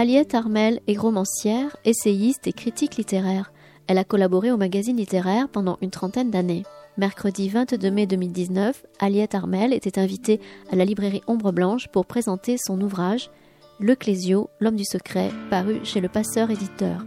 Aliette 0.00 0.36
Armel 0.36 0.80
est 0.86 0.96
romancière, 0.96 1.76
essayiste 1.84 2.46
et 2.46 2.52
critique 2.52 2.94
littéraire. 2.98 3.52
Elle 3.88 3.98
a 3.98 4.04
collaboré 4.04 4.52
au 4.52 4.56
magazine 4.56 4.96
littéraire 4.96 5.48
pendant 5.48 5.76
une 5.82 5.90
trentaine 5.90 6.30
d'années. 6.30 6.62
Mercredi 6.98 7.48
22 7.48 7.90
mai 7.90 8.06
2019, 8.06 8.86
Aliette 9.00 9.34
Armel 9.34 9.72
était 9.72 9.98
invitée 9.98 10.40
à 10.70 10.76
la 10.76 10.84
librairie 10.84 11.22
Ombre 11.26 11.50
Blanche 11.50 11.88
pour 11.88 12.06
présenter 12.06 12.58
son 12.64 12.80
ouvrage 12.80 13.28
Le 13.80 13.94
Clésio, 13.94 14.50
l'homme 14.58 14.74
du 14.74 14.84
secret, 14.84 15.30
paru 15.50 15.78
chez 15.84 16.00
le 16.00 16.08
Passeur 16.08 16.50
éditeur. 16.50 17.04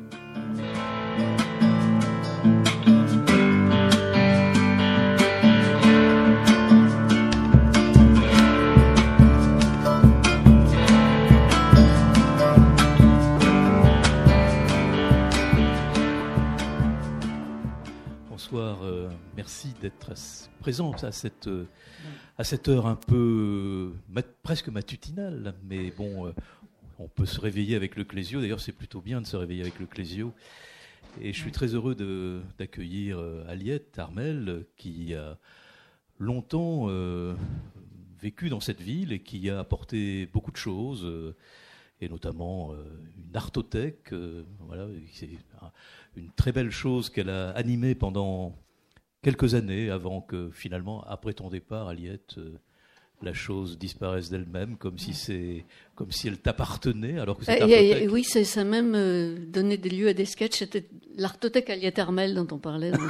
Merci 19.35 19.73
d'être 19.81 20.13
présent 20.59 20.91
à 20.91 21.11
cette, 21.11 21.47
euh, 21.47 21.65
à 22.37 22.43
cette 22.43 22.67
heure 22.67 22.87
un 22.87 22.95
peu 22.95 23.93
presque 24.43 24.69
matutinale. 24.69 25.55
Mais 25.63 25.91
bon, 25.91 26.27
euh, 26.27 26.31
on 26.99 27.07
peut 27.07 27.25
se 27.25 27.39
réveiller 27.39 27.75
avec 27.75 27.95
le 27.95 28.03
Clésio. 28.03 28.41
D'ailleurs, 28.41 28.59
c'est 28.59 28.71
plutôt 28.71 29.01
bien 29.01 29.21
de 29.21 29.27
se 29.27 29.35
réveiller 29.35 29.61
avec 29.61 29.79
le 29.79 29.85
Clésio. 29.85 30.33
Et 31.21 31.33
je 31.33 31.39
suis 31.39 31.51
très 31.51 31.67
heureux 31.67 31.95
d'accueillir 32.57 33.19
euh, 33.19 33.43
Aliette 33.47 33.99
Armel, 33.99 34.65
qui 34.77 35.13
a 35.13 35.37
longtemps 36.19 36.87
vécu 38.19 38.49
dans 38.49 38.59
cette 38.59 38.79
ville 38.79 39.11
et 39.11 39.19
qui 39.19 39.49
a 39.49 39.59
apporté 39.59 40.27
beaucoup 40.27 40.51
de 40.51 40.57
choses, 40.57 41.33
et 41.99 42.07
notamment 42.07 42.75
une 43.17 43.35
artothèque. 43.35 44.13
voilà, 44.59 44.87
c'est 45.11 45.29
une 46.15 46.29
très 46.33 46.51
belle 46.51 46.69
chose 46.69 47.09
qu'elle 47.09 47.31
a 47.31 47.49
animée 47.51 47.95
pendant 47.95 48.55
quelques 49.21 49.55
années 49.55 49.89
avant 49.89 50.21
que 50.21 50.49
finalement, 50.51 51.03
après 51.03 51.33
ton 51.33 51.49
départ, 51.49 51.87
Aliette, 51.87 52.35
euh, 52.37 52.57
la 53.21 53.33
chose 53.33 53.77
disparaisse 53.77 54.29
d'elle-même, 54.29 54.77
comme 54.77 54.97
si 54.97 55.13
c'est, 55.13 55.65
comme 55.93 56.11
si 56.11 56.27
elle 56.27 56.39
t'appartenait, 56.39 57.19
alors 57.19 57.37
que 57.37 57.45
c'est 57.45 57.59
et, 57.69 58.07
Oui, 58.07 58.23
ça 58.23 58.63
même 58.63 58.95
euh, 58.95 59.37
donné 59.37 59.77
des 59.77 59.91
lieux 59.91 60.07
à 60.07 60.13
des 60.13 60.25
sketchs. 60.25 60.57
C'était 60.57 60.87
l'artothèque 61.17 61.69
Aliette 61.69 61.99
Hermel 61.99 62.33
dont 62.33 62.47
on 62.51 62.57
parlait. 62.59 62.91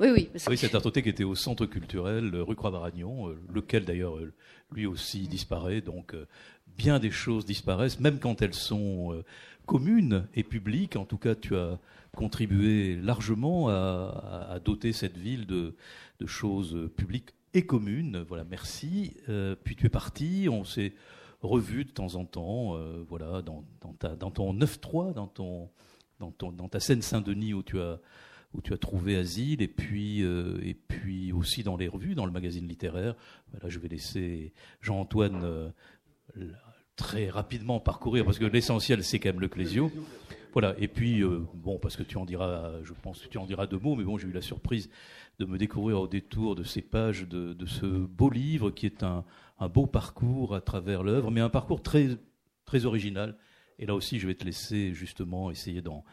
Oui, 0.00 0.08
oui. 0.14 0.30
Oui, 0.48 0.56
cette 0.56 0.74
artothèque 0.74 1.08
était 1.08 1.24
au 1.24 1.34
centre 1.34 1.66
culturel 1.66 2.34
rue 2.36 2.54
Croix-Varagnon, 2.54 3.30
euh, 3.30 3.38
lequel 3.52 3.84
d'ailleurs 3.84 4.16
lui 4.72 4.86
aussi 4.86 5.26
disparaît. 5.26 5.80
Donc 5.80 6.14
bien 6.78 6.98
des 6.98 7.10
choses 7.10 7.44
disparaissent, 7.44 7.98
même 7.98 8.18
quand 8.20 8.40
elles 8.42 8.54
sont 8.54 9.22
communes 9.66 10.28
et 10.34 10.44
publiques. 10.44 10.96
En 10.96 11.04
tout 11.04 11.18
cas, 11.18 11.34
tu 11.34 11.56
as 11.56 11.78
contribué 12.16 12.96
largement 12.96 13.68
à, 13.68 14.58
doter 14.64 14.92
cette 14.92 15.16
ville 15.16 15.46
de, 15.46 15.76
choses 16.26 16.90
publiques 16.96 17.30
et 17.54 17.64
communes. 17.64 18.24
Voilà, 18.26 18.44
merci. 18.44 19.14
Euh, 19.28 19.54
puis 19.62 19.76
tu 19.76 19.86
es 19.86 19.88
parti, 19.88 20.48
on 20.50 20.64
s'est 20.64 20.94
revu 21.42 21.84
de 21.84 21.90
temps 21.90 22.16
en 22.16 22.24
temps, 22.24 22.76
euh, 22.76 23.04
voilà, 23.08 23.42
dans, 23.42 23.62
ta, 23.98 24.16
ton 24.16 24.54
9-3, 24.54 25.14
dans, 25.14 25.26
ton, 25.28 25.70
dans, 26.18 26.68
ta 26.68 26.80
Seine-Saint-Denis 26.80 27.54
où 27.54 27.62
tu 27.62 27.78
as 27.78 28.00
où 28.54 28.62
tu 28.62 28.72
as 28.72 28.78
trouvé 28.78 29.16
asile, 29.16 29.60
et 29.60 29.68
puis, 29.68 30.22
euh, 30.22 30.58
et 30.62 30.72
puis 30.72 31.30
aussi 31.30 31.62
dans 31.62 31.76
les 31.76 31.88
revues, 31.88 32.14
dans 32.14 32.24
le 32.24 32.32
magazine 32.32 32.66
littéraire. 32.66 33.14
Là, 33.52 33.68
je 33.68 33.78
vais 33.78 33.88
laisser 33.88 34.54
Jean-Antoine 34.80 35.72
très 36.94 37.28
rapidement 37.28 37.78
parcourir, 37.80 38.24
parce 38.24 38.38
que 38.38 38.46
l'essentiel, 38.46 39.04
c'est 39.04 39.18
quand 39.18 39.28
même 39.28 39.40
le 39.40 39.48
Clésio. 39.48 39.92
Voilà. 40.52 40.74
Et 40.78 40.88
puis, 40.88 41.22
euh, 41.22 41.40
bon, 41.54 41.78
parce 41.78 41.96
que 41.96 42.02
tu 42.02 42.16
en 42.16 42.24
diras, 42.24 42.82
je 42.82 42.92
pense 43.02 43.20
que 43.20 43.28
tu 43.28 43.38
en 43.38 43.46
diras 43.46 43.66
deux 43.66 43.78
mots, 43.78 43.94
mais 43.94 44.04
bon, 44.04 44.18
j'ai 44.18 44.28
eu 44.28 44.32
la 44.32 44.42
surprise 44.42 44.90
de 45.38 45.44
me 45.44 45.58
découvrir 45.58 46.00
au 46.00 46.08
détour 46.08 46.54
de 46.54 46.62
ces 46.62 46.82
pages 46.82 47.28
de, 47.28 47.66
ce 47.66 47.86
beau 47.86 48.30
livre 48.30 48.70
qui 48.70 48.86
est 48.86 49.02
un, 49.02 49.24
beau 49.68 49.86
parcours 49.86 50.54
à 50.54 50.60
travers 50.60 51.02
l'œuvre, 51.02 51.30
mais 51.30 51.40
un 51.40 51.50
parcours 51.50 51.82
très, 51.82 52.16
très 52.64 52.86
original. 52.86 53.36
Et 53.78 53.84
là 53.84 53.94
aussi, 53.94 54.18
je 54.18 54.26
vais 54.26 54.34
te 54.34 54.44
laisser 54.44 54.94
justement 54.94 55.50
essayer 55.50 55.82
d'en 55.82 56.04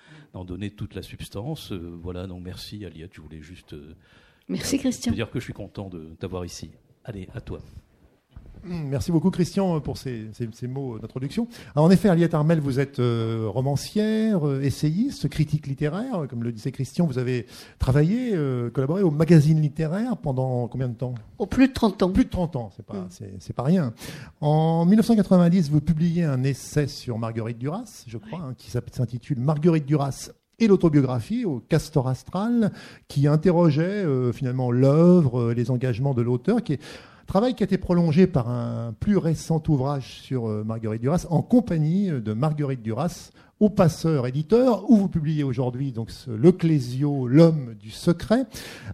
donner 0.46 0.72
toute 0.72 0.96
la 0.96 1.02
substance. 1.02 1.72
Euh, 1.72 1.98
voilà, 2.02 2.28
donc 2.28 2.44
merci 2.44 2.84
Aliette, 2.86 3.14
je 3.14 3.22
voulais 3.22 3.42
juste 3.42 3.74
euh, 3.74 3.96
merci, 4.50 4.78
Christian. 4.78 5.12
te 5.12 5.16
dire 5.16 5.32
que 5.32 5.40
je 5.40 5.46
suis 5.46 5.54
content 5.54 5.90
de 5.90 6.16
t'avoir 6.20 6.44
ici. 6.44 6.72
Allez, 7.06 7.30
à 7.34 7.40
toi. 7.40 7.62
Mm, 8.66 8.88
merci 8.90 9.12
beaucoup 9.12 9.30
Christian 9.30 9.80
pour 9.82 9.98
ces, 9.98 10.30
mots 10.68 10.98
d'introduction. 10.98 11.48
En 11.76 11.90
effet, 11.92 12.10
Aliette 12.10 12.34
Armel, 12.34 12.60
vous 12.60 12.80
êtes 12.80 13.00
euh, 13.00 13.46
romancière, 13.48 14.48
euh, 14.48 14.62
essayiste, 14.62 15.28
critique 15.28 15.68
littéraire. 15.68 16.26
Comme 16.30 16.44
le 16.44 16.52
disait 16.52 16.72
Christian, 16.72 17.06
vous 17.06 17.18
avez 17.18 17.46
travaillé, 17.80 18.32
euh, 18.34 18.70
collaboré 18.70 19.04
au 19.04 19.12
magazine 19.12 19.62
littéraire 19.62 20.16
pendant 20.18 20.68
combien 20.68 20.88
de 20.88 20.94
temps? 20.94 21.14
Au 21.40 21.46
plus 21.46 21.68
de 21.68 21.74
30 21.74 22.04
ans. 22.04 22.10
Plus 22.12 22.26
de 22.26 22.30
30 22.30 22.56
ans, 22.56 22.72
c'est 22.76 22.86
pas, 22.86 23.08
mm. 23.20 23.54
pas 23.56 23.64
rien. 23.64 23.94
En 24.40 24.86
1990, 24.86 25.70
vous 25.70 25.82
publiez 25.82 26.24
un 26.24 26.44
essai 26.44 26.88
sur 26.88 27.18
Marguerite 27.18 27.58
Duras, 27.58 28.06
je 28.08 28.18
crois, 28.18 28.40
hein, 28.40 28.54
qui 28.58 28.72
s'intitule 28.72 29.40
Marguerite 29.40 29.86
Duras 29.86 30.32
et 30.60 30.68
l'autobiographie 30.68 31.44
au 31.46 31.60
Castor 31.60 32.08
Astral, 32.08 32.72
qui 33.08 33.28
interrogeait 33.28 34.06
finalement 34.32 34.72
l'œuvre, 34.72 35.52
les 35.52 35.72
engagements 35.72 36.14
de 36.14 36.22
l'auteur, 36.22 36.64
qui 36.64 36.74
est 36.74 36.80
Travail 37.28 37.56
qui 37.56 37.64
a 37.64 37.66
été 37.66 37.78
prolongé 37.78 38.28
par 38.28 38.50
un 38.50 38.94
plus 39.00 39.18
récent 39.18 39.62
ouvrage 39.70 40.20
sur 40.22 40.50
euh, 40.50 40.64
Marguerite 40.64 41.02
Duras, 41.02 41.26
en 41.30 41.42
compagnie 41.42 42.10
euh, 42.10 42.20
de 42.20 42.34
Marguerite 42.34 42.82
Duras, 42.82 43.32
au 43.60 43.70
Passeur 43.70 44.28
éditeur, 44.28 44.90
où 44.90 44.98
vous 44.98 45.08
publiez 45.08 45.44
aujourd'hui 45.44 45.94
donc 45.94 46.12
Le 46.28 46.52
Clésio, 46.52 47.28
l'homme 47.28 47.76
du 47.80 47.92
secret. 47.92 48.46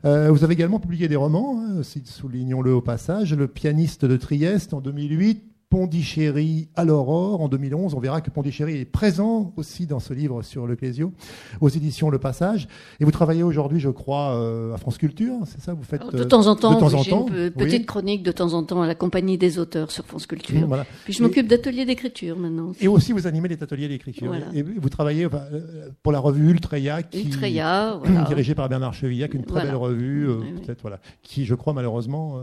Euh, 0.06 0.30
vous 0.30 0.44
avez 0.44 0.54
également 0.54 0.80
publié 0.80 1.08
des 1.08 1.16
romans, 1.16 1.60
hein, 1.60 1.82
soulignons-le 2.06 2.74
au 2.74 2.82
passage, 2.82 3.34
Le 3.34 3.48
pianiste 3.48 4.06
de 4.06 4.16
Trieste 4.16 4.76
en 4.76 4.80
2008, 4.80 5.44
Pondichéry 5.70 6.68
à 6.76 6.84
l'aurore 6.84 7.42
en 7.42 7.48
2011. 7.48 7.94
On 7.94 8.00
verra 8.00 8.22
que 8.22 8.32
Pondichéry 8.32 8.80
est 8.80 8.86
présent 8.86 9.54
aussi 9.56 9.86
dans 9.86 10.00
ce 10.00 10.16
livre 10.16 10.42
sur 10.42 10.66
le 10.66 10.76
Clésio, 10.76 11.14
aux 11.62 11.70
éditions 11.70 12.10
Le 12.10 12.18
Passage. 12.18 12.68
Et 13.00 13.06
vous 13.06 13.12
travaillez 13.12 13.44
aujourd'hui, 13.44 13.80
je 13.80 13.90
crois, 13.90 14.34
euh, 14.34 14.74
à 14.74 14.78
France 14.78 14.98
Culture, 14.98 15.36
c'est 15.46 15.62
ça 15.62 15.76
Vous 15.76 15.84
faites 15.84 16.02
de 16.12 16.24
temps 16.24 16.48
en 16.48 16.56
temps, 16.56 16.74
de 16.74 16.80
temps 16.80 16.94
en 16.96 17.04
temps. 17.04 17.28
Une 17.28 17.52
petite 17.52 17.86
chronique 17.86 18.24
de 18.24 18.32
temps 18.32 18.54
en 18.54 18.64
temps 18.64 18.82
à 18.82 18.88
la 18.88 18.96
compagnie 18.96 19.38
des 19.38 19.60
auteurs 19.60 19.92
sur 19.92 20.06
France 20.06 20.26
Culture. 20.26 20.68
Puis 21.04 21.14
je 21.14 21.22
m'occupe 21.22 21.48
d'ateliers 21.48 21.86
d'écriture 21.86 22.36
maintenant. 22.36 22.72
Et 22.82 22.88
aussi, 22.88 23.12
vous 23.12 23.28
animez 23.28 23.48
les 23.48 23.62
ateliers 23.62 23.88
d'écriture. 23.88 24.34
Et 24.56 24.64
vous 24.64 24.90
travaillez 24.90 25.26
euh, 25.26 25.90
pour 26.02 26.12
la 26.12 26.20
revue 26.20 26.50
Ultreya, 26.50 27.04
qui 27.04 27.26
Ultreya, 27.26 28.00
dirigée 28.28 28.56
par 28.56 28.70
Bernard 28.70 28.96
Chevillac, 28.96 29.36
une 29.36 29.46
très 29.46 29.62
belle 29.62 29.76
revue, 29.76 30.30
euh, 30.30 30.40
peut-être 30.66 30.82
voilà, 30.82 31.00
qui, 31.22 31.46
je 31.46 31.54
crois, 31.54 31.74
malheureusement, 31.74 32.42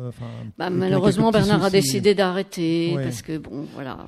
bah, 0.59 0.71
malheureusement, 0.71 1.33
Bernard 1.33 1.65
a 1.65 1.71
décidé 1.71 2.15
d'arrêter 2.15 2.97
parce 3.17 3.23
que 3.23 3.39
bon, 3.39 3.67
voilà, 3.73 3.99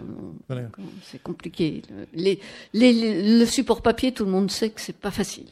c'est 1.03 1.23
compliqué. 1.23 1.83
Les, 2.13 2.41
le 2.75 3.45
support 3.47 3.81
papier, 3.81 4.13
tout 4.13 4.25
le 4.27 4.31
monde 4.31 4.51
sait 4.51 4.69
que 4.69 4.81
c'est 4.81 4.97
pas 4.97 5.11
facile. 5.11 5.47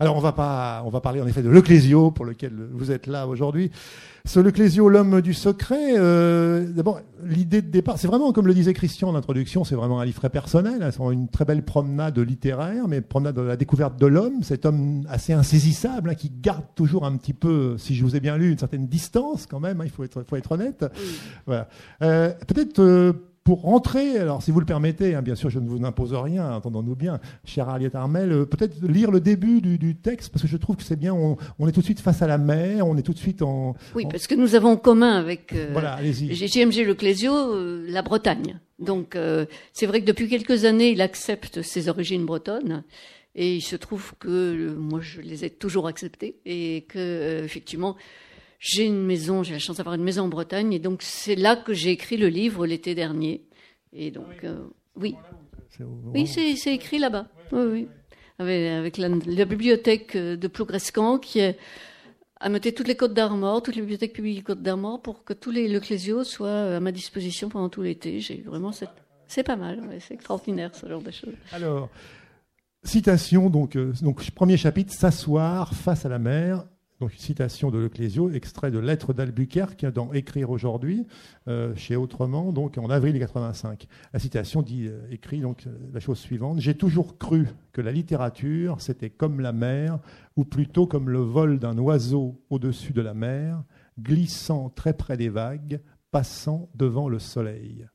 Alors 0.00 0.16
on 0.16 0.20
va 0.20 0.32
pas, 0.32 0.82
on 0.84 0.90
va 0.90 1.00
parler 1.00 1.20
en 1.20 1.26
effet 1.26 1.42
de 1.42 1.50
l'Ecclésio 1.50 2.12
pour 2.12 2.24
lequel 2.24 2.52
vous 2.72 2.92
êtes 2.92 3.06
là 3.08 3.26
aujourd'hui. 3.26 3.70
Ce 4.24 4.38
l'Ecclésio, 4.38 4.88
l'homme 4.88 5.20
du 5.22 5.32
secret. 5.32 5.94
Euh, 5.96 6.66
D'abord, 6.70 7.00
l'idée 7.24 7.62
de 7.62 7.70
départ, 7.70 7.98
c'est 7.98 8.06
vraiment 8.06 8.30
comme 8.32 8.46
le 8.46 8.54
disait 8.54 8.74
Christian 8.74 9.08
en 9.08 9.14
introduction, 9.14 9.64
c'est 9.64 9.74
vraiment 9.74 10.00
un 10.00 10.04
livre 10.04 10.18
très 10.18 10.28
personnel. 10.28 10.82
Hein, 10.82 10.90
c'est 10.92 11.02
une 11.02 11.28
très 11.28 11.44
belle 11.44 11.64
promenade 11.64 12.18
littéraire, 12.18 12.86
mais 12.88 13.00
promenade 13.00 13.36
de 13.36 13.40
la 13.40 13.56
découverte 13.56 13.98
de 13.98 14.06
l'homme, 14.06 14.42
cet 14.42 14.66
homme 14.66 15.04
assez 15.08 15.32
insaisissable 15.32 16.10
hein, 16.10 16.14
qui 16.14 16.30
garde 16.30 16.64
toujours 16.74 17.06
un 17.06 17.16
petit 17.16 17.32
peu, 17.32 17.76
si 17.78 17.94
je 17.94 18.04
vous 18.04 18.16
ai 18.16 18.20
bien 18.20 18.36
lu, 18.36 18.52
une 18.52 18.58
certaine 18.58 18.86
distance 18.86 19.46
quand 19.46 19.60
même. 19.60 19.80
Hein, 19.80 19.84
il 19.86 19.90
faut 19.90 20.04
être, 20.04 20.22
faut 20.22 20.36
être 20.36 20.52
honnête. 20.52 20.84
Voilà. 21.46 21.68
Euh, 22.02 22.32
Peut-être 22.46 22.80
euh, 22.80 23.12
pour 23.48 23.62
rentrer, 23.62 24.18
alors 24.18 24.42
si 24.42 24.50
vous 24.50 24.60
le 24.60 24.66
permettez, 24.66 25.14
hein, 25.14 25.22
bien 25.22 25.34
sûr 25.34 25.48
je 25.48 25.58
ne 25.58 25.66
vous 25.66 25.82
impose 25.82 26.12
rien, 26.12 26.52
entendons-nous 26.52 26.94
bien, 26.94 27.18
cher 27.46 27.70
Ariette 27.70 27.94
Armel, 27.94 28.30
euh, 28.30 28.44
peut-être 28.44 28.76
lire 28.86 29.10
le 29.10 29.20
début 29.20 29.62
du, 29.62 29.96
texte, 29.96 30.30
parce 30.30 30.42
que 30.42 30.48
je 30.48 30.58
trouve 30.58 30.76
que 30.76 30.82
c'est 30.82 30.98
bien, 30.98 31.14
on, 31.14 31.38
est 31.66 31.72
tout 31.72 31.80
de 31.80 31.84
suite 31.86 32.00
face 32.00 32.20
à 32.20 32.26
la 32.26 32.36
mer, 32.36 32.86
on 32.86 32.98
est 32.98 33.02
tout 33.02 33.14
de 33.14 33.18
suite 33.18 33.40
en... 33.40 33.74
Oui, 33.94 34.04
parce 34.10 34.26
que 34.26 34.34
nous 34.34 34.54
avons 34.54 34.72
en 34.72 34.76
commun 34.76 35.16
avec 35.16 35.54
euh, 35.54 35.70
voilà, 35.72 35.98
JMG 36.02 36.84
Le 36.84 36.92
Clésio 36.92 37.32
euh, 37.32 37.86
la 37.88 38.02
Bretagne. 38.02 38.60
Donc 38.78 39.16
c'est 39.72 39.86
vrai 39.86 40.02
que 40.02 40.06
depuis 40.06 40.28
quelques 40.28 40.66
années, 40.66 40.90
il 40.90 41.00
accepte 41.00 41.62
ses 41.62 41.88
origines 41.88 42.26
bretonnes. 42.26 42.84
Et 43.34 43.56
il 43.56 43.62
se 43.62 43.76
trouve 43.76 44.12
que 44.18 44.74
moi, 44.74 45.00
je 45.00 45.20
les 45.22 45.44
ai 45.44 45.50
toujours 45.50 45.88
acceptées 45.88 46.36
et 46.44 46.84
que 46.88 47.42
effectivement, 47.44 47.96
j'ai 48.58 48.84
une 48.84 49.04
maison, 49.04 49.42
j'ai 49.42 49.52
la 49.52 49.58
chance 49.58 49.76
d'avoir 49.76 49.94
une 49.94 50.02
maison 50.02 50.24
en 50.24 50.28
Bretagne, 50.28 50.72
et 50.72 50.78
donc 50.78 51.02
c'est 51.02 51.36
là 51.36 51.56
que 51.56 51.72
j'ai 51.72 51.90
écrit 51.90 52.16
le 52.16 52.28
livre 52.28 52.66
l'été 52.66 52.94
dernier. 52.94 53.44
Et 53.92 54.10
donc, 54.10 54.44
euh, 54.44 54.66
oui. 54.96 55.14
Oui, 56.12 56.26
c'est 56.26 56.74
écrit 56.74 56.98
là-bas. 56.98 57.28
Oui, 57.52 57.62
oui. 57.70 57.88
Avec, 58.38 58.98
la, 58.98 59.08
bibliothèque 59.44 60.16
de 60.16 60.48
Plougrescan 60.48 61.18
qui 61.18 61.40
a 61.40 62.48
noté 62.48 62.72
toutes 62.72 62.86
les 62.86 62.96
Côtes 62.96 63.14
d'Armor, 63.14 63.62
toutes 63.62 63.74
les 63.74 63.80
bibliothèques 63.80 64.12
publiques 64.12 64.44
Côtes 64.44 64.62
d'Armor 64.62 65.02
pour 65.02 65.24
que 65.24 65.32
tous 65.32 65.50
les 65.50 65.66
Leclésio 65.66 66.22
soient 66.22 66.76
à 66.76 66.80
ma 66.80 66.92
disposition 66.92 67.48
pendant 67.48 67.68
tout 67.68 67.82
l'été. 67.82 68.20
J'ai 68.20 68.42
vraiment 68.42 68.72
cette... 68.72 68.90
C'est 69.26 69.42
pas 69.42 69.56
mal, 69.56 69.82
c'est 70.00 70.14
extraordinaire 70.14 70.74
ce 70.74 70.88
genre 70.88 71.02
de 71.02 71.10
choses. 71.10 71.34
Alors, 71.52 71.90
citation, 72.82 73.50
donc, 73.50 73.76
euh, 73.76 73.92
donc 74.00 74.30
premier 74.30 74.56
chapitre, 74.56 74.92
s'asseoir 74.92 75.74
face 75.74 76.06
à 76.06 76.08
la 76.08 76.18
mer, 76.18 76.64
donc 77.00 77.12
une 77.12 77.20
citation 77.20 77.70
de 77.70 77.78
Leclésio, 77.78 78.30
extrait 78.30 78.70
de 78.70 78.78
Lettres 78.78 79.12
d'Albuquerque 79.12 79.86
dans 79.86 80.12
Écrire 80.12 80.50
aujourd'hui, 80.50 81.06
euh, 81.46 81.74
chez 81.76 81.94
Autrement, 81.94 82.52
donc 82.52 82.76
en 82.76 82.90
avril 82.90 83.18
85. 83.18 83.86
La 84.12 84.18
citation 84.18 84.62
dit, 84.62 84.88
euh, 84.88 85.00
écrit 85.10 85.40
donc 85.40 85.66
euh, 85.66 85.78
la 85.92 86.00
chose 86.00 86.18
suivante 86.18 86.60
J'ai 86.60 86.74
toujours 86.74 87.16
cru 87.16 87.46
que 87.72 87.80
la 87.80 87.92
littérature, 87.92 88.80
c'était 88.80 89.10
comme 89.10 89.40
la 89.40 89.52
mer, 89.52 90.00
ou 90.36 90.44
plutôt 90.44 90.86
comme 90.86 91.08
le 91.08 91.20
vol 91.20 91.60
d'un 91.60 91.78
oiseau 91.78 92.42
au-dessus 92.50 92.92
de 92.92 93.02
la 93.02 93.14
mer, 93.14 93.62
glissant 94.00 94.68
très 94.68 94.92
près 94.92 95.16
des 95.16 95.28
vagues, 95.28 95.80
passant 96.10 96.68
devant 96.74 97.08
le 97.08 97.20
soleil 97.20 97.86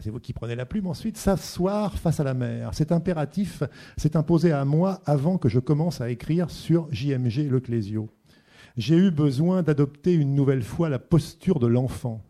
c'est 0.00 0.10
vous 0.10 0.20
qui 0.20 0.32
prenez 0.32 0.56
la 0.56 0.66
plume 0.66 0.86
ensuite, 0.86 1.16
s'asseoir 1.16 1.98
face 1.98 2.20
à 2.20 2.24
la 2.24 2.34
mer. 2.34 2.74
Cet 2.74 2.92
impératif 2.92 3.62
s'est 3.96 4.16
imposé 4.16 4.52
à 4.52 4.64
moi 4.64 5.00
avant 5.06 5.38
que 5.38 5.48
je 5.48 5.60
commence 5.60 6.00
à 6.00 6.10
écrire 6.10 6.50
sur 6.50 6.88
JMG 6.92 7.48
Leclésio. 7.50 8.10
J'ai 8.76 8.96
eu 8.96 9.10
besoin 9.10 9.62
d'adopter 9.62 10.12
une 10.14 10.34
nouvelle 10.34 10.64
fois 10.64 10.88
la 10.88 10.98
posture 10.98 11.60
de 11.60 11.68
l'enfant. 11.68 12.22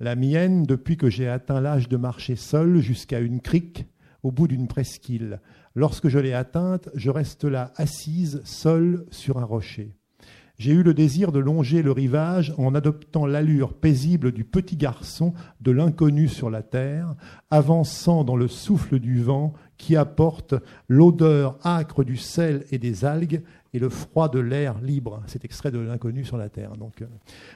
La 0.00 0.16
mienne 0.16 0.64
depuis 0.64 0.96
que 0.96 1.10
j'ai 1.10 1.28
atteint 1.28 1.60
l'âge 1.60 1.88
de 1.88 1.96
marcher 1.96 2.36
seul 2.36 2.80
jusqu'à 2.80 3.20
une 3.20 3.40
crique 3.40 3.86
au 4.22 4.32
bout 4.32 4.48
d'une 4.48 4.66
presqu'île. 4.66 5.40
Lorsque 5.74 6.08
je 6.08 6.18
l'ai 6.18 6.32
atteinte, 6.32 6.88
je 6.94 7.10
reste 7.10 7.44
là 7.44 7.72
assise, 7.76 8.42
seule 8.44 9.06
sur 9.10 9.38
un 9.38 9.44
rocher. 9.44 9.97
J'ai 10.58 10.72
eu 10.72 10.82
le 10.82 10.92
désir 10.92 11.30
de 11.30 11.38
longer 11.38 11.82
le 11.82 11.92
rivage 11.92 12.52
en 12.58 12.74
adoptant 12.74 13.26
l'allure 13.26 13.74
paisible 13.74 14.32
du 14.32 14.42
petit 14.42 14.76
garçon 14.76 15.32
de 15.60 15.70
l'inconnu 15.70 16.26
sur 16.26 16.50
la 16.50 16.62
terre, 16.62 17.14
avançant 17.52 18.24
dans 18.24 18.34
le 18.34 18.48
souffle 18.48 18.98
du 18.98 19.22
vent 19.22 19.52
qui 19.76 19.94
apporte 19.94 20.56
l'odeur 20.88 21.64
âcre 21.64 22.02
du 22.02 22.16
sel 22.16 22.64
et 22.72 22.78
des 22.78 23.04
algues 23.04 23.42
et 23.72 23.78
le 23.78 23.88
froid 23.88 24.28
de 24.28 24.40
l'air 24.40 24.80
libre. 24.80 25.22
C'est 25.28 25.44
extrait 25.44 25.70
de 25.70 25.78
l'inconnu 25.78 26.24
sur 26.24 26.36
la 26.36 26.48
terre. 26.48 26.76
Donc, 26.76 27.02
euh, 27.02 27.06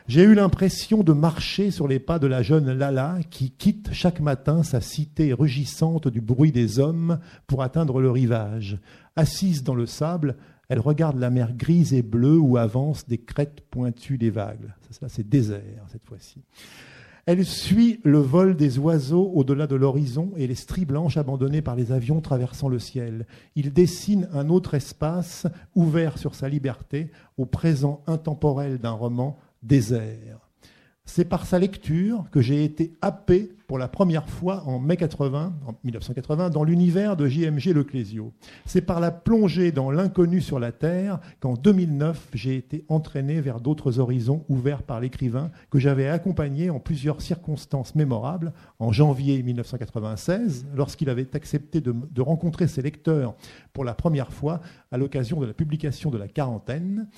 j'ai 0.07 0.23
eu 0.23 0.35
l'impression 0.35 1.03
de 1.03 1.13
marcher 1.13 1.73
sur 1.73 1.89
les 1.89 1.99
pas 1.99 2.21
de 2.21 2.29
la 2.29 2.43
jeune 2.43 2.71
Lala 2.73 3.19
qui 3.31 3.51
quitte 3.51 3.93
chaque 3.93 4.21
matin 4.21 4.63
sa 4.63 4.81
cité 4.81 5.33
rugissante 5.33 6.07
du 6.07 6.21
bruit 6.21 6.53
des 6.53 6.79
hommes 6.79 7.19
pour 7.49 7.63
atteindre 7.63 8.01
le 8.01 8.13
rivage. 8.13 8.79
Assise 9.17 9.65
dans 9.65 9.75
le 9.75 9.87
sable, 9.87 10.37
elle 10.73 10.81
regarde 10.81 11.19
la 11.19 11.29
mer 11.29 11.53
grise 11.53 11.93
et 11.93 12.01
bleue 12.01 12.39
où 12.39 12.57
avancent 12.57 13.07
des 13.07 13.19
crêtes 13.19 13.61
pointues 13.61 14.17
des 14.17 14.31
vagues. 14.31 14.73
C'est 15.07 15.29
désert 15.29 15.85
cette 15.89 16.07
fois-ci. 16.07 16.41
Elle 17.27 17.45
suit 17.45 18.01
le 18.05 18.17
vol 18.17 18.57
des 18.57 18.79
oiseaux 18.79 19.31
au-delà 19.35 19.67
de 19.67 19.77
l'horizon 19.77 20.33
et 20.35 20.47
les 20.47 20.55
stries 20.55 20.87
blanches 20.87 21.19
abandonnées 21.19 21.61
par 21.61 21.77
les 21.77 21.93
avions 21.93 22.23
traversant 22.23 22.71
le 22.71 22.79
ciel. 22.79 23.27
Il 23.55 23.75
dessine 23.75 24.31
un 24.33 24.49
autre 24.49 24.73
espace 24.73 25.47
ouvert 25.75 26.17
sur 26.17 26.35
sa 26.35 26.49
liberté 26.49 27.11
au 27.37 27.45
présent 27.45 28.03
intemporel 28.07 28.79
d'un 28.79 28.93
roman 28.93 29.37
désert. 29.63 30.42
C'est 31.05 31.25
par 31.25 31.47
sa 31.47 31.59
lecture 31.59 32.25
que 32.31 32.41
j'ai 32.41 32.65
été 32.65 32.95
happé 33.03 33.57
pour 33.67 33.79
la 33.79 33.89
première 33.89 34.29
fois 34.29 34.63
en 34.67 34.79
mai 34.79 34.97
80, 34.97 35.55
en 35.67 35.75
1980, 35.83 36.51
dans 36.51 36.63
l'univers 36.63 37.17
de 37.17 37.27
JMG 37.27 37.75
Leclésio. 37.75 38.33
C'est 38.67 38.83
par 38.83 39.01
la 39.01 39.11
plongée 39.11 39.73
dans 39.73 39.91
l'inconnu 39.91 40.41
sur 40.41 40.61
la 40.61 40.73
Terre 40.73 41.19
qu'en 41.41 41.55
2009, 41.55 42.29
j'ai 42.35 42.57
été 42.57 42.85
entraîné 42.89 43.41
vers 43.41 43.61
d'autres 43.61 43.99
horizons 43.99 44.45
ouverts 44.49 44.83
par 44.83 45.01
l'écrivain 45.01 45.51
que 45.71 45.79
j'avais 45.79 46.09
accompagné 46.09 46.71
en 46.71 46.81
plusieurs 46.81 47.21
circonstances 47.21 47.95
mémorables. 47.95 48.53
En 48.79 48.93
janvier 48.93 49.43
1996, 49.43 50.67
lorsqu'il 50.75 51.11
avait 51.11 51.35
accepté 51.35 51.81
de, 51.81 51.95
de 52.11 52.21
rencontrer 52.21 52.69
ses 52.69 52.83
lecteurs 52.83 53.35
pour 53.73 53.85
la 53.85 53.95
première 53.95 54.33
fois 54.33 54.61
à 54.91 54.99
l'occasion 54.99 55.41
de 55.41 55.47
la 55.47 55.55
publication 55.55 56.11
de 56.11 56.19
La 56.19 56.29
Quarantaine, 56.29 57.09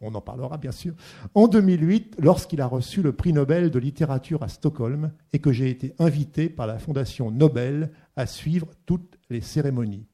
on 0.00 0.14
en 0.14 0.20
parlera 0.20 0.56
bien 0.56 0.72
sûr, 0.72 0.94
en 1.34 1.46
2008, 1.46 2.16
lorsqu'il 2.20 2.60
a 2.60 2.66
reçu 2.66 3.02
le 3.02 3.12
prix 3.12 3.32
Nobel 3.32 3.70
de 3.70 3.78
littérature 3.78 4.42
à 4.42 4.48
Stockholm 4.48 5.12
et 5.32 5.38
que 5.38 5.52
j'ai 5.52 5.68
été 5.68 5.94
invité 5.98 6.48
par 6.48 6.66
la 6.66 6.78
Fondation 6.78 7.30
Nobel 7.30 7.90
à 8.16 8.26
suivre 8.26 8.68
toutes 8.86 9.18
les 9.28 9.40
cérémonies. 9.40 10.06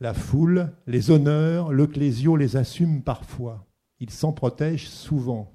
La 0.00 0.14
foule, 0.14 0.72
les 0.86 1.10
honneurs, 1.10 1.72
le 1.72 1.86
clésio 1.86 2.36
les 2.36 2.56
assume 2.56 3.02
parfois. 3.02 3.66
Il 4.00 4.10
s'en 4.10 4.32
protège 4.32 4.88
souvent. 4.88 5.52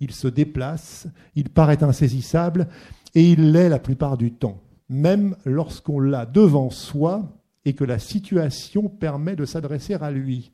Il 0.00 0.10
se 0.10 0.28
déplace, 0.28 1.06
il 1.34 1.48
paraît 1.48 1.82
insaisissable 1.82 2.68
et 3.14 3.30
il 3.30 3.52
l'est 3.52 3.68
la 3.68 3.78
plupart 3.78 4.16
du 4.16 4.32
temps, 4.32 4.60
même 4.88 5.36
lorsqu'on 5.44 6.00
l'a 6.00 6.26
devant 6.26 6.70
soi 6.70 7.40
et 7.64 7.72
que 7.74 7.84
la 7.84 7.98
situation 7.98 8.88
permet 8.88 9.36
de 9.36 9.44
s'adresser 9.44 9.94
à 9.94 10.10
lui 10.10 10.52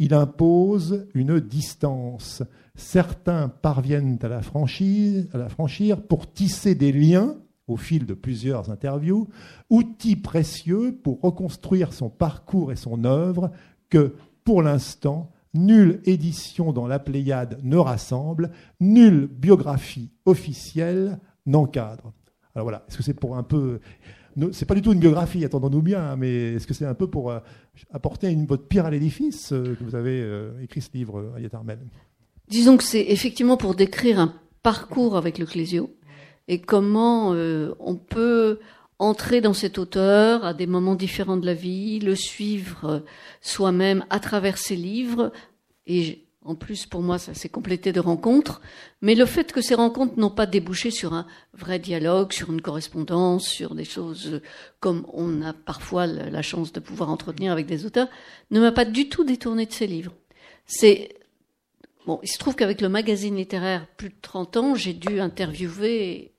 il 0.00 0.14
impose 0.14 1.06
une 1.12 1.38
distance. 1.38 2.42
Certains 2.74 3.48
parviennent 3.48 4.18
à 4.22 4.28
la, 4.28 4.40
franchir, 4.40 6.02
pour 6.08 6.32
tisser 6.32 6.74
des 6.74 6.90
liens 6.90 7.36
au 7.68 7.76
fil 7.76 8.06
de 8.06 8.14
plusieurs 8.14 8.70
interviews, 8.70 9.28
outil 9.68 10.16
précieux 10.16 10.98
pour 11.04 11.20
reconstruire 11.20 11.92
son 11.92 12.08
parcours 12.08 12.72
et 12.72 12.76
son 12.76 13.04
œuvre 13.04 13.52
que, 13.90 14.16
pour 14.42 14.62
l'instant, 14.62 15.30
nulle 15.52 16.00
édition 16.06 16.72
dans 16.72 16.86
la 16.86 16.98
Pléiade 16.98 17.60
ne 17.62 17.76
rassemble, 17.76 18.52
nulle 18.80 19.26
biographie 19.26 20.10
officielle 20.24 21.20
n'encadre. 21.44 22.14
Alors 22.54 22.64
voilà, 22.64 22.84
est-ce 22.88 22.96
que 22.96 23.02
c'est 23.02 23.12
pour 23.12 23.36
un 23.36 23.42
peu 23.42 23.80
c'est 24.52 24.66
pas 24.66 24.74
du 24.74 24.82
tout 24.82 24.92
une 24.92 25.00
biographie, 25.00 25.44
attendons-nous 25.44 25.82
bien, 25.82 26.00
hein, 26.00 26.16
mais 26.16 26.54
est-ce 26.54 26.66
que 26.66 26.74
c'est 26.74 26.86
un 26.86 26.94
peu 26.94 27.08
pour 27.08 27.30
euh, 27.30 27.40
apporter 27.92 28.30
une, 28.30 28.46
votre 28.46 28.66
pierre 28.66 28.86
à 28.86 28.90
l'édifice 28.90 29.52
euh, 29.52 29.74
que 29.74 29.84
vous 29.84 29.94
avez 29.94 30.20
euh, 30.20 30.52
écrit 30.62 30.80
ce 30.80 30.90
livre, 30.94 31.32
Ayat 31.36 31.48
Armel? 31.52 31.78
Disons 32.48 32.76
que 32.76 32.84
c'est 32.84 33.06
effectivement 33.08 33.56
pour 33.56 33.74
décrire 33.74 34.18
un 34.18 34.34
parcours 34.62 35.16
avec 35.16 35.38
le 35.38 35.46
Clésio 35.46 35.94
et 36.48 36.60
comment 36.60 37.30
on 37.30 37.94
peut 37.94 38.58
entrer 38.98 39.40
dans 39.40 39.52
cet 39.52 39.78
auteur 39.78 40.44
à 40.44 40.52
des 40.52 40.66
moments 40.66 40.96
différents 40.96 41.36
de 41.36 41.46
la 41.46 41.54
vie, 41.54 42.00
le 42.00 42.16
suivre 42.16 43.04
soi-même 43.40 44.04
à 44.10 44.18
travers 44.18 44.58
ses 44.58 44.74
livres 44.74 45.32
et 45.86 46.24
en 46.42 46.54
plus, 46.54 46.86
pour 46.86 47.02
moi, 47.02 47.18
ça 47.18 47.34
s'est 47.34 47.50
complété 47.50 47.92
de 47.92 48.00
rencontres. 48.00 48.62
Mais 49.02 49.14
le 49.14 49.26
fait 49.26 49.52
que 49.52 49.60
ces 49.60 49.74
rencontres 49.74 50.18
n'ont 50.18 50.30
pas 50.30 50.46
débouché 50.46 50.90
sur 50.90 51.12
un 51.12 51.26
vrai 51.52 51.78
dialogue, 51.78 52.32
sur 52.32 52.50
une 52.50 52.62
correspondance, 52.62 53.46
sur 53.46 53.74
des 53.74 53.84
choses 53.84 54.40
comme 54.80 55.04
on 55.12 55.42
a 55.42 55.52
parfois 55.52 56.06
la 56.06 56.42
chance 56.42 56.72
de 56.72 56.80
pouvoir 56.80 57.10
entretenir 57.10 57.52
avec 57.52 57.66
des 57.66 57.84
auteurs, 57.84 58.08
ne 58.50 58.60
m'a 58.60 58.72
pas 58.72 58.86
du 58.86 59.10
tout 59.10 59.22
détourné 59.22 59.66
de 59.66 59.72
ces 59.72 59.86
livres. 59.86 60.14
C'est 60.64 61.10
bon, 62.06 62.20
il 62.22 62.28
se 62.28 62.38
trouve 62.38 62.56
qu'avec 62.56 62.80
le 62.80 62.88
magazine 62.88 63.36
littéraire 63.36 63.86
plus 63.98 64.08
de 64.08 64.14
30 64.22 64.56
ans, 64.56 64.74
j'ai 64.74 64.94
dû 64.94 65.20
interviewer 65.20 66.32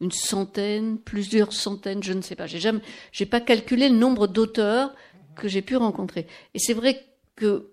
une 0.00 0.12
centaine, 0.12 0.98
plusieurs 0.98 1.52
centaines, 1.52 2.02
je 2.02 2.12
ne 2.12 2.22
sais 2.22 2.36
pas. 2.36 2.46
J'ai 2.46 2.60
jamais, 2.60 2.80
j'ai 3.10 3.26
pas 3.26 3.40
calculé 3.40 3.88
le 3.88 3.96
nombre 3.96 4.28
d'auteurs 4.28 4.94
que 5.34 5.48
j'ai 5.48 5.62
pu 5.62 5.76
rencontrer. 5.76 6.26
Et 6.54 6.58
c'est 6.60 6.74
vrai 6.74 7.04
que 7.34 7.69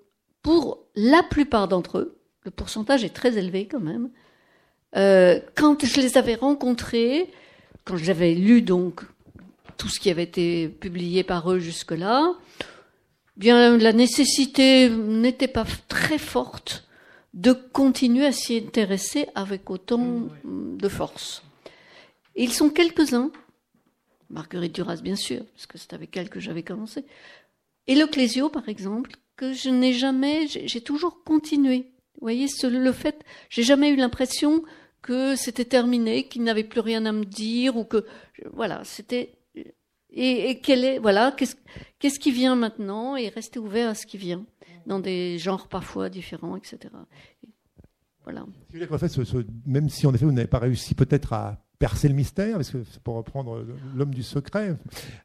pour 0.48 0.88
la 0.96 1.24
plupart 1.24 1.68
d'entre 1.68 1.98
eux, 1.98 2.18
le 2.46 2.52
pourcentage 2.52 3.04
est 3.04 3.14
très 3.14 3.38
élevé 3.38 3.68
quand 3.68 3.82
même, 3.82 4.10
euh, 4.96 5.42
quand 5.56 5.86
je 5.86 6.00
les 6.00 6.18
avais 6.18 6.36
rencontrés, 6.36 7.30
quand 7.84 7.98
j'avais 7.98 8.34
lu 8.34 8.62
donc 8.62 9.02
tout 9.76 9.90
ce 9.90 10.00
qui 10.00 10.10
avait 10.10 10.24
été 10.24 10.70
publié 10.70 11.26
par 11.26 11.52
eux 11.52 11.60
jusque-là, 11.60 12.34
bien 13.36 13.78
la 13.78 13.92
nécessité 13.92 14.90
n'était 14.90 15.50
pas 15.50 15.66
très 15.90 16.18
forte 16.18 16.88
de 17.34 17.52
continuer 17.52 18.26
à 18.26 18.32
s'y 18.32 18.56
intéresser 18.56 19.28
avec 19.36 19.70
autant 19.70 20.30
de 20.46 20.88
force. 20.88 21.44
ils 22.38 22.54
sont 22.54 22.70
quelques-uns, 22.70 23.32
Marguerite 24.30 24.76
Duras 24.76 25.02
bien 25.04 25.18
sûr, 25.18 25.44
parce 25.54 25.66
que 25.66 25.78
c'est 25.78 25.92
avec 25.92 26.16
elle 26.16 26.30
que 26.30 26.40
j'avais 26.40 26.64
commencé, 26.64 27.04
et 27.88 27.96
le 27.96 28.08
Clésio 28.08 28.48
par 28.48 28.70
exemple, 28.70 29.12
que 29.38 29.54
je 29.54 29.70
n'ai 29.70 29.94
jamais, 29.94 30.48
j'ai 30.48 30.82
toujours 30.82 31.24
continué. 31.24 31.94
Vous 32.16 32.26
voyez, 32.26 32.48
le 32.64 32.92
fait, 32.92 33.24
j'ai 33.50 33.64
jamais 33.64 33.90
eu 33.90 33.96
l'impression 33.96 34.64
que 35.04 35.36
c'était 35.36 35.66
terminé, 35.66 36.28
qu'il 36.28 36.44
n'avait 36.44 36.64
plus 36.64 36.82
rien 36.82 37.06
à 37.06 37.12
me 37.12 37.24
dire 37.24 37.78
ou 37.78 37.86
que, 37.86 38.04
voilà, 38.52 38.84
c'était, 38.84 39.36
et, 39.56 40.52
et 40.52 40.72
est, 40.72 41.00
voilà, 41.00 41.32
qu'est-ce, 41.38 41.56
qu'est-ce 42.00 42.20
qui 42.20 42.32
vient 42.32 42.56
maintenant 42.56 43.16
et 43.16 43.30
rester 43.30 43.60
ouvert 43.60 43.90
à 43.90 43.96
ce 43.96 44.08
qui 44.08 44.18
vient 44.18 44.46
dans 44.88 45.00
des 45.00 45.38
genres 45.38 45.68
parfois 45.68 46.10
différents, 46.10 46.56
etc. 46.58 46.94
Voilà. 48.24 48.46
Même 49.66 49.90
si 49.90 50.08
en 50.08 50.14
effet 50.14 50.26
vous 50.26 50.32
n'avez 50.32 50.48
pas 50.48 50.60
réussi 50.60 50.96
peut-être 50.96 51.34
à 51.34 51.64
percer 51.78 52.08
le 52.08 52.16
mystère, 52.16 52.56
parce 52.56 52.72
que 52.72 52.80
pour 53.04 53.16
reprendre 53.16 53.64
l'homme 53.96 54.14
du 54.14 54.24
secret, 54.24 54.76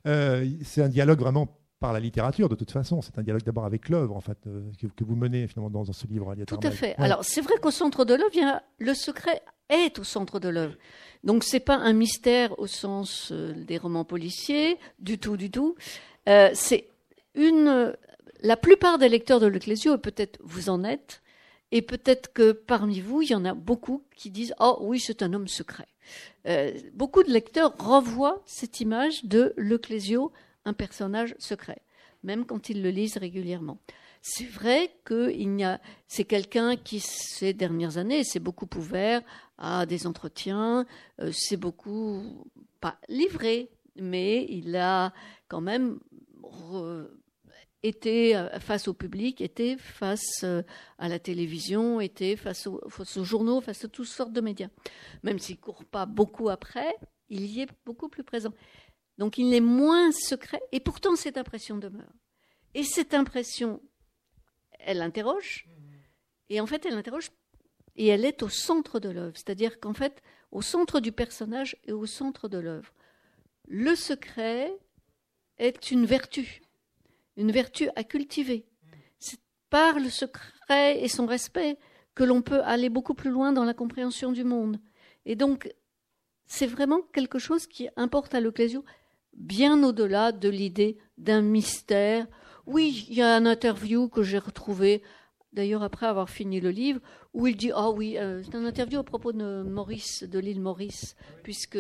euh, 0.07 0.47
c'est 0.63 0.83
un 0.83 0.89
dialogue 0.89 1.21
vraiment 1.21 1.62
par 1.83 1.93
la 1.93 2.01
littérature 2.01 2.49
de 2.49 2.55
toute 2.55 2.71
façon. 2.71 3.03
C'est 3.03 3.19
un 3.19 3.23
dialogue 3.23 3.43
d'abord 3.43 3.67
avec 3.67 3.91
l'œuvre 3.91 4.17
en 4.17 4.21
fait 4.21 4.39
euh, 4.47 4.63
que, 4.97 5.05
vous 5.05 5.17
menez 5.17 5.47
finalement 5.47 5.69
dans, 5.69 5.93
ce 5.93 6.07
livre. 6.07 6.35
Tout 6.47 6.61
à 6.63 6.71
fait. 6.71 6.95
Alors 6.97 7.25
c'est 7.25 7.43
vrai 7.43 7.55
qu'au 7.61 7.71
centre 7.71 8.07
de 8.07 8.15
l'œuvre, 8.15 8.63
le 8.79 8.95
secret 8.95 9.43
est 9.69 9.99
au 9.99 10.05
centre 10.05 10.41
de 10.41 10.49
l'œuvre. 10.49 10.77
Donc 11.25 11.45
c'est 11.45 11.61
pas 11.61 11.77
un 11.77 11.93
mystère 11.93 12.59
au 12.59 12.67
sens 12.67 13.31
euh, 13.33 13.53
des 13.53 13.77
romans 13.77 14.05
policiers 14.05 14.79
du 14.99 15.19
tout, 15.19 15.37
du 15.37 15.51
tout. 15.51 15.75
c'est 16.27 16.89
une. 17.35 17.95
La 18.45 18.57
plupart 18.57 18.99
des 18.99 19.09
lecteurs 19.09 19.39
de 19.39 19.47
l'Ecclésio, 19.47 19.99
peut-être 19.99 20.41
vous 20.43 20.69
en 20.69 20.83
êtes, 20.83 21.23
et 21.71 21.81
peut-être 21.81 22.33
que 22.33 22.51
parmi 22.53 23.01
vous, 23.01 23.23
il 23.23 23.31
y 23.31 23.35
en 23.35 23.45
a 23.45 23.55
beaucoup 23.55 24.03
qui 24.17 24.31
disent 24.31 24.55
Oh 24.61 24.79
oui, 24.81 24.99
c'est 25.01 25.23
un 25.23 25.33
homme 25.33 25.49
secret. 25.49 25.87
Euh, 26.47 26.73
beaucoup 26.95 27.23
de 27.23 27.31
lecteurs 27.31 27.75
revoient 27.79 28.43
cette 28.47 28.81
image 28.81 29.25
de 29.25 29.55
l'Ecclésio, 29.57 30.33
un 30.65 30.73
personnage 30.73 31.35
secret, 31.39 31.83
même 32.23 32.45
quand 32.45 32.69
ils 32.69 32.83
le 32.83 32.91
lisent 32.91 33.17
régulièrement. 33.17 33.79
C'est 34.21 34.47
vrai 34.47 34.95
que 35.05 35.33
c'est 36.07 36.25
quelqu'un 36.25 36.77
qui, 36.77 37.01
ces 37.01 37.53
dernières 37.53 37.99
années, 37.99 38.23
s'est 38.23 38.39
beaucoup 38.39 38.69
ouvert 38.77 39.21
à 39.59 39.85
des 39.85 40.07
entretiens, 40.07 40.87
euh, 41.21 41.33
s'est 41.33 41.57
beaucoup, 41.57 42.47
pas 42.81 42.99
livré, 43.09 43.71
mais 43.97 44.47
il 44.49 44.77
a 44.77 45.13
quand 45.49 45.61
même 45.61 45.99
était 47.83 48.33
euh, 48.35 48.59
face 48.61 48.89
au 48.89 48.95
public, 48.95 49.41
était 49.41 49.77
face 49.77 50.45
euh, 50.45 50.63
à 50.99 51.09
la 51.09 51.19
télévision, 51.19 52.01
était 52.01 52.37
face 52.37 52.67
aux, 52.67 52.81
journaux, 53.25 53.61
face 53.61 53.85
à 53.85 53.89
toutes 53.89 54.07
sortes 54.07 54.33
de 54.33 54.41
médias. 54.41 54.69
Même 55.23 55.39
s'il 55.39 55.57
ne 55.57 55.61
court 55.61 55.85
pas 55.85 56.07
beaucoup 56.07 56.49
après, 56.49 56.95
il 57.29 57.47
y 57.47 57.63
est 57.63 57.69
beaucoup 57.85 58.09
plus 58.09 58.25
présent. 58.25 58.53
Donc 59.23 59.39
il 59.39 59.55
est 59.55 59.61
moins 59.61 60.11
secret, 60.11 60.61
et 60.73 60.81
pourtant 60.81 61.15
cette 61.15 61.37
impression 61.37 61.79
demeure. 61.79 62.13
Et 62.75 62.83
cette 62.83 63.15
impression, 63.15 63.81
elle 64.81 65.01
interroge, 65.01 65.69
et 66.49 66.61
en 66.61 66.67
fait 66.67 66.85
elle 66.87 66.95
interroge, 66.95 67.31
et 67.95 68.09
elle 68.09 68.25
est 68.25 68.43
au 68.43 68.49
centre 68.49 68.99
de 68.99 69.09
l'œuvre, 69.11 69.37
c'est-à-dire 69.37 69.79
qu'en 69.79 69.95
fait, 69.95 70.21
au 70.51 70.61
centre 70.61 70.99
du 70.99 71.13
personnage 71.13 71.77
et 71.85 71.93
au 71.93 72.05
centre 72.05 72.49
de 72.49 72.59
l'œuvre. 72.59 72.93
Le 73.69 73.95
secret 73.95 74.77
est 75.57 75.93
une 75.93 76.05
vertu 76.05 76.61
une 77.37 77.53
vertu 77.53 77.91
à 77.95 78.03
cultiver. 78.03 78.67
C'est 79.21 79.39
par 79.71 80.01
le 80.01 80.11
secret 80.11 81.01
et 81.01 81.07
son 81.07 81.27
respect 81.27 81.79
que 82.17 82.25
l'on 82.25 82.43
peut 82.43 82.63
aller 82.65 82.89
beaucoup 82.89 83.15
plus 83.15 83.31
loin 83.31 83.53
dans 83.53 83.65
la 83.65 83.73
compréhension 83.73 84.33
du 84.33 84.43
monde. 84.43 84.81
Et 85.27 85.37
donc, 85.37 85.73
c'est 86.47 86.67
vraiment 86.67 87.03
quelque 87.13 87.39
chose 87.39 87.69
qui 87.69 87.89
importe 87.95 88.35
à 88.35 88.41
l'Ecclésio 88.41 88.85
bien 89.35 89.83
au-delà 89.83 90.33
de 90.33 90.49
l'idée 90.49 90.99
d'un 91.19 91.43
mystère. 91.43 92.27
Oui, 92.67 93.07
il 93.09 93.17
y 93.17 93.23
a 93.23 93.35
un 93.35 93.47
interview 93.47 94.09
que 94.09 94.23
j'ai 94.23 94.39
retrouvé, 94.39 95.03
d'ailleurs 95.53 95.83
après 95.83 96.07
avoir 96.07 96.31
fini 96.31 96.61
le 96.61 96.71
livre, 96.71 97.01
où 97.35 97.47
il 97.47 97.57
dit, 97.57 97.71
ah 97.75 97.91
oui, 97.91 98.19
euh, 98.19 98.43
c'est 98.43 98.55
un 98.55 98.65
interview 98.65 99.01
à 99.01 99.05
propos 99.05 99.33
de 99.33 99.63
Maurice, 99.63 100.23
de 100.23 100.39
l'île 100.39 100.61
Maurice, 100.61 101.17
puisque 101.43 101.79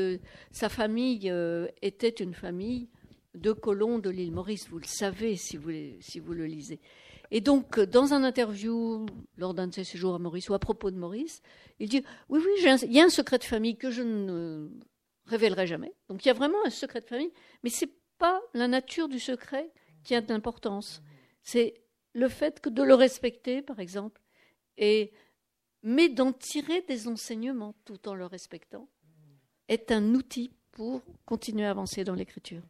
sa 0.50 0.68
famille 0.68 1.30
euh, 1.30 1.68
était 1.82 2.08
une 2.08 2.34
famille 2.34 2.88
de 3.34 3.52
colons 3.52 3.98
de 3.98 4.10
l'île 4.10 4.32
Maurice. 4.32 4.68
Vous 4.68 4.78
le 4.78 4.86
savez 4.86 5.36
si 5.36 5.56
vous, 5.56 5.70
si 6.00 6.20
vous 6.20 6.32
le 6.32 6.46
lisez. 6.46 6.80
Et 7.30 7.40
donc, 7.40 7.80
dans 7.80 8.12
un 8.12 8.24
interview 8.24 9.06
lors 9.38 9.54
d'un 9.54 9.68
de 9.68 9.72
ses 9.72 9.84
séjours 9.84 10.14
à 10.14 10.18
Maurice 10.18 10.50
ou 10.50 10.54
à 10.54 10.58
propos 10.58 10.90
de 10.90 10.98
Maurice, 10.98 11.40
il 11.80 11.88
dit 11.88 12.04
Oui, 12.28 12.40
oui, 12.44 12.76
il 12.82 12.92
y 12.92 13.00
a 13.00 13.04
un 13.04 13.08
secret 13.08 13.38
de 13.38 13.44
famille 13.44 13.76
que 13.76 13.90
je 13.90 14.02
ne 14.02 14.68
révélerai 15.26 15.66
jamais. 15.66 15.92
Donc, 16.08 16.24
il 16.24 16.28
y 16.28 16.30
a 16.30 16.34
vraiment 16.34 16.58
un 16.64 16.70
secret 16.70 17.00
de 17.00 17.06
famille, 17.06 17.32
mais 17.62 17.70
ce 17.70 17.84
n'est 17.84 17.92
pas 18.18 18.40
la 18.54 18.68
nature 18.68 19.08
du 19.08 19.18
secret 19.18 19.70
qui 20.04 20.14
a 20.14 20.20
d'importance. 20.20 21.02
C'est 21.42 21.74
le 22.12 22.28
fait 22.28 22.60
que 22.60 22.68
de 22.68 22.82
le 22.82 22.94
respecter, 22.94 23.62
par 23.62 23.80
exemple, 23.80 24.20
et, 24.76 25.12
mais 25.82 26.08
d'en 26.08 26.32
tirer 26.32 26.82
des 26.82 27.08
enseignements 27.08 27.74
tout 27.84 28.08
en 28.08 28.14
le 28.14 28.26
respectant, 28.26 28.88
est 29.68 29.90
un 29.92 30.14
outil 30.14 30.52
pour 30.72 31.02
continuer 31.24 31.66
à 31.66 31.70
avancer 31.70 32.04
dans 32.04 32.14
l'écriture. 32.14 32.62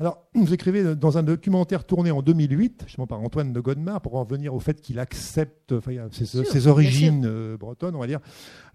Alors, 0.00 0.28
vous 0.32 0.54
écrivez 0.54 0.94
dans 0.94 1.18
un 1.18 1.24
documentaire 1.24 1.82
tourné 1.82 2.12
en 2.12 2.22
2008, 2.22 2.84
justement 2.86 3.08
par 3.08 3.20
Antoine 3.20 3.52
de 3.52 3.58
Godemar, 3.58 4.00
pour 4.00 4.14
en 4.14 4.22
venir 4.22 4.54
au 4.54 4.60
fait 4.60 4.80
qu'il 4.80 5.00
accepte 5.00 5.74
ses, 6.12 6.66
origines 6.68 7.26
euh, 7.26 7.56
bretonnes, 7.56 7.96
on 7.96 7.98
va 7.98 8.06
dire. 8.06 8.20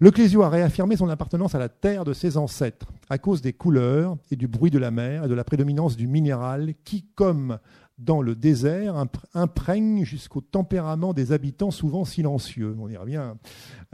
Le 0.00 0.10
Clésio 0.10 0.42
a 0.42 0.50
réaffirmé 0.50 0.98
son 0.98 1.08
appartenance 1.08 1.54
à 1.54 1.58
la 1.58 1.70
terre 1.70 2.04
de 2.04 2.12
ses 2.12 2.36
ancêtres, 2.36 2.88
à 3.08 3.16
cause 3.16 3.40
des 3.40 3.54
couleurs 3.54 4.18
et 4.30 4.36
du 4.36 4.48
bruit 4.48 4.70
de 4.70 4.78
la 4.78 4.90
mer 4.90 5.24
et 5.24 5.28
de 5.28 5.32
la 5.32 5.44
prédominance 5.44 5.96
du 5.96 6.06
minéral 6.06 6.74
qui, 6.84 7.06
comme 7.14 7.58
dans 7.96 8.20
le 8.20 8.34
désert, 8.34 9.02
imprègne 9.32 10.04
jusqu'au 10.04 10.42
tempérament 10.42 11.14
des 11.14 11.32
habitants 11.32 11.70
souvent 11.70 12.04
silencieux. 12.04 12.76
On 12.78 12.90
y 12.90 12.98
revient. 12.98 13.32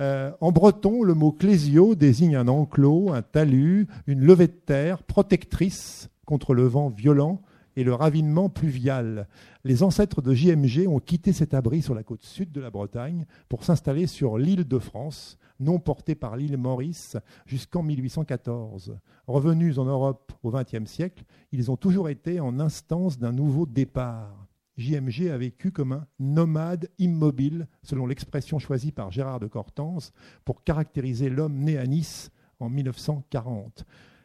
Euh, 0.01 0.33
en 0.41 0.51
breton, 0.51 1.05
le 1.05 1.15
mot 1.15 1.31
clésio 1.31 1.95
désigne 1.95 2.35
un 2.35 2.49
enclos, 2.49 3.13
un 3.13 3.23
talus, 3.23 3.87
une 4.09 4.21
levée 4.21 4.49
de 4.49 4.53
terre 4.53 5.05
protectrice 5.05 6.11
contre 6.31 6.55
le 6.55 6.63
vent 6.63 6.91
violent 6.91 7.43
et 7.75 7.83
le 7.83 7.93
ravinement 7.93 8.49
pluvial. 8.49 9.27
Les 9.65 9.83
ancêtres 9.83 10.23
de 10.23 10.33
JMG 10.33 10.87
ont 10.87 11.01
quitté 11.01 11.33
cet 11.33 11.55
abri 11.55 11.83
sur 11.83 11.93
la 11.93 12.05
côte 12.05 12.23
sud 12.23 12.53
de 12.53 12.61
la 12.61 12.71
Bretagne 12.71 13.27
pour 13.49 13.65
s'installer 13.65 14.07
sur 14.07 14.39
l'île 14.39 14.63
de 14.63 14.79
France, 14.79 15.39
non 15.59 15.81
portée 15.81 16.15
par 16.15 16.37
l'île 16.37 16.57
Maurice, 16.57 17.17
jusqu'en 17.47 17.83
1814. 17.83 18.97
Revenus 19.27 19.79
en 19.79 19.87
Europe 19.87 20.31
au 20.45 20.53
XXe 20.53 20.89
siècle, 20.89 21.25
ils 21.51 21.69
ont 21.69 21.77
toujours 21.77 22.09
été 22.09 22.39
en 22.39 22.61
instance 22.61 23.19
d'un 23.19 23.33
nouveau 23.33 23.67
départ. 23.67 24.47
JMG 24.77 25.31
a 25.33 25.37
vécu 25.37 25.73
comme 25.73 25.95
un 25.95 26.07
nomade 26.21 26.89
immobile, 27.01 27.67
selon 27.83 28.07
l'expression 28.07 28.61
choisie 28.61 28.93
par 28.93 29.11
Gérard 29.11 29.41
de 29.41 29.49
Cortance, 29.49 30.13
pour 30.45 30.63
caractériser 30.63 31.29
l'homme 31.29 31.59
né 31.59 31.77
à 31.77 31.89
Nice 31.89 32.31
en 32.61 32.71
1940. 32.71 33.85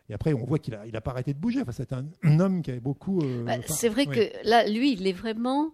Et 0.09 0.13
après, 0.13 0.33
on 0.33 0.45
voit 0.45 0.59
qu'il 0.59 0.73
n'a 0.73 0.85
il 0.85 0.95
a 0.95 1.01
pas 1.01 1.11
arrêté 1.11 1.33
de 1.33 1.39
bouger. 1.39 1.61
Enfin, 1.61 1.71
c'est 1.71 1.93
un, 1.93 2.07
homme 2.39 2.61
qui 2.61 2.71
avait 2.71 2.79
beaucoup. 2.79 3.21
Euh, 3.21 3.43
bah, 3.43 3.57
c'est 3.67 3.89
vrai 3.89 4.05
que 4.05 4.31
là, 4.47 4.67
lui, 4.67 4.93
il 4.93 5.07
est 5.07 5.13
vraiment. 5.13 5.73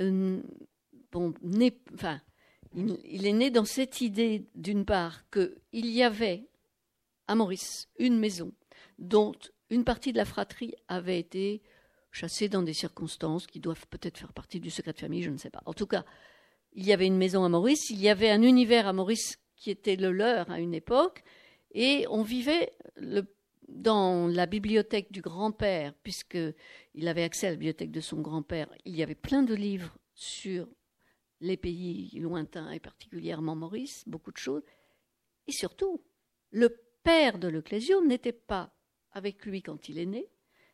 Euh, 0.00 0.40
bon, 1.10 1.34
né, 1.42 1.78
enfin, 1.94 2.20
il, 2.74 3.26
est 3.26 3.32
né 3.32 3.50
dans 3.50 3.64
cette 3.64 4.00
idée, 4.00 4.46
d'une 4.54 4.84
part, 4.84 5.28
qu'il 5.30 5.86
y 5.86 6.02
avait 6.02 6.46
à 7.28 7.34
Maurice 7.34 7.88
une 7.98 8.18
maison 8.18 8.52
dont 8.98 9.32
une 9.70 9.84
partie 9.84 10.12
de 10.12 10.18
la 10.18 10.24
fratrie 10.24 10.74
avait 10.88 11.18
été 11.18 11.62
chassée 12.10 12.48
dans 12.48 12.62
des 12.62 12.74
circonstances 12.74 13.46
qui 13.46 13.60
doivent 13.60 13.86
peut-être 13.88 14.18
faire 14.18 14.32
partie 14.32 14.60
du 14.60 14.70
secret 14.70 14.92
de 14.92 14.98
famille, 14.98 15.22
je 15.22 15.30
ne 15.30 15.38
sais 15.38 15.50
pas. 15.50 15.62
En 15.66 15.72
tout 15.72 15.86
cas, 15.86 16.04
il 16.74 16.84
y 16.84 16.92
avait 16.92 17.06
une 17.06 17.16
maison 17.16 17.44
à 17.44 17.48
Maurice, 17.48 17.90
il 17.90 18.00
y 18.00 18.08
avait 18.08 18.30
un 18.30 18.42
univers 18.42 18.86
à 18.86 18.92
Maurice 18.92 19.38
qui 19.56 19.70
était 19.70 19.96
le 19.96 20.12
leur 20.12 20.50
à 20.50 20.58
une 20.58 20.74
époque, 20.74 21.22
et 21.72 22.06
on 22.10 22.22
vivait 22.22 22.72
le 22.96 23.22
dans 23.74 24.26
la 24.28 24.46
bibliothèque 24.46 25.12
du 25.12 25.20
grand-père, 25.20 25.94
puisqu'il 26.02 27.08
avait 27.08 27.22
accès 27.22 27.46
à 27.46 27.50
la 27.50 27.56
bibliothèque 27.56 27.90
de 27.90 28.00
son 28.00 28.20
grand-père, 28.20 28.68
il 28.84 28.96
y 28.96 29.02
avait 29.02 29.14
plein 29.14 29.42
de 29.42 29.54
livres 29.54 29.96
sur 30.14 30.68
les 31.40 31.56
pays 31.56 32.10
lointains 32.20 32.70
et 32.70 32.80
particulièrement 32.80 33.56
Maurice, 33.56 34.04
beaucoup 34.06 34.30
de 34.30 34.38
choses. 34.38 34.62
Et 35.46 35.52
surtout, 35.52 36.02
le 36.50 36.68
père 37.02 37.38
de 37.38 37.48
l'Ecclésio 37.48 38.04
n'était 38.04 38.32
pas 38.32 38.72
avec 39.10 39.44
lui 39.44 39.62
quand 39.62 39.88
il 39.88 39.98
est 39.98 40.06
né, 40.06 40.28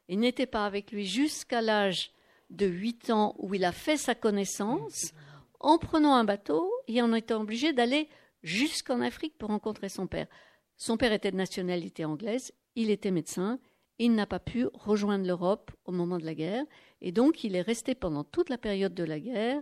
et 0.09 0.17
n'était 0.17 0.47
pas 0.47 0.67
avec 0.67 0.93
lui 0.93 1.07
jusqu'à 1.07 1.61
l'âge 1.61 2.13
de 2.51 2.67
8 2.67 3.11
ans 3.11 3.35
où 3.39 3.55
il 3.55 3.65
a 3.65 3.73
fait 3.73 3.97
sa 3.97 4.15
connaissance 4.15 5.13
en 5.61 5.79
prenant 5.79 6.15
un 6.15 6.25
bateau 6.25 6.71
et 6.87 7.03
en 7.03 7.13
étant 7.13 7.43
obligé 7.43 7.73
d'aller 7.73 8.09
jusqu'en 8.43 9.01
Afrique 9.01 9.37
pour 9.37 9.51
rencontrer 9.51 9.89
son 9.89 10.07
père. 10.07 10.29
Son 10.77 10.97
père 10.97 11.13
était 11.13 11.33
de 11.33 11.37
nationalité 11.37 12.05
anglaise 12.05 12.53
il 12.75 12.91
était 12.91 13.11
médecin, 13.11 13.59
il 13.99 14.15
n'a 14.15 14.27
pas 14.27 14.39
pu 14.39 14.67
rejoindre 14.75 15.27
l'Europe 15.27 15.71
au 15.85 15.93
moment 15.93 16.19
de 16.19 16.25
la 16.25 16.35
guerre, 16.35 16.65
et 17.01 17.13
donc 17.13 17.45
il 17.45 17.57
est 17.57 17.63
resté 17.63 17.95
pendant 17.95 18.25
toute 18.25 18.51
la 18.51 18.59
période 18.59 18.95
de 18.95 19.05
la 19.05 19.19
guerre 19.19 19.61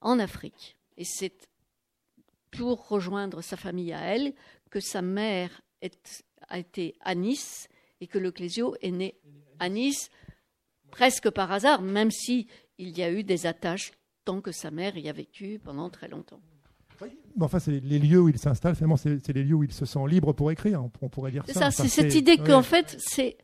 en 0.00 0.18
Afrique. 0.18 0.76
Et 0.96 1.04
c'est 1.04 1.48
pour 2.50 2.88
rejoindre 2.88 3.40
sa 3.40 3.56
famille 3.56 3.92
à 3.92 4.00
elle 4.00 4.34
que 4.70 4.80
sa 4.80 5.02
mère 5.02 5.62
a 6.48 6.58
été 6.58 6.94
à 7.00 7.14
Nice 7.14 7.68
et 8.00 8.06
que 8.06 8.18
le 8.18 8.32
Clésio 8.32 8.76
est 8.80 8.90
né 8.90 9.14
à 9.58 9.68
Nice 9.68 10.10
presque 10.90 11.30
par 11.30 11.50
hasard, 11.50 11.82
même 11.82 12.10
si 12.10 12.46
il 12.78 12.96
y 12.96 13.02
a 13.02 13.10
eu 13.10 13.22
des 13.22 13.46
attaches 13.46 13.92
tant 14.24 14.40
que 14.40 14.52
sa 14.52 14.70
mère 14.70 14.96
y 14.96 15.08
a 15.08 15.12
vécu 15.12 15.60
pendant 15.62 15.90
très 15.90 16.08
longtemps 16.08 16.40
enfin, 17.40 17.58
c'est 17.58 17.80
les 17.80 17.98
lieux 17.98 18.20
où 18.20 18.28
il 18.28 18.38
s'installe, 18.38 18.74
finalement, 18.74 18.96
c'est 18.96 19.32
les 19.32 19.44
lieux 19.44 19.54
où 19.54 19.64
il 19.64 19.72
se 19.72 19.84
sent 19.84 20.06
libre 20.08 20.32
pour 20.32 20.50
écrire, 20.50 20.82
on, 21.00 21.08
pourrait 21.08 21.30
dire 21.30 21.44
ça. 21.48 21.70
C'est 21.70 21.88
cette 21.88 22.14
idée 22.14 22.36
qu'en 22.38 22.62
fait, 22.62 22.96
c'est 22.98 23.36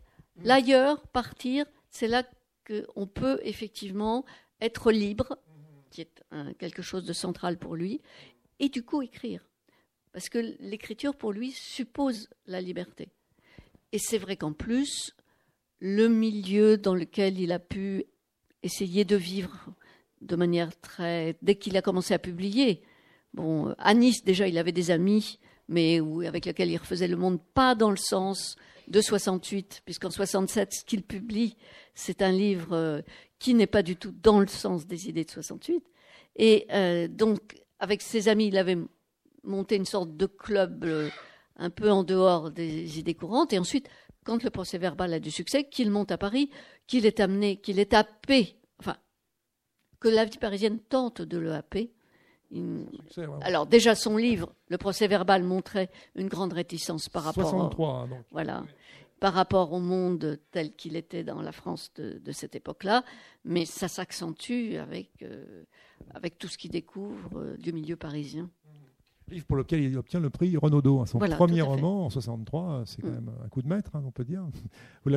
l'ailleurs, 0.42 1.06
partir, 1.08 1.66
c'est 1.88 2.08
là 2.08 2.24
qu'on 2.66 3.06
peut 3.06 3.40
effectivement 3.42 4.24
être 4.60 4.92
libre, 4.92 5.38
qui 5.90 6.02
est 6.02 6.22
quelque 6.58 6.82
chose 6.82 7.04
de 7.04 7.12
central 7.12 7.58
pour 7.58 7.76
lui, 7.76 8.00
et 8.60 8.68
du 8.68 8.84
coup 8.84 9.02
écrire. 9.02 9.48
Parce 10.12 10.28
que 10.28 10.56
l'écriture, 10.60 11.14
pour 11.14 11.32
lui, 11.32 11.52
suppose 11.52 12.28
la 12.46 12.60
liberté. 12.60 13.10
Et 13.92 13.98
c'est 13.98 14.18
vrai 14.18 14.36
qu'en 14.36 14.52
plus, 14.52 15.14
le 15.80 16.08
milieu 16.08 16.76
dans 16.76 16.94
lequel 16.94 17.38
il 17.38 17.52
a 17.52 17.58
pu 17.58 18.04
essayer 18.62 19.04
de 19.04 19.16
vivre 19.16 19.68
de 20.20 20.36
manière 20.36 20.78
très. 20.80 21.36
Dès 21.42 21.54
qu'il 21.54 21.76
a 21.76 21.82
commencé 21.82 22.14
à 22.14 22.18
publier, 22.18 22.82
bon, 23.34 23.74
à 23.78 23.94
Nice, 23.94 24.24
déjà, 24.24 24.48
il 24.48 24.58
avait 24.58 24.72
des 24.72 24.90
amis, 24.90 25.38
mais 25.68 26.00
avec 26.26 26.46
lesquels 26.46 26.70
il 26.70 26.76
refaisait 26.76 27.08
le 27.08 27.16
monde, 27.16 27.40
pas 27.54 27.74
dans 27.74 27.90
le 27.90 27.96
sens 27.96 28.56
de 28.88 29.00
68, 29.00 29.82
puisqu'en 29.84 30.10
67, 30.10 30.72
ce 30.72 30.84
qu'il 30.84 31.02
publie, 31.02 31.56
c'est 31.94 32.22
un 32.22 32.32
livre 32.32 32.74
euh, 32.74 33.02
qui 33.38 33.54
n'est 33.54 33.66
pas 33.66 33.82
du 33.82 33.96
tout 33.96 34.14
dans 34.22 34.40
le 34.40 34.46
sens 34.46 34.86
des 34.86 35.08
idées 35.08 35.24
de 35.24 35.30
68. 35.30 35.84
Et 36.36 36.66
euh, 36.72 37.08
donc, 37.08 37.62
avec 37.78 38.02
ses 38.02 38.28
amis, 38.28 38.48
il 38.48 38.56
avait 38.56 38.78
monté 39.44 39.76
une 39.76 39.84
sorte 39.84 40.16
de 40.16 40.26
club 40.26 40.84
euh, 40.84 41.08
un 41.56 41.70
peu 41.70 41.90
en 41.90 42.04
dehors 42.04 42.50
des 42.50 42.98
idées 42.98 43.14
courantes. 43.14 43.52
Et 43.52 43.58
ensuite, 43.58 43.88
quand 44.24 44.42
le 44.42 44.50
procès 44.50 44.78
verbal 44.78 45.12
a 45.12 45.20
du 45.20 45.30
succès, 45.30 45.64
qu'il 45.64 45.90
monte 45.90 46.12
à 46.12 46.18
Paris, 46.18 46.50
qu'il 46.86 47.06
est 47.06 47.20
amené, 47.20 47.56
qu'il 47.56 47.78
est 47.78 47.94
happé, 47.94 48.56
enfin, 48.78 48.96
que 50.00 50.08
la 50.08 50.24
vie 50.24 50.38
parisienne 50.38 50.78
tente 50.80 51.22
de 51.22 51.38
le 51.38 51.52
happer. 51.52 51.92
Alors 53.42 53.66
déjà 53.66 53.94
son 53.94 54.16
livre, 54.16 54.52
le 54.68 54.78
procès 54.78 55.06
verbal 55.06 55.42
montrait 55.42 55.90
une 56.14 56.28
grande 56.28 56.52
réticence 56.52 57.08
par 57.08 57.24
rapport, 57.24 57.50
63, 57.50 58.08
voilà, 58.30 58.64
par 59.20 59.34
rapport 59.34 59.72
au 59.72 59.80
monde 59.80 60.38
tel 60.50 60.72
qu'il 60.74 60.96
était 60.96 61.24
dans 61.24 61.42
la 61.42 61.52
France 61.52 61.92
de, 61.96 62.32
cette 62.32 62.54
époque-là, 62.54 63.04
mais 63.44 63.64
ça 63.64 63.88
s'accentue 63.88 64.76
avec 64.76 65.10
euh, 65.22 65.64
avec 66.14 66.38
tout 66.38 66.48
ce 66.48 66.56
qu'il 66.56 66.70
découvre 66.70 67.38
euh, 67.38 67.56
du 67.56 67.72
milieu 67.72 67.96
parisien 67.96 68.50
livre 69.30 69.46
pour 69.46 69.56
lequel 69.56 69.80
il 69.80 69.96
obtient 69.96 70.20
le 70.20 70.30
prix 70.30 70.56
Renaudot. 70.56 71.00
Hein. 71.00 71.06
Son 71.06 71.18
premier 71.18 71.62
roman 71.62 72.06
en 72.06 72.10
63, 72.10 72.82
c'est 72.86 73.02
quand 73.02 73.08
mm. 73.08 73.12
même 73.12 73.30
un 73.44 73.48
coup 73.48 73.62
de 73.62 73.68
maître, 73.68 73.90
hein, 73.94 74.02
on 74.06 74.10
peut 74.10 74.24
dire. 74.24 74.42
Vous 75.04 75.12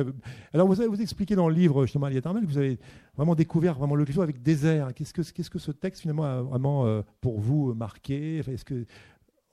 Alors 0.52 0.66
vous 0.66 0.80
avez 0.80 0.88
vous 0.88 1.00
expliquez 1.00 1.36
dans 1.36 1.48
le 1.48 1.54
livre 1.54 1.84
justement 1.84 2.06
Aliette 2.06 2.26
Armel 2.26 2.44
que 2.44 2.48
vous 2.48 2.58
avez 2.58 2.78
vraiment 3.16 3.34
découvert 3.34 3.74
vraiment 3.74 3.94
le 3.94 4.04
livre 4.04 4.22
avec 4.22 4.42
désert. 4.42 4.94
Qu'est-ce 4.94 5.12
que 5.12 5.22
qu'est-ce 5.22 5.50
que 5.50 5.58
ce 5.58 5.72
texte 5.72 6.02
finalement 6.02 6.24
a 6.24 6.42
vraiment 6.42 6.86
euh, 6.86 7.02
pour 7.20 7.40
vous 7.40 7.74
marqué? 7.74 8.38
Est-ce 8.38 8.64
que 8.64 8.86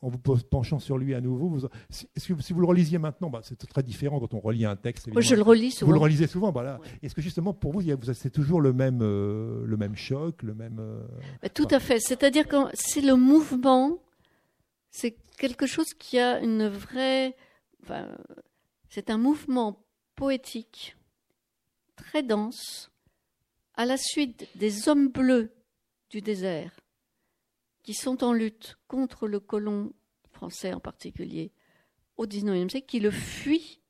en 0.02 0.10
vous 0.10 0.18
penchant 0.18 0.80
sur 0.80 0.98
lui 0.98 1.14
à 1.14 1.22
nouveau, 1.22 1.50
vous, 1.50 1.68
que 1.68 1.68
si 2.18 2.54
vous 2.54 2.62
le 2.62 2.68
relisiez 2.68 2.98
maintenant, 2.98 3.30
bah, 3.30 3.42
c'est 3.44 3.58
très 3.58 3.84
différent 3.84 4.20
quand 4.20 4.34
on 4.34 4.40
relit 4.40 4.66
un 4.66 4.76
texte. 4.76 5.12
Moi, 5.12 5.22
je 5.22 5.36
le 5.36 5.42
relis 5.42 5.72
souvent. 5.72 5.88
Vous 5.88 5.94
le 5.94 6.00
relisez 6.00 6.28
souvent, 6.28 6.52
voilà. 6.52 6.80
Est-ce 7.04 7.14
que 7.14 7.22
justement 7.22 7.54
pour 7.54 7.74
vous, 7.74 7.82
c'est 8.14 8.30
toujours 8.30 8.62
le 8.62 8.72
même, 8.72 9.00
euh, 9.02 9.64
le 9.66 9.78
même 9.78 9.96
choc, 9.96 10.42
le 10.44 10.54
même. 10.54 10.78
Euh, 10.80 11.02
bah, 11.42 11.50
tout 11.50 11.68
à 11.72 11.80
fait. 11.80 12.00
C'est-à-dire 12.00 12.48
que 12.48 12.56
c'est 12.74 13.02
le 13.02 13.16
mouvement 13.16 14.00
c'est 14.92 15.18
quelque 15.38 15.68
chose 15.68 15.94
qui 15.94 16.20
a 16.20 16.40
une 16.40 16.68
vraie. 16.68 17.36
c'est 18.90 19.10
un 19.10 19.18
mouvement 19.18 19.86
poétique 20.16 20.96
très 21.96 22.24
dense 22.24 22.92
à 23.76 23.86
la 23.86 23.98
suite 23.98 24.48
des 24.56 24.90
hommes 24.90 25.10
bleus 25.10 25.54
du 26.10 26.22
désert 26.22 26.80
qui 27.84 27.94
sont 27.94 28.24
en 28.24 28.34
lutte 28.34 28.78
contre 28.88 29.28
le 29.28 29.40
colon 29.40 29.94
français 30.32 30.74
en 30.74 30.80
particulier 30.80 31.52
au 32.18 32.28
XIXe 32.28 32.70
siècle, 32.70 32.88
qui 32.88 33.00
le 33.00 33.12
fuit. 33.12 33.82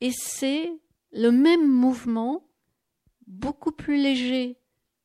Et 0.00 0.10
c'est 0.12 0.70
le 1.12 1.30
même 1.30 1.66
mouvement, 1.66 2.48
beaucoup 3.26 3.72
plus 3.72 3.96
léger, 3.96 4.56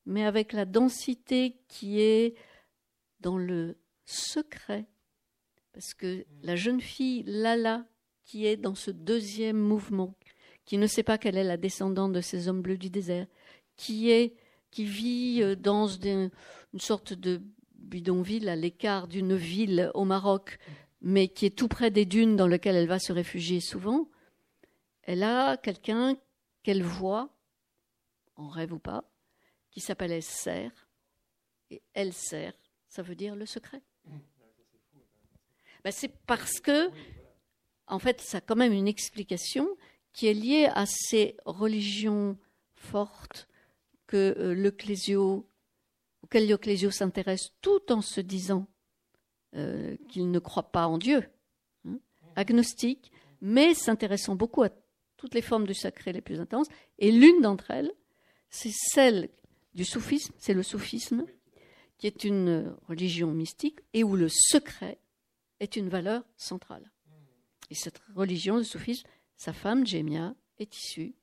mais 0.04 0.24
avec 0.24 0.52
la 0.52 0.64
densité 0.64 1.56
qui 1.68 2.00
est 2.00 2.34
dans 3.20 3.38
le 3.38 3.78
secret. 4.06 4.86
Parce 5.72 5.92
que 5.92 6.24
la 6.42 6.56
jeune 6.56 6.80
fille 6.80 7.22
Lala, 7.26 7.84
qui 8.24 8.46
est 8.46 8.56
dans 8.56 8.74
ce 8.74 8.90
deuxième 8.90 9.58
mouvement, 9.58 10.14
qui 10.64 10.78
ne 10.78 10.86
sait 10.86 11.02
pas 11.02 11.18
qu'elle 11.18 11.36
est 11.36 11.44
la 11.44 11.58
descendante 11.58 12.12
de 12.12 12.20
ces 12.20 12.48
hommes 12.48 12.62
bleus 12.62 12.78
du 12.78 12.90
désert, 12.90 13.26
qui 13.76 14.10
est 14.10 14.34
qui 14.70 14.84
vit 14.84 15.42
euh, 15.42 15.56
dans 15.56 15.86
une, 15.86 16.30
sorte 16.78 17.14
de 17.14 17.40
bidonville 17.74 18.50
à 18.50 18.56
l'écart 18.56 19.08
d'une 19.08 19.34
ville 19.34 19.90
au 19.94 20.04
Maroc, 20.04 20.58
mais 21.00 21.28
qui 21.28 21.46
est 21.46 21.56
tout 21.56 21.68
près 21.68 21.90
des 21.90 22.04
dunes 22.04 22.36
dans 22.36 22.46
lesquelles 22.46 22.76
elle 22.76 22.88
va 22.88 22.98
se 22.98 23.12
réfugier 23.12 23.60
souvent, 23.60 24.10
elle 25.02 25.22
a 25.22 25.56
quelqu'un 25.56 26.16
qu'elle 26.62 26.82
voit, 26.82 27.34
en 28.34 28.48
rêve 28.48 28.74
ou 28.74 28.78
pas, 28.78 29.04
qui 29.70 29.80
s'appelle 29.80 30.12
Elser, 30.12 30.68
et 31.70 31.80
Elser, 31.94 32.50
ça 32.86 33.02
veut 33.02 33.14
dire 33.14 33.34
le 33.34 33.46
secret. 33.46 33.80
Ben, 35.84 35.92
c'est 35.92 36.12
parce 36.26 36.58
que, 36.58 36.90
en 37.86 37.98
fait, 37.98 38.20
ça 38.20 38.38
a 38.38 38.40
quand 38.40 38.56
même 38.56 38.72
une 38.72 38.88
explication 38.88 39.68
qui 40.12 40.26
est 40.26 40.34
liée 40.34 40.68
à 40.74 40.84
ces 40.86 41.36
religions 41.44 42.36
fortes 42.74 43.48
que 44.06 44.34
euh, 44.38 44.52
auquel 46.22 46.48
le 46.48 46.56
Clésio 46.56 46.90
s'intéresse 46.90 47.50
tout 47.60 47.92
en 47.92 48.00
se 48.00 48.20
disant 48.20 48.66
euh, 49.54 49.96
qu'il 50.08 50.30
ne 50.30 50.38
croit 50.38 50.72
pas 50.72 50.86
en 50.86 50.98
Dieu, 50.98 51.22
hein, 51.86 51.98
agnostique, 52.34 53.12
mais 53.40 53.74
s'intéressant 53.74 54.34
beaucoup 54.34 54.62
à 54.62 54.70
toutes 55.16 55.34
les 55.34 55.42
formes 55.42 55.66
du 55.66 55.74
sacré 55.74 56.12
les 56.12 56.20
plus 56.20 56.40
intenses. 56.40 56.68
Et 56.98 57.12
l'une 57.12 57.42
d'entre 57.42 57.70
elles, 57.70 57.92
c'est 58.50 58.72
celle 58.72 59.30
du 59.74 59.84
soufisme, 59.84 60.34
c'est 60.38 60.54
le 60.54 60.62
soufisme, 60.62 61.26
qui 61.98 62.06
est 62.06 62.24
une 62.24 62.74
religion 62.88 63.32
mystique 63.32 63.80
et 63.94 64.04
où 64.04 64.16
le 64.16 64.28
secret 64.28 64.98
est 65.60 65.76
une 65.76 65.88
valeur 65.88 66.22
centrale. 66.36 66.90
Et 67.70 67.74
cette 67.74 68.00
religion, 68.14 68.58
le 68.58 68.64
soufisme, 68.64 69.08
sa 69.36 69.52
femme, 69.52 69.86
Jémia, 69.86 70.34
est 70.58 70.76
issue 70.76 71.14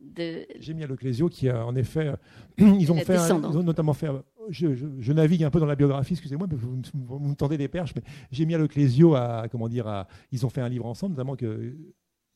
de... 0.00 0.46
Jémia 0.58 0.86
Leclésio, 0.86 1.28
qui 1.28 1.48
a 1.48 1.64
en 1.64 1.74
effet... 1.76 2.12
Ils 2.58 2.92
ont, 2.92 2.96
fait 2.96 3.14
ils 3.14 3.32
ont 3.32 3.62
notamment 3.62 3.94
fait... 3.94 4.08
Je, 4.50 5.12
navigue 5.12 5.44
un 5.44 5.50
peu 5.50 5.60
dans 5.60 5.66
la 5.66 5.76
biographie, 5.76 6.14
excusez-moi, 6.14 6.48
vous, 6.50 6.82
vous, 6.92 7.18
me 7.20 7.34
tendez 7.34 7.56
des 7.56 7.68
perches, 7.68 7.94
mais 7.94 8.02
Jémia 8.32 8.58
Leclésio 8.58 9.14
a, 9.14 9.46
comment 9.48 9.68
dire, 9.68 9.86
a, 9.86 10.08
ils 10.32 10.44
ont 10.44 10.50
fait 10.50 10.60
un 10.60 10.68
livre 10.68 10.86
ensemble, 10.86 11.14
notamment 11.14 11.36
que 11.36 11.76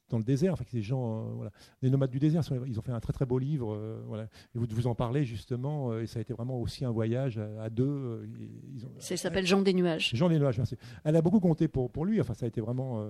dans 0.09 0.19
le 0.19 0.25
désert, 0.25 0.53
enfin, 0.53 0.65
ces 0.71 0.83
gens, 0.83 1.19
euh, 1.19 1.23
voilà, 1.35 1.51
les 1.83 1.91
nomades 1.91 2.11
du 2.11 2.19
désert, 2.19 2.43
ils 2.67 2.79
ont 2.79 2.83
fait 2.83 2.93
un 2.93 3.01
très 3.01 3.13
très 3.13 3.27
beau 3.27 3.39
livre, 3.39 3.75
euh, 3.75 4.01
voilà, 4.07 4.25
et 4.25 4.29
vous 4.59 4.67
vous 4.71 4.87
en 4.87 4.95
parlez 4.95 5.25
justement, 5.25 5.91
euh, 5.91 6.03
et 6.03 6.07
ça 6.07 6.19
a 6.19 6.23
été 6.23 6.33
vraiment 6.33 6.61
aussi 6.61 6.85
un 6.85 6.91
voyage 6.91 7.41
à, 7.61 7.71
deux. 7.71 8.29
ça 8.99 9.17
s'appelle 9.17 9.47
Jean 9.47 9.63
des 9.63 9.75
nuages. 9.75 10.11
Jean 10.15 10.29
des 10.29 10.39
nuages, 10.39 10.59
merci. 10.59 10.77
Elle 11.05 11.17
a 11.17 11.23
beaucoup 11.23 11.41
compté 11.41 11.67
pour, 11.67 11.91
pour 11.91 12.05
lui, 12.05 12.21
enfin 12.21 12.35
ça 12.35 12.45
a 12.45 12.49
été 12.49 12.61
vraiment, 12.61 13.05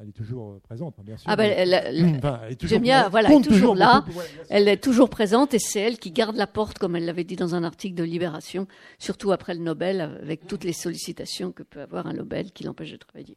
elle 0.00 0.08
est 0.08 0.12
toujours 0.12 0.60
présente, 0.60 0.96
bien 1.04 1.16
sûr. 1.16 1.30
Ah 1.30 1.36
ben, 1.36 1.52
elle, 1.56 1.72
est 1.72 2.56
toujours, 2.56 2.80
voilà, 3.10 3.28
elle 3.28 3.38
est 3.38 3.42
toujours 3.42 3.74
là, 3.74 4.04
elle 4.48 4.68
est 4.68 4.82
toujours 4.82 5.10
présente, 5.10 5.54
et 5.54 5.58
c'est 5.60 5.80
elle 5.80 5.98
qui 5.98 6.10
garde 6.10 6.36
la 6.36 6.46
porte, 6.46 6.78
comme 6.78 6.96
elle 6.96 7.04
l'avait 7.04 7.24
dit 7.24 7.36
dans 7.36 7.54
un 7.54 7.62
article 7.62 7.94
de 7.94 8.04
Libération, 8.04 8.66
surtout 8.98 9.30
après 9.30 9.54
le 9.54 9.60
Nobel, 9.60 10.00
avec 10.00 10.46
toutes 10.46 10.64
les 10.64 10.72
sollicitations 10.72 11.52
que 11.52 11.62
peut 11.62 11.80
avoir 11.80 12.06
un 12.06 12.14
Nobel 12.14 12.50
qui 12.50 12.64
l'empêche 12.64 12.90
de 12.90 12.96
travailler. 12.96 13.36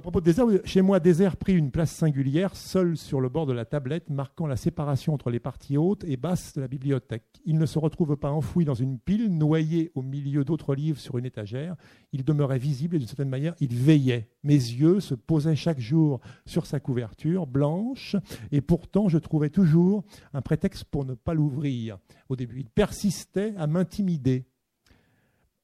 À 0.00 0.02
propos 0.02 0.20
de 0.20 0.24
désert, 0.24 0.46
chez 0.64 0.80
moi, 0.80 0.98
désert 0.98 1.36
prit 1.36 1.52
une 1.52 1.70
place 1.70 1.90
singulière, 1.90 2.56
seul 2.56 2.96
sur 2.96 3.20
le 3.20 3.28
bord 3.28 3.44
de 3.44 3.52
la 3.52 3.66
tablette, 3.66 4.08
marquant 4.08 4.46
la 4.46 4.56
séparation 4.56 5.12
entre 5.12 5.28
les 5.28 5.40
parties 5.40 5.76
hautes 5.76 6.04
et 6.04 6.16
basses 6.16 6.54
de 6.54 6.62
la 6.62 6.68
bibliothèque. 6.68 7.26
Il 7.44 7.58
ne 7.58 7.66
se 7.66 7.78
retrouve 7.78 8.16
pas 8.16 8.30
enfoui 8.30 8.64
dans 8.64 8.72
une 8.72 8.98
pile, 8.98 9.28
noyé 9.28 9.90
au 9.94 10.00
milieu 10.00 10.42
d'autres 10.42 10.74
livres 10.74 10.98
sur 10.98 11.18
une 11.18 11.26
étagère. 11.26 11.76
Il 12.12 12.24
demeurait 12.24 12.58
visible 12.58 12.96
et 12.96 12.98
d'une 12.98 13.08
certaine 13.08 13.28
manière, 13.28 13.54
il 13.60 13.74
veillait. 13.74 14.30
Mes 14.42 14.54
yeux 14.54 15.00
se 15.00 15.14
posaient 15.14 15.54
chaque 15.54 15.80
jour 15.80 16.20
sur 16.46 16.64
sa 16.64 16.80
couverture 16.80 17.46
blanche, 17.46 18.16
et 18.52 18.62
pourtant 18.62 19.10
je 19.10 19.18
trouvais 19.18 19.50
toujours 19.50 20.04
un 20.32 20.40
prétexte 20.40 20.84
pour 20.84 21.04
ne 21.04 21.12
pas 21.12 21.34
l'ouvrir. 21.34 21.98
Au 22.30 22.36
début, 22.36 22.60
il 22.60 22.70
persistait 22.70 23.52
à 23.58 23.66
m'intimider 23.66 24.46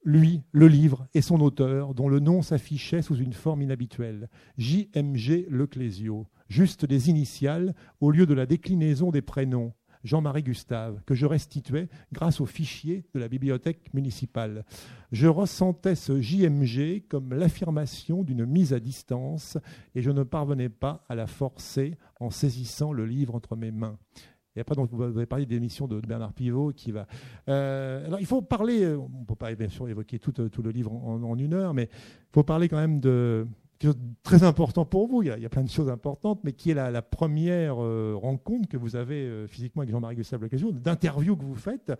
lui, 0.07 0.41
le 0.53 0.69
livre 0.69 1.05
et 1.13 1.21
son 1.21 1.41
auteur, 1.41 1.93
dont 1.93 2.07
le 2.07 2.21
nom 2.21 2.41
s'affichait 2.41 3.01
sous 3.01 3.17
une 3.17 3.33
forme 3.33 3.61
inhabituelle, 3.61 4.29
J.M.G. 4.57 5.47
Leclésio, 5.49 6.27
juste 6.47 6.85
des 6.85 7.09
initiales 7.09 7.75
au 7.99 8.09
lieu 8.09 8.25
de 8.25 8.33
la 8.33 8.45
déclinaison 8.45 9.11
des 9.11 9.21
prénoms, 9.21 9.73
Jean-Marie 10.05 10.43
Gustave, 10.43 11.01
que 11.05 11.13
je 11.13 11.25
restituais 11.25 11.89
grâce 12.13 12.39
au 12.39 12.45
fichier 12.45 13.03
de 13.13 13.19
la 13.19 13.27
bibliothèque 13.27 13.93
municipale. 13.93 14.63
Je 15.11 15.27
ressentais 15.27 15.95
ce 15.95 16.21
JMG 16.21 17.05
comme 17.09 17.33
l'affirmation 17.33 18.23
d'une 18.23 18.45
mise 18.45 18.71
à 18.71 18.79
distance 18.79 19.57
et 19.93 20.01
je 20.01 20.11
ne 20.11 20.23
parvenais 20.23 20.69
pas 20.69 21.03
à 21.09 21.15
la 21.15 21.27
forcer 21.27 21.97
en 22.21 22.29
saisissant 22.29 22.93
le 22.93 23.05
livre 23.05 23.35
entre 23.35 23.57
mes 23.57 23.71
mains. 23.71 23.97
Et 24.57 24.59
après, 24.59 24.75
donc, 24.75 24.89
vous 24.91 25.03
avez 25.03 25.27
parlé 25.27 25.45
des 25.45 25.59
missions 25.59 25.87
de 25.87 25.99
Bernard 25.99 26.33
Pivot 26.33 26.73
qui 26.75 26.91
va. 26.91 27.05
Euh, 27.47 28.07
alors, 28.07 28.19
il 28.19 28.25
faut 28.25 28.41
parler. 28.41 28.87
On 28.87 29.07
ne 29.07 29.25
peut 29.25 29.35
pas 29.35 29.53
bien 29.53 29.69
sûr 29.69 29.87
évoquer 29.87 30.17
tout, 30.17 30.31
tout 30.31 30.61
le 30.63 30.71
livre 30.71 30.91
en, 30.91 31.37
une 31.37 31.53
heure, 31.53 31.75
mais 31.75 31.89
il 31.91 32.33
faut 32.33 32.43
parler 32.43 32.67
quand 32.67 32.77
même 32.77 32.99
de. 32.99 33.47
Très 34.23 34.43
important 34.43 34.85
pour 34.85 35.07
vous. 35.07 35.23
Il 35.23 35.27
y, 35.27 35.45
a, 35.45 35.49
plein 35.49 35.63
de 35.63 35.69
choses 35.69 35.89
importantes, 35.89 36.39
mais 36.43 36.53
qui 36.53 36.71
est 36.71 36.73
la, 36.73 37.01
première 37.01 37.83
euh, 37.83 38.13
rencontre 38.15 38.67
que 38.67 38.77
vous 38.77 38.95
avez 38.95 39.21
euh, 39.21 39.47
physiquement 39.47 39.81
avec 39.81 39.91
Jean-Marie 39.91 40.15
Gustave 40.15 40.41
Lecasio, 40.43 40.71
d'interview 40.71 41.35
que 41.35 41.43
vous 41.43 41.55
faites. 41.55 41.93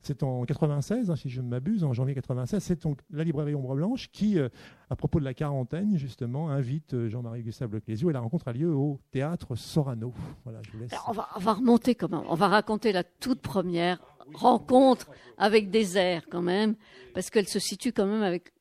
C'est 0.00 0.22
en 0.22 0.44
96, 0.44 1.10
hein, 1.10 1.16
si 1.16 1.28
je 1.30 1.40
ne 1.40 1.48
m'abuse, 1.48 1.84
en 1.84 1.92
janvier 1.92 2.14
96. 2.14 2.62
C'est 2.62 2.82
donc 2.82 3.00
la 3.10 3.24
librairie 3.24 3.54
Ombre 3.54 3.74
Blanche 3.74 4.10
qui, 4.12 4.38
euh, 4.38 4.48
à 4.90 4.96
propos 4.96 5.18
de 5.18 5.24
la 5.24 5.34
quarantaine, 5.34 5.96
justement, 5.96 6.50
invite 6.50 7.08
Jean-Marie 7.08 7.42
Gustave 7.42 7.72
Lecasio 7.74 8.10
et 8.10 8.12
la 8.12 8.20
rencontre 8.20 8.48
a 8.48 8.52
lieu 8.52 8.74
au 8.74 9.00
théâtre 9.10 9.54
Sorano. 9.56 10.12
Voilà, 10.44 10.60
je 10.62 10.70
vous 10.72 10.78
laisse. 10.78 10.92
on, 11.06 11.12
va, 11.12 11.28
on 11.36 11.40
va 11.40 11.54
remonter 11.54 11.94
quand 11.94 12.10
même. 12.10 12.22
On 12.28 12.34
va 12.34 12.48
raconter 12.48 12.92
la 12.92 13.04
toute 13.04 13.40
première 13.40 14.00
rencontre 14.32 15.10
avec 15.36 15.70
des 15.70 15.98
airs 15.98 16.26
quand 16.30 16.42
même, 16.42 16.76
parce 17.12 17.30
qu'elle 17.30 17.48
se 17.48 17.58
situe 17.58 17.92
quand 17.92 18.06
même 18.06 18.22
avec 18.22 18.52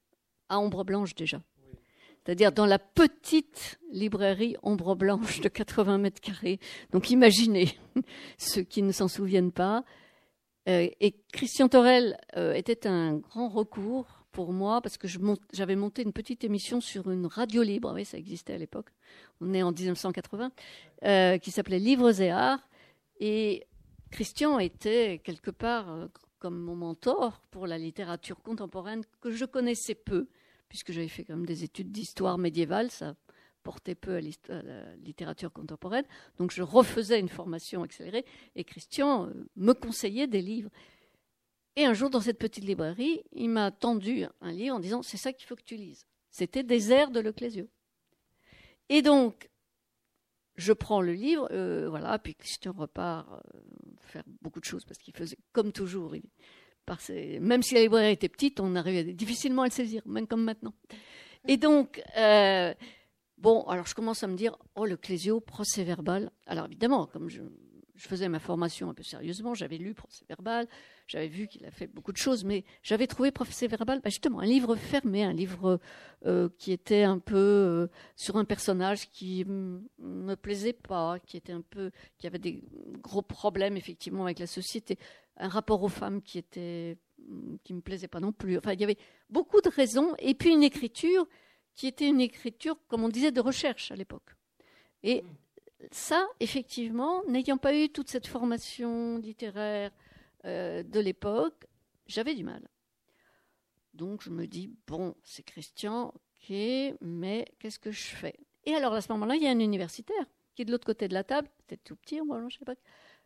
à 0.50 0.60
Ombre 0.60 0.84
Blanche 0.84 1.16
déjà 1.16 1.40
c'est-à-dire 2.24 2.52
dans 2.52 2.66
la 2.66 2.80
petite 2.80 3.80
librairie 3.92 4.56
Ombre 4.64 4.96
Blanche 4.96 5.42
de 5.42 5.50
80 5.50 5.98
mètres 5.98 6.22
carrés. 6.22 6.60
Donc 6.92 7.10
imaginez, 7.10 7.78
ceux 8.38 8.64
qui 8.64 8.82
ne 8.82 8.92
s'en 8.92 9.08
souviennent 9.08 9.52
pas. 9.52 9.84
Euh, 10.70 10.88
et 11.02 11.16
Christian 11.34 11.68
Torel 11.68 12.18
euh, 12.38 12.54
était 12.54 12.88
un 12.88 13.18
grand 13.18 13.50
recours 13.50 14.26
pour 14.32 14.54
moi 14.54 14.82
parce 14.82 14.98
que 14.98 15.08
j'avais 15.52 15.76
monté 15.76 16.02
une 16.02 16.14
petite 16.14 16.44
émission 16.46 16.80
sur 16.80 17.12
une 17.12 17.26
radio 17.26 17.62
libre, 17.62 17.92
oui, 17.94 18.06
ça 18.06 18.18
existait 18.18 18.54
à 18.54 18.58
l'époque, 18.58 18.88
on 19.42 19.54
est 19.54 19.62
en 19.62 19.74
1980, 19.74 20.52
euh, 21.04 21.38
qui 21.38 21.52
s'appelait 21.52 21.80
Livres 21.80 22.22
et 22.22 22.32
Arts. 22.32 22.68
Et 23.20 23.68
Christian 24.10 24.58
était 24.60 25.20
quelque 25.24 25.52
part 25.52 26.08
comme 26.40 26.58
mon 26.58 26.76
mentor 26.76 27.42
pour 27.52 27.68
la 27.68 27.78
littérature 27.78 28.42
contemporaine 28.42 29.04
que 29.22 29.32
je 29.32 29.46
connaissais 29.46 29.96
peu 29.96 30.28
puisque 30.74 30.92
j'avais 30.92 31.08
fait 31.08 31.24
quand 31.24 31.36
même 31.36 31.46
des 31.46 31.64
études 31.64 31.92
d'histoire 31.92 32.40
médiévale, 32.40 32.90
ça 32.90 33.14
portait 33.62 33.94
peu 33.94 34.16
à, 34.16 34.22
la 34.64 34.96
littérature 34.96 35.54
contemporaine. 35.54 36.04
Donc 36.40 36.50
je 36.50 36.64
refaisais 36.64 37.20
une 37.20 37.30
formation 37.30 37.84
accélérée 37.84 38.26
et 38.56 38.64
Christian 38.64 39.28
euh, 39.28 39.34
me 39.56 39.74
conseillait 39.74 40.26
des 40.26 40.42
livres. 40.42 40.72
Et 41.76 41.86
un 41.86 41.94
jour, 41.94 42.10
dans 42.10 42.22
cette 42.22 42.40
petite 42.40 42.64
librairie, 42.64 43.22
il 43.34 43.50
m'a 43.50 43.70
tendu 43.70 44.26
un 44.42 44.52
livre 44.52 44.76
en 44.76 44.80
disant 44.80 45.04
C'est 45.04 45.18
ça 45.18 45.32
qu'il 45.32 45.46
faut 45.46 45.56
que 45.56 45.62
tu 45.62 45.76
lises. 45.76 46.08
C'était 46.32 46.64
Des 46.64 46.92
airs 46.92 47.12
de 47.12 47.20
Leclésio. 47.20 47.70
Et 48.90 49.04
donc, 49.04 49.52
je 50.56 50.74
prends 50.74 51.02
le 51.02 51.14
livre, 51.14 51.48
euh, 51.52 51.88
voilà, 51.88 52.18
puis 52.18 52.34
Christian 52.34 52.74
repart 52.74 53.32
euh, 53.32 53.60
faire 54.00 54.24
beaucoup 54.42 54.60
de 54.60 54.66
choses 54.66 54.86
parce 54.86 54.98
qu'il 54.98 55.16
faisait 55.16 55.38
comme 55.52 55.72
toujours. 55.72 56.16
Même 57.40 57.64
si 57.64 57.76
la 57.76 57.82
librairie 57.82 58.14
était 58.14 58.30
petite, 58.30 58.60
on 58.60 58.76
arrivait 58.76 59.14
difficilement 59.14 59.64
à 59.64 59.66
le 59.66 59.72
saisir, 59.72 60.02
même 60.06 60.28
comme 60.28 60.44
maintenant. 60.44 60.74
Et 61.48 61.58
donc, 61.58 62.02
euh, 62.18 62.74
bon, 63.38 63.64
alors 63.64 63.86
je 63.86 63.96
commence 63.96 64.24
à 64.24 64.28
me 64.28 64.36
dire, 64.36 64.58
oh, 64.76 64.86
le 64.86 64.98
clésio, 64.98 65.40
procès 65.40 65.84
verbal. 65.84 66.32
Alors 66.48 66.66
évidemment, 66.66 67.08
comme 67.08 67.30
je, 67.30 67.42
faisais 67.96 68.28
ma 68.28 68.40
formation 68.40 68.90
un 68.90 68.94
peu 68.94 69.04
sérieusement, 69.04 69.54
j'avais 69.54 69.78
lu 69.78 69.94
procès 69.94 70.26
verbal, 70.28 70.68
j'avais 71.08 71.30
vu 71.30 71.48
qu'il 71.48 71.66
a 71.66 71.72
fait 71.72 71.88
beaucoup 71.88 72.12
de 72.12 72.18
choses, 72.18 72.44
mais 72.44 72.66
j'avais 72.82 73.08
trouvé 73.08 73.32
procès 73.32 73.68
verbal, 73.68 74.02
bah, 74.02 74.10
justement, 74.10 74.40
un 74.40 74.46
livre 74.46 74.76
fermé, 74.76 75.24
un 75.24 75.32
livre 75.32 75.80
euh, 76.26 76.50
qui 76.58 76.74
était 76.74 77.04
un 77.04 77.20
peu 77.20 77.36
euh, 77.36 77.88
sur 78.18 78.36
un 78.36 78.44
personnage 78.44 79.10
qui 79.10 79.46
me 79.46 80.36
plaisait 80.36 80.74
pas, 80.74 81.18
qui 81.20 81.38
était 81.38 81.54
un 81.54 81.62
peu, 81.62 81.92
qui 82.18 82.28
avait 82.28 82.40
des 82.40 82.62
gros 83.02 83.22
problèmes 83.22 83.78
effectivement 83.78 84.26
avec 84.26 84.40
la 84.40 84.48
société 84.48 84.98
un 85.38 85.48
rapport 85.48 85.82
aux 85.84 85.90
femmes 85.90 86.22
qui 86.22 86.38
était 86.38 86.98
qui 87.64 87.74
me 87.74 87.82
plaisait 87.82 88.08
pas 88.10 88.20
non 88.20 88.32
plus. 88.34 88.58
Enfin, 88.58 88.74
il 88.74 88.82
y 88.82 88.84
avait 88.84 88.98
beaucoup 89.30 89.62
de 89.62 89.70
raisons 89.70 90.14
et 90.20 90.34
puis 90.34 90.52
une 90.52 90.64
écriture 90.64 91.26
qui 91.74 91.88
était 91.88 92.08
une 92.08 92.22
écriture, 92.22 92.78
comme 92.88 93.04
on 93.04 93.10
disait, 93.10 93.32
de 93.32 93.42
recherche 93.42 93.92
à 93.92 93.96
l'époque. 93.96 94.36
Et 95.04 95.24
ça, 95.92 96.28
effectivement, 96.40 97.24
n'ayant 97.28 97.58
pas 97.58 97.76
eu 97.76 97.90
toute 97.90 98.10
cette 98.10 98.28
formation 98.28 99.18
littéraire 99.18 99.92
euh, 100.46 100.84
de 100.84 101.00
l'époque, 101.00 101.66
j'avais 102.08 102.36
du 102.36 102.44
mal. 102.44 102.68
Donc 103.94 104.22
je 104.22 104.30
me 104.30 104.48
dis, 104.48 104.72
bon, 104.88 105.16
c'est 105.24 105.44
Christian, 105.44 106.08
ok, 106.08 106.56
mais 107.02 107.46
qu'est-ce 107.60 107.80
que 107.80 107.92
je 107.92 108.16
fais? 108.16 108.36
Et 108.66 108.76
alors 108.76 108.94
à 108.94 109.02
ce 109.02 109.12
moment-là, 109.12 109.36
il 109.36 109.44
y 109.44 109.48
a 109.48 109.52
un 109.52 109.60
universitaire 109.60 110.26
qui 110.56 110.62
est 110.62 110.66
de 110.66 110.72
l'autre 110.72 110.86
côté 110.86 111.08
de 111.08 111.14
la 111.14 111.24
table, 111.24 111.48
peut-être 111.68 111.84
tout 111.84 111.96
petit, 111.96 112.22
moi, 112.22 112.42
je 112.48 112.58
sais 112.58 112.66
pas, 112.66 112.76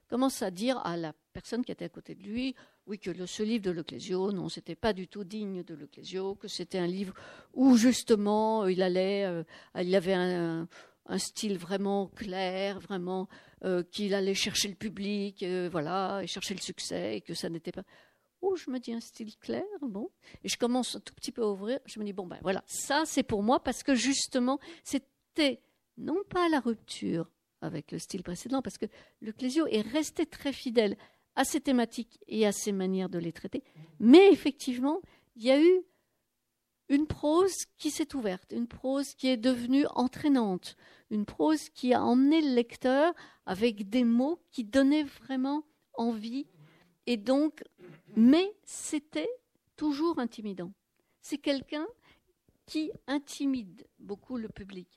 commence 0.08 0.42
à 0.42 0.52
dire 0.52 0.78
à 0.86 0.98
la 0.98 1.14
personne 1.34 1.64
qui 1.64 1.72
était 1.72 1.86
à 1.86 1.90
côté 1.90 2.16
de 2.16 2.24
lui, 2.24 2.56
oui, 2.88 3.00
que 3.00 3.12
le, 3.12 3.26
ce 3.26 3.44
livre 3.44 3.64
de 3.64 3.72
Leclésio, 3.72 4.32
non, 4.32 4.50
c'était 4.50 4.76
pas 4.76 4.94
du 4.94 5.08
tout 5.08 5.24
digne 5.24 5.64
de 5.64 5.76
Leclésio, 5.76 6.36
que 6.36 6.48
c'était 6.48 6.80
un 6.80 6.88
livre 6.88 7.14
où 7.54 7.76
justement 7.76 8.66
il 8.66 8.82
allait, 8.82 9.26
euh, 9.26 9.44
il 9.80 9.94
avait 9.96 10.14
un, 10.14 10.68
style 11.18 11.58
vraiment 11.58 12.08
clair, 12.08 12.80
vraiment 12.80 13.30
euh, 13.64 13.84
qu'il 13.84 14.14
allait 14.14 14.34
chercher 14.34 14.68
le 14.68 14.76
public, 14.76 15.44
euh, 15.44 15.70
voilà, 15.72 16.22
et 16.22 16.28
chercher 16.28 16.54
le 16.54 16.60
succès, 16.60 17.18
et 17.18 17.22
que 17.22 17.34
ça 17.34 17.50
n'était 17.50 17.72
pas. 17.72 17.84
Oh, 18.42 18.56
je 18.56 18.70
me 18.70 18.80
dis 18.80 18.94
un 18.94 19.00
style 19.00 19.36
clair, 19.38 19.64
bon, 19.82 20.10
et 20.44 20.50
je 20.50 20.58
commence 20.58 20.96
un 20.96 21.00
tout 21.00 21.14
petit 21.14 21.32
peu 21.32 21.44
à 21.44 21.48
ouvrir. 21.48 21.80
Je 21.86 22.00
me 22.00 22.06
dis 22.06 22.14
bon 22.14 22.28
ben 22.28 22.40
voilà, 22.42 22.64
ça 22.68 23.04
c'est 23.06 23.24
pour 23.24 23.42
moi 23.42 23.62
parce 23.62 23.84
que 23.84 23.96
justement 23.96 24.60
c'était 24.84 25.62
non 25.98 26.18
pas 26.30 26.48
la 26.50 26.60
rupture 26.60 27.30
avec 27.62 27.92
le 27.92 28.00
style 28.00 28.24
précédent, 28.24 28.62
parce 28.62 28.78
que 28.78 28.86
le 29.22 29.32
Clésio 29.32 29.66
est 29.68 29.82
resté 29.82 30.26
très 30.26 30.54
fidèle 30.54 30.98
à 31.36 31.44
ses 31.44 31.62
thématiques 31.62 32.20
et 32.28 32.46
à 32.46 32.52
ses 32.52 32.72
manières 32.72 33.10
de 33.10 33.20
les 33.20 33.32
traiter. 33.32 33.64
Mais 34.00 34.32
effectivement, 34.32 35.02
il 35.36 35.44
y 35.44 35.52
a 35.52 35.62
eu 35.62 35.82
une 36.90 37.08
prose 37.08 37.66
qui 37.78 37.92
s'est 37.92 38.16
ouverte, 38.16 38.52
une 38.54 38.68
prose 38.68 39.14
qui 39.14 39.28
est 39.28 39.38
devenue 39.38 39.86
entraînante, 39.94 40.76
une 41.10 41.26
prose 41.26 41.70
qui 41.70 41.94
a 41.94 42.04
emmené 42.04 42.42
le 42.42 42.54
lecteur 42.54 43.14
avec 43.46 43.90
des 43.90 44.04
mots 44.04 44.42
qui 44.52 44.64
donnaient 44.64 45.04
vraiment 45.04 45.64
envie. 45.94 46.48
Et 47.06 47.18
donc, 47.18 47.64
mais 48.16 48.56
c'était 48.64 49.30
toujours 49.76 50.20
intimidant. 50.20 50.72
C'est 51.22 51.38
quelqu'un 51.38 51.88
qui 52.66 52.92
intimide 53.08 53.86
beaucoup 54.00 54.38
le 54.38 54.50
public. 54.50 54.90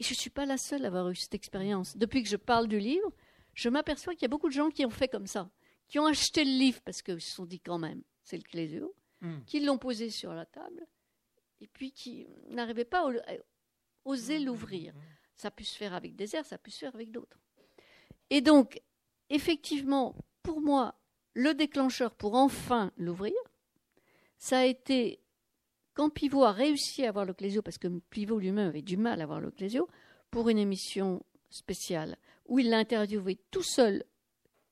Et 0.00 0.02
je 0.02 0.12
ne 0.12 0.16
suis 0.16 0.30
pas 0.30 0.46
la 0.46 0.56
seule 0.56 0.84
à 0.84 0.88
avoir 0.88 1.10
eu 1.10 1.14
cette 1.14 1.34
expérience. 1.34 1.96
Depuis 1.96 2.22
que 2.22 2.28
je 2.28 2.36
parle 2.36 2.68
du 2.68 2.80
livre, 2.80 3.12
je 3.54 3.68
m'aperçois 3.68 4.14
qu'il 4.14 4.22
y 4.22 4.24
a 4.24 4.28
beaucoup 4.28 4.48
de 4.48 4.54
gens 4.54 4.70
qui 4.70 4.86
ont 4.86 4.90
fait 4.90 5.08
comme 5.08 5.26
ça, 5.26 5.50
qui 5.88 5.98
ont 5.98 6.06
acheté 6.06 6.42
le 6.42 6.50
livre 6.50 6.80
parce 6.80 7.02
qu'ils 7.02 7.20
se 7.20 7.30
sont 7.30 7.44
dit 7.44 7.60
quand 7.60 7.78
même, 7.78 8.02
c'est 8.22 8.38
le 8.38 8.42
Clésio, 8.42 8.94
hmm. 9.20 9.44
qui 9.44 9.60
l'ont 9.60 9.76
posé 9.76 10.08
sur 10.08 10.32
la 10.32 10.46
table, 10.46 10.86
et 11.60 11.68
puis 11.68 11.92
qui 11.92 12.26
n'arrivaient 12.48 12.86
pas 12.86 13.06
à 13.06 13.34
oser 14.06 14.38
hmm. 14.38 14.44
l'ouvrir. 14.46 14.94
Ça 15.36 15.48
a 15.48 15.50
pu 15.50 15.64
se 15.64 15.76
faire 15.76 15.92
avec 15.92 16.16
des 16.16 16.34
airs, 16.34 16.46
ça 16.46 16.54
a 16.54 16.58
pu 16.58 16.70
se 16.70 16.78
faire 16.78 16.94
avec 16.94 17.10
d'autres. 17.10 17.38
Et 18.30 18.40
donc, 18.40 18.80
effectivement, 19.28 20.16
pour 20.42 20.62
moi, 20.62 20.98
le 21.34 21.52
déclencheur 21.52 22.14
pour 22.14 22.34
enfin 22.34 22.90
l'ouvrir, 22.96 23.34
ça 24.38 24.60
a 24.60 24.64
été 24.64 25.19
quand 26.00 26.08
Pivot 26.08 26.44
a 26.44 26.52
réussi 26.52 27.04
à 27.04 27.10
avoir 27.10 27.26
le 27.26 27.34
Clésio, 27.34 27.60
parce 27.60 27.76
que 27.76 27.88
Pivot 28.08 28.38
lui-même 28.38 28.68
avait 28.68 28.80
du 28.80 28.96
mal 28.96 29.20
à 29.20 29.24
avoir 29.24 29.38
le 29.38 29.50
Clésio, 29.50 29.86
pour 30.30 30.48
une 30.48 30.56
émission 30.56 31.22
spéciale, 31.50 32.16
où 32.46 32.58
il 32.58 32.70
l'a 32.70 32.78
interviewé 32.78 33.38
tout 33.50 33.62
seul, 33.62 34.04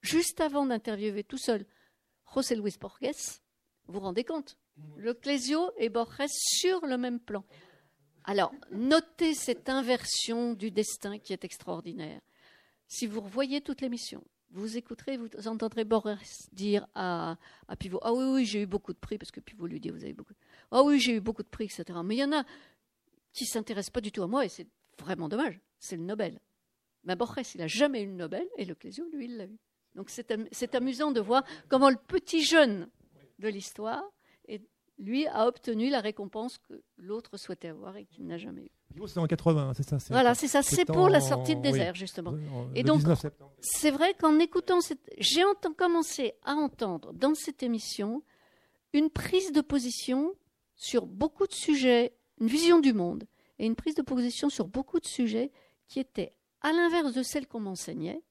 juste 0.00 0.40
avant 0.40 0.64
d'interviewer 0.64 1.24
tout 1.24 1.36
seul 1.36 1.66
José 2.34 2.56
Luis 2.56 2.78
Borges, 2.80 3.42
vous 3.86 3.92
vous 3.92 4.00
rendez 4.00 4.24
compte? 4.24 4.56
Le 4.96 5.12
Clésio 5.12 5.70
et 5.76 5.90
Borges 5.90 6.30
sur 6.30 6.86
le 6.86 6.96
même 6.96 7.20
plan. 7.20 7.44
Alors, 8.24 8.54
notez 8.70 9.34
cette 9.34 9.68
inversion 9.68 10.54
du 10.54 10.70
destin 10.70 11.18
qui 11.18 11.34
est 11.34 11.44
extraordinaire. 11.44 12.22
Si 12.86 13.06
vous 13.06 13.20
revoyez 13.20 13.60
toute 13.60 13.82
l'émission, 13.82 14.24
vous 14.50 14.76
écouterez, 14.76 15.16
vous 15.18 15.48
entendrez 15.48 15.84
Borges 15.84 16.16
dire 16.52 16.86
à, 16.94 17.36
Pivot 17.78 18.00
Ah 18.02 18.12
oui, 18.12 18.24
oui, 18.24 18.44
j'ai 18.44 18.62
eu 18.62 18.66
beaucoup 18.66 18.92
de 18.92 18.98
prix, 18.98 19.18
parce 19.18 19.30
que 19.30 19.40
Pivot 19.40 19.66
lui 19.66 19.80
dit 19.80 19.90
Vous 19.90 20.04
avez 20.04 20.14
beaucoup 20.14 20.34
ah 20.70 20.82
oui, 20.82 21.00
j'ai 21.00 21.14
eu 21.14 21.20
beaucoup 21.20 21.42
de 21.42 21.48
prix, 21.48 21.64
etc. 21.64 21.98
Mais 22.04 22.16
il 22.16 22.18
y 22.18 22.24
en 22.24 22.32
a 22.32 22.44
qui 23.32 23.44
ne 23.44 23.48
s'intéressent 23.48 23.90
pas 23.90 24.00
du 24.00 24.12
tout 24.12 24.22
à 24.22 24.26
moi 24.26 24.44
et 24.44 24.48
c'est 24.48 24.66
vraiment 24.98 25.28
dommage. 25.28 25.60
C'est 25.78 25.96
le 25.96 26.02
Nobel. 26.02 26.40
Mais 27.04 27.16
Borges, 27.16 27.54
il 27.54 27.58
n'a 27.58 27.68
jamais 27.68 28.02
eu 28.02 28.06
le 28.06 28.12
Nobel 28.12 28.46
et 28.56 28.64
le 28.64 28.74
Clésio, 28.74 29.04
lui, 29.12 29.26
il 29.26 29.36
l'a 29.36 29.44
eu. 29.44 29.58
Donc 29.94 30.10
c'est 30.10 30.74
amusant 30.74 31.10
de 31.10 31.20
voir 31.20 31.44
comment 31.68 31.90
le 31.90 31.96
petit 31.96 32.42
jeune 32.42 32.88
de 33.38 33.48
l'histoire, 33.48 34.02
lui, 34.98 35.26
a 35.28 35.46
obtenu 35.46 35.90
la 35.90 36.00
récompense 36.00 36.58
que 36.58 36.82
l'autre 36.96 37.36
souhaitait 37.36 37.68
avoir 37.68 37.96
et 37.96 38.04
qu'il 38.04 38.26
n'a 38.26 38.36
jamais 38.36 38.64
eu. 38.64 39.06
C'est 39.06 39.18
en 39.18 39.26
80, 39.26 39.74
c'est 39.74 39.88
ça 39.88 39.98
Voilà, 40.10 40.34
c'est 40.34 40.48
ça, 40.48 40.62
c'est 40.62 40.84
pour 40.84 41.08
la 41.08 41.20
sortie 41.20 41.54
de 41.54 41.60
désert, 41.60 41.94
justement. 41.94 42.34
et 42.74 42.82
donc, 42.82 43.02
c'est 43.60 43.90
vrai 43.90 44.14
qu'en 44.14 44.38
écoutant 44.38 44.80
cette. 44.80 45.00
J'ai 45.18 45.42
commencé 45.76 46.34
à 46.44 46.54
entendre 46.54 47.12
dans 47.12 47.34
cette 47.34 47.62
émission 47.62 48.22
une 48.92 49.10
prise 49.10 49.52
de 49.52 49.60
position 49.60 50.34
sur 50.74 51.06
beaucoup 51.06 51.46
de 51.46 51.52
sujets, 51.52 52.16
une 52.40 52.46
vision 52.48 52.80
du 52.80 52.92
monde 52.92 53.24
et 53.58 53.66
une 53.66 53.76
prise 53.76 53.94
de 53.94 54.02
position 54.02 54.48
sur 54.48 54.66
beaucoup 54.66 55.00
de 55.00 55.06
sujets 55.06 55.52
qui 55.86 56.00
étaient 56.00 56.34
à 56.60 56.72
l'inverse 56.72 57.12
de 57.12 57.22
celle 57.22 57.46
qu'on 57.46 57.60
m'enseignait. 57.60 58.22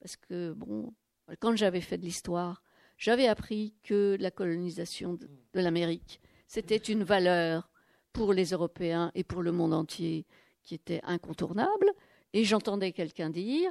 Parce 0.00 0.16
que, 0.16 0.52
bon, 0.52 0.92
quand 1.40 1.56
j'avais 1.56 1.80
fait 1.80 1.98
de 1.98 2.04
l'histoire, 2.04 2.62
j'avais 2.96 3.28
appris 3.28 3.74
que 3.82 4.16
la 4.20 4.30
colonisation 4.30 5.14
de, 5.14 5.28
l'Amérique, 5.54 6.20
c'était 6.46 6.76
une 6.76 7.04
valeur 7.04 7.70
pour 8.12 8.32
les 8.32 8.46
Européens 8.50 9.10
et 9.14 9.24
pour 9.24 9.42
le 9.42 9.52
monde 9.52 9.74
entier 9.74 10.26
qui 10.62 10.74
était 10.74 11.00
incontournable. 11.04 11.92
Et 12.32 12.44
j'entendais 12.44 12.92
quelqu'un 12.92 13.30
dire 13.30 13.70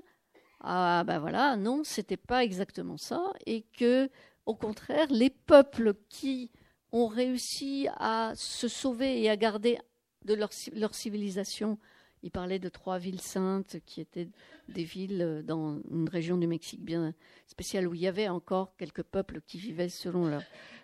ah 0.61 1.03
ben 1.05 1.19
voilà, 1.19 1.57
non, 1.57 1.83
c'était 1.83 2.17
pas 2.17 2.43
exactement 2.43 2.97
ça, 2.97 3.33
et 3.45 3.63
que 3.77 4.09
au 4.45 4.55
contraire, 4.55 5.07
les 5.09 5.29
peuples 5.29 5.93
qui 6.09 6.51
ont 6.91 7.07
réussi 7.07 7.88
à 7.97 8.31
se 8.35 8.67
sauver 8.67 9.21
et 9.21 9.29
à 9.29 9.38
garder 9.38 9.77
de 10.23 10.33
leur, 10.33 10.49
leur 10.73 10.95
civilisation 10.95 11.77
il 12.23 12.32
parlait 12.32 12.60
de 12.60 12.69
trois 12.69 12.97
villes 12.97 13.21
saintes 13.21 13.78
qui 13.86 14.01
étaient 14.01 14.30
des 14.67 14.84
villes 14.84 15.43
dans 15.45 15.80
une 15.91 16.10
région 16.10 16.38
du 16.38 16.47
Mexique 16.47 16.84
bien 16.84 17.13
spéciale 17.45 17.88
où 17.88 17.93
il 17.93 18.01
y 18.01 18.08
avait 18.08 18.28
encore 18.28 18.75
quelques 18.78 19.04
peuples 19.04 19.41
qui 19.41 19.60
vivaient 19.60 19.89
selon 19.89 20.28
leur, 20.28 20.41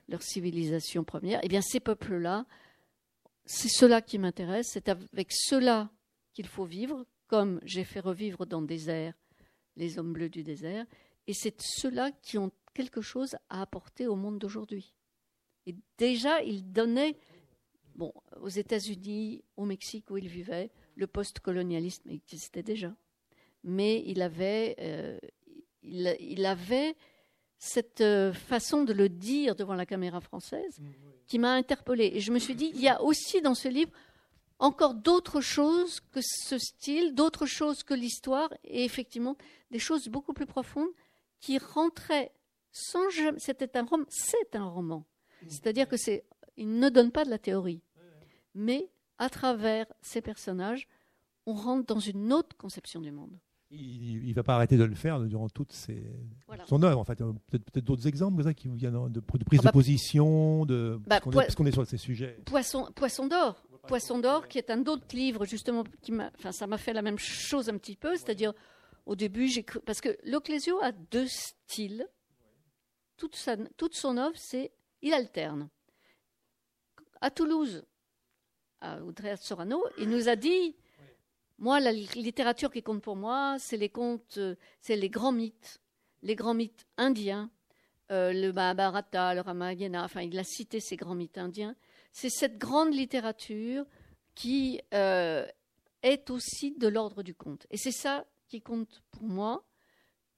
leur 0.07 0.21
civilisation 0.21 1.03
première. 1.03 1.39
Eh 1.43 1.47
bien, 1.47 1.61
ces 1.61 1.79
peuples-là, 1.79 2.45
c'est 3.45 3.69
cela 3.69 4.01
qui 4.01 4.19
m'intéresse. 4.19 4.69
C'est 4.71 4.89
avec 4.89 5.31
cela 5.31 5.89
qu'il 6.33 6.47
faut 6.47 6.65
vivre, 6.65 7.05
comme 7.27 7.59
j'ai 7.63 7.83
fait 7.83 7.99
revivre 7.99 8.45
dans 8.45 8.61
le 8.61 8.67
désert 8.67 9.13
les 9.77 9.97
hommes 9.97 10.13
bleus 10.13 10.29
du 10.29 10.43
désert. 10.43 10.85
Et 11.27 11.33
c'est 11.33 11.59
ceux-là 11.61 12.11
qui 12.21 12.37
ont 12.37 12.51
quelque 12.73 13.01
chose 13.01 13.35
à 13.49 13.61
apporter 13.61 14.07
au 14.07 14.15
monde 14.15 14.39
d'aujourd'hui. 14.39 14.93
Et 15.65 15.75
déjà, 15.97 16.41
ils 16.41 16.71
donnaient, 16.71 17.17
bon, 17.95 18.13
aux 18.39 18.49
États-Unis, 18.49 19.43
au 19.57 19.65
Mexique 19.65 20.09
où 20.09 20.17
ils 20.17 20.27
vivaient, 20.27 20.71
le 21.01 21.07
post-colonialisme 21.07 22.09
existait 22.09 22.63
déjà. 22.63 22.95
Mais 23.63 24.01
il 24.05 24.21
avait, 24.21 24.75
euh, 24.79 25.19
il, 25.83 26.45
avait 26.45 26.95
cette 27.57 28.01
euh, 28.01 28.31
façon 28.33 28.83
de 28.83 28.93
le 28.93 29.09
dire 29.09 29.55
devant 29.55 29.75
la 29.75 29.85
caméra 29.85 30.21
française 30.21 30.79
qui 31.27 31.37
m'a 31.37 31.53
interpellée. 31.53 32.11
Et 32.13 32.21
je 32.21 32.31
me 32.31 32.39
suis 32.39 32.55
dit, 32.55 32.71
il 32.73 32.81
y 32.81 32.87
a 32.87 33.01
aussi 33.01 33.41
dans 33.41 33.55
ce 33.55 33.67
livre 33.67 33.91
encore 34.59 34.93
d'autres 34.93 35.41
choses 35.41 35.99
que 36.11 36.19
ce 36.21 36.57
style, 36.57 37.15
d'autres 37.15 37.47
choses 37.47 37.83
que 37.83 37.95
l'histoire, 37.95 38.53
et 38.63 38.85
effectivement 38.85 39.35
des 39.71 39.79
choses 39.79 40.07
beaucoup 40.07 40.33
plus 40.33 40.45
profondes 40.45 40.91
qui 41.39 41.57
rentraient 41.57 42.31
sans 42.71 43.09
jamais. 43.09 43.39
C'était 43.39 43.75
un 43.75 43.83
roman, 43.83 44.05
c'est 44.09 44.55
un 44.55 44.67
roman. 44.67 45.05
C'est-à-dire 45.47 45.87
que 45.87 45.97
c'est, 45.97 46.23
il 46.57 46.77
ne 46.77 46.89
donne 46.89 47.11
pas 47.11 47.25
de 47.25 47.31
la 47.31 47.39
théorie, 47.39 47.81
mais 48.53 48.91
à 49.21 49.29
travers 49.29 49.85
ces 50.01 50.19
personnages, 50.19 50.87
on 51.45 51.53
rentre 51.53 51.93
dans 51.93 51.99
une 51.99 52.33
autre 52.33 52.57
conception 52.57 52.99
du 52.99 53.11
monde. 53.11 53.37
Il 53.69 54.27
ne 54.27 54.33
va 54.33 54.43
pas 54.43 54.55
arrêter 54.55 54.77
de 54.77 54.83
le 54.83 54.95
faire 54.95 55.19
durant 55.21 55.47
toute 55.47 55.71
son 56.65 56.83
œuvre. 56.83 56.99
En 56.99 57.05
fait. 57.05 57.19
Peut-être 57.51 57.85
d'autres 57.85 58.07
exemples 58.07 58.43
ça, 58.43 58.53
qui 58.55 58.67
vous 58.67 58.75
viennent 58.75 59.09
de, 59.09 59.19
de 59.19 59.43
prise 59.45 59.59
ah 59.59 59.61
de 59.61 59.65
bah, 59.65 59.71
position, 59.71 60.65
de, 60.65 60.99
bah, 61.05 61.21
parce 61.21 61.55
qu'on 61.55 61.67
est, 61.67 61.71
sur 61.71 61.85
ces 61.85 61.97
sujets. 61.97 62.41
Poisson, 62.45 62.89
Poisson 62.95 63.27
d'or. 63.27 63.63
Poisson 63.87 64.19
d'or, 64.19 64.47
qui 64.47 64.57
est 64.57 64.71
un 64.71 64.81
autre 64.87 65.15
livre, 65.15 65.45
justement, 65.45 65.83
qui 66.01 66.11
m'a, 66.11 66.31
enfin, 66.37 66.51
ça 66.51 66.65
m'a 66.65 66.79
fait 66.79 66.91
la 66.91 67.03
même 67.03 67.19
chose 67.19 67.69
un 67.69 67.77
petit 67.77 67.95
peu, 67.95 68.15
c'est-à-dire, 68.15 68.53
au 69.05 69.15
début, 69.15 69.47
j'ai 69.47 69.63
cru, 69.63 69.79
parce 69.85 70.01
que 70.01 70.17
L'Oclésio 70.25 70.79
a 70.81 70.91
deux 70.91 71.27
styles. 71.27 72.07
Toute, 73.17 73.35
sa, 73.35 73.55
toute 73.77 73.93
son 73.93 74.17
œuvre, 74.17 74.35
c'est, 74.35 74.71
il 75.03 75.13
alterne. 75.13 75.69
À 77.21 77.29
Toulouse, 77.29 77.83
Audrey 78.81 79.35
Sorano, 79.37 79.83
il 79.97 80.09
nous 80.09 80.27
a 80.29 80.35
dit 80.35 80.75
moi, 81.61 81.79
la 81.79 81.91
littérature 81.91 82.71
qui 82.71 82.81
compte 82.81 83.03
pour 83.03 83.15
moi, 83.15 83.55
c'est 83.59 83.77
les 83.77 83.89
contes, 83.89 84.39
euh, 84.39 84.55
c'est 84.81 84.95
les 84.95 85.11
grands 85.11 85.31
mythes, 85.31 85.79
les 86.23 86.35
grands 86.35 86.55
mythes 86.55 86.87
indiens, 86.97 87.51
euh, 88.11 88.33
le 88.33 88.51
Mahabharata, 88.51 89.35
le 89.35 89.41
Ramayana, 89.41 90.03
enfin, 90.03 90.21
il 90.21 90.39
a 90.39 90.43
cité 90.43 90.79
ces 90.79 90.95
grands 90.95 91.13
mythes 91.13 91.37
indiens. 91.37 91.75
C'est 92.11 92.31
cette 92.31 92.57
grande 92.57 92.95
littérature 92.95 93.85
qui 94.33 94.81
euh, 94.95 95.45
est 96.01 96.31
aussi 96.31 96.71
de 96.71 96.87
l'ordre 96.87 97.21
du 97.21 97.35
conte. 97.35 97.67
Et 97.69 97.77
c'est 97.77 97.91
ça 97.91 98.25
qui 98.47 98.63
compte 98.63 99.03
pour 99.11 99.23
moi, 99.23 99.63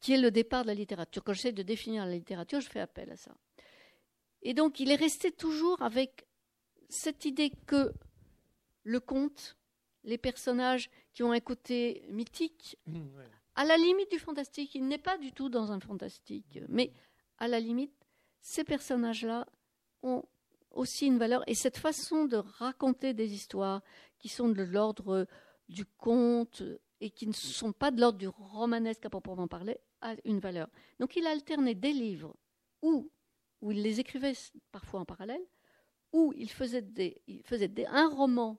qui 0.01 0.11
est 0.11 0.19
le 0.19 0.29
départ 0.29 0.63
de 0.63 0.67
la 0.67 0.73
littérature. 0.73 1.23
Quand 1.23 1.31
j'essaie 1.31 1.53
de 1.53 1.63
définir 1.63 2.05
la 2.05 2.11
littérature, 2.11 2.59
je 2.59 2.69
fais 2.69 2.81
appel 2.81 3.09
à 3.09 3.15
ça. 3.15 3.31
Et 4.41 4.53
donc, 4.53 4.81
il 4.81 4.91
est 4.91 4.95
resté 4.95 5.31
toujours 5.31 5.81
avec 5.81 6.25
cette 6.89 7.23
idée 7.23 7.53
que 7.65 7.93
le 8.83 8.99
conte, 8.99 9.57
les 10.03 10.17
personnages 10.17 10.89
qui 11.13 11.23
ont 11.23 11.31
un 11.31 11.39
côté 11.39 12.05
mythique, 12.09 12.77
mmh, 12.85 12.99
à 13.55 13.65
la 13.65 13.77
limite 13.77 14.11
du 14.11 14.19
fantastique. 14.19 14.75
Il 14.75 14.87
n'est 14.87 14.97
pas 14.97 15.17
du 15.17 15.31
tout 15.31 15.49
dans 15.49 15.71
un 15.71 15.79
fantastique, 15.79 16.59
mais 16.69 16.91
à 17.37 17.47
la 17.47 17.59
limite, 17.59 17.93
ces 18.41 18.63
personnages-là 18.63 19.47
ont 20.01 20.23
aussi 20.71 21.05
une 21.05 21.17
valeur. 21.17 21.43
Et 21.47 21.55
cette 21.55 21.77
façon 21.77 22.25
de 22.25 22.37
raconter 22.37 23.13
des 23.13 23.33
histoires 23.33 23.81
qui 24.17 24.29
sont 24.29 24.49
de 24.49 24.63
l'ordre 24.63 25.27
du 25.69 25.85
conte 25.85 26.63
et 26.99 27.09
qui 27.09 27.27
ne 27.27 27.33
sont 27.33 27.73
pas 27.73 27.91
de 27.91 27.99
l'ordre 27.99 28.17
du 28.17 28.27
romanesque 28.27 29.05
à 29.05 29.09
proprement 29.09 29.47
parler, 29.47 29.77
a 30.01 30.15
une 30.25 30.39
valeur. 30.39 30.69
Donc 30.99 31.15
il 31.15 31.25
a 31.27 31.31
alterné 31.31 31.75
des 31.75 31.93
livres 31.93 32.35
où, 32.81 33.09
où 33.61 33.71
il 33.71 33.81
les 33.81 33.99
écrivait 33.99 34.33
parfois 34.71 35.01
en 35.01 35.05
parallèle, 35.05 35.45
où 36.11 36.33
il 36.35 36.49
faisait, 36.49 36.81
des, 36.81 37.21
il 37.27 37.43
faisait 37.43 37.67
des, 37.67 37.85
un 37.85 38.07
roman 38.07 38.57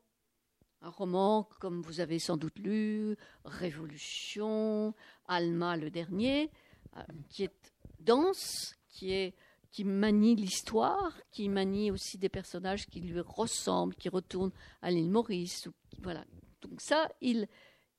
un 0.85 0.91
roman 0.91 1.49
comme 1.61 1.81
vous 1.81 2.01
avez 2.01 2.19
sans 2.19 2.37
doute 2.37 2.59
lu, 2.59 3.17
Révolution, 3.45 4.95
Alma 5.27 5.77
le 5.77 5.91
dernier, 5.91 6.51
euh, 6.97 7.03
qui 7.31 7.45
est 7.45 7.73
dense, 8.01 8.75
qui, 8.89 9.13
est, 9.13 9.35
qui 9.71 9.85
manie 9.85 10.37
l'histoire, 10.37 11.19
qui 11.31 11.49
manie 11.49 11.91
aussi 11.91 12.19
des 12.19 12.29
personnages 12.29 12.87
qui 12.87 13.01
lui 13.01 13.21
ressemblent, 13.21 13.95
qui 13.95 14.11
retournent 14.11 14.53
à 14.83 14.91
l'île 14.91 15.11
Maurice. 15.11 15.69
Voilà. 16.03 16.25
Donc 16.61 16.81
ça, 16.81 17.09
il 17.21 17.49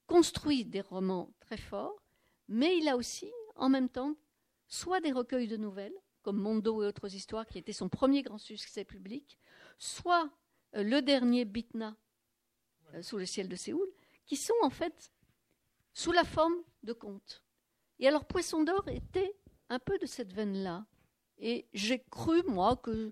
construit 0.06 0.64
des 0.64 0.82
romans 0.82 1.34
très 1.40 1.58
forts, 1.58 2.04
mais 2.48 2.78
il 2.78 2.88
a 2.88 2.96
aussi, 2.96 3.32
en 3.56 3.70
même 3.70 3.90
temps, 3.90 4.16
soit 4.68 5.02
des 5.02 5.12
recueils 5.12 5.48
de 5.48 5.58
nouvelles, 5.58 5.96
comme 6.22 6.38
Mondo 6.38 6.84
et 6.84 6.88
autres 6.88 7.14
histoires, 7.14 7.48
qui 7.48 7.58
était 7.58 7.74
son 7.74 7.90
premier 7.90 8.22
grand 8.22 8.38
succès 8.38 8.86
public, 8.86 9.40
soit 9.80 10.30
euh, 10.76 10.84
le 10.84 11.02
dernier 11.02 11.46
Bitna, 11.46 11.96
euh, 12.94 13.02
sous 13.02 13.18
le 13.18 13.26
ciel 13.26 13.50
de 13.50 13.56
Séoul, 13.56 13.88
qui 14.26 14.36
sont 14.36 14.54
en 14.62 14.70
fait 14.70 15.12
sous 15.94 16.12
la 16.12 16.24
forme 16.24 16.56
de 16.84 16.94
contes. 16.94 17.44
Et 18.00 18.08
alors 18.08 18.26
Poisson 18.26 18.64
d'or 18.64 18.88
était 18.88 19.36
un 19.70 19.80
peu 19.80 19.98
de 19.98 20.06
cette 20.06 20.34
veine-là. 20.34 20.86
Et 21.38 21.68
j'ai 21.74 22.00
cru, 22.00 22.44
moi, 22.44 22.78
que, 22.78 23.12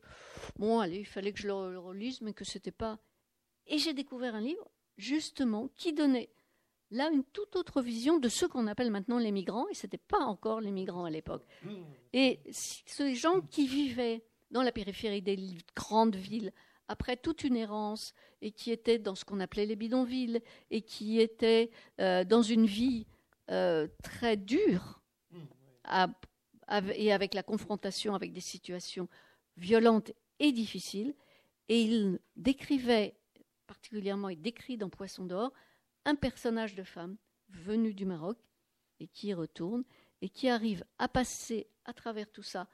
bon, 0.56 0.80
allez, 0.80 1.00
il 1.00 1.06
fallait 1.06 1.34
que 1.34 1.40
je 1.40 1.48
le 1.48 1.78
relise, 1.78 2.22
mais 2.22 2.34
que 2.34 2.46
c'était 2.46 2.72
pas. 2.72 3.00
Et 3.68 3.78
j'ai 3.78 3.94
découvert 3.94 4.36
un 4.36 4.42
livre, 4.42 4.70
justement, 4.98 5.70
qui 5.76 5.94
donnait 5.94 6.30
là 6.92 7.10
une 7.10 7.24
toute 7.24 7.56
autre 7.56 7.82
vision 7.82 8.20
de 8.20 8.30
ce 8.30 8.46
qu'on 8.46 8.68
appelle 8.68 8.92
maintenant 8.92 9.18
les 9.18 9.32
migrants, 9.32 9.68
et 9.70 9.74
ce 9.74 9.86
n'était 9.86 9.98
pas 9.98 10.20
encore 10.20 10.62
les 10.62 10.72
migrants 10.72 11.06
à 11.06 11.10
l'époque. 11.10 11.46
Et 12.14 12.40
ces 12.52 13.16
gens 13.16 13.42
qui 13.42 13.68
vivaient 13.68 14.24
dans 14.52 14.62
la 14.62 14.72
périphérie 14.72 15.22
des 15.22 15.58
grandes 15.76 16.16
villes, 16.16 16.54
après 16.94 17.18
toute 17.18 17.44
une 17.44 17.58
errance 17.58 18.14
et 18.44 18.52
qui 18.52 18.70
était 18.70 19.00
dans 19.00 19.16
ce 19.16 19.26
qu'on 19.26 19.40
appelait 19.40 19.66
les 19.66 19.76
bidonvilles 19.76 20.44
et 20.70 20.84
qui 20.84 21.20
était 21.20 21.72
euh, 22.00 22.24
dans 22.24 22.44
une 22.44 22.68
vie 22.68 23.08
euh, 23.50 23.88
très 24.04 24.38
dure 24.38 25.02
et 26.96 27.12
avec 27.12 27.34
la 27.34 27.42
confrontation 27.42 28.14
avec 28.14 28.32
des 28.32 28.42
situations 28.42 29.10
violentes 29.58 30.12
et 30.38 30.52
difficiles. 30.52 31.16
Et 31.68 31.82
il 31.82 32.20
décrivait, 32.36 33.16
particulièrement, 33.66 34.30
il 34.30 34.40
décrit 34.40 34.78
dans 34.78 34.90
Poisson 34.90 35.26
d'or, 35.26 35.52
un 36.06 36.14
personnage 36.14 36.76
de 36.76 36.84
femme 36.84 37.18
venu 37.50 37.96
du 37.96 38.06
Maroc 38.06 38.38
et 39.00 39.08
qui 39.08 39.30
y 39.30 39.34
retourne 39.34 39.84
et 40.22 40.30
qui 40.30 40.48
arrive 40.48 40.86
à 41.00 41.08
passer 41.08 41.66
à 41.86 41.94
travers 41.94 42.32
tout 42.32 42.44
ça 42.44 42.68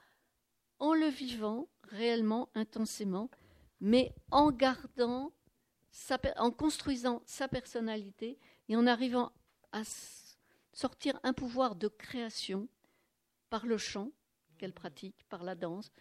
en 0.80 0.94
le 0.94 1.08
vivant 1.08 1.70
réellement, 1.84 2.50
intensément, 2.54 3.30
mais 3.82 4.14
en 4.32 4.52
gardant, 4.52 5.34
en 6.38 6.52
construisant 6.52 7.22
sa 7.26 7.48
personnalité 7.48 8.38
et 8.68 8.76
en 8.76 8.88
arrivant 8.88 9.32
à 9.72 9.84
sortir 10.74 11.20
un 11.24 11.34
pouvoir 11.34 11.76
de 11.76 11.88
création 11.88 12.68
par 13.50 13.66
le 13.66 13.78
chant 13.78 14.12
qu'elle 14.58 14.74
pratique, 14.74 15.26
par 15.30 15.44
la 15.44 15.56
danse, 15.56 15.92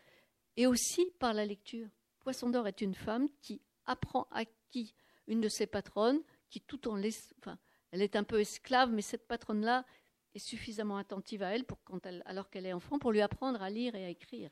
et 0.57 0.67
aussi 0.67 1.13
par 1.19 1.33
la 1.33 1.47
lecture. 1.47 1.89
Poisson 2.21 2.51
d'or 2.51 2.67
est 2.67 2.81
une 2.81 2.95
femme 2.95 3.29
qui 3.41 3.63
apprend 3.87 4.27
à 4.31 4.45
qui 4.71 4.95
une 5.27 5.41
de 5.41 5.49
ses 5.49 5.67
patronnes, 5.67 6.21
qui 6.51 6.61
tout 6.61 6.89
en 6.89 6.97
laisse, 6.97 7.33
enfin, 7.39 7.59
elle 7.91 8.03
est 8.03 8.17
un 8.17 8.25
peu 8.25 8.41
esclave, 8.41 8.91
mais 8.91 9.03
cette 9.03 9.27
patronne-là 9.27 9.87
est 10.35 10.39
suffisamment 10.39 10.97
attentive 10.97 11.43
à 11.43 11.55
elle, 11.55 11.65
pour 11.65 11.83
quand 11.85 12.05
elle 12.07 12.23
alors 12.27 12.51
qu'elle 12.51 12.67
est 12.67 12.73
enfant, 12.73 12.99
pour 12.99 13.13
lui 13.13 13.21
apprendre 13.21 13.63
à 13.63 13.71
lire 13.71 13.95
et 13.95 14.05
à 14.05 14.09
écrire. 14.09 14.51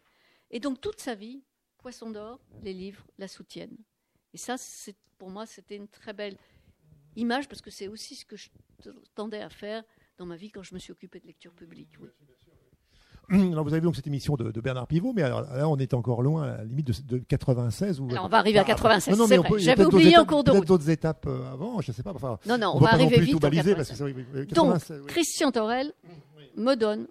Et 0.51 0.61
donc 0.61 0.81
toute 0.81 1.01
sa 1.01 1.15
vie, 1.15 1.43
Poisson 1.87 2.11
d'or, 2.11 2.41
les 2.65 2.73
livres 2.73 3.07
la 3.17 3.29
soutiennent. 3.29 3.77
Et 4.35 4.39
ça, 4.39 4.57
pour 5.19 5.31
moi, 5.31 5.47
c'était 5.47 5.77
une 5.77 5.87
très 5.87 6.13
belle 6.13 6.37
image 7.15 7.47
parce 7.47 7.63
que 7.63 7.71
c'est 7.71 7.87
aussi 7.87 8.17
ce 8.17 8.25
que 8.25 8.35
je 8.35 8.49
tendais 9.15 9.41
à 9.41 9.49
faire 9.49 9.85
dans 10.19 10.27
ma 10.27 10.35
vie 10.35 10.51
quand 10.51 10.65
je 10.65 10.75
me 10.75 10.81
suis 10.81 10.91
occupée 10.91 11.21
de 11.21 11.29
lecture 11.29 11.53
publique. 11.53 11.91
Alors 13.31 13.63
vous 13.63 13.73
avez 13.73 13.83
donc 13.83 13.95
cette 13.95 14.09
émission 14.09 14.35
de, 14.35 14.61
Bernard 14.61 14.89
Pivot, 14.89 15.13
mais 15.13 15.23
alors, 15.23 15.43
là 15.43 15.69
on 15.69 15.77
est 15.77 15.95
encore 15.95 16.23
loin, 16.23 16.43
à 16.43 16.57
la 16.57 16.65
limite 16.65 17.07
de, 17.07 17.19
96. 17.19 18.01
Où, 18.01 18.11
alors 18.11 18.25
on 18.25 18.29
va 18.29 18.39
arriver 18.39 18.59
à 18.59 18.65
96. 18.65 19.21
Ah, 19.21 19.25
J'avais 19.59 19.85
oublié 19.85 20.19
en 20.19 20.25
cours 20.25 20.43
de 20.43 20.51
route. 20.51 20.67
d'autres 20.67 20.91
étapes 20.91 21.27
euh, 21.29 21.53
avant, 21.53 21.81
je 21.83 21.93
ne 21.93 21.95
sais 21.95 22.03
pas. 22.03 22.13
Enfin, 22.13 22.41
non, 22.47 22.59
non, 22.59 22.73
on, 22.75 22.81
va, 22.81 22.95
arriver 22.95 23.21
vite. 23.21 23.41
Parce 23.41 23.91
que, 23.91 24.53
donc, 24.53 25.07
Christian 25.07 25.53
Torel 25.53 25.93
me 26.57 26.75
donne 26.75 27.07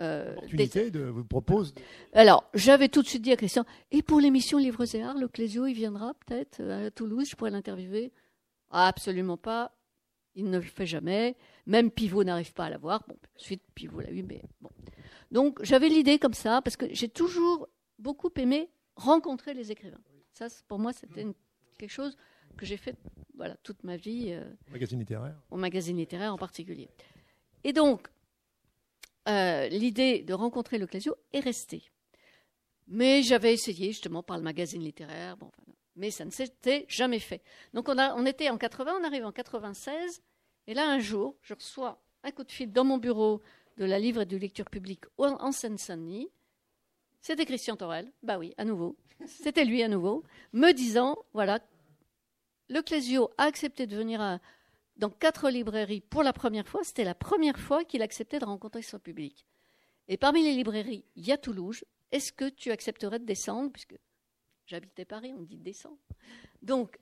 euh, 0.00 0.32
opportunité 0.32 0.90
de 0.90 1.00
vous 1.00 1.24
propose. 1.24 1.74
Alors, 2.12 2.48
j'avais 2.54 2.88
tout 2.88 3.02
de 3.02 3.08
suite 3.08 3.22
dit 3.22 3.32
à 3.32 3.36
Christian, 3.36 3.64
et 3.90 4.02
pour 4.02 4.20
l'émission 4.20 4.58
Livres 4.58 4.94
et 4.94 5.02
Arts, 5.02 5.18
le 5.18 5.28
Clésio, 5.28 5.66
il 5.66 5.74
viendra 5.74 6.14
peut-être 6.26 6.60
euh, 6.60 6.86
à 6.86 6.90
Toulouse, 6.90 7.28
je 7.30 7.36
pourrais 7.36 7.50
l'interviewer? 7.50 8.12
Ah, 8.70 8.86
Absolument 8.88 9.36
pas, 9.36 9.72
il 10.34 10.50
ne 10.50 10.58
le 10.58 10.64
fait 10.64 10.86
jamais, 10.86 11.36
même 11.66 11.90
Pivot 11.90 12.24
n'arrive 12.24 12.52
pas 12.52 12.66
à 12.66 12.70
l'avoir. 12.70 13.04
Bon, 13.08 13.16
ensuite, 13.36 13.62
Pivot 13.74 14.00
l'a 14.00 14.10
eu, 14.10 14.22
mais 14.22 14.42
bon. 14.60 14.70
Donc, 15.30 15.62
j'avais 15.62 15.88
l'idée 15.88 16.18
comme 16.18 16.34
ça, 16.34 16.62
parce 16.62 16.76
que 16.76 16.86
j'ai 16.92 17.08
toujours 17.08 17.68
beaucoup 17.98 18.30
aimé 18.36 18.70
rencontrer 18.96 19.54
les 19.54 19.72
écrivains. 19.72 20.00
Ça, 20.32 20.46
pour 20.68 20.78
moi, 20.78 20.92
c'était 20.92 21.26
quelque 21.78 21.90
chose 21.90 22.16
que 22.56 22.66
j'ai 22.66 22.76
fait 22.76 22.96
voilà, 23.34 23.56
toute 23.62 23.82
ma 23.84 23.96
vie. 23.96 24.32
Euh, 24.32 24.44
au 24.68 24.72
magazine 24.72 24.98
littéraire 24.98 25.40
Au 25.50 25.56
magazine 25.56 25.96
littéraire 25.96 26.32
en 26.32 26.38
particulier. 26.38 26.88
Et 27.64 27.72
donc, 27.72 28.08
euh, 29.28 29.68
l'idée 29.68 30.22
de 30.22 30.34
rencontrer 30.34 30.78
le 30.78 30.88
est 31.32 31.40
restée. 31.40 31.82
Mais 32.86 33.22
j'avais 33.22 33.52
essayé 33.52 33.88
justement 33.88 34.22
par 34.22 34.38
le 34.38 34.42
magazine 34.42 34.82
littéraire, 34.82 35.36
bon, 35.36 35.50
mais 35.96 36.10
ça 36.10 36.24
ne 36.24 36.30
s'était 36.30 36.86
jamais 36.88 37.18
fait. 37.18 37.42
Donc 37.74 37.88
on 37.88 38.26
était 38.26 38.48
en 38.48 38.56
80, 38.56 38.98
on 39.00 39.04
arrive 39.04 39.26
en 39.26 39.32
96, 39.32 40.22
et 40.66 40.74
là 40.74 40.88
un 40.88 40.98
jour, 40.98 41.36
je 41.42 41.54
reçois 41.54 42.00
un 42.24 42.30
coup 42.30 42.44
de 42.44 42.50
fil 42.50 42.72
dans 42.72 42.84
mon 42.84 42.96
bureau 42.96 43.42
de 43.76 43.84
la 43.84 43.98
livre 43.98 44.22
et 44.22 44.26
de 44.26 44.36
lecture 44.36 44.70
publique 44.70 45.04
en 45.18 45.52
Seine-Saint-Denis. 45.52 46.30
C'était 47.20 47.44
Christian 47.44 47.76
Torel, 47.76 48.10
bah 48.22 48.38
oui, 48.38 48.54
à 48.56 48.64
nouveau, 48.64 48.96
c'était 49.26 49.64
lui 49.64 49.82
à 49.82 49.88
nouveau, 49.88 50.24
me 50.52 50.72
disant, 50.72 51.18
voilà, 51.34 51.60
le 52.68 52.80
Clésio 52.82 53.30
a 53.38 53.44
accepté 53.44 53.86
de 53.86 53.96
venir 53.96 54.20
à, 54.20 54.40
dans 54.98 55.10
quatre 55.10 55.48
librairies 55.48 56.00
pour 56.00 56.22
la 56.22 56.32
première 56.32 56.68
fois. 56.68 56.84
C'était 56.84 57.04
la 57.04 57.14
première 57.14 57.58
fois 57.58 57.84
qu'il 57.84 58.02
acceptait 58.02 58.38
de 58.38 58.44
rencontrer 58.44 58.82
son 58.82 58.98
public. 58.98 59.46
Et 60.08 60.16
parmi 60.16 60.42
les 60.42 60.54
librairies, 60.54 61.04
il 61.16 61.26
y 61.26 61.32
a 61.32 61.38
Toulouse. 61.38 61.84
Est-ce 62.10 62.32
que 62.32 62.48
tu 62.48 62.70
accepterais 62.70 63.18
de 63.18 63.24
descendre? 63.24 63.70
Puisque 63.72 63.96
j'habitais 64.66 65.04
Paris, 65.04 65.32
on 65.36 65.42
dit 65.42 65.58
descendre. 65.58 65.98
Donc, 66.62 66.98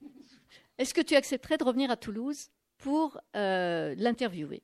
est-ce 0.78 0.92
que 0.92 1.00
tu 1.00 1.14
accepterais 1.14 1.56
de 1.56 1.64
revenir 1.64 1.90
à 1.90 1.96
Toulouse 1.96 2.50
pour 2.78 3.18
euh, 3.34 3.94
l'interviewer? 3.96 4.62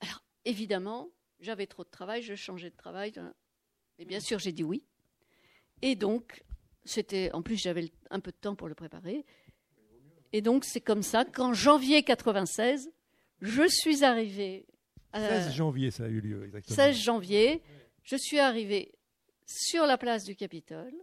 Alors, 0.00 0.22
évidemment, 0.44 1.08
j'avais 1.40 1.66
trop 1.66 1.84
de 1.84 1.90
travail, 1.90 2.22
je 2.22 2.34
changeais 2.34 2.70
de 2.70 2.76
travail. 2.76 3.14
Et 3.98 4.04
bien 4.04 4.20
sûr, 4.20 4.38
j'ai 4.38 4.52
dit 4.52 4.64
oui. 4.64 4.84
Et 5.82 5.96
donc, 5.96 6.44
c'était, 6.84 7.32
en 7.32 7.42
plus, 7.42 7.56
j'avais 7.56 7.90
un 8.10 8.20
peu 8.20 8.30
de 8.30 8.36
temps 8.36 8.54
pour 8.54 8.68
le 8.68 8.74
préparer. 8.74 9.24
Et 10.32 10.42
donc, 10.42 10.64
c'est 10.64 10.80
comme 10.80 11.02
ça 11.02 11.24
qu'en 11.24 11.52
janvier 11.52 12.02
96, 12.02 12.90
je 13.40 13.68
suis 13.68 14.04
arrivée. 14.04 14.66
16 15.14 15.52
janvier, 15.52 15.90
ça 15.90 16.04
a 16.04 16.08
eu 16.08 16.20
lieu, 16.20 16.44
exactement. 16.44 16.76
16 16.76 16.96
janvier, 16.96 17.62
je 18.02 18.16
suis 18.16 18.38
arrivée 18.38 18.92
sur 19.46 19.86
la 19.86 19.96
place 19.96 20.24
du 20.24 20.36
Capitole. 20.36 20.94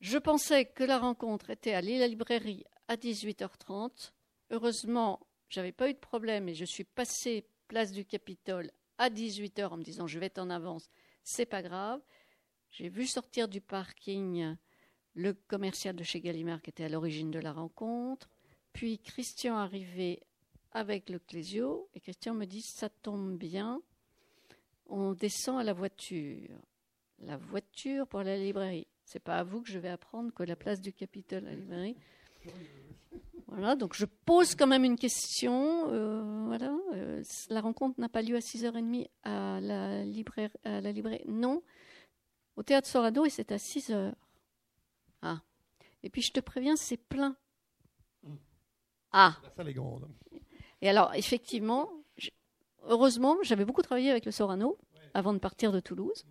Je 0.00 0.18
pensais 0.18 0.64
que 0.64 0.84
la 0.84 0.98
rencontre 0.98 1.50
était 1.50 1.74
à 1.74 1.82
la 1.82 2.06
librairie 2.06 2.64
à 2.88 2.96
18h30. 2.96 4.12
Heureusement, 4.50 5.20
j'avais 5.48 5.72
pas 5.72 5.88
eu 5.88 5.94
de 5.94 5.98
problème 5.98 6.48
et 6.48 6.54
je 6.54 6.64
suis 6.64 6.84
passée 6.84 7.46
place 7.68 7.92
du 7.92 8.04
Capitole 8.04 8.70
à 8.96 9.10
18h 9.10 9.68
en 9.68 9.76
me 9.76 9.82
disant 9.82 10.06
je 10.06 10.18
vais 10.18 10.26
être 10.26 10.38
en 10.38 10.50
avance, 10.50 10.88
c'est 11.22 11.46
pas 11.46 11.62
grave. 11.62 12.00
J'ai 12.70 12.88
vu 12.88 13.06
sortir 13.06 13.48
du 13.48 13.60
parking 13.60 14.56
le 15.18 15.34
commercial 15.34 15.96
de 15.96 16.04
chez 16.04 16.20
Gallimard 16.20 16.62
qui 16.62 16.70
était 16.70 16.84
à 16.84 16.88
l'origine 16.88 17.32
de 17.32 17.40
la 17.40 17.52
rencontre, 17.52 18.30
puis 18.72 19.00
Christian 19.00 19.56
arrivé 19.56 20.22
avec 20.70 21.10
le 21.10 21.18
Clésio, 21.18 21.88
et 21.94 22.00
Christian 22.00 22.34
me 22.34 22.44
dit 22.44 22.62
Ça 22.62 22.88
tombe 22.88 23.36
bien, 23.36 23.82
on 24.86 25.14
descend 25.14 25.58
à 25.58 25.64
la 25.64 25.72
voiture. 25.72 26.56
La 27.18 27.36
voiture 27.36 28.06
pour 28.06 28.22
la 28.22 28.36
librairie. 28.36 28.86
C'est 29.04 29.18
pas 29.18 29.38
à 29.38 29.42
vous 29.42 29.60
que 29.60 29.70
je 29.70 29.80
vais 29.80 29.88
apprendre 29.88 30.32
que 30.32 30.44
la 30.44 30.54
place 30.54 30.80
du 30.80 30.92
Capitole 30.92 31.48
à 31.48 31.50
la 31.50 31.56
librairie. 31.56 31.96
Voilà, 33.48 33.74
donc 33.74 33.94
je 33.96 34.04
pose 34.04 34.54
quand 34.54 34.68
même 34.68 34.84
une 34.84 34.98
question. 34.98 35.90
Euh, 35.90 36.44
voilà, 36.46 36.78
euh, 36.92 37.24
la 37.48 37.60
rencontre 37.60 38.00
n'a 38.00 38.08
pas 38.08 38.22
lieu 38.22 38.36
à 38.36 38.40
6h30 38.40 39.08
à 39.24 39.60
la, 39.60 40.04
librairie, 40.04 40.52
à 40.62 40.80
la 40.80 40.92
librairie. 40.92 41.24
Non, 41.26 41.62
au 42.54 42.62
théâtre 42.62 42.86
Sorado 42.86 43.24
et 43.24 43.30
c'est 43.30 43.50
à 43.50 43.56
6h. 43.56 44.14
Ah. 45.22 45.40
Et 46.02 46.10
puis 46.10 46.22
je 46.22 46.32
te 46.32 46.40
préviens, 46.40 46.76
c'est 46.76 46.96
plein. 46.96 47.36
Ah. 49.12 49.36
La 49.42 49.50
salle 49.50 49.68
est 49.68 49.74
grande. 49.74 50.08
Et 50.80 50.88
alors, 50.88 51.14
effectivement, 51.14 51.90
heureusement, 52.84 53.36
j'avais 53.42 53.64
beaucoup 53.64 53.82
travaillé 53.82 54.10
avec 54.10 54.24
le 54.26 54.32
Sorano 54.32 54.78
avant 55.14 55.32
de 55.32 55.38
partir 55.38 55.72
de 55.72 55.80
Toulouse. 55.80 56.24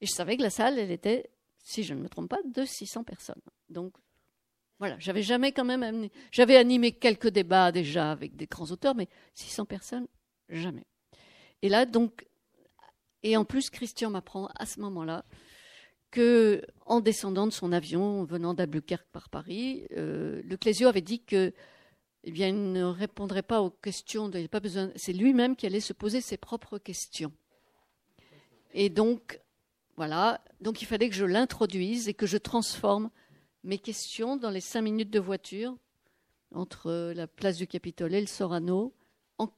Et 0.00 0.06
je 0.06 0.12
savais 0.12 0.36
que 0.36 0.42
la 0.42 0.50
salle, 0.50 0.78
elle 0.78 0.90
était, 0.90 1.28
si 1.58 1.82
je 1.82 1.94
ne 1.94 2.00
me 2.00 2.08
trompe 2.08 2.30
pas, 2.30 2.38
de 2.44 2.64
600 2.64 3.04
personnes. 3.04 3.42
Donc, 3.68 3.94
voilà, 4.78 4.96
j'avais 5.00 5.22
jamais 5.22 5.52
quand 5.52 5.64
même 5.64 5.82
amené. 5.82 6.12
J'avais 6.30 6.56
animé 6.56 6.92
quelques 6.92 7.28
débats 7.28 7.72
déjà 7.72 8.12
avec 8.12 8.36
des 8.36 8.46
grands 8.46 8.70
auteurs, 8.70 8.94
mais 8.94 9.08
600 9.34 9.64
personnes, 9.64 10.06
jamais. 10.48 10.86
Et 11.62 11.68
là, 11.68 11.84
donc, 11.84 12.26
et 13.24 13.36
en 13.36 13.44
plus, 13.44 13.70
Christian 13.70 14.10
m'apprend 14.10 14.48
à 14.54 14.66
ce 14.66 14.78
moment-là 14.80 15.24
en 16.86 17.00
descendant 17.00 17.46
de 17.46 17.52
son 17.52 17.72
avion, 17.72 18.24
venant 18.24 18.54
d'Albuquerque 18.54 19.08
par 19.12 19.28
Paris, 19.28 19.86
euh, 19.96 20.42
le 20.44 20.56
Clésio 20.56 20.88
avait 20.88 21.00
dit 21.00 21.20
que, 21.20 21.52
eh 22.24 22.30
bien, 22.30 22.48
il 22.48 22.72
ne 22.72 22.84
répondrait 22.84 23.42
pas 23.42 23.62
aux 23.62 23.70
questions. 23.70 24.28
De, 24.28 24.46
pas 24.46 24.60
besoin. 24.60 24.90
C'est 24.96 25.12
lui-même 25.12 25.56
qui 25.56 25.66
allait 25.66 25.80
se 25.80 25.92
poser 25.92 26.20
ses 26.20 26.36
propres 26.36 26.78
questions. 26.78 27.32
Et 28.74 28.88
donc, 28.88 29.40
voilà. 29.96 30.40
Donc, 30.60 30.82
il 30.82 30.86
fallait 30.86 31.08
que 31.08 31.14
je 31.14 31.24
l'introduise 31.24 32.08
et 32.08 32.14
que 32.14 32.26
je 32.26 32.36
transforme 32.36 33.10
mes 33.64 33.78
questions 33.78 34.36
dans 34.36 34.50
les 34.50 34.60
cinq 34.60 34.82
minutes 34.82 35.10
de 35.10 35.20
voiture 35.20 35.76
entre 36.54 37.12
la 37.14 37.26
place 37.26 37.56
du 37.56 37.66
Capitole 37.66 38.14
et 38.14 38.20
le 38.20 38.26
Sorano 38.26 38.94
en, 39.38 39.48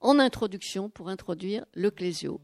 en 0.00 0.18
introduction 0.18 0.88
pour 0.88 1.08
introduire 1.08 1.66
le 1.74 1.90
Clésio 1.90 2.40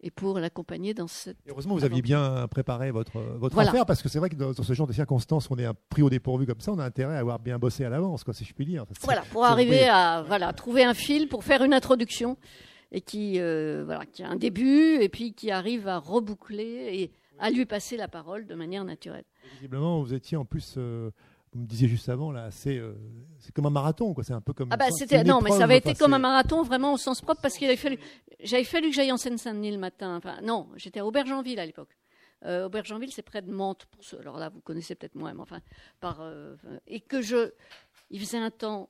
et 0.00 0.10
pour 0.10 0.38
l'accompagner 0.38 0.94
dans 0.94 1.08
cette. 1.08 1.36
heureusement, 1.48 1.74
vous 1.74 1.84
aviez 1.84 2.02
bien 2.02 2.46
préparé 2.48 2.90
votre, 2.90 3.18
votre 3.38 3.58
affaire, 3.58 3.86
parce 3.86 4.02
que 4.02 4.08
c'est 4.08 4.18
vrai 4.18 4.30
que 4.30 4.36
dans, 4.36 4.52
ce 4.52 4.72
genre 4.72 4.86
de 4.86 4.92
circonstances, 4.92 5.50
on 5.50 5.56
est 5.56 5.68
pris 5.88 6.02
au 6.02 6.10
dépourvu 6.10 6.46
comme 6.46 6.60
ça, 6.60 6.72
on 6.72 6.78
a 6.78 6.84
intérêt 6.84 7.16
à 7.16 7.18
avoir 7.18 7.38
bien 7.38 7.58
bossé 7.58 7.84
à 7.84 7.88
l'avance, 7.88 8.24
si 8.32 8.44
je 8.44 8.54
puis 8.54 8.66
dire. 8.66 8.84
Voilà, 9.02 9.22
pour 9.32 9.44
arriver 9.44 9.88
à 9.88 10.22
voilà, 10.26 10.52
trouver 10.52 10.84
un 10.84 10.94
fil 10.94 11.28
pour 11.28 11.44
faire 11.44 11.62
une 11.64 11.74
introduction 11.74 12.36
et 12.92 13.00
qui, 13.00 13.40
euh, 13.40 13.82
voilà, 13.84 14.06
qui 14.06 14.22
a 14.22 14.30
un 14.30 14.36
début 14.36 14.98
et 15.00 15.08
puis 15.08 15.34
qui 15.34 15.50
arrive 15.50 15.88
à 15.88 15.98
reboucler 15.98 16.88
et 16.92 17.10
à 17.38 17.50
lui 17.50 17.66
passer 17.66 17.96
la 17.96 18.08
parole 18.08 18.46
de 18.46 18.54
manière 18.54 18.84
naturelle. 18.84 19.24
visiblement, 19.54 20.00
vous 20.00 20.14
étiez 20.14 20.36
en 20.36 20.44
plus. 20.44 20.74
Euh, 20.76 21.10
vous 21.58 21.64
me 21.64 21.68
disiez 21.68 21.88
juste 21.88 22.08
avant 22.08 22.30
là, 22.30 22.50
c'est 22.52 22.78
euh, 22.78 22.94
c'est 23.40 23.52
comme 23.52 23.66
un 23.66 23.70
marathon 23.70 24.14
quoi. 24.14 24.22
C'est 24.22 24.32
un 24.32 24.40
peu 24.40 24.52
comme. 24.52 24.68
Ah 24.70 24.76
bah 24.76 24.90
c'était 24.92 25.24
non, 25.24 25.40
mais 25.40 25.50
ça 25.50 25.64
avait 25.64 25.78
été 25.78 25.94
comme 25.94 26.14
un 26.14 26.18
marathon 26.20 26.62
vraiment 26.62 26.92
au 26.92 26.96
sens 26.96 27.20
propre 27.20 27.40
parce 27.40 27.56
qu'il 27.56 27.66
avait 27.66 27.76
fallu, 27.76 27.98
j'avais 28.40 28.62
fallu 28.62 28.90
que 28.90 28.94
j'aille 28.94 29.10
en 29.10 29.16
Seine-Saint-Denis 29.16 29.72
le 29.72 29.78
matin. 29.78 30.16
Enfin 30.16 30.40
non, 30.42 30.68
j'étais 30.76 31.00
à 31.00 31.06
Aubergenville 31.06 31.58
à 31.58 31.66
l'époque. 31.66 31.96
Euh, 32.44 32.66
Aubergenville, 32.66 33.10
c'est 33.12 33.22
près 33.22 33.42
de 33.42 33.50
Mantes. 33.50 33.86
Pour 33.86 34.04
ceux, 34.04 34.20
alors 34.20 34.38
là, 34.38 34.50
vous 34.50 34.60
connaissez 34.60 34.94
peut-être 34.94 35.16
moins, 35.16 35.34
mais 35.34 35.40
enfin 35.40 35.60
par 35.98 36.20
euh, 36.20 36.54
et 36.86 37.00
que 37.00 37.20
je, 37.20 37.50
il 38.10 38.20
faisait 38.20 38.38
un 38.38 38.52
temps 38.52 38.88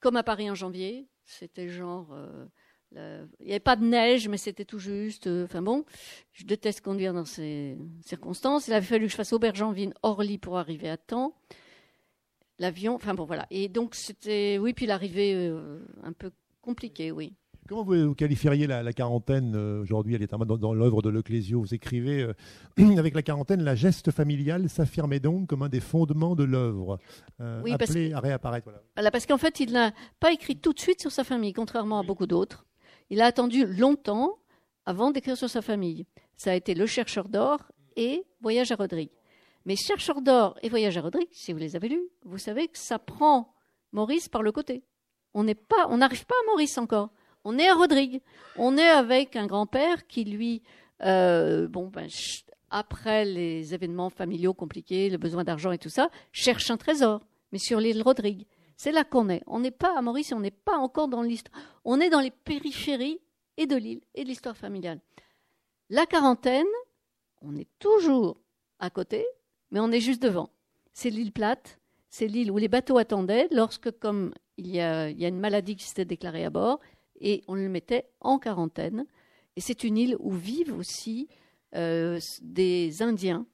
comme 0.00 0.16
à 0.16 0.22
Paris 0.22 0.50
en 0.50 0.54
janvier. 0.54 1.08
C'était 1.24 1.70
genre 1.70 2.08
euh, 2.12 2.44
il 3.40 3.46
n'y 3.46 3.52
avait 3.52 3.60
pas 3.60 3.76
de 3.76 3.84
neige, 3.84 4.28
mais 4.28 4.36
c'était 4.36 4.64
tout 4.64 4.78
juste. 4.78 5.26
Euh, 5.26 5.44
enfin 5.44 5.62
bon, 5.62 5.84
je 6.32 6.44
déteste 6.44 6.80
conduire 6.80 7.12
dans 7.12 7.24
ces 7.24 7.76
circonstances. 8.04 8.68
Il 8.68 8.74
avait 8.74 8.86
fallu 8.86 9.06
que 9.06 9.10
je 9.10 9.16
fasse 9.16 9.32
Aubergenville, 9.32 9.94
Orly 10.02 10.38
pour 10.38 10.58
arriver 10.58 10.88
à 10.88 10.96
temps. 10.96 11.34
L'avion, 12.58 12.94
enfin 12.94 13.14
bon, 13.14 13.24
voilà. 13.24 13.46
Et 13.50 13.68
donc 13.68 13.94
c'était, 13.94 14.58
oui, 14.58 14.72
puis 14.72 14.86
l'arrivée 14.86 15.34
euh, 15.34 15.80
un 16.02 16.12
peu 16.12 16.30
compliquée, 16.62 17.12
oui. 17.12 17.34
Comment 17.68 17.82
vous 17.82 18.14
qualifieriez 18.14 18.68
la, 18.68 18.92
quarantaine 18.92 19.54
euh, 19.56 19.82
aujourd'hui? 19.82 20.14
Elle 20.14 20.22
est 20.22 20.30
dans, 20.30 20.56
dans 20.56 20.72
l'œuvre 20.72 21.02
de 21.02 21.10
Leclésio. 21.10 21.60
Vous 21.60 21.74
écrivez 21.74 22.24
avec 22.96 23.14
la 23.14 23.22
quarantaine, 23.22 23.62
la 23.64 23.74
geste 23.74 24.12
familiale 24.12 24.68
s'affirmait 24.68 25.18
donc 25.18 25.48
comme 25.48 25.62
un 25.62 25.68
des 25.68 25.80
fondements 25.80 26.36
de 26.36 26.44
l'œuvre, 26.44 26.98
oui, 27.40 27.72
appelé 27.72 28.12
à 28.12 28.20
réapparaître. 28.20 28.70
Voilà. 28.94 29.10
parce 29.10 29.26
qu'en 29.26 29.38
fait, 29.38 29.58
il 29.58 29.72
n'a 29.72 29.92
pas 30.20 30.32
écrit 30.32 30.56
tout 30.56 30.72
de 30.72 30.78
suite 30.78 31.00
sur 31.00 31.10
sa 31.10 31.24
famille, 31.24 31.52
contrairement 31.52 31.98
à 31.98 32.02
beaucoup 32.04 32.26
d'autres. 32.26 32.65
Il 33.10 33.20
a 33.20 33.26
attendu 33.26 33.66
longtemps 33.66 34.38
avant 34.84 35.10
d'écrire 35.10 35.36
sur 35.36 35.50
sa 35.50 35.62
famille. 35.62 36.06
Ça 36.36 36.52
a 36.52 36.54
été 36.54 36.74
Le 36.74 36.86
chercheur 36.86 37.28
d'or 37.28 37.60
et 37.96 38.24
Voyage 38.40 38.72
à 38.72 38.76
Rodrigue. 38.76 39.10
Mais 39.64 39.76
Chercheur 39.76 40.22
d'or 40.22 40.56
et 40.62 40.68
Voyage 40.68 40.96
à 40.96 41.00
Rodrigue, 41.00 41.28
si 41.32 41.52
vous 41.52 41.58
les 41.58 41.76
avez 41.76 41.88
lus, 41.88 42.08
vous 42.24 42.38
savez 42.38 42.68
que 42.68 42.78
ça 42.78 42.98
prend 42.98 43.54
Maurice 43.92 44.28
par 44.28 44.42
le 44.42 44.52
côté. 44.52 44.84
On 45.34 45.44
n'arrive 45.44 45.66
pas 45.66 46.34
à 46.42 46.46
Maurice 46.46 46.78
encore. 46.78 47.10
on 47.44 47.58
est 47.58 47.68
à 47.68 47.74
Rodrigue. 47.74 48.20
On 48.56 48.76
est 48.76 48.88
avec 48.88 49.36
un 49.36 49.46
grand-père 49.46 50.06
qui, 50.06 50.24
lui, 50.24 50.62
euh, 51.02 51.68
bon, 51.68 51.88
ben, 51.88 52.08
après 52.70 53.24
les 53.24 53.74
événements 53.74 54.10
familiaux 54.10 54.54
compliqués, 54.54 55.10
le 55.10 55.18
besoin 55.18 55.44
d'argent 55.44 55.72
et 55.72 55.78
tout 55.78 55.88
ça, 55.88 56.10
cherche 56.32 56.70
un 56.70 56.76
trésor, 56.76 57.20
mais 57.52 57.58
sur 57.58 57.80
l'île 57.80 58.02
Rodrigue. 58.02 58.46
C'est 58.76 58.92
là 58.92 59.04
qu'on 59.04 59.28
est. 59.28 59.42
On 59.46 59.60
n'est 59.60 59.70
pas 59.70 59.96
à 59.96 60.02
Maurice 60.02 60.32
on 60.32 60.40
n'est 60.40 60.50
pas 60.50 60.76
encore 60.76 61.08
dans 61.08 61.22
l'histoire. 61.22 61.58
On 61.84 62.00
est 62.00 62.10
dans 62.10 62.20
les 62.20 62.30
périphéries 62.30 63.20
et 63.56 63.66
de 63.66 63.76
l'île 63.76 64.02
et 64.14 64.24
de 64.24 64.28
l'histoire 64.28 64.56
familiale. 64.56 65.00
La 65.88 66.04
quarantaine, 66.06 66.66
on 67.40 67.56
est 67.56 67.68
toujours 67.78 68.40
à 68.78 68.90
côté, 68.90 69.24
mais 69.70 69.80
on 69.80 69.90
est 69.92 70.00
juste 70.00 70.22
devant. 70.22 70.50
C'est 70.92 71.10
l'île 71.10 71.32
plate, 71.32 71.78
c'est 72.10 72.26
l'île 72.26 72.50
où 72.50 72.58
les 72.58 72.68
bateaux 72.68 72.98
attendaient 72.98 73.48
lorsque, 73.50 73.90
comme 73.98 74.34
il 74.56 74.68
y 74.68 74.80
a, 74.80 75.08
il 75.08 75.18
y 75.18 75.24
a 75.24 75.28
une 75.28 75.40
maladie 75.40 75.76
qui 75.76 75.84
s'était 75.84 76.04
déclarée 76.04 76.44
à 76.44 76.50
bord, 76.50 76.80
et 77.20 77.42
on 77.48 77.54
le 77.54 77.68
mettait 77.68 78.10
en 78.20 78.38
quarantaine. 78.38 79.06
Et 79.56 79.60
c'est 79.60 79.84
une 79.84 79.96
île 79.96 80.16
où 80.18 80.32
vivent 80.32 80.76
aussi 80.76 81.28
euh, 81.74 82.20
des 82.42 83.02
Indiens 83.02 83.46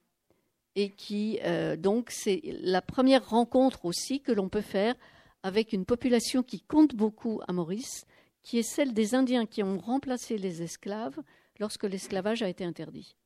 et 0.74 0.90
qui 0.90 1.38
euh, 1.44 1.76
donc 1.76 2.10
c'est 2.10 2.40
la 2.44 2.80
première 2.82 3.28
rencontre 3.28 3.84
aussi 3.84 4.20
que 4.20 4.32
l'on 4.32 4.48
peut 4.48 4.62
faire 4.62 4.94
avec 5.42 5.72
une 5.72 5.84
population 5.84 6.42
qui 6.42 6.60
compte 6.60 6.94
beaucoup 6.94 7.40
à 7.46 7.52
Maurice, 7.52 8.04
qui 8.42 8.58
est 8.58 8.62
celle 8.62 8.92
des 8.92 9.14
Indiens 9.14 9.46
qui 9.46 9.62
ont 9.62 9.78
remplacé 9.78 10.38
les 10.38 10.62
esclaves 10.62 11.20
lorsque 11.58 11.84
l'esclavage 11.84 12.42
a 12.42 12.48
été 12.48 12.64
interdit. 12.64 13.16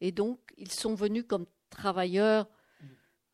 Et 0.00 0.12
donc 0.12 0.38
ils 0.56 0.72
sont 0.72 0.94
venus 0.94 1.24
comme 1.26 1.46
travailleurs, 1.70 2.48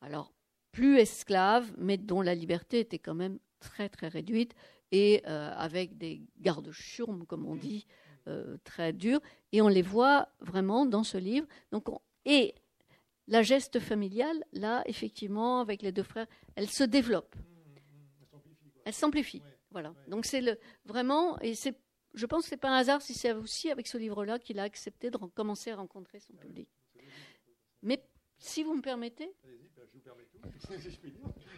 alors 0.01 0.33
plus 0.71 0.97
esclaves, 0.99 1.71
mais 1.77 1.97
dont 1.97 2.21
la 2.21 2.35
liberté 2.35 2.79
était 2.79 2.99
quand 2.99 3.15
même 3.15 3.39
très 3.59 3.89
très 3.89 4.07
réduite 4.07 4.53
et 4.91 5.21
euh, 5.27 5.51
avec 5.55 5.97
des 5.97 6.21
gardes-chiourmes, 6.39 7.25
comme 7.25 7.45
on 7.45 7.55
dit, 7.55 7.87
euh, 8.27 8.57
très 8.63 8.93
durs. 8.93 9.19
Et 9.51 9.61
on 9.61 9.67
les 9.67 9.81
voit 9.81 10.29
vraiment 10.39 10.85
dans 10.85 11.03
ce 11.03 11.17
livre. 11.17 11.47
Donc 11.71 11.87
et 12.25 12.55
la 13.27 13.41
geste 13.41 13.79
familiale, 13.79 14.43
là, 14.53 14.83
effectivement, 14.85 15.59
avec 15.59 15.81
les 15.81 15.91
deux 15.91 16.03
frères, 16.03 16.27
elle 16.55 16.69
se 16.69 16.83
développe. 16.83 17.35
Elle 18.87 18.93
s'amplifie. 18.93 19.43
Voilà. 19.71 19.93
Donc 20.07 20.25
c'est 20.25 20.39
le 20.39 20.57
vraiment, 20.85 21.37
et 21.41 21.55
c'est, 21.55 21.77
je 22.13 22.25
pense 22.25 22.43
que 22.43 22.49
c'est 22.51 22.55
pas 22.55 22.69
un 22.69 22.77
hasard 22.77 23.01
si 23.01 23.13
c'est 23.13 23.33
aussi 23.33 23.69
avec 23.69 23.85
ce 23.85 23.97
livre-là 23.97 24.39
qu'il 24.39 24.59
a 24.59 24.63
accepté 24.63 25.11
de 25.11 25.17
commencer 25.17 25.71
à 25.71 25.75
rencontrer 25.75 26.21
son 26.21 26.31
public. 26.35 26.69
Mais 27.83 28.01
si 28.37 28.63
vous 28.63 28.73
me 28.73 28.81
permettez, 28.81 29.29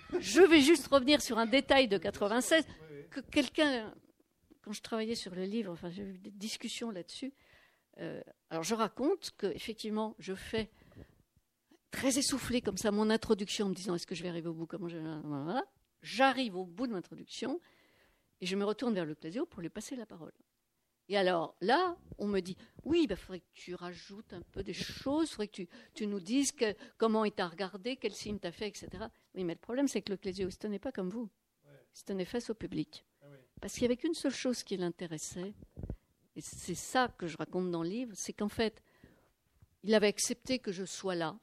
je 0.20 0.42
vais 0.42 0.60
juste 0.60 0.88
revenir 0.88 1.22
sur 1.22 1.38
un 1.38 1.46
détail 1.46 1.88
de 1.88 2.00
96 2.00 2.66
que 3.12 3.20
quelqu'un, 3.20 3.94
quand 4.64 4.72
je 4.72 4.82
travaillais 4.82 5.14
sur 5.14 5.36
le 5.36 5.44
livre, 5.44 5.72
enfin 5.72 5.92
j'ai 5.92 6.02
eu 6.02 6.18
des 6.18 6.32
discussions 6.32 6.90
là-dessus. 6.90 7.32
Euh, 8.00 8.24
alors 8.50 8.64
je 8.64 8.74
raconte 8.74 9.36
que 9.38 9.46
effectivement 9.46 10.16
je 10.18 10.34
fais 10.34 10.72
très 11.92 12.18
essoufflé 12.18 12.62
comme 12.62 12.78
ça 12.78 12.90
mon 12.90 13.12
introduction 13.12 13.68
en 13.68 13.70
me 13.70 13.76
disant 13.76 13.94
est-ce 13.94 14.08
que 14.08 14.16
je 14.16 14.24
vais 14.24 14.30
arriver 14.30 14.48
au 14.48 14.54
bout 14.54 14.66
comment 14.66 14.88
je 14.88 14.98
j'arrive 16.02 16.56
au 16.56 16.66
bout 16.66 16.88
de 16.88 16.92
mon 16.92 16.98
introduction 16.98 17.60
et 18.42 18.46
je 18.46 18.56
me 18.56 18.64
retourne 18.64 18.94
vers 18.94 19.06
le 19.06 19.16
Clésio 19.16 19.46
pour 19.46 19.62
lui 19.62 19.70
passer 19.70 19.96
la 19.96 20.06
parole. 20.06 20.34
Et 21.10 21.18
alors 21.18 21.56
là, 21.60 21.98
on 22.20 22.28
me 22.28 22.40
dit 22.40 22.56
oui, 22.84 23.02
il 23.04 23.08
bah, 23.08 23.16
faudrait 23.16 23.40
que 23.40 23.52
tu 23.54 23.74
rajoutes 23.74 24.32
un 24.34 24.42
peu 24.42 24.64
des 24.64 24.74
choses, 24.74 25.28
il 25.28 25.32
faudrait 25.32 25.48
que 25.48 25.64
tu, 25.94 26.08
nous 26.08 26.20
dises 26.20 26.54
comment 26.98 27.26
il 27.26 27.32
t'a 27.32 27.48
regardé, 27.48 27.98
quel 27.98 28.14
signe 28.14 28.38
t'a 28.38 28.52
fait, 28.52 28.68
etc. 28.68 28.88
Oui, 29.34 29.44
mais 29.44 29.54
le 29.54 29.60
problème, 29.60 29.88
c'est 29.88 30.02
que 30.02 30.12
le 30.12 30.18
clésiosiste 30.18 30.66
n'est 30.66 30.80
pas 30.80 30.92
comme 30.92 31.10
vous. 31.10 31.30
C'est 31.94 32.12
un 32.12 32.20
effet 32.20 32.50
au 32.50 32.54
public. 32.54 33.06
Parce 33.60 33.74
qu'il 33.74 33.82
n'y 33.82 33.88
avait 33.88 33.98
qu'une 33.98 34.14
seule 34.14 34.34
chose 34.34 34.64
qui 34.64 34.78
l'intéressait, 34.78 35.54
et 36.36 36.42
c'est 36.42 36.76
ça 36.76 37.14
que 37.18 37.28
je 37.28 37.36
raconte 37.36 37.72
dans 37.72 37.84
le 37.84 37.90
livre, 37.90 38.14
c'est 38.16 38.32
qu'en 38.32 38.48
fait, 38.48 38.82
il 39.84 39.94
avait 39.94 40.08
accepté 40.08 40.60
que 40.60 40.72
je 40.72 40.86
sois 40.86 41.16
là, 41.16 41.38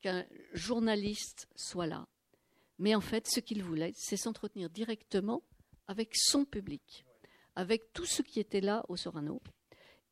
qu'un 0.00 0.24
journaliste 0.52 1.48
soit 1.54 1.86
là. 1.86 2.08
Mais 2.82 2.94
en 2.94 3.00
fait, 3.00 3.26
ce 3.28 3.40
qu'il 3.40 3.62
voulait, 3.62 3.92
c'est 3.96 4.16
s'entretenir 4.16 4.68
directement 4.68 5.42
avec 5.88 6.10
son 6.14 6.44
public 6.44 7.04
avec 7.54 7.92
tout 7.92 8.06
ce 8.06 8.22
qui 8.22 8.40
était 8.40 8.60
là 8.60 8.84
au 8.88 8.96
Sorano. 8.96 9.40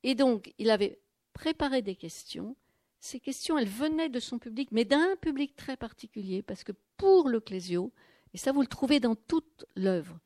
Et 0.03 0.15
donc, 0.15 0.53
il 0.57 0.69
avait 0.69 0.99
préparé 1.33 1.81
des 1.81 1.95
questions. 1.95 2.55
Ces 2.99 3.19
questions, 3.19 3.57
elles 3.57 3.67
venaient 3.67 4.09
de 4.09 4.19
son 4.19 4.39
public, 4.39 4.69
mais 4.71 4.85
d'un 4.85 5.15
public 5.15 5.55
très 5.55 5.77
particulier, 5.77 6.41
parce 6.41 6.63
que 6.63 6.73
pour 6.97 7.29
le 7.29 7.39
Clésio, 7.39 7.91
et 8.33 8.37
ça 8.37 8.51
vous 8.51 8.61
le 8.61 8.67
trouvez 8.67 8.99
dans 8.99 9.15
toute 9.15 9.65
l'œuvre, 9.75 10.19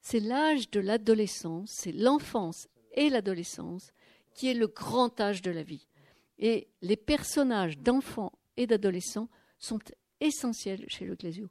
c'est 0.00 0.20
l'âge 0.20 0.70
de 0.70 0.80
l'adolescence, 0.80 1.70
c'est 1.70 1.92
l'enfance 1.92 2.68
et 2.92 3.10
l'adolescence 3.10 3.92
qui 4.34 4.48
est 4.48 4.54
le 4.54 4.66
grand 4.66 5.20
âge 5.20 5.42
de 5.42 5.50
la 5.50 5.62
vie. 5.62 5.86
Et 6.38 6.68
les 6.82 6.96
personnages 6.96 7.78
d'enfants 7.78 8.32
et 8.56 8.66
d'adolescents 8.66 9.28
sont 9.58 9.78
essentiels 10.20 10.84
chez 10.88 11.04
le 11.04 11.16
Clésio. 11.16 11.48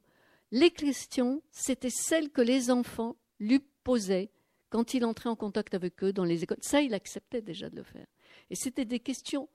Les 0.50 0.70
questions, 0.70 1.42
c'était 1.50 1.90
celles 1.90 2.30
que 2.30 2.40
les 2.40 2.70
enfants 2.70 3.16
lui 3.38 3.60
posaient 3.82 4.30
quand 4.70 4.94
il 4.94 5.04
entrait 5.04 5.28
en 5.28 5.36
contact 5.36 5.74
avec 5.74 6.02
eux 6.02 6.12
dans 6.12 6.24
les 6.24 6.42
écoles. 6.42 6.58
Ça, 6.60 6.80
il 6.80 6.94
acceptait 6.94 7.42
déjà 7.42 7.70
de 7.70 7.76
le 7.76 7.82
faire. 7.82 8.06
Et 8.50 8.54
c'était 8.54 8.84
des 8.84 9.00
questions 9.00 9.48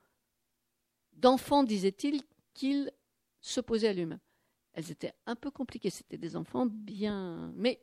d'enfants, 1.13 1.63
disait-il, 1.63 2.23
qu'il 2.53 2.91
se 3.41 3.61
posait 3.61 3.89
à 3.89 3.93
lui-même. 3.93 4.19
Elles 4.73 4.91
étaient 4.91 5.13
un 5.25 5.35
peu 5.35 5.51
compliquées, 5.51 5.89
c'était 5.89 6.17
des 6.17 6.35
enfants 6.35 6.65
bien... 6.65 7.51
Mais 7.55 7.81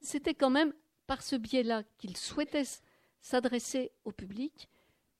c'était 0.00 0.34
quand 0.34 0.50
même 0.50 0.72
par 1.06 1.22
ce 1.22 1.36
biais-là 1.36 1.82
qu'il 1.98 2.16
souhaitait 2.16 2.64
s'adresser 3.20 3.92
au 4.04 4.12
public. 4.12 4.68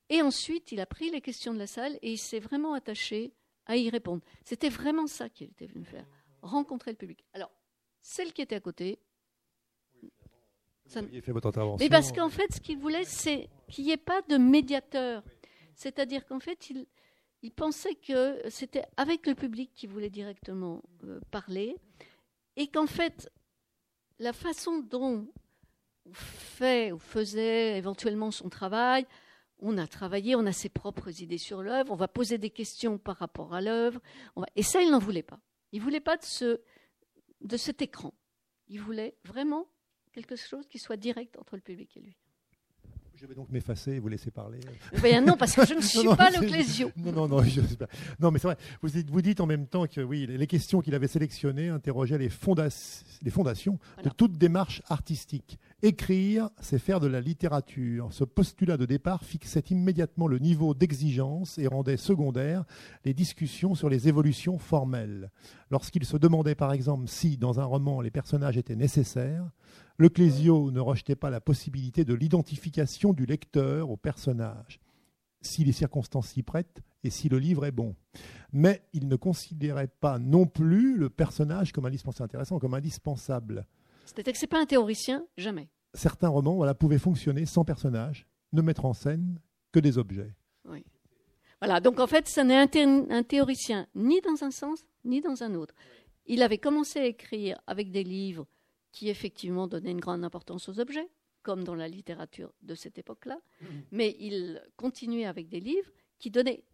Et 0.09 0.23
ensuite, 0.23 0.73
il 0.73 0.81
a 0.81 0.87
pris 0.87 1.11
les 1.11 1.21
questions 1.21 1.55
de 1.55 1.59
la 1.59 1.67
salle 1.67 1.99
et 2.03 2.13
il 2.13 2.19
s'est 2.19 2.41
vraiment 2.41 2.75
attaché 2.75 3.33
à 3.67 3.77
y 3.77 3.89
répondre. 3.91 4.23
C'était 4.45 4.69
vraiment 4.69 5.07
ça 5.07 5.29
qu'il 5.29 5.49
était 5.49 5.67
venu 5.67 5.85
faire, 5.85 6.07
rencontrer 6.43 6.91
le 6.91 6.97
public. 6.97 7.25
Alors, 7.33 7.51
celle 8.01 8.33
qui 8.33 8.43
était 8.43 8.57
à 8.57 8.61
côté, 8.61 8.99
fait 10.89 11.33
votre 11.33 11.49
intervention. 11.49 11.85
Mais 11.85 11.89
parce 11.89 12.13
qu'en 12.13 12.29
fait, 12.29 12.53
ce 12.53 12.61
qu'il 12.61 12.79
voulait, 12.79 13.05
c'est 13.05 13.49
qu'il 13.69 13.85
n'y 13.85 13.93
ait 13.93 13.97
pas 13.97 14.21
de 14.23 14.37
médiateur. 14.37 15.23
C'est-à-dire 15.75 16.27
qu'en 16.27 16.41
fait, 16.41 16.71
il, 16.71 16.87
il, 17.43 17.51
pensait 17.51 17.95
que 17.95 18.39
c'était 18.51 18.85
avec 18.97 19.27
le 19.27 19.35
public 19.35 19.71
qu'il 19.75 19.89
voulait 19.89 20.11
directement 20.11 20.83
euh, 21.05 21.21
parler, 21.31 21.77
et 22.57 22.67
qu'en 22.67 22.87
fait, 22.87 23.31
la 24.19 24.33
façon 24.33 24.81
dont 24.81 25.27
on 26.05 26.13
fait 26.13 26.93
ou 26.93 26.99
faisait 26.99 27.79
éventuellement 27.79 28.31
son 28.31 28.49
travail, 28.49 29.07
on 29.61 29.79
a 29.79 29.87
travaillé, 29.87 30.35
on 30.37 30.45
a 30.47 30.53
ses 30.53 30.69
propres 30.69 31.23
idées 31.23 31.39
sur 31.39 31.63
l'œuvre, 31.63 31.93
on 31.93 31.97
va 31.97 32.09
poser 32.09 32.37
des 32.37 32.51
questions 32.51 32.99
par 32.99 33.17
rapport 33.17 33.55
à 33.55 33.61
l'œuvre, 33.61 34.01
et 34.57 34.63
ça, 34.63 34.83
il 34.83 34.91
n'en 34.91 34.99
voulait 34.99 35.23
pas. 35.23 35.39
Il 35.73 35.79
ne 35.81 35.85
voulait 35.85 36.01
pas 36.01 36.17
de, 36.17 36.25
ce, 36.25 36.61
de 37.41 37.57
cet 37.57 37.83
écran. 37.83 38.15
Il 38.69 38.81
voulait 38.81 39.17
vraiment 39.25 39.69
quelque 40.13 40.37
chose 40.37 40.67
qui 40.69 40.79
soit 40.79 40.97
direct 40.97 41.37
entre 41.39 41.57
le 41.57 41.63
public 41.63 41.97
et 41.97 42.01
lui. 42.01 42.17
Je 43.23 43.29
vais 43.29 43.37
donc 43.37 43.53
m'effacer 43.53 43.93
et 43.93 43.99
vous 44.01 44.09
laisser 44.09 44.33
parler. 44.33 44.59
Ben 45.01 45.25
non, 45.25 45.37
parce 45.37 45.55
que 45.55 45.65
je 45.65 45.75
ne 45.75 45.81
suis 45.81 46.05
pas 46.17 46.29
le 46.31 46.45
clésio. 46.45 46.91
Non, 46.97 47.13
non, 47.13 47.29
non, 47.29 47.43
non 48.19 48.31
mais 48.33 48.41
c'est 48.41 48.49
vrai. 48.49 48.57
Vous 48.83 48.89
dites, 48.89 49.11
vous 49.11 49.23
dites, 49.23 49.41
en 49.41 49.47
même 49.47 49.69
temps 49.69 49.87
que 49.87 50.01
oui, 50.01 50.27
les 50.27 50.47
questions 50.49 50.81
qu'il 50.81 50.93
avait 50.97 51.07
sélectionnées 51.07 51.69
interrogeaient 51.69 52.19
les, 52.19 52.31
les 53.23 53.31
fondations 53.31 53.79
de 54.03 54.09
toute 54.09 54.39
démarche 54.39 54.83
artistique. 54.89 55.61
Écrire, 55.83 56.51
c'est 56.61 56.81
faire 56.81 56.99
de 56.99 57.07
la 57.07 57.21
littérature. 57.21 58.09
Ce 58.11 58.25
postulat 58.25 58.77
de 58.77 58.87
départ 58.87 59.23
fixait 59.23 59.63
immédiatement 59.71 60.27
le 60.27 60.41
niveau 60.41 60.75
d'exigence 60.75 61.59
et 61.59 61.69
rendait 61.69 61.99
secondaire 61.99 62.65
les 63.05 63.15
discussions 63.15 63.77
sur 63.77 63.89
les 63.89 64.09
évolutions 64.09 64.59
formelles. 64.59 65.31
Lorsqu'il 65.71 66.05
se 66.05 66.17
demandait 66.17 66.57
par 66.57 66.73
exemple 66.73 67.07
si, 67.07 67.37
dans 67.37 67.61
un 67.61 67.65
roman, 67.65 68.01
les 68.01 68.11
personnages 68.11 68.59
étaient 68.59 68.75
nécessaires, 68.75 69.45
le 70.03 70.09
Clésio 70.09 70.73
ne 70.73 70.81
rejetait 70.81 71.15
pas 71.15 71.31
la 71.31 71.41
possibilité 71.41 72.05
de 72.05 72.13
l'identification 72.13 73.13
du 73.13 73.25
lecteur 73.25 73.89
au 73.89 73.97
personnage, 73.97 74.81
si 75.43 75.63
les 75.63 75.71
circonstances 75.71 76.31
s'y 76.31 76.43
prêtent 76.43 76.83
et 77.05 77.11
si 77.11 77.29
le 77.29 77.39
livre 77.39 77.65
est 77.67 77.71
bon. 77.71 77.95
Mais 78.53 78.83
il 78.93 79.07
ne 79.07 79.15
considérait 79.15 79.87
pas 79.87 80.19
non 80.19 80.47
plus 80.47 80.97
le 80.97 81.09
personnage 81.09 81.71
comme 81.71 81.87
indispensable, 81.87 82.25
intéressant, 82.25 82.59
comme 82.59 82.75
indispensable. 82.75 83.65
C'est-à-dire 84.05 84.33
que 84.33 84.41
ce 84.41 84.45
n'est 84.45 84.49
pas 84.49 84.61
un 84.61 84.67
théoricien, 84.67 85.25
jamais. 85.37 85.69
Certains 85.95 86.31
romans 86.31 86.57
voilà, 86.57 86.75
pouvaient 86.75 86.99
fonctionner 86.99 87.47
sans 87.47 87.65
personnage, 87.65 88.27
ne 88.53 88.61
mettre 88.61 88.87
en 88.87 88.95
scène 88.95 89.39
que 89.71 89.79
des 89.79 89.99
objets. 89.99 90.35
Oui. 90.65 90.85
Voilà, 91.61 91.79
donc 91.79 92.01
en 92.01 92.09
fait, 92.09 92.27
ce 92.27 92.41
n'est 92.41 92.59
un, 92.59 93.23
théoricien 93.23 93.87
ni 93.95 94.21
dans 94.21 94.43
un 94.43 94.51
sens, 94.51 94.85
ni 95.05 95.21
dans 95.21 95.45
un 95.45 95.55
autre. 95.55 95.77
Il 96.27 96.43
avait 96.43 96.59
commencé 96.59 96.99
à 96.99 97.07
écrire 97.07 97.61
avec 97.69 97.93
des 97.93 98.03
livres 98.03 98.49
qui 98.93 99.09
effectivement 99.09 99.67
donnaient 99.67 99.91
une 99.91 100.01
grande 100.01 100.25
importance 100.25 100.69
aux 100.69 100.79
objets, 100.79 101.09
comme 101.43 101.65
dans 101.65 101.75
la 101.75 101.89
littérature 101.89 102.53
de 102.63 102.75
cette 102.75 102.99
époque-là, 102.99 103.41
mmh. 103.61 103.67
mais 103.91 104.17
il 104.21 104.63
continuait 104.77 105.25
avec 105.25 105.49
des 105.49 105.61
livres 105.61 105.91
qui 106.19 106.31
donnaient 106.31 106.65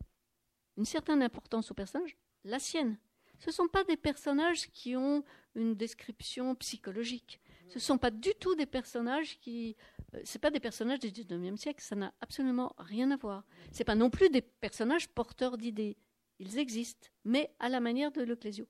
une 0.76 0.84
certaine 0.84 1.22
importance 1.22 1.70
aux 1.70 1.74
personnages, 1.74 2.16
la 2.44 2.58
sienne. 2.58 2.98
Ce 3.38 3.50
ne 3.50 3.52
sont 3.52 3.68
pas 3.68 3.84
des 3.84 3.96
personnages 3.96 4.70
qui 4.70 4.96
ont 4.96 5.24
une 5.54 5.74
description 5.74 6.54
psychologique, 6.56 7.40
Ce 7.68 7.74
ne 7.74 7.80
sont 7.80 7.98
pas 7.98 8.10
du 8.10 8.34
tout 8.40 8.54
des 8.54 8.66
personnages 8.66 9.38
qui. 9.40 9.76
Euh, 10.14 10.20
c'est 10.24 10.38
pas 10.38 10.50
des 10.50 10.60
personnages 10.60 11.00
du 11.00 11.08
19e 11.08 11.56
siècle, 11.56 11.82
ça 11.82 11.96
n'a 11.96 12.14
absolument 12.20 12.74
rien 12.78 13.10
à 13.10 13.16
voir. 13.16 13.44
Ce 13.72 13.82
pas 13.82 13.94
non 13.94 14.08
plus 14.10 14.30
des 14.30 14.40
personnages 14.40 15.08
porteurs 15.08 15.58
d'idées. 15.58 15.96
Ils 16.38 16.58
existent, 16.58 17.08
mais 17.24 17.54
à 17.58 17.68
la 17.68 17.80
manière 17.80 18.12
de 18.12 18.22
Leclésio. 18.22 18.66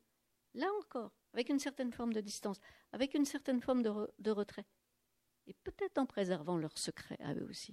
Là 0.55 0.67
encore, 0.81 1.13
avec 1.39 1.51
une 1.51 1.61
certaine 1.61 1.93
forme 1.93 2.13
de 2.13 2.21
distance, 2.21 2.61
avec 2.93 3.15
une 3.15 3.25
certaine 3.25 3.61
forme 3.61 3.83
de 3.83 4.31
retrait. 4.33 4.67
Et 5.47 5.55
peut-être 5.63 5.99
en 5.99 6.05
préservant 6.05 6.57
leurs 6.57 6.77
secrets 6.77 7.17
à 7.23 7.33
eux 7.33 7.47
aussi. 7.49 7.73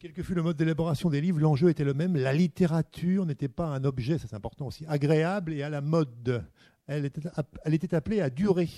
Quel 0.00 0.12
que 0.12 0.24
fût 0.24 0.34
le 0.34 0.42
mode 0.42 0.56
d'élaboration 0.56 1.08
des 1.08 1.20
livres, 1.20 1.38
l'enjeu 1.38 1.70
était 1.70 1.84
le 1.84 1.94
même. 1.94 2.16
La 2.16 2.32
littérature 2.32 3.24
n'était 3.26 3.48
pas 3.48 3.66
un 3.66 3.84
objet, 3.84 4.18
ça 4.18 4.26
c'est 4.26 4.34
important 4.34 4.66
aussi, 4.66 4.84
agréable 4.88 5.52
et 5.52 5.62
à 5.62 5.70
la 5.70 5.80
mode. 5.80 6.44
Elle 6.88 7.04
était, 7.04 7.94
appelée 7.94 8.20
à 8.20 8.28
durer. 8.28 8.68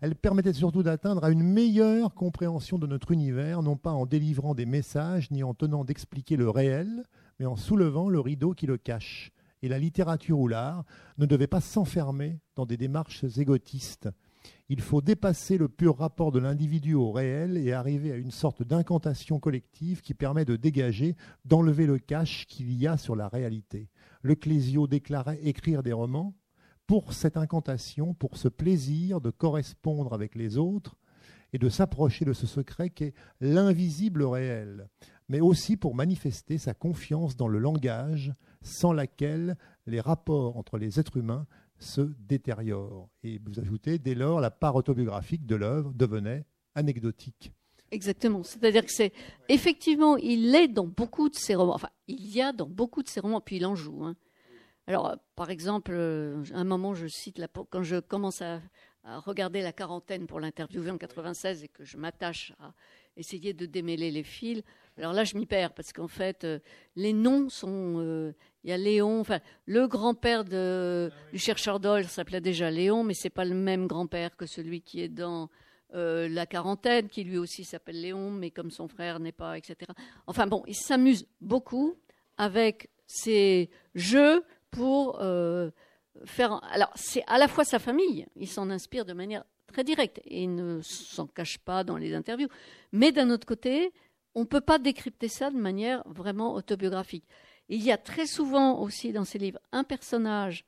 Elle 0.00 0.16
permettait 0.16 0.52
surtout 0.54 0.82
d'atteindre 0.82 1.22
à 1.22 1.30
une 1.30 1.44
meilleure 1.44 2.14
compréhension 2.14 2.78
de 2.78 2.88
notre 2.88 3.12
univers, 3.12 3.62
non 3.62 3.76
pas 3.76 3.92
en 3.92 4.06
délivrant 4.06 4.56
des 4.56 4.66
messages, 4.66 5.30
ni 5.30 5.44
en 5.44 5.54
tenant 5.54 5.84
d'expliquer 5.84 6.36
le 6.36 6.50
réel, 6.50 7.04
mais 7.38 7.46
en 7.46 7.54
soulevant 7.54 8.08
le 8.08 8.18
rideau 8.18 8.54
qui 8.54 8.66
le 8.66 8.76
cache. 8.76 9.30
Et 9.66 9.68
la 9.68 9.80
littérature 9.80 10.38
ou 10.38 10.46
l'art 10.46 10.84
ne 11.18 11.26
devait 11.26 11.48
pas 11.48 11.60
s'enfermer 11.60 12.38
dans 12.54 12.66
des 12.66 12.76
démarches 12.76 13.24
égotistes 13.36 14.08
il 14.68 14.80
faut 14.80 15.00
dépasser 15.00 15.58
le 15.58 15.68
pur 15.68 15.98
rapport 15.98 16.32
de 16.32 16.38
l'individu 16.38 16.94
au 16.94 17.12
réel 17.12 17.56
et 17.56 17.72
arriver 17.72 18.12
à 18.12 18.16
une 18.16 18.30
sorte 18.30 18.62
d'incantation 18.62 19.38
collective 19.38 20.00
qui 20.00 20.14
permet 20.14 20.44
de 20.44 20.56
dégager, 20.56 21.16
d'enlever 21.44 21.86
le 21.86 21.98
cache 21.98 22.46
qu'il 22.46 22.72
y 22.72 22.86
a 22.86 22.96
sur 22.96 23.16
la 23.16 23.28
réalité. 23.28 23.88
Le 24.22 24.34
Clésio 24.34 24.86
déclarait 24.86 25.40
écrire 25.42 25.82
des 25.82 25.92
romans 25.92 26.34
pour 26.86 27.12
cette 27.12 27.36
incantation, 27.36 28.14
pour 28.14 28.36
ce 28.36 28.48
plaisir 28.48 29.20
de 29.20 29.30
correspondre 29.30 30.12
avec 30.12 30.34
les 30.34 30.58
autres 30.58 30.96
et 31.52 31.58
de 31.58 31.68
s'approcher 31.68 32.24
de 32.24 32.32
ce 32.32 32.46
secret 32.46 32.90
qu'est 32.90 33.14
l'invisible 33.40 34.24
réel, 34.24 34.88
mais 35.28 35.40
aussi 35.40 35.76
pour 35.76 35.94
manifester 35.94 36.58
sa 36.58 36.74
confiance 36.74 37.36
dans 37.36 37.48
le 37.48 37.58
langage 37.58 38.34
sans 38.66 38.92
laquelle 38.92 39.56
les 39.86 40.00
rapports 40.00 40.56
entre 40.56 40.76
les 40.78 40.98
êtres 40.98 41.16
humains 41.16 41.46
se 41.78 42.00
détériore. 42.18 43.08
Et 43.22 43.38
vous 43.44 43.60
ajoutez, 43.60 43.98
dès 43.98 44.14
lors, 44.14 44.40
la 44.40 44.50
part 44.50 44.76
autobiographique 44.76 45.46
de 45.46 45.56
l'œuvre 45.56 45.92
devenait 45.94 46.44
anecdotique. 46.74 47.52
Exactement. 47.90 48.42
C'est-à-dire 48.42 48.84
que 48.84 48.90
c'est 48.90 49.12
effectivement, 49.48 50.16
il 50.16 50.54
est 50.54 50.68
dans 50.68 50.86
beaucoup 50.86 51.28
de 51.28 51.36
ses 51.36 51.54
romans. 51.54 51.74
Enfin, 51.74 51.90
il 52.08 52.28
y 52.28 52.42
a 52.42 52.52
dans 52.52 52.66
beaucoup 52.66 53.02
de 53.02 53.08
ses 53.08 53.20
romans, 53.20 53.40
puis 53.40 53.56
il 53.56 53.66
en 53.66 53.76
joue. 53.76 54.04
Hein. 54.04 54.16
Alors, 54.88 55.16
par 55.36 55.50
exemple, 55.50 55.92
euh, 55.94 56.42
à 56.52 56.58
un 56.58 56.64
moment, 56.64 56.94
je 56.94 57.06
cite 57.06 57.40
quand 57.70 57.82
je 57.82 58.00
commence 58.00 58.42
à, 58.42 58.60
à 59.04 59.18
regarder 59.20 59.62
la 59.62 59.72
quarantaine 59.72 60.26
pour 60.26 60.40
l'interviewer 60.40 60.90
en 60.90 60.98
96 60.98 61.62
et 61.62 61.68
que 61.68 61.84
je 61.84 61.96
m'attache 61.96 62.52
à 62.58 62.72
essayer 63.16 63.52
de 63.52 63.66
démêler 63.66 64.10
les 64.10 64.24
fils. 64.24 64.62
Alors 64.98 65.12
là, 65.12 65.24
je 65.24 65.36
m'y 65.36 65.46
perds 65.46 65.74
parce 65.74 65.92
qu'en 65.92 66.08
fait, 66.08 66.44
euh, 66.44 66.58
les 66.96 67.12
noms 67.12 67.48
sont. 67.48 68.32
Euh, 68.66 68.68
il 68.68 68.70
y 68.70 68.72
a 68.72 68.76
Léon, 68.76 69.20
enfin, 69.20 69.40
le 69.66 69.86
grand-père 69.86 70.44
du 70.44 71.38
chercheur 71.38 71.80
d'Ol 71.80 72.04
s'appelait 72.04 72.40
déjà 72.40 72.70
Léon, 72.70 73.04
mais 73.04 73.14
c'est 73.14 73.30
pas 73.30 73.44
le 73.44 73.54
même 73.54 73.86
grand-père 73.86 74.36
que 74.36 74.46
celui 74.46 74.80
qui 74.80 75.00
est 75.00 75.08
dans 75.08 75.48
euh, 75.94 76.28
la 76.28 76.46
quarantaine, 76.46 77.08
qui 77.08 77.24
lui 77.24 77.38
aussi 77.38 77.64
s'appelle 77.64 78.00
Léon, 78.00 78.30
mais 78.30 78.50
comme 78.50 78.70
son 78.70 78.88
frère 78.88 79.20
n'est 79.20 79.32
pas, 79.32 79.56
etc. 79.56 79.76
Enfin 80.26 80.46
bon, 80.46 80.62
il 80.66 80.74
s'amuse 80.74 81.26
beaucoup 81.40 81.94
avec 82.38 82.90
ces 83.06 83.70
jeux 83.94 84.42
pour 84.70 85.20
faire. 86.24 86.60
Alors, 86.70 86.90
c'est 86.96 87.22
à 87.26 87.38
la 87.38 87.48
fois 87.48 87.64
sa 87.64 87.78
famille, 87.78 88.26
il 88.36 88.48
s'en 88.48 88.68
inspire 88.70 89.04
de 89.04 89.12
manière 89.12 89.44
très 89.66 89.84
directe 89.84 90.20
et 90.24 90.42
il 90.42 90.54
ne 90.54 90.80
s'en 90.82 91.26
cache 91.26 91.58
pas 91.58 91.84
dans 91.84 91.96
les 91.96 92.14
interviews. 92.14 92.48
Mais 92.92 93.12
d'un 93.12 93.30
autre 93.30 93.46
côté, 93.46 93.92
on 94.34 94.40
ne 94.40 94.46
peut 94.46 94.60
pas 94.60 94.78
décrypter 94.78 95.28
ça 95.28 95.50
de 95.50 95.56
manière 95.56 96.02
vraiment 96.06 96.54
autobiographique. 96.54 97.24
Il 97.68 97.82
y 97.82 97.90
a 97.90 97.98
très 97.98 98.26
souvent 98.26 98.80
aussi 98.80 99.12
dans 99.12 99.24
ces 99.24 99.38
livres 99.38 99.58
un 99.72 99.84
personnage 99.84 100.64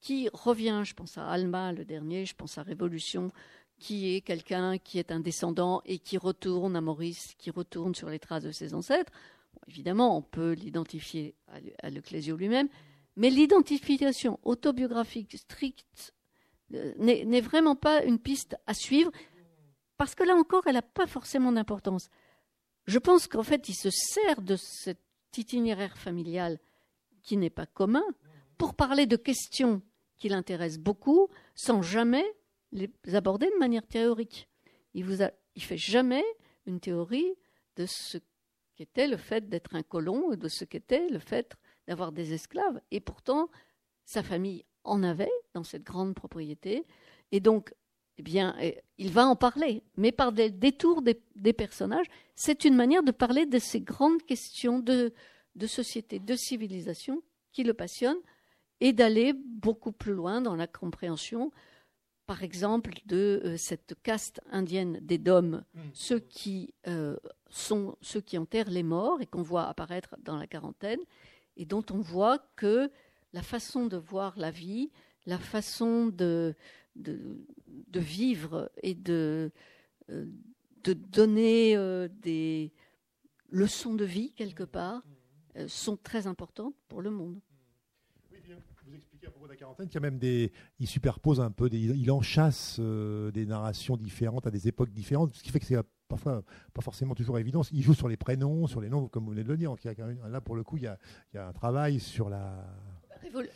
qui 0.00 0.28
revient, 0.32 0.82
je 0.84 0.94
pense 0.94 1.18
à 1.18 1.26
Alma, 1.26 1.72
le 1.72 1.84
dernier, 1.84 2.26
je 2.26 2.34
pense 2.34 2.58
à 2.58 2.62
Révolution, 2.62 3.32
qui 3.78 4.14
est 4.14 4.20
quelqu'un 4.20 4.78
qui 4.78 4.98
est 4.98 5.10
un 5.10 5.20
descendant 5.20 5.82
et 5.84 5.98
qui 5.98 6.16
retourne 6.16 6.76
à 6.76 6.80
Maurice, 6.80 7.34
qui 7.38 7.50
retourne 7.50 7.94
sur 7.94 8.08
les 8.08 8.18
traces 8.18 8.44
de 8.44 8.52
ses 8.52 8.74
ancêtres. 8.74 9.12
évidemment, 9.68 10.16
on 10.16 10.22
peut 10.22 10.52
l'identifier 10.52 11.34
à 11.82 11.90
l'Ecclésio 11.90 12.36
lui-même, 12.36 12.68
mais 13.16 13.30
l'identification 13.30 14.38
autobiographique 14.44 15.36
stricte 15.36 16.14
euh, 16.74 16.94
n'est 16.98 17.40
vraiment 17.40 17.76
pas 17.76 18.02
une 18.02 18.18
piste 18.18 18.56
à 18.66 18.74
suivre, 18.74 19.10
parce 19.96 20.14
que 20.14 20.24
là 20.24 20.34
encore, 20.34 20.66
elle 20.66 20.74
n'a 20.74 20.82
pas 20.82 21.06
forcément 21.06 21.52
d'importance. 21.52 22.08
Je 22.86 22.98
pense 22.98 23.26
qu'en 23.26 23.42
fait, 23.42 23.68
il 23.68 23.74
se 23.74 23.90
sert 23.90 24.42
de 24.42 24.56
cet 24.56 25.00
itinéraire 25.38 25.96
familial 25.96 26.58
qui 27.22 27.36
n'est 27.36 27.50
pas 27.50 27.66
commun 27.66 28.04
pour 28.58 28.74
parler 28.74 29.06
de 29.06 29.16
questions 29.16 29.82
qui 30.16 30.28
l'intéressent 30.28 30.82
beaucoup 30.82 31.28
sans 31.54 31.82
jamais 31.82 32.24
les 32.72 32.90
aborder 33.14 33.46
de 33.46 33.58
manière 33.58 33.86
théorique. 33.86 34.48
Il 34.94 35.04
vous 35.04 35.22
fait 35.58 35.76
jamais 35.76 36.24
une 36.66 36.80
théorie 36.80 37.34
de 37.76 37.86
ce 37.86 38.18
qu'était 38.74 39.08
le 39.08 39.16
fait 39.16 39.48
d'être 39.48 39.74
un 39.74 39.82
colon 39.82 40.28
ou 40.28 40.36
de 40.36 40.48
ce 40.48 40.64
qu'était 40.64 41.08
le 41.08 41.18
fait 41.18 41.56
d'avoir 41.86 42.12
des 42.12 42.32
esclaves. 42.32 42.80
Et 42.90 43.00
pourtant, 43.00 43.50
sa 44.04 44.22
famille 44.22 44.64
en 44.84 45.02
avait 45.02 45.30
dans 45.54 45.64
cette 45.64 45.82
grande 45.84 46.14
propriété. 46.14 46.86
Et 47.32 47.40
donc, 47.40 47.74
eh 48.18 48.22
bien, 48.22 48.56
eh, 48.60 48.80
il 48.98 49.10
va 49.10 49.26
en 49.26 49.36
parler, 49.36 49.82
mais 49.96 50.12
par 50.12 50.32
des 50.32 50.50
détours 50.50 51.02
des, 51.02 51.52
personnages. 51.52 52.06
C'est 52.34 52.64
une 52.64 52.74
manière 52.74 53.02
de 53.02 53.12
parler 53.12 53.46
de 53.46 53.58
ces 53.58 53.80
grandes 53.80 54.22
questions 54.22 54.78
de, 54.78 55.12
de 55.54 55.66
société, 55.66 56.18
de 56.18 56.34
civilisation 56.34 57.22
qui 57.52 57.62
le 57.62 57.74
passionnent 57.74 58.20
et 58.80 58.92
d'aller 58.92 59.32
beaucoup 59.34 59.92
plus 59.92 60.12
loin 60.12 60.40
dans 60.40 60.56
la 60.56 60.66
compréhension, 60.66 61.50
par 62.26 62.42
exemple, 62.42 62.92
de 63.06 63.40
euh, 63.44 63.56
cette 63.56 63.94
caste 64.02 64.40
indienne 64.50 64.98
des 65.00 65.18
Dômes, 65.18 65.64
mmh. 65.74 65.80
ceux 65.92 66.18
qui 66.18 66.74
euh, 66.86 67.16
sont 67.48 67.96
ceux 68.00 68.20
qui 68.20 68.36
enterrent 68.36 68.70
les 68.70 68.82
morts 68.82 69.20
et 69.20 69.26
qu'on 69.26 69.42
voit 69.42 69.66
apparaître 69.66 70.16
dans 70.22 70.36
la 70.36 70.46
quarantaine, 70.46 71.00
et 71.56 71.64
dont 71.64 71.84
on 71.90 72.00
voit 72.00 72.38
que 72.56 72.90
la 73.32 73.42
façon 73.42 73.86
de 73.86 73.96
voir 73.96 74.34
la 74.36 74.50
vie, 74.50 74.90
la 75.26 75.38
façon 75.38 76.06
de, 76.06 76.54
de, 76.96 78.00
vivre 78.00 78.70
et 78.82 78.94
de, 78.94 79.50
euh, 80.10 80.26
de 80.84 80.92
donner 80.92 81.76
euh, 81.76 82.08
des 82.22 82.72
leçons 83.50 83.94
de 83.94 84.04
vie 84.04 84.32
quelque 84.32 84.64
part 84.64 85.02
euh, 85.56 85.66
sont 85.68 85.96
très 85.96 86.26
importantes 86.26 86.74
pour 86.88 87.00
le 87.02 87.10
monde. 87.10 87.40
Oui, 88.30 88.38
vous 88.86 88.94
expliquez 88.94 89.26
à 89.26 89.30
propos 89.30 89.46
de 89.46 89.52
la 89.52 89.56
quarantaine 89.56 89.86
qu'il 89.88 89.94
y 89.94 89.98
a 89.98 90.00
même 90.00 90.18
des. 90.18 90.52
Il 90.78 90.86
superpose 90.86 91.40
un 91.40 91.50
peu, 91.50 91.68
des, 91.68 91.78
il 91.78 92.10
enchasse 92.10 92.78
des 92.78 93.46
narrations 93.46 93.96
différentes 93.96 94.46
à 94.46 94.50
des 94.50 94.68
époques 94.68 94.90
différentes, 94.90 95.34
ce 95.34 95.42
qui 95.42 95.50
fait 95.50 95.58
que 95.58 95.66
c'est 95.66 95.76
parfois 96.06 96.44
pas 96.72 96.82
forcément 96.82 97.14
toujours 97.14 97.38
évident. 97.38 97.62
Il 97.72 97.82
joue 97.82 97.94
sur 97.94 98.08
les 98.08 98.16
prénoms, 98.16 98.66
sur 98.66 98.80
les 98.80 98.88
noms, 98.88 99.08
comme 99.08 99.24
vous 99.24 99.30
venez 99.30 99.42
de 99.42 99.48
le 99.48 99.56
dire. 99.56 99.74
là, 100.28 100.40
pour 100.40 100.54
le 100.54 100.62
coup, 100.62 100.76
il 100.76 100.84
y, 100.84 100.86
a, 100.86 100.98
il 101.32 101.36
y 101.36 101.38
a 101.40 101.48
un 101.48 101.52
travail 101.52 101.98
sur 101.98 102.28
la 102.28 102.64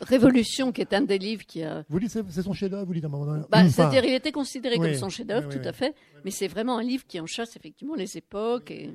Révolution, 0.01 0.71
qui 0.71 0.81
est 0.81 0.93
un 0.93 1.01
des 1.01 1.17
livres 1.17 1.45
qui 1.45 1.63
a. 1.63 1.83
Vous 1.89 1.99
dites 1.99 2.09
c'est 2.09 2.41
son 2.41 2.53
chef-d'œuvre, 2.53 2.85
vous 2.85 2.93
dites 2.93 3.05
un 3.05 3.09
moment 3.09 3.25
donné. 3.25 3.43
Bah, 3.49 3.67
C'est-à-dire, 3.67 4.03
il 4.05 4.13
était 4.13 4.31
considéré 4.31 4.77
comme 4.77 4.93
son 4.95 5.09
chef-d'œuvre, 5.09 5.49
tout 5.49 5.67
à 5.67 5.73
fait. 5.73 5.95
Mais 6.23 6.31
c'est 6.31 6.47
vraiment 6.47 6.77
un 6.77 6.83
livre 6.83 7.05
qui 7.07 7.19
en 7.19 7.25
chasse 7.25 7.55
effectivement 7.55 7.95
les 7.95 8.17
époques. 8.17 8.71
Et... 8.71 8.91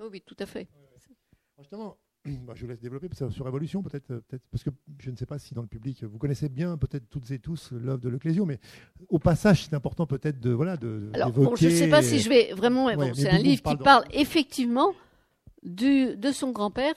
Oh, 0.00 0.08
oui, 0.10 0.22
tout 0.24 0.36
à 0.38 0.46
fait. 0.46 0.68
Justement, 1.58 1.96
bah, 2.46 2.54
je 2.54 2.62
vous 2.62 2.68
laisse 2.68 2.80
développer 2.80 3.08
sur 3.14 3.44
Révolution, 3.44 3.82
peut-être, 3.82 4.10
euh, 4.10 4.20
peut 4.28 4.38
parce 4.50 4.64
que 4.64 4.70
je 4.98 5.10
ne 5.10 5.16
sais 5.16 5.26
pas 5.26 5.38
si 5.38 5.54
dans 5.54 5.62
le 5.62 5.68
public 5.68 6.04
vous 6.04 6.18
connaissez 6.18 6.48
bien, 6.48 6.76
peut-être 6.76 7.08
toutes 7.08 7.30
et 7.30 7.38
tous, 7.38 7.72
l'œuvre 7.72 8.00
de 8.00 8.08
Leclésio, 8.08 8.44
mais 8.44 8.58
au 9.08 9.18
passage, 9.18 9.64
c'est 9.64 9.74
important 9.74 10.06
peut-être 10.06 10.40
de 10.40 10.50
voilà 10.50 10.76
de. 10.76 11.10
Alors, 11.14 11.30
bon, 11.30 11.54
je 11.56 11.66
ne 11.68 11.70
sais 11.70 11.88
pas 11.88 12.02
si 12.02 12.18
je 12.18 12.28
vais 12.28 12.52
vraiment. 12.54 12.88
c'est 13.14 13.28
un 13.28 13.38
livre 13.38 13.62
qui 13.62 13.76
parle 13.76 14.04
effectivement 14.12 14.94
du, 15.62 16.16
de 16.16 16.32
son 16.32 16.50
grand-père 16.50 16.94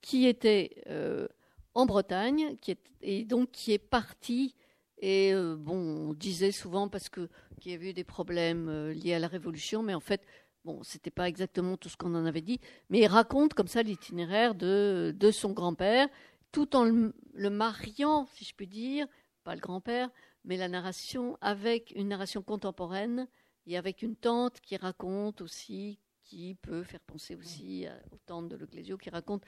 qui 0.00 0.26
était. 0.26 0.82
Euh, 0.88 1.28
en 1.74 1.86
Bretagne, 1.86 2.56
qui 2.60 2.72
est, 2.72 2.80
et 3.00 3.24
donc 3.24 3.50
qui 3.52 3.72
est 3.72 3.78
parti. 3.78 4.54
Et 4.98 5.34
euh, 5.34 5.56
bon, 5.56 6.10
on 6.10 6.14
disait 6.14 6.52
souvent 6.52 6.88
parce 6.88 7.08
que 7.08 7.28
qu'il 7.60 7.72
y 7.72 7.74
avait 7.74 7.90
eu 7.90 7.92
des 7.92 8.04
problèmes 8.04 8.68
euh, 8.68 8.92
liés 8.92 9.14
à 9.14 9.18
la 9.18 9.28
Révolution, 9.28 9.82
mais 9.82 9.94
en 9.94 10.00
fait, 10.00 10.22
bon, 10.64 10.82
c'était 10.82 11.10
pas 11.10 11.28
exactement 11.28 11.76
tout 11.76 11.88
ce 11.88 11.96
qu'on 11.96 12.14
en 12.14 12.26
avait 12.26 12.40
dit. 12.40 12.60
Mais 12.90 13.00
il 13.00 13.06
raconte 13.06 13.54
comme 13.54 13.68
ça 13.68 13.82
l'itinéraire 13.82 14.54
de, 14.54 15.14
de 15.16 15.30
son 15.30 15.52
grand-père, 15.52 16.08
tout 16.52 16.76
en 16.76 16.84
le, 16.84 17.50
mariant, 17.50 18.26
si 18.34 18.44
je 18.44 18.54
puis 18.54 18.66
dire, 18.66 19.06
pas 19.44 19.54
le 19.54 19.60
grand-père, 19.60 20.10
mais 20.44 20.56
la 20.56 20.68
narration 20.68 21.36
avec 21.40 21.92
une 21.96 22.08
narration 22.08 22.42
contemporaine 22.42 23.26
et 23.66 23.76
avec 23.76 24.02
une 24.02 24.16
tante 24.16 24.60
qui 24.60 24.76
raconte 24.76 25.40
aussi, 25.40 25.98
qui 26.24 26.54
peut 26.54 26.82
faire 26.82 27.00
penser 27.00 27.34
aussi 27.34 27.86
aux 28.12 28.18
tantes 28.26 28.48
de 28.48 28.56
Leclésio, 28.56 28.98
qui 28.98 29.10
raconte 29.10 29.44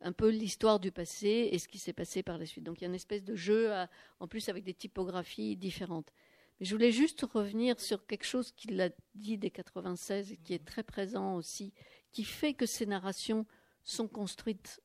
un 0.00 0.12
peu 0.12 0.30
l'histoire 0.30 0.80
du 0.80 0.92
passé 0.92 1.48
et 1.52 1.58
ce 1.58 1.68
qui 1.68 1.78
s'est 1.78 1.92
passé 1.92 2.22
par 2.22 2.38
la 2.38 2.46
suite. 2.46 2.64
Donc 2.64 2.80
il 2.80 2.82
y 2.82 2.84
a 2.84 2.88
une 2.88 2.94
espèce 2.94 3.24
de 3.24 3.34
jeu, 3.34 3.72
en 4.18 4.26
plus 4.26 4.48
avec 4.48 4.64
des 4.64 4.74
typographies 4.74 5.56
différentes. 5.56 6.12
je 6.60 6.74
voulais 6.74 6.92
juste 6.92 7.22
revenir 7.22 7.78
sur 7.80 8.06
quelque 8.06 8.24
chose 8.24 8.52
qu'il 8.52 8.80
a 8.80 8.90
dit 9.14 9.38
dès 9.38 9.50
96 9.50 10.32
et 10.32 10.36
qui 10.36 10.54
est 10.54 10.64
très 10.64 10.82
présent 10.82 11.36
aussi, 11.36 11.72
qui 12.12 12.24
fait 12.24 12.54
que 12.54 12.66
ces 12.66 12.86
narrations 12.86 13.46
sont 13.84 14.08
construites 14.08 14.80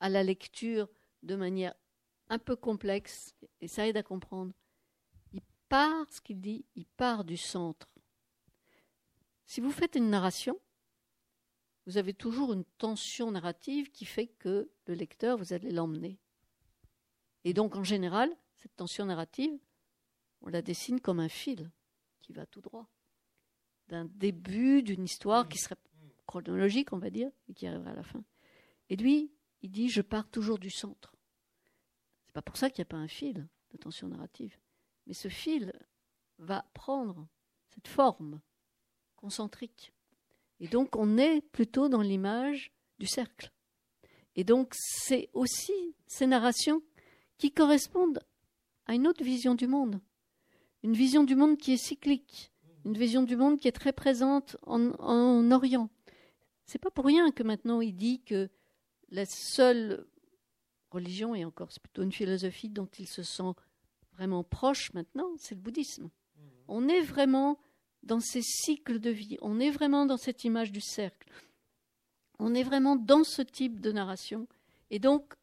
à 0.00 0.08
la 0.08 0.22
lecture 0.22 0.88
de 1.22 1.36
manière 1.36 1.74
un 2.28 2.38
peu 2.38 2.56
complexe, 2.56 3.34
et 3.60 3.68
ça 3.68 3.86
aide 3.86 3.96
à 3.96 4.02
comprendre. 4.02 4.52
Il 5.32 5.42
part, 5.68 6.06
ce 6.10 6.20
qu'il 6.20 6.40
dit, 6.40 6.64
il 6.74 6.86
part 6.86 7.24
du 7.24 7.36
centre. 7.36 7.88
Si 9.46 9.60
vous 9.60 9.70
faites 9.70 9.94
une 9.94 10.10
narration, 10.10 10.58
vous 11.86 11.98
avez 11.98 12.14
toujours 12.14 12.52
une 12.52 12.64
tension 12.78 13.30
narrative 13.30 13.90
qui 13.90 14.04
fait 14.04 14.26
que 14.26 14.70
le 14.86 14.94
lecteur, 14.94 15.38
vous 15.38 15.52
allez 15.52 15.70
l'emmener. 15.70 16.18
Et 17.44 17.54
donc, 17.54 17.76
en 17.76 17.84
général, 17.84 18.28
cette 18.56 18.74
tension 18.74 19.06
narrative, 19.06 19.56
on 20.42 20.48
la 20.48 20.62
dessine 20.62 21.00
comme 21.00 21.20
un 21.20 21.28
fil 21.28 21.70
qui 22.20 22.32
va 22.32 22.44
tout 22.44 22.60
droit. 22.60 22.88
D'un 23.88 24.04
début 24.04 24.82
d'une 24.82 25.04
histoire 25.04 25.48
qui 25.48 25.58
serait 25.58 25.76
chronologique, 26.26 26.92
on 26.92 26.98
va 26.98 27.08
dire, 27.08 27.30
et 27.48 27.54
qui 27.54 27.68
arriverait 27.68 27.92
à 27.92 27.94
la 27.94 28.02
fin. 28.02 28.24
Et 28.90 28.96
lui, 28.96 29.32
il 29.62 29.70
dit 29.70 29.88
Je 29.88 30.02
pars 30.02 30.28
toujours 30.28 30.58
du 30.58 30.70
centre. 30.70 31.14
C'est 32.26 32.34
pas 32.34 32.42
pour 32.42 32.56
ça 32.56 32.68
qu'il 32.68 32.82
n'y 32.82 32.88
a 32.88 32.90
pas 32.90 32.96
un 32.96 33.08
fil 33.08 33.46
de 33.70 33.76
tension 33.76 34.08
narrative. 34.08 34.58
Mais 35.06 35.14
ce 35.14 35.28
fil 35.28 35.72
va 36.38 36.68
prendre 36.74 37.28
cette 37.68 37.86
forme 37.86 38.40
concentrique. 39.14 39.92
Et 40.60 40.68
donc, 40.68 40.96
on 40.96 41.18
est 41.18 41.40
plutôt 41.52 41.88
dans 41.88 42.02
l'image 42.02 42.72
du 42.98 43.06
cercle. 43.06 43.52
Et 44.34 44.44
donc, 44.44 44.72
c'est 44.74 45.30
aussi 45.32 45.94
ces 46.06 46.26
narrations 46.26 46.82
qui 47.38 47.52
correspondent 47.52 48.20
à 48.86 48.94
une 48.94 49.06
autre 49.06 49.24
vision 49.24 49.54
du 49.54 49.66
monde. 49.66 50.00
Une 50.82 50.94
vision 50.94 51.24
du 51.24 51.34
monde 51.34 51.56
qui 51.56 51.72
est 51.72 51.78
cyclique, 51.78 52.52
une 52.84 52.96
vision 52.96 53.22
du 53.22 53.36
monde 53.36 53.58
qui 53.58 53.68
est 53.68 53.72
très 53.72 53.92
présente 53.92 54.56
en, 54.62 54.90
en 55.00 55.50
Orient. 55.50 55.90
C'est 56.64 56.78
pas 56.78 56.90
pour 56.90 57.06
rien 57.06 57.30
que 57.32 57.42
maintenant 57.42 57.80
il 57.80 57.94
dit 57.94 58.22
que 58.22 58.48
la 59.10 59.26
seule 59.26 60.06
religion, 60.90 61.34
et 61.34 61.44
encore 61.44 61.72
c'est 61.72 61.82
plutôt 61.82 62.02
une 62.02 62.12
philosophie 62.12 62.68
dont 62.68 62.88
il 62.98 63.06
se 63.06 63.22
sent 63.22 63.52
vraiment 64.12 64.44
proche 64.44 64.92
maintenant, 64.94 65.30
c'est 65.38 65.54
le 65.54 65.60
bouddhisme. 65.60 66.10
On 66.68 66.88
est 66.88 67.02
vraiment 67.02 67.58
dans 68.06 68.20
ces 68.20 68.42
cycles 68.42 69.00
de 69.00 69.10
vie, 69.10 69.36
on 69.42 69.58
est 69.60 69.70
vraiment 69.70 70.06
dans 70.06 70.16
cette 70.16 70.44
image 70.44 70.72
du 70.72 70.80
cercle, 70.80 71.28
on 72.38 72.54
est 72.54 72.62
vraiment 72.62 72.96
dans 72.96 73.24
ce 73.24 73.42
type 73.42 73.80
de 73.80 73.92
narration. 73.92 74.46
Et 74.90 74.98
donc, 74.98 75.34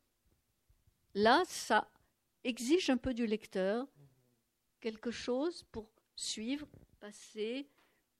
là, 1.14 1.44
ça 1.46 1.90
exige 2.44 2.90
un 2.90 2.98
peu 2.98 3.14
du 3.14 3.28
lecteur 3.28 3.88
quelque 4.80 5.12
chose 5.12 5.64
pour 5.72 5.90
suivre, 6.16 6.68
passer 7.00 7.68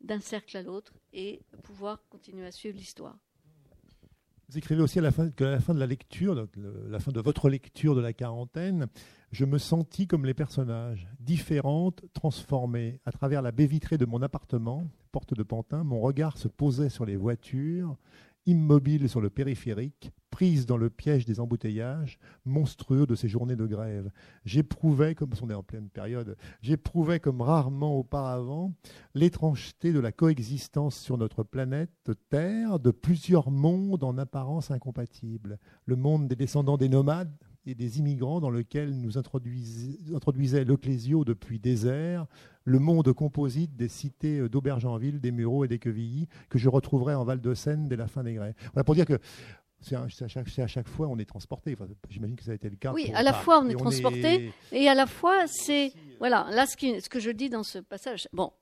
d'un 0.02 0.20
cercle 0.20 0.58
à 0.58 0.62
l'autre 0.62 0.94
et 1.14 1.42
pouvoir 1.64 2.04
continuer 2.10 2.46
à 2.46 2.52
suivre 2.52 2.78
l'histoire. 2.78 3.18
Vous 4.54 4.60
écrivez 4.60 4.84
aussi 4.84 5.00
à 5.00 5.02
la 5.02 5.10
fin, 5.10 5.32
que 5.32 5.44
la 5.44 5.60
fin 5.60 5.74
de 5.74 5.80
la 5.80 5.88
lecture, 5.88 6.48
la 6.88 7.00
fin 7.00 7.12
de 7.12 7.20
votre 7.20 7.50
lecture 7.50 7.96
de 7.96 8.02
la 8.02 8.14
quarantaine, 8.14 8.86
je 9.32 9.46
me 9.46 9.58
sentis 9.58 10.06
comme 10.06 10.28
les 10.28 10.36
personnages, 10.36 11.08
différentes, 11.20 12.04
transformées. 12.14 13.00
À 13.04 13.12
travers 13.12 13.42
la 13.42 13.52
baie 13.52 13.66
vitrée 13.66 13.98
de 13.98 14.06
mon 14.06 14.22
appartement, 14.22 14.86
porte 15.12 15.34
de 15.34 15.42
Pantin, 15.42 15.84
mon 15.84 16.00
regard 16.00 16.38
se 16.38 16.48
posait 16.48 16.90
sur 16.90 17.04
les 17.04 17.16
voitures, 17.16 17.98
immobile 18.46 19.10
sur 19.10 19.22
le 19.22 19.30
périphérique, 19.30 20.12
prise 20.30 20.66
dans 20.66 20.78
le 20.78 20.90
piège 20.90 21.26
des 21.26 21.40
embouteillages 21.40 22.18
monstrueux 22.44 23.06
de 23.06 23.14
ces 23.14 23.28
journées 23.28 23.56
de 23.56 23.68
grève. 23.68 24.12
J'éprouvais, 24.46 25.14
comme 25.14 25.32
on 25.42 25.50
est 25.50 25.54
en 25.54 25.62
pleine 25.62 25.90
période, 25.90 26.36
j'éprouvais 26.62 27.20
comme 27.20 27.42
rarement 27.42 27.98
auparavant 28.00 28.74
l'étrangeté 29.14 29.94
de 29.94 30.00
la 30.00 30.12
coexistence 30.12 30.98
sur 30.98 31.18
notre 31.18 31.44
planète 31.44 32.12
Terre 32.30 32.80
de 32.80 32.92
plusieurs 32.92 33.52
mondes 33.52 34.04
en 34.04 34.18
apparence 34.18 34.72
incompatibles. 34.72 35.60
Le 35.86 35.96
monde 35.96 36.28
des 36.28 36.36
descendants 36.36 36.78
des 36.78 36.90
nomades, 36.90 37.38
et 37.66 37.76
des 37.76 38.00
immigrants 38.00 38.40
dans 38.40 38.50
lequel 38.50 39.00
nous 39.00 39.18
introduisait 39.18 40.66
Leclésio 40.66 41.24
depuis 41.24 41.60
désert, 41.60 42.26
le 42.66 42.80
monde 42.80 43.12
composite 43.14 43.76
des 43.76 43.88
cités 43.88 44.48
d'Aubergenville, 44.50 45.20
des 45.20 45.32
Mureaux 45.32 45.66
et 45.66 45.68
des 45.68 45.80
Quevilly, 45.80 46.28
que 46.50 46.58
je 46.58 46.70
retrouverai 46.70 47.16
en 47.16 47.24
Val-de-Seine 47.24 47.88
dès 47.88 47.96
la 47.96 48.08
fin 48.08 48.24
des 48.24 48.34
grès. 48.34 48.56
Voilà 48.74 48.84
pour 48.84 48.96
dire 48.96 49.06
que 49.06 49.20
c'est 49.84 49.96
à, 49.96 50.08
chaque, 50.08 50.88
fois 50.88 51.08
on 51.08 51.18
est 51.18 51.26
transporté. 51.26 51.76
J'imagine 52.10 52.36
que 52.36 52.44
ça 52.44 52.52
a 52.52 52.56
été 52.56 52.70
le 52.70 52.78
cas. 52.78 52.94
Oui, 52.94 53.12
à 53.14 53.22
la 53.22 53.34
fois 53.34 53.60
on 53.60 53.70
est 53.70 53.76
transporté 53.76 54.54
et 54.72 54.88
à 54.88 54.96
la 54.96 55.06
fois 55.06 55.46
c'est 55.48 55.92
voilà 56.20 56.48
là 56.52 56.66
ce, 56.66 56.76
ce, 56.78 57.10
que 57.10 57.20
je 57.20 57.32
dis 57.32 57.50
dans 57.50 57.64
ce 57.64 57.80
passage. 57.80 58.28
Bon, 58.32 58.54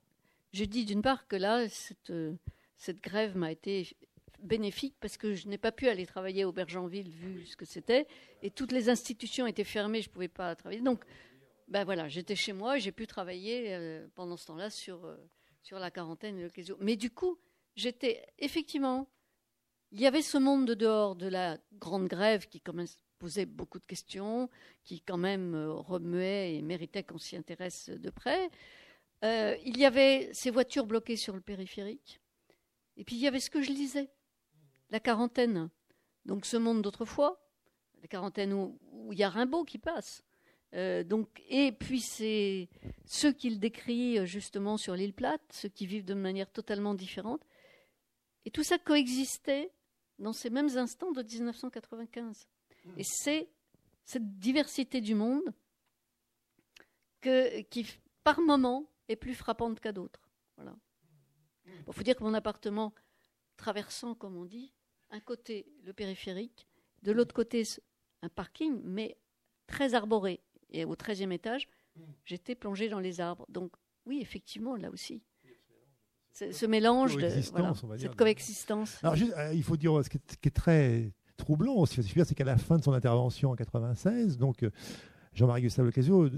je 0.54 0.66
dis 0.66 0.86
d'une 0.86 1.02
part 1.02 1.28
que 1.28 1.36
là 1.36 1.68
cette, 1.70 2.14
cette 2.78 3.02
grève 3.04 3.38
m'a 3.38 3.52
été 3.52 3.96
bénéfique 4.42 4.96
parce 5.00 5.18
que 5.18 5.34
je 5.34 5.48
n'ai 5.48 5.58
pas 5.58 5.72
pu 5.72 5.88
aller 5.88 6.06
travailler 6.06 6.46
au 6.46 6.52
Bergenville 6.52 7.10
vu 7.10 7.46
ce 7.46 7.56
que 7.56 7.66
c'était 7.66 8.08
et 8.42 8.52
toutes 8.52 8.72
les 8.72 8.90
institutions 8.90 9.48
étaient 9.48 9.64
fermées, 9.64 10.02
je 10.02 10.10
ne 10.10 10.14
pouvais 10.14 10.28
pas 10.28 10.56
travailler. 10.56 10.82
Donc, 10.82 11.04
ben 11.68 11.84
voilà, 11.86 12.08
j'étais 12.08 12.36
chez 12.36 12.54
moi 12.54 12.78
j'ai 12.78 12.92
pu 12.92 13.08
travailler 13.08 13.74
euh, 13.74 14.08
pendant 14.16 14.38
ce 14.38 14.48
temps-là 14.48 14.70
sur, 14.70 15.06
euh, 15.06 15.18
sur 15.62 15.80
la 15.80 15.92
quarantaine 15.92 16.38
et 16.38 16.44
le 16.44 16.78
Mais 16.80 16.96
du 16.96 17.12
coup, 17.12 17.40
j'étais 17.76 18.26
effectivement, 18.40 19.08
il 19.92 20.02
y 20.02 20.08
avait 20.08 20.22
ce 20.22 20.38
monde 20.38 20.66
de 20.66 20.74
dehors 20.74 21.16
de 21.16 21.28
la 21.28 21.58
grande 21.74 22.08
grève 22.08 22.48
qui 22.48 22.62
quand 22.62 22.76
posait 23.20 23.46
beaucoup 23.46 23.78
de 23.78 23.86
questions, 23.86 24.50
qui 24.84 25.02
quand 25.02 25.18
même 25.18 25.54
euh, 25.54 25.72
remuait 25.72 26.56
et 26.56 26.62
méritait 26.62 27.04
qu'on 27.04 27.20
s'y 27.20 27.38
intéresse 27.38 27.90
de 27.90 28.10
près. 28.10 28.50
il 29.24 29.78
y 29.78 29.86
avait 29.86 30.30
ces 30.34 30.50
voitures 30.50 30.88
bloquées 30.88 31.18
sur 31.18 31.36
le 31.36 31.42
périphérique. 31.42 32.20
Et 32.98 33.04
puis 33.04 33.16
il 33.16 33.22
y 33.22 33.28
avait 33.28 33.40
ce 33.40 33.50
que 33.50 33.62
je 33.62 33.70
lisais 33.70 34.10
la 34.92 35.00
quarantaine. 35.00 35.70
Donc 36.26 36.46
ce 36.46 36.58
monde 36.58 36.82
d'autrefois, 36.82 37.42
la 38.02 38.08
quarantaine 38.08 38.54
où, 38.54 38.78
il 39.12 39.18
y 39.18 39.24
a 39.24 39.30
Rimbaud 39.30 39.64
qui 39.64 39.78
passe. 39.78 40.24
Euh, 40.74 41.04
donc, 41.04 41.42
et 41.50 41.72
puis 41.72 42.00
c'est 42.00 42.70
ceux 43.06 43.34
qu'il 43.34 43.60
décrit 43.60 44.26
justement 44.26 44.78
sur 44.78 44.96
l'île 44.96 45.14
plate, 45.14 45.42
ceux 45.52 45.70
qui 45.70 45.86
vivent 45.86 46.06
de 46.06 46.14
manière 46.14 46.52
totalement 46.52 46.94
différente. 46.94 47.42
Et 48.46 48.52
tout 48.52 48.64
ça 48.64 48.78
coexistait 48.78 49.72
dans 50.20 50.34
ces 50.34 50.50
mêmes 50.50 50.78
instants 50.78 51.12
de 51.12 51.24
1995. 51.24 52.48
Et 52.98 53.04
c'est 53.04 53.50
cette 54.06 54.40
diversité 54.40 55.02
du 55.02 55.16
monde 55.16 55.54
que, 57.22 57.62
qui, 57.62 57.86
par 58.24 58.40
moment, 58.42 58.90
est 59.08 59.16
plus 59.16 59.36
frappante 59.36 59.80
qu'à 59.80 59.92
d'autres. 59.92 60.22
Voilà. 60.58 60.76
Il 61.66 61.94
faut 61.94 62.04
dire 62.04 62.16
que 62.16 62.24
mon 62.24 62.34
appartement, 62.34 62.94
traversant, 63.58 64.16
comme 64.16 64.38
on 64.38 64.46
dit, 64.46 64.74
un 65.12 65.20
côté 65.20 65.66
le 65.84 65.94
périphérique, 65.94 66.68
de 67.04 67.12
l'autre 67.12 67.34
côté 67.34 67.64
un 68.22 68.30
parking, 68.30 68.82
mais 68.84 69.18
très 69.68 69.94
arboré. 69.94 70.42
Et 70.70 70.86
au 70.86 70.96
13e 70.96 71.32
étage, 71.32 71.68
j'étais 72.26 72.56
plongé 72.56 72.90
dans 72.90 73.00
les 73.00 73.20
arbres. 73.20 73.46
Donc 73.50 73.74
oui, 74.06 74.20
effectivement, 74.22 74.76
là 74.76 74.90
aussi. 74.90 75.22
Ce 76.34 76.66
mélange 76.66 77.18
de 77.18 77.30
cette 77.98 78.16
coexistence. 78.16 79.04
Alors, 79.04 79.16
euh, 79.38 79.54
il 79.54 79.64
faut 79.64 79.76
dire 79.76 80.02
ce 80.04 80.10
qui 80.10 80.18
est, 80.18 80.52
très 80.52 81.12
troublant 81.36 81.76
aussi, 81.76 82.02
c'est 82.02 82.36
qu'à 82.36 82.46
la 82.46 82.58
fin 82.58 82.78
de 82.78 82.84
son 82.84 82.94
intervention 82.94 83.52
en 83.52 83.56
96, 83.56 84.38
donc 84.38 84.64
euh, 84.64 84.72
Jean-Marie 85.34 85.64
Gustave 85.64 85.88
Lecasio 85.88 86.30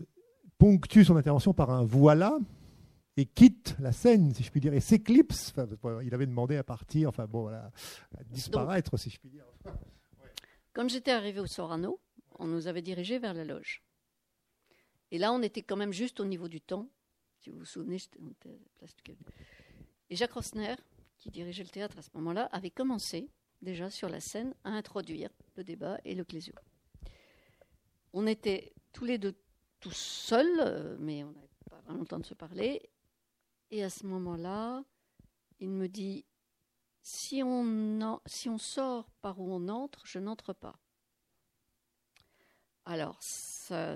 ponctue 0.57 1.03
son 1.03 1.15
intervention 1.15 1.53
par 1.53 1.69
un 1.69 1.83
voilà 1.83 2.39
et 3.15 3.25
quitte 3.25 3.75
la 3.79 3.91
scène, 3.91 4.33
si 4.33 4.43
je 4.43 4.51
puis 4.51 4.59
dire, 4.59 4.73
et 4.73 4.79
s'éclipse. 4.79 5.53
il 6.03 6.13
avait 6.13 6.25
demandé 6.25 6.57
à 6.57 6.63
partir, 6.63 7.09
enfin 7.09 7.25
bon, 7.25 7.43
voilà, 7.43 7.71
à 8.17 8.23
disparaître, 8.23 8.97
si 8.97 9.09
je 9.09 9.19
puis 9.19 9.29
dire. 9.29 9.45
Comme 10.73 10.89
j'étais 10.89 11.11
arrivé 11.11 11.39
au 11.39 11.45
Sorano, 11.45 11.99
on 12.39 12.47
nous 12.47 12.67
avait 12.67 12.81
dirigé 12.81 13.19
vers 13.19 13.33
la 13.33 13.45
loge. 13.45 13.83
Et 15.11 15.19
là, 15.19 15.31
on 15.31 15.43
était 15.43 15.61
quand 15.61 15.75
même 15.75 15.93
juste 15.93 16.19
au 16.19 16.25
niveau 16.25 16.47
du 16.47 16.59
temps. 16.59 16.89
Si 17.39 17.51
vous 17.51 17.59
vous 17.59 17.65
souvenez, 17.65 17.99
j'étais 17.99 18.19
place 18.77 18.95
du 18.95 19.15
Et 20.09 20.15
Jacques 20.15 20.31
Rosner, 20.31 20.75
qui 21.19 21.29
dirigeait 21.29 21.63
le 21.63 21.69
théâtre 21.69 21.99
à 21.99 22.01
ce 22.01 22.09
moment-là, 22.15 22.45
avait 22.51 22.71
commencé 22.71 23.29
déjà 23.61 23.91
sur 23.91 24.09
la 24.09 24.19
scène 24.19 24.55
à 24.63 24.71
introduire 24.71 25.29
le 25.55 25.63
débat 25.63 25.99
et 26.03 26.15
le 26.15 26.23
clésio. 26.23 26.55
On 28.11 28.25
était 28.25 28.73
tous 28.91 29.05
les 29.05 29.19
deux 29.19 29.35
tout 29.79 29.91
seuls, 29.91 30.59
euh, 30.59 30.95
mais 30.99 31.23
on 31.23 31.31
n'avait 31.31 31.47
pas 31.69 31.81
vraiment 31.81 31.99
le 31.99 32.07
temps 32.07 32.19
de 32.19 32.25
se 32.25 32.33
parler. 32.33 32.89
Et 33.73 33.83
à 33.83 33.89
ce 33.89 34.05
moment-là, 34.05 34.83
il 35.59 35.71
me 35.71 35.87
dit 35.87 36.25
si 37.01 37.41
on, 37.41 38.21
sort 38.59 39.09
par 39.19 39.39
où 39.39 39.51
on 39.51 39.67
entre, 39.67 40.05
je 40.05 40.19
n'entre 40.19 40.53
pas. 40.53 40.75
Alors, 42.85 43.19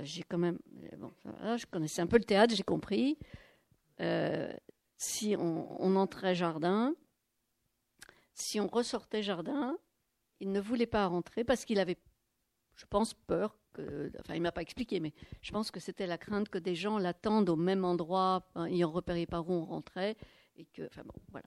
j'ai 0.01 0.23
quand 0.23 0.39
même. 0.39 0.57
Bon, 0.97 1.13
je 1.55 1.67
connaissais 1.67 2.01
un 2.01 2.07
peu 2.07 2.17
le 2.17 2.23
théâtre, 2.23 2.55
j'ai 2.55 2.63
compris. 2.63 3.19
Euh, 3.99 4.51
si 4.97 5.35
on, 5.37 5.95
entrait 5.95 6.33
jardin, 6.33 6.95
si 8.33 8.59
on 8.59 8.65
ressortait 8.65 9.21
jardin, 9.21 9.77
il 10.39 10.51
ne 10.51 10.59
voulait 10.59 10.87
pas 10.87 11.05
rentrer 11.05 11.43
parce 11.43 11.65
qu'il 11.65 11.77
avait, 11.77 11.99
je 12.73 12.87
pense, 12.87 13.13
peur 13.13 13.55
que, 13.77 14.11
enfin, 14.19 14.35
il 14.35 14.41
m'a 14.41 14.51
pas 14.51 14.61
expliqué, 14.61 14.99
mais 14.99 15.13
je 15.41 15.51
pense 15.51 15.71
que 15.71 15.79
c'était 15.79 16.07
la 16.07 16.17
crainte 16.17 16.49
que 16.49 16.57
des 16.57 16.75
gens 16.75 16.97
l'attendent 16.97 17.49
au 17.49 17.55
même 17.55 17.85
endroit, 17.85 18.47
hein, 18.55 18.65
ayant 18.65 18.91
repéré 18.91 19.25
par 19.25 19.47
où 19.49 19.53
on 19.53 19.65
rentrait, 19.65 20.17
et 20.55 20.65
que, 20.65 20.85
enfin 20.87 21.03
bon, 21.05 21.13
voilà. 21.31 21.45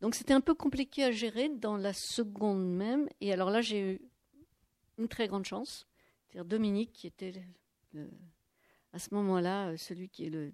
Donc 0.00 0.14
c'était 0.14 0.34
un 0.34 0.40
peu 0.40 0.54
compliqué 0.54 1.04
à 1.04 1.10
gérer 1.10 1.48
dans 1.48 1.76
la 1.76 1.92
seconde 1.94 2.66
même, 2.66 3.08
et 3.20 3.32
alors 3.32 3.50
là 3.50 3.60
j'ai 3.60 3.94
eu 3.94 4.00
une 4.98 5.08
très 5.08 5.28
grande 5.28 5.46
chance, 5.46 5.86
c'est-à-dire 6.26 6.44
Dominique 6.44 6.92
qui 6.92 7.06
était 7.06 7.32
à 8.92 8.98
ce 8.98 9.14
moment-là 9.14 9.68
euh, 9.68 9.76
celui 9.76 10.08
qui 10.08 10.26
est 10.26 10.30
le 10.30 10.52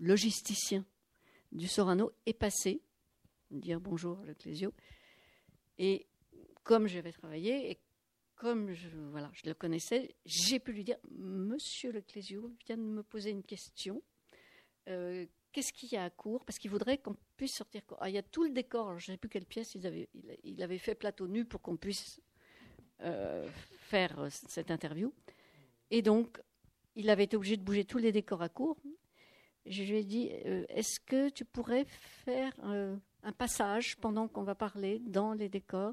logisticien 0.00 0.84
du 1.52 1.68
Sorano 1.68 2.12
est 2.26 2.34
passé 2.34 2.82
dire 3.50 3.80
bonjour 3.80 4.18
à 4.20 4.24
l'Ecclésio. 4.24 4.72
Et 5.78 6.06
comme 6.64 6.86
j'avais 6.86 7.12
travaillé 7.12 7.70
et 7.70 7.78
comme 8.38 8.72
je, 8.72 8.88
voilà, 9.10 9.30
je 9.34 9.42
le 9.46 9.54
connaissais, 9.54 10.14
j'ai 10.24 10.60
pu 10.60 10.72
lui 10.72 10.84
dire 10.84 10.96
Monsieur 11.10 11.90
Leclésio 11.90 12.52
vient 12.66 12.76
de 12.76 12.82
me 12.82 13.02
poser 13.02 13.30
une 13.30 13.42
question. 13.42 14.00
Euh, 14.88 15.26
qu'est-ce 15.52 15.72
qu'il 15.72 15.92
y 15.92 15.96
a 15.96 16.04
à 16.04 16.10
court? 16.10 16.44
Parce 16.44 16.58
qu'il 16.58 16.70
voudrait 16.70 16.98
qu'on 16.98 17.16
puisse 17.36 17.56
sortir. 17.56 17.82
Ah, 18.00 18.08
il 18.08 18.14
y 18.14 18.18
a 18.18 18.22
tout 18.22 18.44
le 18.44 18.50
décor. 18.50 18.98
je 18.98 19.10
ne 19.10 19.14
sais 19.14 19.18
plus 19.18 19.28
quelle 19.28 19.44
pièce 19.44 19.74
il 19.74 19.86
avait, 19.86 20.08
il, 20.44 20.62
avait 20.62 20.78
fait 20.78 20.94
plateau 20.94 21.26
nu 21.26 21.44
pour 21.44 21.60
qu'on 21.60 21.76
puisse 21.76 22.20
euh, 23.00 23.46
faire 23.80 24.18
euh, 24.20 24.28
cette 24.30 24.70
interview. 24.70 25.12
Et 25.90 26.00
donc, 26.00 26.40
il 26.94 27.10
avait 27.10 27.24
été 27.24 27.36
obligé 27.36 27.56
de 27.56 27.62
bouger 27.62 27.84
tous 27.84 27.98
les 27.98 28.12
décors 28.12 28.42
à 28.42 28.48
court. 28.48 28.78
Je 29.66 29.82
lui 29.82 29.96
ai 29.96 30.04
dit 30.04 30.28
Est-ce 30.68 31.00
que 31.00 31.28
tu 31.28 31.44
pourrais 31.44 31.84
faire 32.24 32.52
un 32.62 33.32
passage 33.36 33.96
pendant 33.98 34.28
qu'on 34.28 34.44
va 34.44 34.54
parler 34.54 34.98
dans 35.00 35.34
les 35.34 35.48
décors? 35.48 35.92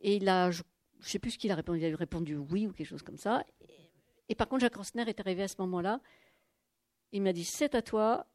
Et 0.00 0.16
il 0.16 0.28
a, 0.28 0.50
je 0.50 0.62
ne 1.08 1.12
sais 1.12 1.18
plus 1.18 1.32
ce 1.32 1.38
qu'il 1.38 1.50
a 1.50 1.54
répondu, 1.54 1.80
il 1.80 1.92
a 1.92 1.96
répondu 1.96 2.36
oui 2.36 2.66
ou 2.66 2.72
quelque 2.72 2.88
chose 2.88 3.02
comme 3.02 3.18
ça. 3.18 3.44
Et, 4.28 4.34
par 4.34 4.48
contre, 4.48 4.62
Jacques 4.62 4.76
Rosner 4.76 5.08
est 5.08 5.20
arrivé 5.20 5.42
à 5.42 5.48
ce 5.48 5.56
moment-là. 5.58 6.00
Il 7.12 7.22
m'a 7.22 7.32
dit 7.32 7.44
c'est 7.44 7.74
à 7.74 7.82
toi. 7.82 8.26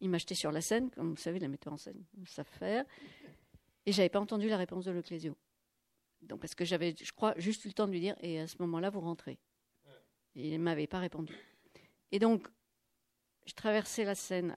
Il 0.00 0.10
m'a 0.10 0.18
jeté 0.18 0.34
sur 0.34 0.52
la 0.52 0.60
scène, 0.60 0.90
comme 0.90 1.10
vous 1.10 1.16
savez, 1.16 1.38
les 1.38 1.48
metteurs 1.48 1.72
en 1.72 1.78
scène 1.78 2.04
savent 2.26 2.46
faire. 2.46 2.84
Et 3.86 3.92
j'avais 3.92 4.08
pas 4.08 4.20
entendu 4.20 4.48
la 4.48 4.56
réponse 4.56 4.84
de 4.84 4.90
Leclésio. 4.90 5.36
Donc 6.22 6.40
parce 6.40 6.54
que 6.54 6.64
j'avais, 6.64 6.94
je 7.00 7.12
crois, 7.12 7.34
juste 7.38 7.64
eu 7.64 7.68
le 7.68 7.74
temps 7.74 7.86
de 7.86 7.92
lui 7.92 8.00
dire 8.00 8.16
et 8.20 8.40
à 8.40 8.46
ce 8.46 8.56
moment-là 8.60 8.90
vous 8.90 9.00
rentrez. 9.00 9.38
Et 10.34 10.54
il 10.54 10.60
m'avait 10.60 10.86
pas 10.86 10.98
répondu. 10.98 11.34
Et 12.10 12.18
donc 12.18 12.48
je 13.46 13.54
traversais 13.54 14.04
la 14.04 14.14
scène 14.14 14.56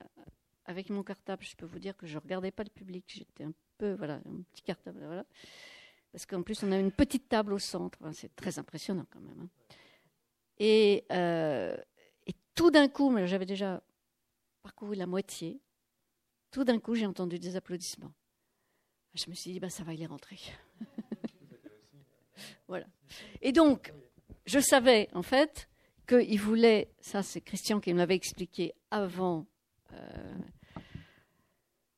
avec 0.64 0.90
mon 0.90 1.02
cartable, 1.02 1.42
je 1.44 1.56
peux 1.56 1.66
vous 1.66 1.78
dire 1.78 1.96
que 1.96 2.06
je 2.06 2.18
regardais 2.18 2.50
pas 2.50 2.64
le 2.64 2.70
public. 2.70 3.04
J'étais 3.06 3.44
un 3.44 3.52
peu, 3.78 3.94
voilà, 3.94 4.14
un 4.26 4.42
petit 4.52 4.62
cartable, 4.62 5.00
voilà. 5.04 5.24
Parce 6.12 6.26
qu'en 6.26 6.42
plus, 6.42 6.62
on 6.62 6.72
a 6.72 6.78
une 6.78 6.92
petite 6.92 7.28
table 7.28 7.52
au 7.52 7.58
centre. 7.58 7.98
c'est 8.12 8.34
très 8.34 8.58
impressionnant 8.58 9.06
quand 9.10 9.20
même. 9.20 9.40
Hein. 9.42 9.48
Et, 10.58 11.04
euh, 11.12 11.76
et, 12.26 12.34
tout 12.54 12.70
d'un 12.70 12.88
coup, 12.88 13.16
j'avais 13.26 13.46
déjà 13.46 13.82
parcouru 14.62 14.96
la 14.96 15.06
moitié. 15.06 15.60
Tout 16.50 16.64
d'un 16.64 16.78
coup, 16.78 16.94
j'ai 16.94 17.06
entendu 17.06 17.38
des 17.38 17.56
applaudissements. 17.56 18.12
Je 19.14 19.30
me 19.30 19.34
suis 19.34 19.52
dit, 19.52 19.60
bah, 19.60 19.70
ça 19.70 19.84
va, 19.84 19.94
il 19.94 20.02
est 20.02 20.06
rentré. 20.06 20.38
voilà. 22.68 22.86
Et 23.40 23.52
donc, 23.52 23.92
je 24.46 24.58
savais, 24.58 25.08
en 25.12 25.22
fait, 25.22 25.68
qu'il 26.06 26.40
voulait, 26.40 26.92
ça 27.00 27.22
c'est 27.22 27.40
Christian 27.40 27.80
qui 27.80 27.92
me 27.92 27.98
l'avait 27.98 28.16
expliqué 28.16 28.74
avant 28.90 29.46
euh, 29.92 30.34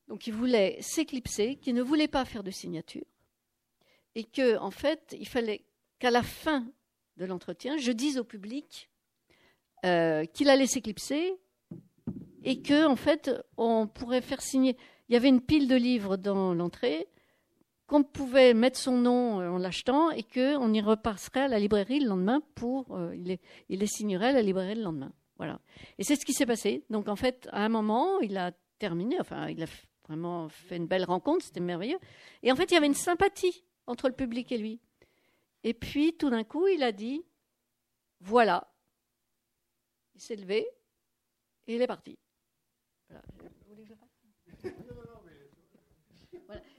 donc 0.08 0.26
il 0.26 0.34
voulait 0.34 0.76
s'éclipser, 0.80 1.56
qu'il 1.56 1.74
ne 1.74 1.82
voulait 1.82 2.08
pas 2.08 2.26
faire 2.26 2.42
de 2.42 2.50
signature, 2.50 3.06
et 4.14 4.24
que 4.24 4.58
en 4.58 4.70
fait, 4.70 5.16
il 5.18 5.28
fallait 5.28 5.64
qu'à 5.98 6.10
la 6.10 6.22
fin 6.22 6.66
de 7.16 7.24
l'entretien, 7.24 7.76
je 7.76 7.92
dise 7.92 8.18
au 8.18 8.24
public 8.24 8.90
euh, 9.84 10.24
qu'il 10.24 10.48
allait 10.48 10.66
s'éclipser 10.66 11.34
et 12.44 12.60
que 12.60 12.86
en 12.86 12.96
fait, 12.96 13.30
on 13.56 13.86
pourrait 13.86 14.20
faire 14.20 14.42
signer. 14.42 14.76
Il 15.08 15.14
y 15.14 15.16
avait 15.16 15.28
une 15.28 15.40
pile 15.40 15.68
de 15.68 15.76
livres 15.76 16.16
dans 16.16 16.54
l'entrée 16.54 17.08
qu'on 17.86 18.02
pouvait 18.02 18.54
mettre 18.54 18.78
son 18.78 18.96
nom 18.96 19.40
euh, 19.40 19.50
en 19.50 19.58
l'achetant 19.58 20.10
et 20.10 20.22
qu'on 20.22 20.72
y 20.72 20.80
repasserait 20.80 21.42
à 21.42 21.48
la 21.48 21.58
librairie 21.58 22.00
le 22.00 22.08
lendemain 22.08 22.40
pour 22.54 22.96
euh, 22.96 23.14
il, 23.14 23.24
les, 23.24 23.40
il 23.68 23.80
les 23.80 23.86
signerait 23.86 24.28
à 24.28 24.32
la 24.32 24.42
librairie 24.42 24.76
le 24.76 24.82
lendemain. 24.82 25.12
Voilà. 25.36 25.60
Et 25.98 26.04
c'est 26.04 26.16
ce 26.16 26.24
qui 26.24 26.32
s'est 26.32 26.46
passé. 26.46 26.84
Donc 26.88 27.08
en 27.08 27.16
fait, 27.16 27.48
à 27.52 27.64
un 27.64 27.68
moment, 27.68 28.20
il 28.20 28.36
a 28.38 28.52
terminé. 28.78 29.16
Enfin, 29.20 29.48
il 29.48 29.62
a 29.62 29.66
vraiment 30.08 30.48
fait 30.48 30.76
une 30.76 30.86
belle 30.86 31.04
rencontre, 31.04 31.44
c'était 31.44 31.60
merveilleux. 31.60 31.98
Et 32.42 32.50
en 32.50 32.56
fait, 32.56 32.70
il 32.70 32.74
y 32.74 32.76
avait 32.76 32.86
une 32.86 32.94
sympathie 32.94 33.62
entre 33.86 34.08
le 34.08 34.14
public 34.14 34.50
et 34.52 34.58
lui. 34.58 34.80
Et 35.64 35.74
puis, 35.74 36.14
tout 36.16 36.30
d'un 36.30 36.44
coup, 36.44 36.66
il 36.66 36.82
a 36.82 36.92
dit 36.92 37.24
Voilà. 38.20 38.68
Il 40.14 40.20
s'est 40.20 40.36
levé 40.36 40.66
et 41.66 41.76
il 41.76 41.82
est 41.82 41.86
parti. 41.86 42.18
Voilà. 43.08 43.22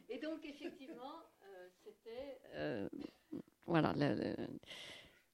Et 0.09 0.19
donc, 0.19 0.45
effectivement, 0.45 1.23
euh, 1.43 1.67
c'était. 1.83 2.39
Euh, 2.53 2.87
voilà. 3.65 3.95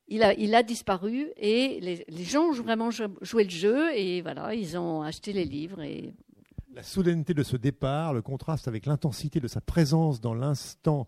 il, 0.07 0.24
a, 0.24 0.34
il 0.36 0.55
a 0.55 0.63
disparu 0.63 1.34
et 1.36 1.80
les, 1.82 2.05
les 2.07 2.24
gens 2.24 2.43
ont 2.43 2.53
vraiment 2.53 2.89
joué 2.89 3.43
le 3.43 3.49
jeu 3.49 3.93
et 3.93 4.22
voilà, 4.22 4.53
ils 4.53 4.78
ont 4.78 5.01
acheté 5.01 5.34
les 5.34 5.43
livres 5.43 5.82
et 5.82 6.13
la 6.74 6.84
soudaineté 6.84 7.34
de 7.34 7.43
ce 7.43 7.57
départ, 7.57 8.13
le 8.13 8.22
contraste 8.22 8.67
avec 8.67 8.86
l'intensité 8.86 9.39
de 9.39 9.47
sa 9.47 9.59
présence 9.59 10.22
dans 10.22 10.34
l'instant 10.36 11.07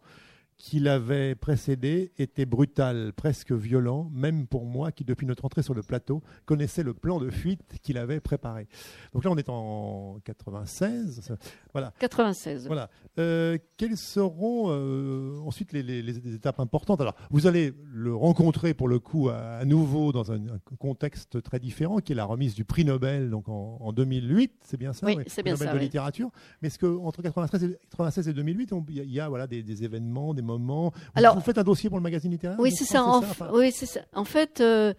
qui 0.62 0.80
l'avait 0.80 1.34
précédé 1.34 2.12
était 2.20 2.46
brutal, 2.46 3.14
presque 3.14 3.52
violent, 3.52 4.12
même 4.14 4.46
pour 4.46 4.66
moi 4.66 4.92
qui, 4.92 5.04
depuis 5.04 5.26
notre 5.26 5.44
entrée 5.44 5.64
sur 5.64 5.74
le 5.74 5.82
plateau, 5.82 6.22
connaissait 6.46 6.84
le 6.84 6.94
plan 6.94 7.20
de 7.20 7.32
fuite 7.32 7.80
qu'il 7.82 7.98
avait 7.98 8.20
préparé. 8.20 8.68
Donc 9.14 9.24
là, 9.24 9.32
on 9.32 9.38
est 9.38 9.50
en 9.50 10.20
96. 10.24 11.36
Voilà. 11.74 11.94
96. 11.98 12.68
Voilà. 12.68 12.92
Euh, 13.18 13.58
quelles 13.76 13.98
seront 13.98 14.68
euh, 14.70 15.40
ensuite 15.44 15.74
les, 15.74 16.36
étapes 16.36 16.60
importantes? 16.60 17.02
Alors, 17.02 17.16
vous 17.32 17.48
allez 17.48 17.74
le 17.92 18.14
rencontrer 18.14 18.76
pour 18.76 18.88
le 18.88 19.00
coup 19.00 19.30
à, 19.30 19.66
nouveau 19.66 20.12
dans 20.12 20.32
un, 20.32 20.42
contexte 20.78 21.42
très 21.42 21.60
différent, 21.60 21.98
qui 21.98 22.12
est 22.12 22.16
la 22.16 22.26
remise 22.26 22.54
du 22.54 22.66
prix 22.66 22.86
Nobel, 22.86 23.32
donc 23.32 23.50
en, 23.50 23.92
2008, 23.94 24.54
c'est 24.64 24.78
bien 24.78 24.94
ça? 24.94 25.08
Oui, 25.08 25.18
c'est 25.26 25.42
bien 25.42 25.54
Nobel 25.54 25.70
ça. 25.70 25.74
de 25.74 25.80
littérature. 25.80 26.30
Mais 26.62 26.68
est-ce 26.68 26.78
qu'entre 26.78 27.24
96 27.24 27.64
et, 27.64 27.80
96 27.90 28.28
et 28.28 28.34
2008, 28.34 28.74
il 28.90 29.12
y, 29.12 29.20
a 29.20 29.28
voilà, 29.28 29.48
des, 29.48 29.64
des 29.64 29.84
événements, 29.84 30.36
des 30.36 30.51
moment. 30.58 30.90
Vous, 30.90 31.02
Alors, 31.16 31.36
vous 31.36 31.42
faites 31.42 31.58
un 31.58 31.64
dossier 31.64 31.90
pour 31.90 31.98
le 31.98 32.04
magazine 32.04 32.32
littéraire 32.32 32.58
Oui, 32.60 32.72
c'est 32.72 32.86
ça, 32.86 33.22
oui, 33.54 33.72
c'est 33.72 33.86
ça. 33.86 34.02
En 34.14 34.26
fait, 34.26 34.62
euh, 34.62 34.94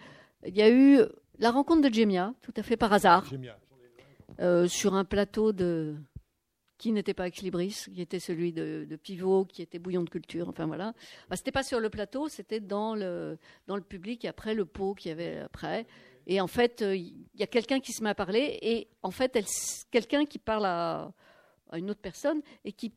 il 0.47 0.57
y 0.57 0.63
a 0.63 0.71
eu 0.71 1.01
la 1.39 1.51
rencontre 1.51 1.89
de 1.89 1.93
Jemia, 1.93 2.35
tout 2.43 2.55
à 2.57 2.63
fait 2.63 2.77
par 2.77 2.93
hasard, 2.93 3.25
euh, 4.41 4.67
sur 4.69 4.95
un 4.95 5.05
plateau 5.05 5.53
de 5.53 5.97
qui 6.83 6.91
n'était 6.91 7.15
pas 7.15 7.29
Ex 7.29 7.41
qui 7.41 8.03
était 8.03 8.19
celui 8.19 8.53
de, 8.53 8.99
Pivot, 9.01 9.45
qui 9.45 9.63
était 9.63 9.79
Bouillon 9.79 10.03
de 10.03 10.11
Culture, 10.11 10.49
enfin 10.49 10.67
voilà. 10.67 10.95
Bah, 11.31 11.37
c'était 11.37 11.53
pas 11.53 11.63
sur 11.63 11.79
le 11.79 11.91
plateau, 11.91 12.29
c'était 12.29 12.59
dans 12.59 12.97
le, 12.97 13.39
dans 13.69 13.77
le 13.77 13.83
public, 13.83 14.25
et 14.25 14.29
après 14.29 14.53
le 14.53 14.65
pot 14.65 14.95
qu'il 14.95 15.11
y 15.11 15.13
avait 15.13 15.39
après. 15.39 15.87
Et 16.27 16.41
en 16.41 16.49
fait, 16.49 16.83
euh, 16.83 16.97
il 16.97 17.25
y 17.37 17.45
a 17.45 17.47
quelqu'un 17.47 17.79
qui 17.79 17.93
se 17.93 18.03
met 18.03 18.11
à 18.11 18.17
parler, 18.17 18.59
et 18.63 18.89
en 19.03 19.13
fait, 19.13 19.39
quelqu'un 19.93 20.25
qui 20.25 20.41
parle 20.41 20.67
à, 20.67 21.13
à, 21.71 21.79
une 21.79 21.89
autre 21.89 22.01
personne, 22.01 22.43
et 22.65 22.73
qui 22.73 22.93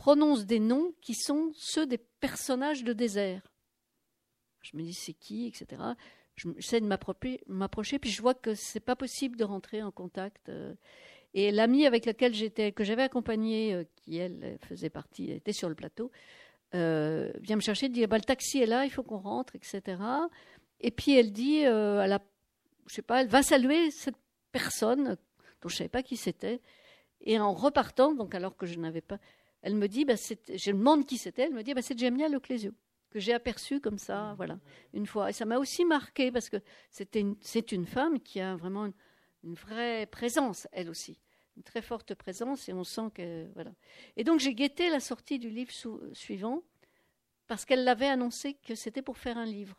prononce 0.00 0.46
des 0.46 0.60
noms 0.60 0.94
qui 1.02 1.14
sont 1.14 1.52
ceux 1.54 1.84
des 1.84 1.98
personnages 1.98 2.84
de 2.84 2.94
désert. 2.94 3.42
Je 4.62 4.74
me 4.78 4.82
dis 4.82 4.94
c'est 4.94 5.12
qui, 5.12 5.46
etc. 5.46 5.82
J'essaie 6.36 6.80
de 6.80 6.86
m'approcher, 6.86 7.98
puis 7.98 8.10
je 8.10 8.22
vois 8.22 8.32
que 8.32 8.54
c'est 8.54 8.80
pas 8.80 8.96
possible 8.96 9.36
de 9.36 9.44
rentrer 9.44 9.82
en 9.82 9.90
contact. 9.90 10.48
Euh. 10.48 10.72
Et 11.34 11.50
l'amie 11.50 11.84
avec 11.84 12.06
laquelle 12.06 12.32
j'étais, 12.32 12.72
que 12.72 12.82
j'avais 12.82 13.02
accompagnée, 13.02 13.74
euh, 13.74 13.84
qui 13.96 14.16
elle 14.16 14.58
faisait 14.62 14.88
partie, 14.88 15.32
était 15.32 15.52
sur 15.52 15.68
le 15.68 15.74
plateau, 15.74 16.10
euh, 16.74 17.30
vient 17.38 17.56
me 17.56 17.60
chercher, 17.60 17.90
dit 17.90 18.06
bah, 18.06 18.16
le 18.16 18.24
taxi 18.24 18.58
est 18.58 18.66
là, 18.66 18.86
il 18.86 18.90
faut 18.90 19.02
qu'on 19.02 19.18
rentre, 19.18 19.54
etc. 19.54 20.00
Et 20.80 20.92
puis 20.92 21.14
elle 21.14 21.30
dit, 21.30 21.58
elle 21.58 22.12
a, 22.12 22.22
je 22.86 22.94
sais 22.94 23.02
pas, 23.02 23.20
elle 23.20 23.28
va 23.28 23.42
saluer 23.42 23.90
cette 23.90 24.16
personne 24.50 25.18
dont 25.60 25.68
je 25.68 25.76
savais 25.76 25.90
pas 25.90 26.02
qui 26.02 26.16
c'était. 26.16 26.62
Et 27.20 27.38
en 27.38 27.52
repartant, 27.52 28.14
donc 28.14 28.34
alors 28.34 28.56
que 28.56 28.64
je 28.64 28.78
n'avais 28.78 29.02
pas, 29.02 29.18
elle 29.62 29.74
me 29.74 29.88
dit, 29.88 30.04
bah, 30.04 30.14
je 30.16 30.70
demande 30.70 31.06
qui 31.06 31.18
c'était, 31.18 31.42
elle 31.42 31.54
me 31.54 31.62
dit, 31.62 31.74
bah, 31.74 31.82
c'est 31.82 31.98
Gemia 31.98 32.28
Leclésio, 32.28 32.72
que 33.10 33.18
j'ai 33.18 33.34
aperçu 33.34 33.80
comme 33.80 33.98
ça, 33.98 34.34
voilà, 34.36 34.58
une 34.94 35.06
fois. 35.06 35.30
Et 35.30 35.32
ça 35.32 35.44
m'a 35.44 35.58
aussi 35.58 35.84
marqué 35.84 36.32
parce 36.32 36.48
que 36.48 36.56
c'était 36.90 37.24
c'est 37.40 37.72
une 37.72 37.86
femme 37.86 38.20
qui 38.20 38.40
a 38.40 38.56
vraiment 38.56 38.90
une, 39.42 39.54
vraie 39.54 40.06
présence, 40.06 40.68
elle 40.72 40.90
aussi, 40.90 41.18
une 41.56 41.62
très 41.62 41.82
forte 41.82 42.14
présence, 42.14 42.68
et 42.68 42.72
on 42.72 42.84
sent 42.84 43.10
que, 43.14 43.46
voilà. 43.54 43.72
Et 44.16 44.24
donc 44.24 44.40
j'ai 44.40 44.54
guetté 44.54 44.90
la 44.90 45.00
sortie 45.00 45.38
du 45.38 45.50
livre 45.50 45.72
suivant 46.12 46.62
parce 47.46 47.64
qu'elle 47.64 47.84
l'avait 47.84 48.08
annoncé 48.08 48.54
que 48.54 48.74
c'était 48.74 49.02
pour 49.02 49.18
faire 49.18 49.36
un 49.36 49.46
livre, 49.46 49.76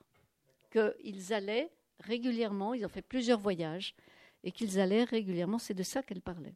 qu'ils 0.72 1.34
allaient 1.34 1.72
régulièrement, 2.00 2.74
ils 2.74 2.86
ont 2.86 2.90
fait 2.90 3.02
plusieurs 3.02 3.40
voyages, 3.40 3.96
et 4.44 4.52
qu'ils 4.52 4.80
allaient 4.80 5.04
régulièrement, 5.04 5.60
c'est 5.60 5.74
de 5.74 5.84
ça 5.84 6.04
qu'elle 6.04 6.22
parlait. 6.22 6.56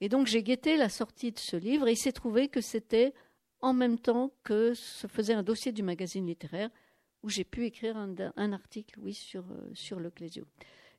Et 0.00 0.08
donc 0.08 0.26
j'ai 0.26 0.42
guetté 0.42 0.76
la 0.76 0.88
sortie 0.88 1.32
de 1.32 1.38
ce 1.38 1.56
livre 1.56 1.88
et 1.88 1.92
il 1.92 1.96
s'est 1.96 2.12
trouvé 2.12 2.48
que 2.48 2.60
c'était 2.60 3.14
en 3.60 3.72
même 3.72 3.98
temps 3.98 4.32
que 4.42 4.74
se 4.74 5.06
faisait 5.06 5.34
un 5.34 5.42
dossier 5.42 5.72
du 5.72 5.82
magazine 5.82 6.26
littéraire 6.26 6.70
où 7.22 7.30
j'ai 7.30 7.44
pu 7.44 7.64
écrire 7.64 7.96
un, 7.96 8.52
article, 8.52 8.98
oui, 9.00 9.14
sur, 9.14 9.44
euh, 9.50 9.70
sur 9.72 9.98
le 9.98 10.10
Clésio. 10.10 10.44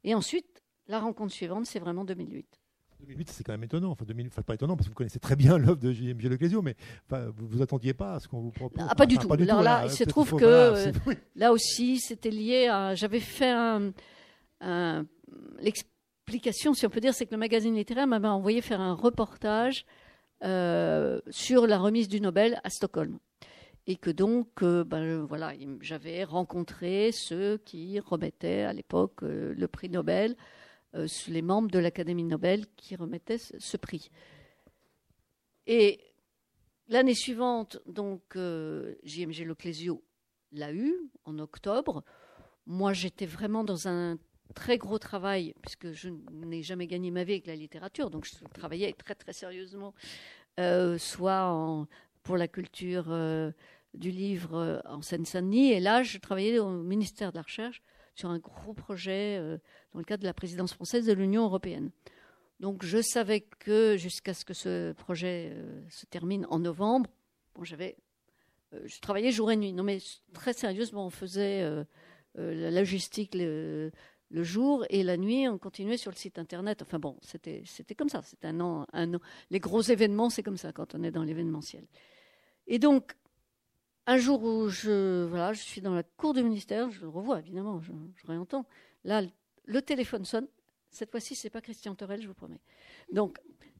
Et 0.03 0.15
ensuite, 0.15 0.63
la 0.87 0.99
rencontre 0.99 1.31
suivante, 1.31 1.67
c'est 1.67 1.77
vraiment 1.77 2.03
2008. 2.03 2.47
2008, 3.01 3.29
c'est 3.29 3.43
quand 3.43 3.53
même 3.53 3.63
étonnant. 3.63 3.91
Enfin, 3.91 4.05
2000, 4.05 4.27
enfin, 4.27 4.41
pas 4.41 4.55
étonnant 4.55 4.75
parce 4.75 4.87
que 4.87 4.91
vous 4.91 4.95
connaissez 4.95 5.19
très 5.19 5.35
bien 5.35 5.57
l'œuvre 5.59 5.75
de 5.75 5.91
JMG 5.91 6.23
Leclésio, 6.23 6.63
mais 6.63 6.75
enfin, 7.05 7.27
vous 7.35 7.47
vous 7.47 7.61
attendiez 7.61 7.93
pas 7.93 8.15
à 8.15 8.19
ce 8.19 8.27
qu'on 8.27 8.41
vous 8.41 8.51
propose. 8.51 8.83
Ah, 8.89 8.95
pas, 8.95 9.05
du 9.05 9.19
tout. 9.19 9.31
Alors 9.31 9.61
là, 9.61 9.83
il 9.85 9.91
se 9.91 10.03
trouve 10.03 10.35
que 10.35 10.45
euh, 10.45 10.91
là 11.35 11.51
aussi, 11.51 11.99
c'était 11.99 12.31
lié 12.31 12.67
à. 12.67 12.95
J'avais 12.95 13.19
fait 13.19 13.51
un, 13.51 13.93
si 16.51 16.67
on 16.67 16.89
peut 16.89 16.99
dire, 16.99 17.13
c'est 17.13 17.25
que 17.25 17.31
le 17.31 17.37
magazine 17.37 17.75
littéraire 17.75 18.07
m'avait 18.07 18.27
envoyé 18.27 18.61
faire 18.61 18.81
un 18.81 18.93
reportage 18.93 19.85
euh, 20.43 21.19
sur 21.29 21.67
la 21.67 21.77
remise 21.77 22.07
du 22.07 22.21
Nobel 22.21 22.59
à 22.63 22.69
Stockholm. 22.69 23.19
Et 23.87 23.97
que 23.97 24.09
donc, 24.09 24.63
euh, 24.63 24.83
ben, 24.83 25.23
voilà, 25.23 25.53
j'avais 25.81 26.23
rencontré 26.23 27.11
ceux 27.11 27.57
qui 27.59 27.99
remettaient 27.99 28.63
à 28.63 28.73
l'époque 28.73 29.21
le 29.21 29.67
prix 29.67 29.89
Nobel 29.89 30.35
euh, 30.95 31.07
les 31.27 31.41
membres 31.41 31.69
de 31.69 31.79
l'Académie 31.79 32.23
Nobel 32.23 32.65
qui 32.77 32.95
remettaient 32.95 33.37
ce, 33.37 33.77
prix. 33.77 34.09
Et 35.67 35.99
l'année 36.87 37.15
suivante, 37.15 37.79
donc, 37.85 38.35
euh, 38.35 38.95
JMG 39.03 39.45
Leclésio 39.45 40.03
l'a 40.53 40.71
eu 40.71 40.95
en 41.25 41.37
octobre. 41.39 42.03
Moi, 42.65 42.93
j'étais 42.93 43.25
vraiment 43.25 43.63
dans 43.63 43.87
un 43.87 44.17
très 44.53 44.77
gros 44.77 44.99
travail, 44.99 45.53
puisque 45.61 45.91
je 45.91 46.09
n'ai 46.31 46.61
jamais 46.61 46.87
gagné 46.87 47.11
ma 47.11 47.23
vie 47.23 47.33
avec 47.33 47.47
la 47.47 47.55
littérature, 47.55 48.09
donc 48.09 48.25
je 48.25 48.31
travaillais 48.53 48.93
très 48.93 49.15
très 49.15 49.33
sérieusement, 49.33 49.93
euh, 50.59 50.97
soit 50.97 51.87
pour 52.23 52.37
la 52.37 52.47
culture 52.47 53.05
du 53.93 54.11
livre 54.11 54.81
en 54.85 55.01
Seine-Saint-Denis, 55.01 55.71
et 55.71 55.79
là 55.79 56.03
je 56.03 56.17
travaillais 56.17 56.59
au 56.59 56.69
ministère 56.69 57.31
de 57.31 57.37
la 57.37 57.43
Recherche 57.43 57.81
sur 58.15 58.29
un 58.29 58.39
gros 58.39 58.73
projet 58.73 59.37
euh, 59.39 59.57
dans 59.93 59.99
le 59.99 60.05
cadre 60.05 60.21
de 60.21 60.27
la 60.27 60.33
présidence 60.33 60.73
française 60.73 61.05
de 61.05 61.13
l'Union 61.13 61.43
européenne. 61.43 61.91
Donc 62.59 62.83
je 62.83 63.01
savais 63.01 63.41
que 63.41 63.97
jusqu'à 63.97 64.33
ce 64.33 64.45
que 64.45 64.53
ce 64.53 64.93
projet 64.93 65.51
euh, 65.53 65.81
se 65.89 66.05
termine 66.05 66.47
en 66.49 66.59
novembre, 66.59 67.09
bon, 67.53 67.63
j'avais, 67.63 67.97
euh, 68.73 68.81
je 68.85 68.99
travaillais 69.01 69.31
jour 69.31 69.51
et 69.51 69.57
nuit. 69.57 69.73
Non 69.73 69.83
mais 69.83 69.99
très 70.33 70.53
sérieusement, 70.53 71.05
on 71.05 71.09
faisait 71.09 71.69
la 72.35 72.71
logistique 72.71 73.35
le, 74.35 74.43
jour 74.43 74.85
et 74.89 75.03
la 75.03 75.17
nuit, 75.17 75.47
on 75.47 75.57
continuait 75.57 75.97
sur 75.97 76.11
le 76.11 76.15
site 76.15 76.37
internet. 76.37 76.81
Enfin 76.81 76.99
bon, 76.99 77.17
c'était 77.21 77.95
comme 77.95 78.09
ça. 78.09 78.21
C'était 78.23 78.47
un 78.47 78.59
an, 78.59 78.85
un 78.93 79.13
an. 79.13 79.19
Les 79.49 79.59
gros 79.59 79.81
événements, 79.81 80.29
c'est 80.29 80.43
comme 80.43 80.57
ça 80.57 80.71
quand 80.71 80.95
on 80.95 81.03
est 81.03 81.11
dans 81.11 81.23
l'événementiel. 81.23 81.85
Et 82.67 82.79
donc 82.79 83.15
un 84.07 84.17
jour 84.17 84.43
où 84.43 84.69
je, 84.69 85.25
voilà, 85.25 85.53
je 85.53 85.61
suis 85.61 85.81
dans 85.81 85.95
la 85.95 86.03
cour 86.03 86.33
du 86.33 86.43
ministère, 86.43 86.91
je 86.91 87.01
le 87.01 87.09
revois 87.09 87.39
évidemment, 87.39 87.79
je, 87.79 87.91
réentends. 88.27 88.65
Là, 89.03 89.23
le 89.65 89.81
téléphone 89.81 90.25
sonne. 90.25 90.47
Cette 90.91 91.11
fois-ci, 91.11 91.35
c'est 91.35 91.49
pas 91.49 91.61
Christian 91.61 91.95
Torel, 91.95 92.21
je 92.21 92.27
vous 92.27 92.33
promets. 92.33 92.61
Donc, 93.11 93.39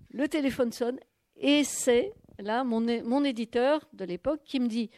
le 0.09 0.27
téléphone 0.27 0.71
sonne 0.71 0.99
et 1.37 1.63
c'est 1.63 2.13
là 2.39 2.63
mon 2.63 3.23
éditeur 3.23 3.87
de 3.93 4.05
l'époque 4.05 4.41
qui 4.43 4.59
me 4.59 4.67
dit 4.67 4.89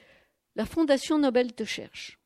La 0.55 0.65
Fondation 0.65 1.19
Nobel 1.19 1.53
te 1.53 1.63
cherche. 1.63 2.16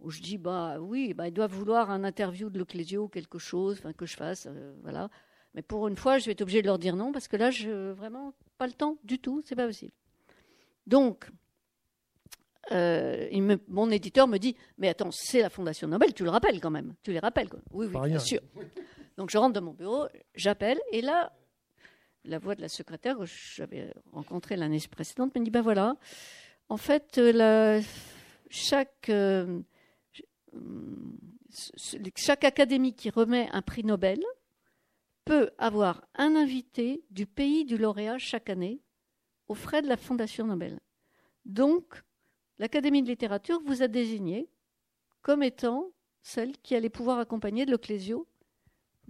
Où 0.00 0.10
je 0.10 0.20
dis 0.20 0.38
Bah 0.38 0.78
oui, 0.80 1.14
bah, 1.14 1.28
ils 1.28 1.32
doivent 1.32 1.52
vouloir 1.52 1.90
un 1.90 2.04
interview 2.04 2.50
de 2.50 2.58
Leclésio 2.58 3.04
ou 3.04 3.08
quelque 3.08 3.38
chose, 3.38 3.80
que 3.96 4.06
je 4.06 4.16
fasse, 4.16 4.46
euh, 4.46 4.74
voilà. 4.82 5.08
Mais 5.54 5.62
pour 5.62 5.88
une 5.88 5.96
fois, 5.96 6.18
je 6.18 6.26
vais 6.26 6.32
être 6.32 6.42
obligé 6.42 6.62
de 6.62 6.66
leur 6.66 6.78
dire 6.78 6.94
non 6.94 7.10
parce 7.10 7.26
que 7.26 7.36
là, 7.36 7.50
je 7.50 7.90
vraiment 7.92 8.34
pas 8.58 8.66
le 8.66 8.72
temps 8.72 8.98
du 9.02 9.18
tout, 9.18 9.42
c'est 9.44 9.56
pas 9.56 9.66
possible. 9.66 9.92
Donc, 10.86 11.28
euh, 12.70 13.28
mon 13.68 13.90
éditeur 13.90 14.28
me 14.28 14.38
dit 14.38 14.54
Mais 14.76 14.88
attends, 14.88 15.10
c'est 15.10 15.40
la 15.40 15.50
Fondation 15.50 15.88
Nobel, 15.88 16.12
tu 16.14 16.24
le 16.24 16.30
rappelles 16.30 16.60
quand 16.60 16.70
même. 16.70 16.94
Tu 17.02 17.12
les 17.12 17.18
rappelles 17.18 17.48
Oui, 17.72 17.86
oui, 17.92 18.08
bien 18.08 18.18
sûr. 18.18 18.40
Donc 19.16 19.30
je 19.30 19.38
rentre 19.38 19.54
dans 19.54 19.62
mon 19.62 19.72
bureau, 19.72 20.06
j'appelle, 20.34 20.78
et 20.92 21.00
là, 21.00 21.32
la 22.24 22.38
voix 22.38 22.54
de 22.54 22.60
la 22.60 22.68
secrétaire 22.68 23.18
que 23.18 23.24
j'avais 23.24 23.92
rencontrée 24.12 24.54
l'année 24.54 24.78
précédente 24.90 25.34
me 25.34 25.44
dit 25.44 25.50
Ben 25.50 25.62
voilà, 25.62 25.96
en 26.68 26.76
fait, 26.76 27.20
chaque, 28.50 29.08
euh, 29.08 29.60
chaque 32.16 32.44
académie 32.44 32.94
qui 32.94 33.10
remet 33.10 33.48
un 33.52 33.62
prix 33.62 33.84
Nobel 33.84 34.20
peut 35.24 35.50
avoir 35.58 36.06
un 36.14 36.36
invité 36.36 37.04
du 37.10 37.26
pays 37.26 37.64
du 37.64 37.76
lauréat 37.76 38.18
chaque 38.18 38.50
année 38.50 38.80
aux 39.48 39.54
frais 39.54 39.82
de 39.82 39.88
la 39.88 39.96
Fondation 39.96 40.46
Nobel. 40.46 40.78
Donc, 41.44 42.02
l'Académie 42.58 43.02
de 43.02 43.08
littérature 43.08 43.60
vous 43.64 43.82
a 43.82 43.88
désigné 43.88 44.48
comme 45.22 45.42
étant 45.42 45.90
celle 46.22 46.52
qui 46.58 46.74
allait 46.74 46.88
pouvoir 46.90 47.18
accompagner 47.18 47.66
de 47.66 47.70
Leclésio 47.70 48.26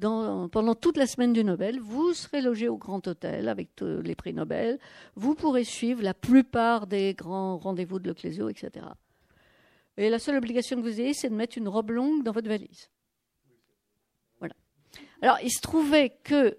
pendant 0.00 0.74
toute 0.76 0.96
la 0.96 1.08
semaine 1.08 1.32
du 1.32 1.42
Nobel. 1.42 1.80
Vous 1.80 2.14
serez 2.14 2.40
logé 2.40 2.68
au 2.68 2.76
Grand 2.76 3.06
Hôtel 3.08 3.48
avec 3.48 3.70
les 3.80 4.14
prix 4.14 4.32
Nobel. 4.32 4.78
Vous 5.16 5.34
pourrez 5.34 5.64
suivre 5.64 6.02
la 6.02 6.14
plupart 6.14 6.86
des 6.86 7.14
grands 7.14 7.58
rendez-vous 7.58 7.98
de 7.98 8.08
Leclésio, 8.08 8.48
etc. 8.48 8.86
Et 9.98 10.10
la 10.10 10.18
seule 10.18 10.36
obligation 10.36 10.76
que 10.76 10.82
vous 10.82 11.00
ayez, 11.00 11.12
c'est 11.12 11.28
de 11.28 11.34
mettre 11.34 11.58
une 11.58 11.68
robe 11.68 11.90
longue 11.90 12.22
dans 12.22 12.32
votre 12.32 12.48
valise. 12.48 12.88
Voilà. 14.38 14.54
Alors, 15.20 15.38
il 15.42 15.50
se 15.50 15.60
trouvait 15.60 16.16
que 16.22 16.56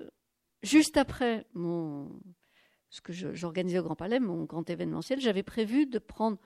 juste 0.61 0.97
après 0.97 1.47
mon, 1.53 2.11
ce 2.89 3.01
que 3.01 3.13
j'organisais 3.13 3.79
au 3.79 3.83
Grand 3.83 3.95
Palais, 3.95 4.19
mon 4.19 4.43
grand 4.43 4.69
événementiel, 4.69 5.19
j'avais 5.21 5.43
prévu 5.43 5.85
de 5.85 5.99
prendre 5.99 6.37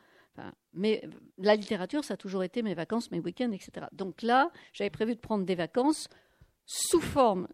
mais 0.74 1.04
la 1.38 1.56
littérature, 1.56 2.04
ça 2.04 2.16
a 2.16 2.18
toujours 2.18 2.44
été 2.44 2.64
mes 2.64 2.74
vacances, 2.74 3.12
mes 3.12 3.20
week-ends, 3.20 3.52
etc. 3.52 3.88
Donc 3.92 4.22
là, 4.22 4.52
j'avais 4.74 4.90
prévu 4.90 5.16
de 5.16 5.20
prendre 5.20 5.46
des 5.46 5.56
vacances 5.56 6.08
sous 6.66 7.02
forme 7.02 7.48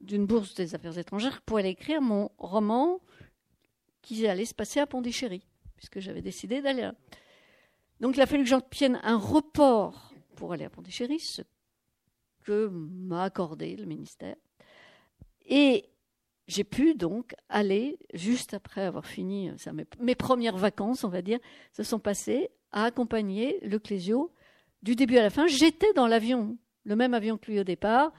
d'une 0.00 0.26
bourse 0.26 0.54
des 0.54 0.74
affaires 0.74 0.96
étrangères 0.96 1.42
pour 1.42 1.58
aller 1.58 1.70
écrire 1.70 2.00
mon 2.00 2.30
roman 2.38 3.00
qui 4.00 4.26
allait 4.26 4.46
se 4.46 4.54
passer 4.54 4.80
à 4.80 4.86
Pondichéry, 4.86 5.46
puisque 5.76 6.00
j'avais 6.00 6.22
décidé 6.22 6.62
d'aller 6.62 6.82
là. 6.82 6.94
Donc 8.02 8.16
il 8.16 8.20
a 8.20 8.26
fallu 8.26 8.42
que 8.42 8.48
j'obtienne 8.48 9.00
un 9.04 9.16
report 9.16 10.12
pour 10.34 10.52
aller 10.52 10.64
à 10.64 10.70
Pondichéry, 10.70 11.20
ce 11.20 11.42
que 12.42 12.68
m'a 12.68 13.22
accordé 13.22 13.76
le 13.76 13.86
ministère. 13.86 14.34
Et 15.46 15.88
j'ai 16.48 16.64
pu 16.64 16.94
donc 16.94 17.36
aller, 17.48 18.00
juste 18.12 18.54
après 18.54 18.82
avoir 18.82 19.06
fini 19.06 19.50
euh, 19.50 19.84
mes, 20.00 20.16
premières 20.16 20.56
vacances, 20.56 21.04
on 21.04 21.08
va 21.08 21.22
dire, 21.22 21.38
se 21.72 21.84
sont 21.84 22.00
passées 22.00 22.50
à 22.72 22.84
accompagner 22.84 23.60
le 23.62 23.78
Clésio 23.78 24.32
du 24.82 24.96
début 24.96 25.18
à 25.18 25.22
la 25.22 25.30
fin. 25.30 25.46
J'étais 25.46 25.92
dans 25.94 26.08
l'avion, 26.08 26.58
le 26.84 26.96
même 26.96 27.14
avion 27.14 27.38
que 27.38 27.52
lui 27.52 27.60
au 27.60 27.64
départ, 27.64 28.12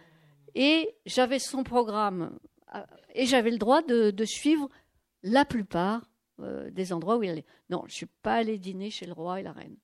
et 0.55 0.95
j'avais 1.05 1.39
son 1.39 1.63
programme, 1.63 2.39
euh, 2.73 2.79
et 3.15 3.25
j'avais 3.25 3.51
le 3.51 3.57
droit 3.57 3.81
de, 3.81 4.13
suivre 4.23 4.69
la 5.23 5.43
plupart 5.43 6.09
euh, 6.43 6.69
des 6.69 6.93
endroits 6.93 7.17
où 7.17 7.23
il 7.23 7.29
allait. 7.29 7.45
Non, 7.69 7.81
je 7.81 7.93
ne 7.93 7.97
suis 7.97 8.05
pas 8.05 8.35
allée 8.35 8.57
dîner 8.57 8.89
chez 8.89 9.05
le 9.05 9.13
roi 9.13 9.39
et 9.39 9.43
la 9.43 9.51
reine. 9.51 9.77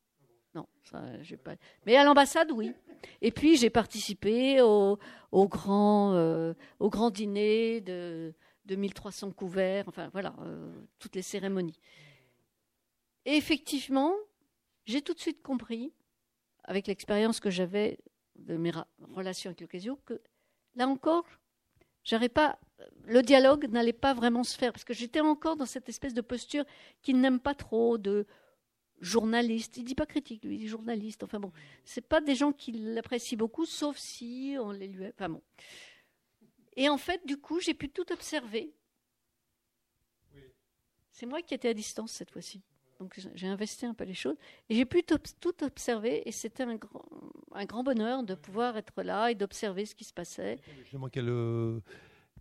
Non, 0.56 0.68
ça, 0.84 1.04
j'ai 1.22 1.38
pas. 1.38 1.56
Mais 1.86 1.96
à 1.96 2.04
l'ambassade, 2.04 2.52
oui. 2.52 2.74
Et 3.22 3.32
puis 3.32 3.56
j'ai 3.56 3.70
participé 3.70 4.62
au, 4.62 4.98
grand, 5.32 6.14
euh, 6.14 6.54
au 6.80 6.90
dîner 7.12 7.82
de, 7.82 8.34
de 8.66 8.76
1300 8.76 9.32
couverts, 9.32 9.86
enfin 9.88 10.10
voilà, 10.12 10.36
euh, 10.42 10.72
toutes 11.00 11.16
les 11.16 11.22
cérémonies. 11.22 11.80
Et 13.26 13.36
effectivement, 13.36 14.14
j'ai 14.86 15.02
tout 15.02 15.14
de 15.14 15.20
suite 15.20 15.42
compris, 15.42 15.94
avec 16.64 16.88
l'expérience 16.88 17.40
que 17.40 17.50
j'avais 17.50 18.00
de 18.36 18.58
mes 18.58 18.72
relations 19.16 19.50
avec 19.50 19.62
l'occasion, 19.62 19.98
que 20.06 20.22
là 20.76 20.88
encore, 20.88 21.26
j'aurais 22.04 22.30
pas, 22.30 22.60
le 23.06 23.22
dialogue 23.22 23.70
n'allait 23.70 23.94
pas 23.94 24.14
vraiment 24.14 24.44
se 24.44 24.58
faire, 24.58 24.72
parce 24.72 24.84
que 24.84 24.94
j'étais 24.94 25.20
encore 25.20 25.56
dans 25.56 25.66
cette 25.66 25.90
espèce 25.90 26.14
de 26.14 26.22
posture 26.22 26.66
qui 27.02 27.14
n'aime 27.14 27.40
pas 27.40 27.56
trop 27.56 27.98
de 27.98 28.26
journaliste. 29.02 29.78
Il 29.78 29.84
dit 29.84 29.96
pas 29.96 30.06
critique, 30.06 30.44
lui, 30.44 30.56
il 30.56 30.60
dit 30.60 30.68
journaliste. 30.68 31.24
Enfin 31.24 31.40
bon, 31.40 31.52
c'est 31.84 32.08
pas 32.08 32.22
des 32.22 32.36
gens 32.36 32.52
qui 32.52 32.72
l'apprécient 32.72 33.38
beaucoup, 33.38 33.66
sauf 33.66 33.98
si 33.98 34.56
on 34.60 34.72
les 34.72 34.88
lui. 34.88 35.08
Enfin 35.08 35.30
bon. 35.30 35.42
Et 36.76 36.90
en 36.90 36.98
fait, 36.98 37.26
du 37.26 37.38
coup, 37.38 37.60
j'ai 37.60 37.74
pu 37.74 37.90
tout 37.90 38.12
observer. 38.12 38.74
C'est 41.12 41.26
moi 41.26 41.42
qui 41.42 41.54
étais 41.54 41.70
à 41.70 41.74
distance 41.74 42.12
cette 42.14 42.32
fois-ci. 42.32 42.62
Donc 43.00 43.18
j'ai 43.34 43.48
investi 43.48 43.86
un 43.86 43.94
peu 43.94 44.04
les 44.04 44.14
choses 44.14 44.36
et 44.70 44.76
j'ai 44.76 44.86
pu 44.86 45.04
tout 45.04 45.64
observer 45.64 46.28
et 46.28 46.34
c'était 46.34 46.64
un 46.64 46.76
grand, 47.66 47.84
bonheur 47.84 48.24
de 48.24 48.36
pouvoir 48.36 48.76
être 48.76 49.02
là 49.04 49.32
et 49.32 49.36
d'observer 49.36 49.86
ce 49.86 49.96
qui 49.96 50.04
se 50.04 50.14
passait. 50.14 50.60
Quelle, 51.14 51.30
euh, 51.30 51.80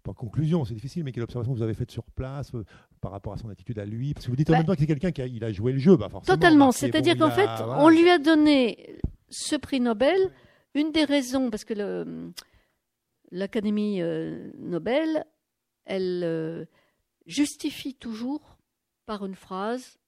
pas 0.08 0.14
conclusion, 0.14 0.64
c'est 0.64 0.74
difficile, 0.74 1.04
mais 1.04 1.12
quelle 1.12 1.22
observation 1.22 1.52
vous 1.52 1.62
avez 1.62 1.74
faite 1.74 1.90
sur 1.90 2.04
place 2.04 2.54
euh, 2.54 2.64
par 3.00 3.12
rapport 3.12 3.32
à 3.32 3.36
son 3.36 3.50
attitude 3.50 3.78
à 3.78 3.84
lui? 3.84 4.14
Parce 4.14 4.26
que 4.26 4.30
vous 4.30 4.36
dites 4.36 4.48
en 4.48 4.52
bah 4.52 4.58
même 4.58 4.66
temps 4.66 4.74
que 4.74 4.80
c'est 4.80 4.86
quelqu'un 4.86 5.12
qui 5.12 5.22
a, 5.22 5.26
il 5.26 5.44
a 5.44 5.52
joué 5.52 5.72
le 5.72 5.78
jeu, 5.78 5.96
bah 5.96 6.08
forcément. 6.08 6.36
Totalement, 6.36 6.72
c'est-à-dire 6.72 7.16
qu'en 7.18 7.30
fait, 7.30 7.48
on 7.62 7.88
lui 7.88 8.08
a 8.08 8.18
donné 8.18 8.98
ce 9.28 9.56
prix 9.56 9.80
Nobel. 9.80 10.18
Une 10.74 10.92
des 10.92 11.04
raisons, 11.04 11.50
parce 11.50 11.64
que 11.64 11.74
l'Académie 13.30 14.00
euh, 14.00 14.50
Nobel, 14.58 15.24
elle 15.84 16.22
euh, 16.24 16.64
justifie 17.26 17.94
toujours 17.94 18.58
par 19.06 19.24
une 19.24 19.34
phrase 19.34 19.98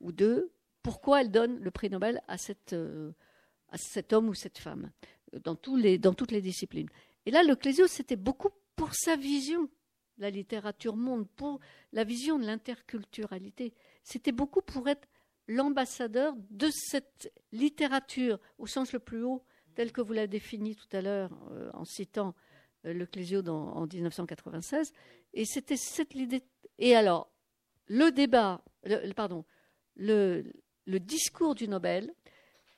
ou 0.00 0.12
deux 0.12 0.50
pourquoi 0.82 1.20
elle 1.20 1.30
donne 1.30 1.58
le 1.60 1.70
prix 1.70 1.90
Nobel 1.90 2.20
à, 2.28 2.38
cette, 2.38 2.74
à 3.70 3.76
cet 3.76 4.12
homme 4.12 4.28
ou 4.28 4.34
cette 4.34 4.58
femme 4.58 4.90
dans, 5.44 5.56
tous 5.56 5.76
les, 5.76 5.98
dans 5.98 6.14
toutes 6.14 6.30
les 6.30 6.40
disciplines. 6.40 6.88
Et 7.26 7.30
là, 7.32 7.42
le 7.42 7.56
Clésio, 7.56 7.86
c'était 7.88 8.16
beaucoup 8.16 8.50
pour 8.76 8.94
sa 8.94 9.16
vision 9.16 9.68
la 10.18 10.30
littérature 10.30 10.96
monde, 10.96 11.28
pour 11.36 11.60
la 11.92 12.04
vision 12.04 12.38
de 12.38 12.46
l'interculturalité. 12.46 13.74
C'était 14.02 14.32
beaucoup 14.32 14.62
pour 14.62 14.88
être 14.88 15.08
l'ambassadeur 15.48 16.34
de 16.50 16.68
cette 16.70 17.32
littérature 17.52 18.40
au 18.58 18.66
sens 18.66 18.92
le 18.92 18.98
plus 18.98 19.22
haut, 19.22 19.44
tel 19.74 19.92
que 19.92 20.00
vous 20.00 20.12
l'avez 20.12 20.28
défini 20.28 20.74
tout 20.74 20.88
à 20.92 21.02
l'heure 21.02 21.30
euh, 21.50 21.70
en 21.74 21.84
citant 21.84 22.34
euh, 22.86 22.92
le 22.92 23.06
Clésio 23.06 23.46
en 23.46 23.86
1996. 23.86 24.92
Et 25.34 25.44
c'était 25.44 25.76
cette 25.76 26.14
idée. 26.14 26.42
Et 26.78 26.96
alors, 26.96 27.30
le 27.86 28.10
débat, 28.10 28.64
pardon, 29.14 29.44
le, 29.96 30.44
le 30.86 31.00
discours 31.00 31.54
du 31.54 31.68
Nobel, 31.68 32.12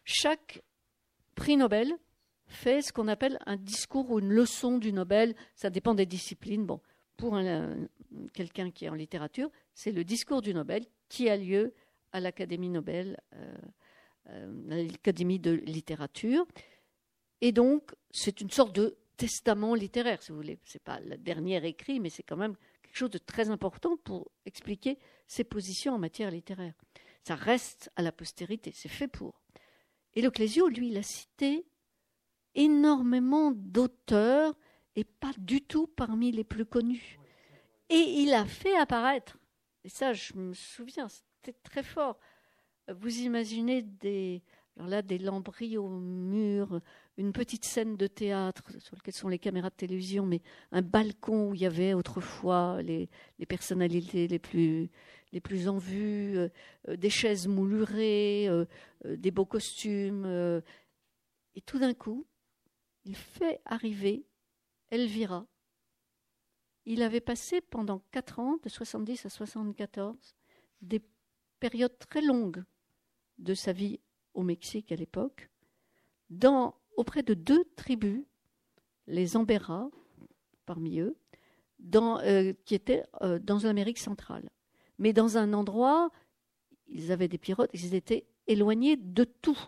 chaque 0.05 0.63
prix 1.35 1.57
Nobel 1.57 1.97
fait 2.49 2.83
ce 2.83 2.93
qu'on 2.93 3.09
appelle 3.09 3.39
un 3.47 3.57
discours 3.57 4.11
ou 4.11 4.19
une 4.19 4.33
leçon 4.33 4.79
du 4.79 4.93
Nobel. 4.93 5.35
Ça 5.55 5.71
dépend 5.71 5.95
des 5.95 6.07
disciplines. 6.07 6.67
Bon, 6.67 6.81
pour 7.17 7.39
quelqu'un 8.33 8.71
qui 8.71 8.87
est 8.87 8.89
en 8.89 8.95
littérature, 8.95 9.51
c'est 9.75 9.93
le 9.93 10.05
discours 10.05 10.43
du 10.43 10.55
Nobel 10.55 10.85
qui 11.09 11.29
a 11.29 11.37
lieu 11.37 11.75
à 12.13 12.21
l'Académie 12.21 12.71
Nobel, 12.71 13.19
euh, 13.35 13.55
euh, 14.31 14.87
l'Académie 14.87 15.39
de 15.39 15.53
littérature. 15.53 16.47
Et 17.41 17.53
donc, 17.53 17.95
c'est 18.11 18.41
une 18.41 18.51
sorte 18.51 18.75
de 18.75 18.97
testament 19.17 19.75
littéraire, 19.75 20.23
si 20.23 20.31
vous 20.31 20.39
voulez. 20.39 20.59
Ce 20.65 20.77
n'est 20.77 20.83
pas 20.85 21.01
le 21.01 21.17
dernier 21.19 21.65
écrit, 21.67 22.01
mais 22.01 22.11
c'est 22.11 22.23
quand 22.23 22.37
même 22.37 22.57
quelque 22.83 22.97
chose 22.97 23.11
de 23.11 23.19
très 23.19 23.51
important 23.51 23.97
pour 23.99 24.31
expliquer 24.47 24.99
ses 25.27 25.45
positions 25.45 25.95
en 25.95 25.99
matière 25.99 26.31
littéraire. 26.31 26.75
Ça 27.25 27.35
reste 27.35 27.91
à 27.97 28.03
la 28.03 28.13
postérité, 28.13 28.73
c'est 28.75 28.89
fait 28.89 29.09
pour. 29.09 29.43
Et 30.15 30.29
Clésio, 30.31 30.69
lui, 30.69 30.89
il 30.89 30.97
a 30.97 31.03
cité 31.03 31.67
énormément 32.55 33.53
d'auteurs 33.53 34.55
et 34.97 35.05
pas 35.05 35.33
du 35.39 35.63
tout 35.63 35.87
parmi 35.87 36.33
les 36.33 36.45
plus 36.45 36.67
connus. 36.67 37.19
Et 37.91 37.97
il 37.97 38.35
a 38.35 38.45
fait 38.45 38.77
apparaître, 38.77 39.39
et 39.85 39.89
ça 39.89 40.13
je 40.13 40.35
me 40.35 40.53
souviens, 40.53 41.09
c'était 41.09 41.59
très 41.63 41.83
fort. 41.83 42.19
Vous 42.89 43.21
imaginez 43.21 43.83
des, 43.83 44.43
alors 44.79 44.89
là, 44.89 45.03
des 45.03 45.19
lambris 45.19 45.77
au 45.77 45.89
mur, 45.89 46.81
une 47.17 47.33
petite 47.33 47.65
scène 47.65 47.97
de 47.97 48.07
théâtre 48.07 48.63
sur 48.79 48.95
laquelle 48.95 49.15
sont 49.15 49.29
les 49.29 49.39
caméras 49.39 49.71
de 49.71 49.75
télévision, 49.75 50.25
mais 50.25 50.41
un 50.71 50.83
balcon 50.83 51.51
où 51.51 51.55
il 51.55 51.63
y 51.63 51.67
avait 51.67 51.95
autrefois 51.95 52.81
les, 52.83 53.09
les 53.41 53.47
personnalités 53.47 54.29
les 54.29 54.39
plus, 54.39 54.89
les 55.33 55.41
plus 55.41 55.69
en 55.69 55.79
vue, 55.79 56.39
euh, 56.39 56.49
des 56.97 57.11
chaises 57.11 57.49
moulurées, 57.49 58.47
euh, 58.49 58.67
euh, 59.05 59.17
des 59.17 59.33
beaux 59.33 59.47
costumes. 59.47 60.63
et 61.57 61.61
tout 61.63 61.81
d'un 61.81 61.95
coup, 61.95 62.25
il 63.09 63.17
fait 63.17 63.61
arriver 63.65 64.27
Elvira. 64.91 65.47
Il 66.85 67.03
avait 67.03 67.23
passé 67.23 67.63
pendant 67.63 68.01
quatre 68.11 68.39
ans, 68.39 68.59
de 68.63 68.69
70 68.69 69.25
à 69.25 69.31
74, 69.31 70.37
des 70.83 71.01
périodes 71.59 71.99
très 71.99 72.21
longues 72.21 72.63
de 73.39 73.55
sa 73.55 73.73
vie 73.73 73.99
au 74.35 74.43
Mexique 74.43 74.93
à 74.93 74.97
l'époque, 74.97 75.49
auprès 76.97 77.23
de 77.23 77.33
deux 77.33 77.65
tribus, 77.77 78.25
les 79.07 79.39
Ambera, 79.39 79.91
parmi 80.67 81.01
eux, 81.01 81.17
euh, 81.95 82.53
qui 82.67 82.75
étaient 82.75 83.05
euh, 83.23 83.39
dans 83.39 83.59
l'Amérique 83.61 83.99
centrale. 83.99 84.51
Mais 84.99 85.15
dans 85.15 85.39
un 85.39 85.55
endroit, 85.55 86.11
ils 86.89 87.11
avaient 87.11 87.29
des 87.29 87.39
pirotes, 87.39 87.71
ils 87.73 87.95
étaient 87.95 88.27
éloignés 88.47 88.97
de 88.97 89.25
tout. 89.25 89.59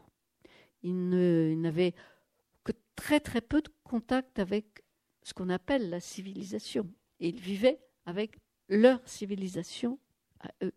Ils 0.83 1.09
n'avaient 1.61 1.95
très 3.01 3.19
très 3.19 3.41
peu 3.41 3.63
de 3.63 3.71
contact 3.83 4.39
avec 4.39 4.85
ce 5.23 5.33
qu'on 5.33 5.49
appelle 5.49 5.89
la 5.89 6.01
civilisation. 6.01 6.93
Et 7.19 7.31
ils 7.31 7.41
vivaient 7.41 7.81
avec 8.05 8.37
leur 8.69 9.01
civilisation 9.09 9.99
à 10.41 10.51
eux. 10.63 10.75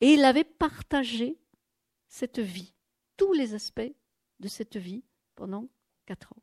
Et 0.00 0.14
il 0.14 0.24
avait 0.24 0.44
partagé 0.44 1.38
cette 2.08 2.38
vie, 2.38 2.72
tous 3.18 3.34
les 3.34 3.52
aspects 3.52 3.92
de 4.40 4.48
cette 4.48 4.78
vie 4.78 5.04
pendant 5.34 5.68
quatre 6.06 6.32
ans. 6.32 6.42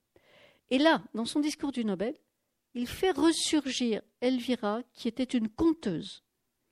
Et 0.69 0.77
là, 0.77 1.03
dans 1.15 1.25
son 1.25 1.39
discours 1.39 1.71
du 1.71 1.83
Nobel, 1.83 2.15
il 2.75 2.87
fait 2.87 3.11
ressurgir 3.11 4.03
Elvira, 4.21 4.83
qui 4.93 5.07
était 5.07 5.23
une 5.23 5.49
conteuse, 5.49 6.23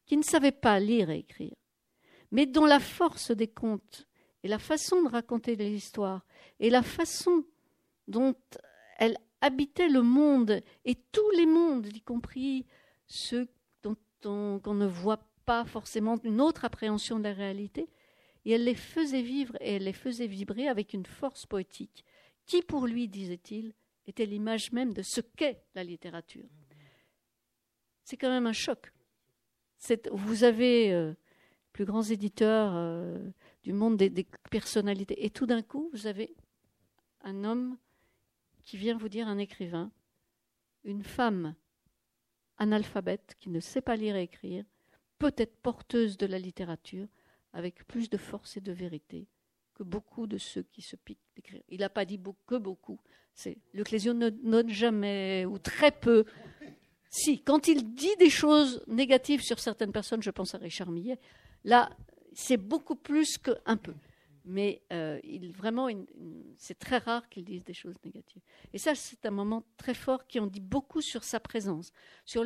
qui 0.06 0.16
ne 0.16 0.24
savait 0.24 0.52
pas 0.52 0.80
lire 0.80 1.10
et 1.10 1.20
écrire, 1.20 1.56
mais 2.30 2.46
dont 2.46 2.66
la 2.66 2.80
force 2.80 3.32
des 3.32 3.48
contes 3.48 4.08
et 4.44 4.48
la 4.48 4.60
façon 4.60 5.02
de 5.02 5.10
raconter 5.10 5.56
les 5.56 5.72
histoires 5.72 6.24
et 6.60 6.70
la 6.70 6.84
façon 6.84 7.44
dont 8.08 8.36
elle 8.98 9.18
habitait 9.42 9.90
le 9.90 10.02
monde 10.02 10.62
et 10.86 10.96
tous 11.12 11.30
les 11.32 11.46
mondes, 11.46 11.88
y 11.88 12.02
compris 12.02 12.66
ceux 13.06 13.48
dont 13.84 13.98
on, 14.26 14.74
ne 14.74 14.86
voit 14.86 15.24
pas 15.46 15.66
forcément 15.66 16.18
une 16.24 16.42
autre 16.42 16.66
appréhension 16.66 17.20
de 17.20 17.24
la 17.24 17.34
réalité, 17.34 17.88
et 18.46 18.52
elle 18.52 18.64
les 18.64 18.76
faisait 18.76 19.22
vivre 19.22 19.56
et 19.60 19.76
elle 19.76 19.84
les 19.84 19.94
faisait 19.94 20.28
vibrer 20.28 20.68
avec 20.68 20.94
une 20.94 21.06
force 21.06 21.46
poétique 21.46 22.06
qui, 22.46 22.62
pour 22.62 22.88
lui, 22.88 23.08
disait-il, 23.08 23.74
était 24.08 24.26
l'image 24.26 24.72
même 24.72 24.94
de 24.94 25.02
ce 25.02 25.20
qu'est 25.20 25.62
la 25.76 25.84
littérature. 25.84 26.48
C'est 28.04 28.16
quand 28.16 28.30
même 28.30 28.48
un 28.48 28.54
choc. 28.54 28.94
vous 30.12 30.46
avez 30.46 30.94
euh, 30.94 31.14
plus 31.74 31.84
grands 31.84 32.04
éditeurs 32.04 32.72
euh, 32.74 33.20
du 33.64 33.74
monde 33.74 33.98
des 33.98 34.26
personnalités, 34.50 35.26
et 35.26 35.30
tout 35.30 35.46
d'un 35.46 35.62
coup, 35.62 35.90
vous 35.92 36.08
avez 36.08 36.34
un 37.22 37.44
homme 37.44 37.78
qui 38.68 38.76
vient 38.76 38.98
vous 38.98 39.08
dire 39.08 39.30
un 39.30 39.38
écrivain, 39.38 39.90
une 40.84 41.02
femme 41.02 41.56
analphabète 42.58 43.38
qui 43.40 43.50
ne 43.50 43.62
sait 43.62 43.82
pas 43.82 43.96
lire 43.96 44.18
et 44.18 44.24
écrire, 44.24 44.66
peut-être 45.20 45.56
porteuse 45.62 46.18
de 46.18 46.26
la 46.26 46.38
littérature, 46.38 47.08
avec 47.54 47.88
plus 47.88 48.10
de 48.10 48.18
force 48.18 48.58
et 48.58 48.62
de 48.62 48.74
vérité 48.74 49.26
que 49.74 49.84
beaucoup 49.84 50.28
de 50.28 50.38
ceux 50.38 50.64
qui 50.64 50.82
se 50.82 50.98
piquent 50.98 51.24
d'écrire. 51.34 51.62
Il 51.70 51.80
n'a 51.80 51.90
pas 51.90 52.04
dit 52.04 52.20
que 52.46 52.56
beaucoup. 52.56 53.00
C'est 53.34 53.58
le 53.74 53.84
ne 54.14 54.30
note 54.44 54.70
jamais 54.70 55.46
ou 55.46 55.60
très 55.60 55.92
peu. 55.92 56.26
Si, 57.10 57.42
quand 57.44 57.70
il 57.70 57.96
dit 57.96 58.16
des 58.20 58.30
choses 58.30 58.84
négatives 58.88 59.44
sur 59.44 59.60
certaines 59.60 59.94
personnes, 59.94 60.22
je 60.22 60.32
pense 60.32 60.54
à 60.56 60.58
Richard 60.58 60.92
Millet, 60.92 61.20
là, 61.64 61.90
c'est 62.34 62.58
beaucoup 62.58 62.98
plus 62.98 63.38
qu'un 63.38 63.78
peu 63.78 63.94
mais 64.48 64.82
euh, 64.94 65.20
vraiment, 65.54 65.90
c'est 66.56 66.80
très 66.80 67.00
rare 67.00 67.28
qu'il 67.28 67.44
dise 67.44 67.66
des 67.66 67.74
choses 67.74 67.98
négatives. 68.06 68.42
Et 68.72 68.78
ça, 68.78 68.96
c'est 68.96 69.26
un 69.26 69.32
moment 69.32 69.64
très 69.76 69.94
fort 69.94 70.26
qui 70.26 70.40
en 70.40 70.48
dit 70.48 70.62
beaucoup 70.62 71.02
sur 71.02 71.26
sa 71.26 71.42
présence, 71.42 71.92
sur 72.24 72.46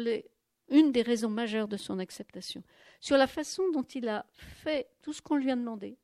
une 0.69 0.91
des 0.91 1.03
raisons 1.03 1.29
majeures 1.29 1.67
de 1.67 1.77
son 1.77 1.99
acceptation, 1.99 2.63
sur 2.99 3.17
la 3.17 3.27
façon 3.27 3.69
dont 3.71 3.83
il 3.83 4.07
a 4.09 4.25
fait 4.33 4.89
tout 5.03 5.13
ce 5.13 5.21
qu'on 5.21 5.35
lui 5.35 5.51
a 5.51 5.55
demandé, 5.55 5.95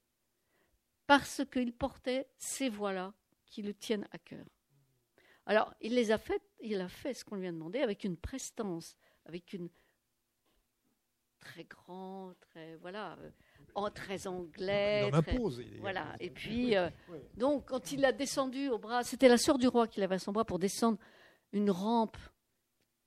parce 1.07 1.41
qu'il 1.51 1.73
portait 1.73 2.27
ces 2.37 2.69
voix-là 2.69 3.13
qui 3.47 3.63
le 3.63 3.73
tiennent 3.73 4.07
à 4.11 4.19
cœur. 4.19 4.45
Alors, 5.47 5.73
il 5.81 5.95
les 5.95 6.11
a 6.11 6.19
faites, 6.19 6.43
il 6.59 6.79
a 6.79 6.89
fait 6.89 7.15
ce 7.15 7.25
qu'on 7.25 7.37
lui 7.37 7.47
a 7.47 7.51
demandé 7.51 7.79
avec 7.79 8.03
une 8.03 8.17
prestance, 8.17 8.95
avec 9.25 9.53
une 9.53 9.69
très 11.39 11.63
grande, 11.63 12.35
très 12.39 12.75
voilà. 12.75 13.17
Euh, 13.59 13.63
en 13.75 13.91
très 13.91 14.27
anglais. 14.27 15.09
voilà. 15.79 16.15
Et 16.19 16.29
puis, 16.29 16.75
euh, 16.75 16.89
donc, 17.35 17.65
quand 17.65 17.91
il 17.91 18.03
a 18.05 18.11
descendu 18.11 18.69
au 18.69 18.79
bras, 18.79 19.03
c'était 19.03 19.27
la 19.27 19.37
sœur 19.37 19.57
du 19.57 19.67
roi 19.67 19.87
qui 19.87 19.99
l'avait 19.99 20.15
à 20.15 20.19
son 20.19 20.31
bras 20.31 20.45
pour 20.45 20.59
descendre 20.59 20.97
une 21.53 21.69
rampe. 21.69 22.17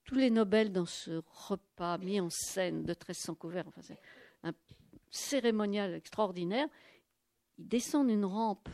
Tous 0.05 0.14
les 0.14 0.30
Nobel 0.30 0.72
dans 0.72 0.86
ce 0.86 1.22
repas 1.26 1.98
mis 1.98 2.20
en 2.20 2.30
scène 2.30 2.84
de 2.84 2.92
1300 2.92 3.34
couverts, 3.34 3.66
enfin, 3.68 3.82
c'est 3.82 3.98
un 4.42 4.53
cérémonial 5.11 5.94
extraordinaire. 5.94 6.66
Ils 7.59 7.68
descendent 7.68 8.11
une 8.11 8.24
rampe. 8.24 8.68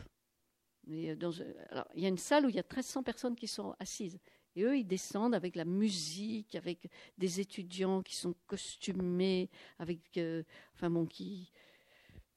Euh, 0.89 1.15
dans, 1.15 1.31
alors, 1.69 1.87
il 1.95 2.03
y 2.03 2.05
a 2.05 2.09
une 2.09 2.17
salle 2.17 2.45
où 2.45 2.49
il 2.49 2.55
y 2.55 2.59
a 2.59 2.63
1300 2.63 3.03
personnes 3.03 3.35
qui 3.35 3.47
sont 3.47 3.75
assises. 3.79 4.19
Et 4.55 4.63
eux, 4.63 4.77
ils 4.77 4.87
descendent 4.87 5.35
avec 5.35 5.55
la 5.55 5.65
musique, 5.65 6.55
avec 6.55 6.89
des 7.17 7.39
étudiants 7.39 8.01
qui 8.01 8.15
sont 8.15 8.33
costumés, 8.47 9.49
avec, 9.77 10.17
euh, 10.17 10.43
enfin 10.73 10.89
bon, 10.89 11.05
qui, 11.05 11.51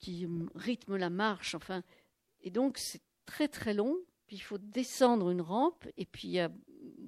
qui 0.00 0.26
rythme 0.54 0.96
la 0.96 1.10
marche. 1.10 1.54
Enfin, 1.54 1.82
et 2.40 2.50
donc 2.50 2.78
c'est 2.78 3.02
très 3.26 3.48
très 3.48 3.74
long. 3.74 3.96
Puis 4.26 4.36
il 4.36 4.40
faut 4.40 4.58
descendre 4.58 5.30
une 5.30 5.40
rampe. 5.40 5.86
Et 5.96 6.06
puis 6.06 6.28
il 6.28 6.32
y 6.32 6.40
a 6.40 6.50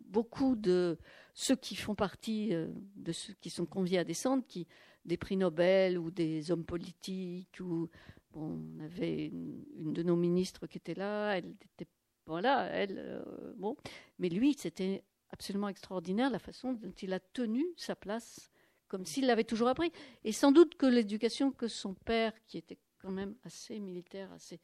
beaucoup 0.09 0.55
de 0.55 0.99
ceux 1.35 1.57
qui 1.57 1.75
font 1.75 1.95
partie 1.95 2.55
euh, 2.55 2.69
de 2.97 3.13
ceux 3.13 3.35
qui 3.41 3.51
sont 3.51 3.67
conviés 3.67 3.99
à 3.99 4.05
descendre, 4.05 4.45
qui 4.47 4.67
des 5.05 5.17
prix 5.17 5.37
Nobel 5.37 5.99
ou 5.99 6.11
des 6.11 6.53
hommes 6.53 6.65
politiques 6.65 7.59
ou 7.61 7.89
bon, 8.33 8.61
on 8.79 8.81
avait 8.85 9.27
une, 9.27 9.93
de 9.93 10.03
nos 10.03 10.17
ministres 10.17 10.67
qui 10.67 10.79
était 10.79 10.95
là. 10.95 11.33
Elle 11.37 11.47
était 11.47 11.89
voilà, 12.27 12.67
elle 12.67 12.99
euh, 12.99 13.53
bon, 13.57 13.77
mais 14.19 14.29
lui 14.29 14.55
c'était 14.55 15.03
absolument 15.31 15.69
extraordinaire 15.69 16.31
la 16.31 16.39
façon 16.39 16.75
dont 16.75 16.93
il 17.03 17.13
a 17.13 17.19
tenu 17.19 17.65
sa 17.77 17.97
place 17.97 18.52
comme 18.93 19.07
s'il 19.07 19.27
l'avait 19.27 19.43
toujours 19.43 19.69
appris. 19.69 19.91
Et 20.23 20.33
sans 20.33 20.53
doute 20.53 20.77
que 20.77 20.85
l'éducation 20.85 21.51
que 21.51 21.67
son 21.67 21.95
père, 21.95 22.33
qui 22.47 22.59
était 22.59 22.79
quand 23.01 23.11
même 23.11 23.35
assez 23.43 23.81
militaire, 23.81 24.31
assez 24.33 24.61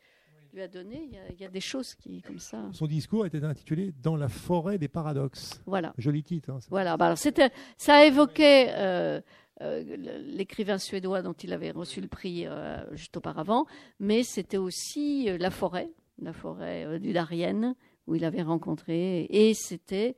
lui 0.53 0.62
a 0.62 0.68
donné, 0.68 1.11
il 1.31 1.41
y 1.41 1.45
a, 1.45 1.49
des 1.49 1.61
choses 1.61 1.95
qui, 1.95 2.22
comme 2.22 2.39
ça. 2.39 2.68
Son 2.72 2.87
discours 2.87 3.26
était 3.26 3.45
intitulé 3.45 3.93
Dans 4.03 4.16
la 4.16 4.29
forêt 4.29 4.79
des 4.79 4.89
paradoxes. 4.89 5.61
Voilà. 5.66 5.93
Joli 5.99 6.22
titre. 6.22 6.51
Hein, 6.51 6.59
voilà. 6.70 6.97
Bah 6.97 7.16
c'était, 7.16 7.51
ça 7.76 8.07
évoquait 8.07 8.68
euh, 8.70 9.20
euh, 9.61 10.22
l'écrivain 10.24 10.79
suédois 10.79 11.20
dont 11.22 11.35
il 11.35 11.53
avait 11.53 11.70
reçu 11.70 12.01
le 12.01 12.09
prix 12.09 12.47
euh, 12.47 12.83
juste 12.97 13.16
auparavant, 13.16 13.66
mais 14.01 14.22
c'était 14.22 14.57
aussi 14.57 15.29
la 15.39 15.51
forêt, 15.51 15.91
la 16.18 16.33
forêt 16.33 16.99
du 16.99 17.12
Darien, 17.12 17.74
où 18.07 18.14
il 18.14 18.24
avait 18.24 18.43
rencontré, 18.43 19.26
et 19.29 19.53
c'était 19.55 20.16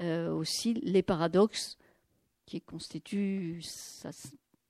aussi 0.00 0.74
les 0.74 1.02
paradoxes 1.02 1.76
qui 2.48 2.62
constituent 2.62 3.60
sa 3.60 4.08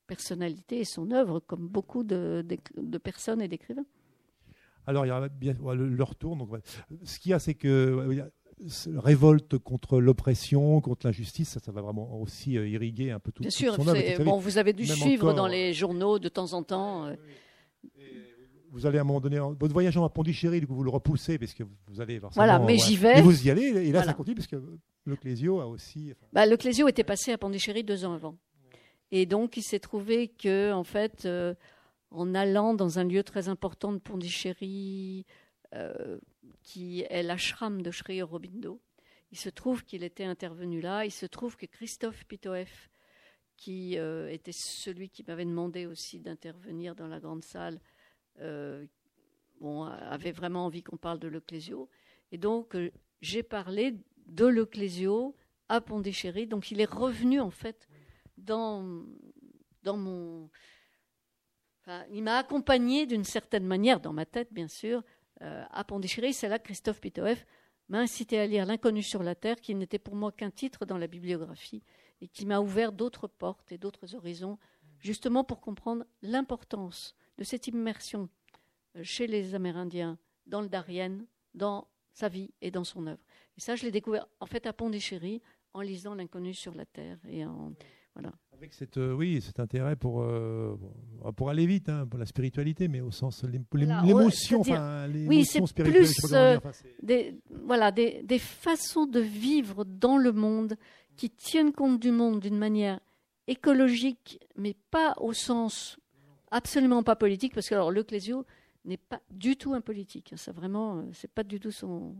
personnalité 0.09 0.81
et 0.81 0.85
son 0.85 1.13
œuvre, 1.13 1.39
comme 1.39 1.69
beaucoup 1.69 2.03
de, 2.03 2.45
personnes 3.03 3.41
et 3.41 3.47
d'écrivains. 3.47 3.87
Alors, 4.87 5.07
il 5.07 5.11
y 5.11 5.13
a 5.13 5.29
bien 5.29 5.55
le, 5.55 6.03
retour. 6.03 6.35
Donc, 6.35 6.51
ce 7.05 7.19
qu'il 7.21 7.31
y 7.31 7.35
a, 7.35 7.39
c'est 7.39 7.55
que 7.55 8.31
révolte 8.97 9.59
contre 9.59 10.01
l'oppression, 10.01 10.81
contre 10.81 11.07
l'injustice, 11.07 11.59
ça, 11.63 11.73
va 11.73 11.81
vraiment 11.81 12.21
aussi 12.21 12.59
euh, 12.59 12.67
irriguer 12.67 13.13
un 13.13 13.21
peu 13.21 13.31
tout. 13.31 13.43
Bien 13.43 13.51
sûr, 13.51 13.77
son 13.77 13.87
œuvre. 13.87 14.25
Bon, 14.25 14.39
vous 14.39 14.59
avez 14.59 14.73
dû 14.73 14.85
suivre 14.85 15.33
dans 15.33 15.47
les 15.47 15.73
journaux 15.73 16.19
de 16.19 16.29
temps 16.29 16.55
en 16.55 16.65
temps. 16.65 17.07
Euh. 17.07 17.15
Vous 18.71 18.87
allez 18.87 18.99
à 18.99 19.01
un 19.01 19.05
moment 19.05 19.21
donné, 19.21 19.39
votre 19.39 19.73
voyage 19.73 19.97
à 19.97 20.09
Pondichéry, 20.09 20.61
vous 20.61 20.85
le 20.85 20.91
repoussez 20.91 21.39
parce 21.39 21.55
que 21.55 21.65
vous 21.87 22.01
allez 22.01 22.19
Voilà, 22.35 22.59
mais 22.59 22.77
j'y 22.77 22.97
vais. 22.97 23.19
Et 23.19 23.23
vous 23.23 23.47
y 23.47 23.51
allez, 23.51 23.63
et 23.63 23.93
là 23.93 24.03
ça 24.03 24.15
continue 24.15 24.37
parce 24.37 24.47
que 24.47 24.63
le 25.05 25.17
Clésio 25.17 25.61
a 25.61 25.67
aussi. 25.67 26.13
Bah, 26.33 26.47
le 26.47 26.57
Clésio 26.57 26.87
était 26.89 27.05
passé 27.05 27.33
à 27.33 27.39
Pondichéry 27.39 27.83
deux 27.83 28.05
ans 28.05 28.13
avant. 28.13 28.37
Et 29.11 29.27
donc, 29.27 29.57
il 29.57 29.63
s'est 29.63 29.79
trouvé 29.79 30.29
que, 30.29 30.73
en 30.73 30.85
fait, 30.85 31.25
euh, 31.25 31.55
en 32.11 32.35
allant 32.35 32.75
dans 32.75 32.99
un 32.99 33.05
lieu 33.05 33.23
très 33.23 33.49
important 33.49 33.93
de 33.93 33.99
Pondichéry, 33.99 35.25
euh, 35.75 36.19
qui 36.63 37.03
est 37.09 37.23
l'ashram 37.23 37.83
de 37.83 37.91
Sri 37.91 38.23
Aurobindo, 38.23 38.81
il 39.31 39.39
se 39.39 39.49
trouve 39.49 39.85
qu'il 39.85 40.03
était 40.03 40.25
intervenu 40.25 40.81
là. 40.81 41.05
Il 41.05 41.11
se 41.11 41.27
trouve 41.27 41.57
que 41.57 41.67
Christophe 41.67 42.25
Pitoef, 42.27 42.91
qui 43.57 43.99
euh, 43.99 44.31
était 44.31 44.53
celui 44.53 45.09
qui 45.09 45.25
m'avait 45.27 45.45
demandé 45.45 45.87
aussi 45.87 46.21
d'intervenir 46.21 46.95
dans 46.95 47.09
la 47.09 47.21
grande 47.21 47.45
salle, 47.45 47.81
bon, 49.61 49.85
avait 49.85 50.33
vraiment 50.33 50.67
envie 50.67 50.83
qu'on 50.83 50.97
parle 50.97 51.19
de 51.19 51.29
l'Ecclésio. 51.29 51.89
Et 52.33 52.39
donc, 52.39 52.77
j'ai 53.21 53.43
parlé 53.43 53.97
de 54.27 54.47
l'Ecclésio 54.47 55.35
à 55.69 55.81
Pondichéry. 55.81 56.47
Donc, 56.47 56.71
il 56.71 56.81
est 56.81 56.91
revenu, 56.91 57.41
en 57.41 57.51
fait, 57.51 57.89
dans, 58.37 59.05
dans 59.83 59.97
mon. 59.97 60.51
il 62.11 62.23
m'a 62.23 62.39
accompagné 62.39 63.07
d'une 63.07 63.25
certaine 63.25 63.67
manière, 63.67 64.01
dans 64.01 64.13
ma 64.13 64.27
tête, 64.27 64.53
bien 64.53 64.69
sûr, 64.69 65.03
euh, 65.43 65.65
à 65.71 65.85
Pondichéry. 65.85 66.33
C'est 66.33 66.49
là 66.49 66.59
que 66.59 66.65
Christophe 66.65 67.01
Pitoef 67.01 67.47
m'a 67.89 68.01
incité 68.01 68.39
à 68.39 68.47
lire 68.47 68.67
L'inconnu 68.67 69.03
sur 69.03 69.23
la 69.23 69.35
terre, 69.35 69.61
qui 69.61 69.75
n'était 69.75 69.99
pour 69.99 70.15
moi 70.15 70.33
qu'un 70.33 70.51
titre 70.51 70.85
dans 70.85 70.99
la 70.99 71.07
bibliographie, 71.07 71.83
et 72.21 72.29
qui 72.29 72.45
m'a 72.47 72.61
ouvert 72.61 72.93
d'autres 72.93 73.29
portes 73.29 73.73
et 73.73 73.79
d'autres 73.79 74.15
horizons, 74.15 74.59
justement 75.01 75.45
pour 75.45 75.61
comprendre 75.61 76.05
l'importance 76.23 77.15
de 77.39 77.45
cette 77.45 77.67
immersion 77.67 78.29
euh, 78.97 79.03
chez 79.03 79.27
les 79.27 79.55
Amérindiens, 79.55 80.19
dans 80.47 80.61
le 80.61 80.69
Darien, 80.69 81.19
dans 81.55 81.89
sa 82.13 82.29
vie 82.29 82.51
et 82.61 82.71
dans 82.71 82.85
son 82.85 83.07
œuvre. 83.07 83.23
Et 83.57 83.61
ça, 83.61 83.77
je 83.77 83.85
l'ai 83.85 83.91
découvert 83.91 84.27
en 84.41 84.47
fait 84.47 84.67
à 84.67 84.73
Pondichéry 84.73 85.41
en 85.75 85.81
lisant 85.81 86.15
L'inconnu 86.15 86.55
sur 86.55 86.75
la 86.75 86.87
terre 86.87 87.19
et 87.29 87.45
en, 87.45 87.73
avec 88.53 88.75
cette, 88.75 88.97
euh, 88.97 89.13
oui, 89.13 89.41
cet 89.41 89.61
intérêt 89.61 89.95
pour, 89.95 90.23
euh, 90.23 90.75
pour 91.37 91.49
aller 91.49 91.65
vite, 91.65 91.89
hein, 91.89 92.07
pour 92.11 92.19
la 92.19 92.27
spiritualité, 92.27 92.89
mais 92.89 93.01
au 93.01 93.13
sens 93.13 93.45
l'émotion, 93.73 94.61
enfin, 94.61 95.09
oui, 95.29 95.45
c'est 95.45 95.61
plus 95.75 96.17
euh, 96.33 96.59
des, 97.01 97.39
voilà, 97.65 97.93
des, 97.93 98.23
des, 98.25 98.41
façons 98.41 99.07
de 99.07 99.21
vivre 99.21 99.85
dans 99.85 100.17
le 100.17 100.33
monde 100.33 100.75
qui 101.17 101.31
tiennent 101.31 101.73
compte 101.73 102.01
du 102.01 102.11
monde 102.11 102.41
d'une 102.41 102.59
manière 102.59 102.99
écologique, 103.47 104.41
mais 104.57 104.75
pas 104.91 105.15
au 105.19 105.33
sens 105.33 106.01
absolument 106.51 107.03
pas 107.03 107.17
politique, 107.17 107.55
parce 107.55 107.69
que 107.69 107.75
alors 107.75 107.91
le 107.91 108.03
Clésio 108.03 108.45
n'est 108.85 108.97
pas 108.97 109.21
du 109.31 109.57
tout 109.57 109.75
un 109.75 109.81
politique. 109.81 110.33
Hein, 110.33 110.37
ça 110.37 110.53
vraiment, 110.53 111.05
c'est 111.13 111.31
pas 111.31 111.45
du 111.45 111.61
tout 111.61 111.73
son 111.73 112.17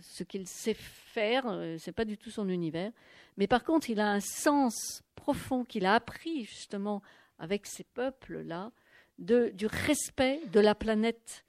ce 0.00 0.24
qu'il 0.24 0.46
sait 0.46 0.74
faire, 0.74 1.46
euh, 1.46 1.76
c'est 1.78 1.92
pas 1.92 2.04
du 2.04 2.18
tout 2.18 2.30
son 2.30 2.48
univers. 2.48 2.92
Mais 3.36 3.46
par 3.46 3.64
contre, 3.64 3.90
il 3.90 4.00
a 4.00 4.10
un 4.10 4.20
sens 4.20 5.02
profond 5.14 5.64
qu'il 5.64 5.86
a 5.86 5.94
appris 5.94 6.44
justement 6.44 7.02
avec 7.38 7.66
ces 7.66 7.84
peuples-là, 7.84 8.72
du 9.18 9.66
respect 9.66 10.40
de 10.52 10.60
la 10.60 10.74
planète, 10.74 11.44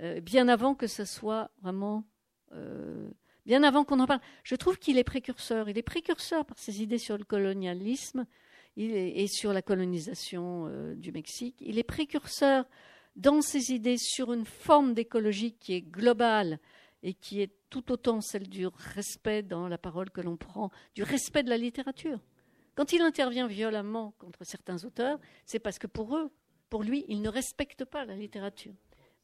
euh, 0.00 0.20
bien 0.20 0.48
avant 0.48 0.74
que 0.74 0.86
ce 0.86 1.04
soit 1.04 1.50
vraiment, 1.62 2.04
euh, 2.52 3.08
bien 3.46 3.62
avant 3.62 3.84
qu'on 3.84 4.00
en 4.00 4.06
parle. 4.06 4.20
Je 4.44 4.56
trouve 4.56 4.78
qu'il 4.78 4.98
est 4.98 5.04
précurseur. 5.04 5.68
Il 5.68 5.78
est 5.78 5.82
précurseur 5.82 6.44
par 6.44 6.58
ses 6.58 6.82
idées 6.82 6.98
sur 6.98 7.18
le 7.18 7.24
colonialisme 7.24 8.26
et 8.76 9.26
sur 9.26 9.52
la 9.52 9.62
colonisation 9.62 10.94
du 10.94 11.12
Mexique. 11.12 11.56
Il 11.60 11.78
est 11.78 11.82
précurseur 11.82 12.64
dans 13.16 13.42
ses 13.42 13.72
idées 13.72 13.98
sur 13.98 14.32
une 14.32 14.46
forme 14.46 14.94
d'écologie 14.94 15.52
qui 15.52 15.74
est 15.74 15.82
globale 15.82 16.58
et 17.02 17.14
qui 17.14 17.40
est 17.40 17.52
tout 17.68 17.90
autant 17.92 18.20
celle 18.20 18.48
du 18.48 18.66
respect 18.66 19.42
dans 19.42 19.68
la 19.68 19.78
parole 19.78 20.10
que 20.10 20.20
l'on 20.20 20.36
prend, 20.36 20.70
du 20.94 21.02
respect 21.02 21.42
de 21.42 21.50
la 21.50 21.56
littérature. 21.56 22.20
Quand 22.74 22.92
il 22.92 23.02
intervient 23.02 23.46
violemment 23.46 24.14
contre 24.18 24.44
certains 24.44 24.82
auteurs, 24.84 25.18
c'est 25.44 25.58
parce 25.58 25.78
que 25.78 25.86
pour 25.86 26.16
eux, 26.16 26.30
pour 26.70 26.82
lui, 26.82 27.04
il 27.08 27.20
ne 27.20 27.28
respecte 27.28 27.84
pas 27.84 28.04
la 28.04 28.14
littérature. 28.14 28.72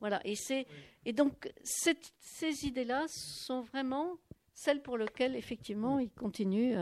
Voilà. 0.01 0.21
Et, 0.25 1.13
donc, 1.13 1.51
ces 1.63 2.67
idées-là 2.67 3.07
sont 3.09 3.63
vraiment 3.63 4.19
celles 4.53 4.83
pour 4.83 4.99
lesquelles, 4.99 5.35
effectivement, 5.35 5.99
il 5.99 6.11
continue 6.11 6.75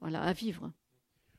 voilà, 0.00 0.22
à 0.22 0.32
vivre 0.32 0.70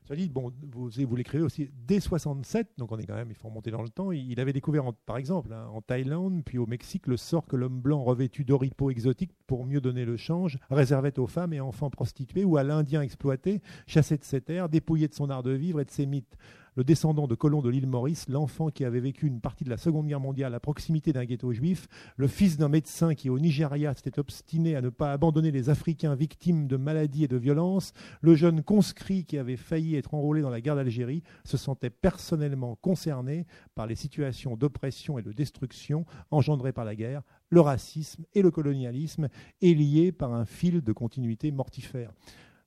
vous 0.08 1.16
l'écrivez 1.16 1.44
aussi 1.44 1.70
dès 1.88 2.00
67, 2.00 2.70
donc 2.78 2.92
on 2.92 2.98
est 2.98 3.06
quand 3.06 3.16
même, 3.16 3.30
il 3.30 3.36
faut 3.36 3.48
remonter 3.48 3.72
dans 3.72 3.82
le 3.82 3.90
temps. 3.90 4.12
Il 4.12 4.40
avait 4.40 4.54
découvert, 4.54 4.92
par 5.06 5.18
exemple, 5.18 5.54
hein, 5.54 5.68
en 5.74 5.82
Thaïlande, 5.82 6.44
puis 6.46 6.58
au 6.58 6.66
Mexique, 6.66 7.08
le 7.08 7.18
sort 7.18 7.46
que 7.48 7.56
l'homme 7.56 7.80
blanc 7.80 8.04
revêtu 8.04 8.44
d'oripeaux 8.44 8.92
exotiques 8.92 9.34
pour 9.48 9.66
mieux 9.66 9.82
donner 9.82 10.06
le 10.06 10.18
change 10.18 10.60
réservait 10.70 11.18
aux 11.20 11.28
femmes 11.28 11.54
et 11.54 11.60
enfants 11.60 11.90
prostitués 11.90 12.44
ou 12.44 12.58
à 12.58 12.64
l'Indien 12.64 13.02
exploité, 13.02 13.62
chassé 13.88 14.18
de 14.18 14.24
ses 14.24 14.42
terres, 14.42 14.70
dépouillé 14.70 15.08
de 15.08 15.14
son 15.14 15.30
art 15.30 15.44
de 15.44 15.52
vivre 15.52 15.80
et 15.80 15.86
de 15.86 15.92
ses 15.92 16.06
mythes 16.06 16.38
le 16.76 16.84
descendant 16.84 17.28
de 17.28 17.36
colons 17.36 17.62
de 17.62 17.70
l'île 17.70 17.88
Maurice, 17.88 18.28
l'enfant 18.28 18.70
qui 18.70 18.84
avait 18.84 19.00
vécu 19.00 19.28
une 19.28 19.40
partie 19.40 19.64
de 19.64 19.70
la 19.70 19.78
Seconde 19.78 20.08
Guerre 20.08 20.20
mondiale 20.20 20.54
à 20.54 20.60
proximité 20.60 21.14
d'un 21.14 21.24
ghetto 21.24 21.52
juif, 21.54 21.88
le 22.18 22.28
fils 22.28 22.58
d'un 22.58 22.68
médecin 22.70 23.16
qui 23.16 23.30
au 23.30 23.40
Nigeria 23.40 23.94
s'était 23.94 24.20
obstiné 24.20 24.76
à 24.76 24.82
ne 24.82 24.90
pas 24.90 25.14
abandonner 25.14 25.52
les 25.52 25.70
Africains 25.70 26.16
victimes 26.16 26.68
de 26.68 26.76
maladies 26.76 27.24
et 27.24 27.28
de 27.30 27.38
violences, 27.38 27.94
le 28.22 28.36
jeune 28.36 28.62
conscrit 28.62 29.26
qui 29.26 29.38
avait 29.38 29.56
failli 29.56 29.96
être 29.96 30.14
enrôlé 30.14 30.42
dans 30.42 30.50
la 30.50 30.62
guerre 30.62 30.76
d'Algérie, 30.76 31.24
se 31.46 31.58
sentait 31.58 31.90
personnellement 31.90 32.76
concerné 32.76 33.46
par 33.74 33.88
les 33.88 33.96
situations 33.96 34.58
d'oppression 34.58 35.18
et 35.18 35.24
de 35.24 35.32
destruction 35.32 36.06
engendrées 36.30 36.74
par 36.74 36.86
la 36.86 36.96
guerre, 36.96 37.22
le 37.50 37.62
racisme 37.62 38.26
et 38.34 38.42
le 38.42 38.52
colonialisme, 38.52 39.30
et 39.62 39.74
liés 39.74 40.12
par 40.12 40.34
un 40.34 40.46
fil 40.46 40.82
de 40.82 40.92
continuité 40.92 41.52
mortifère 41.52 42.12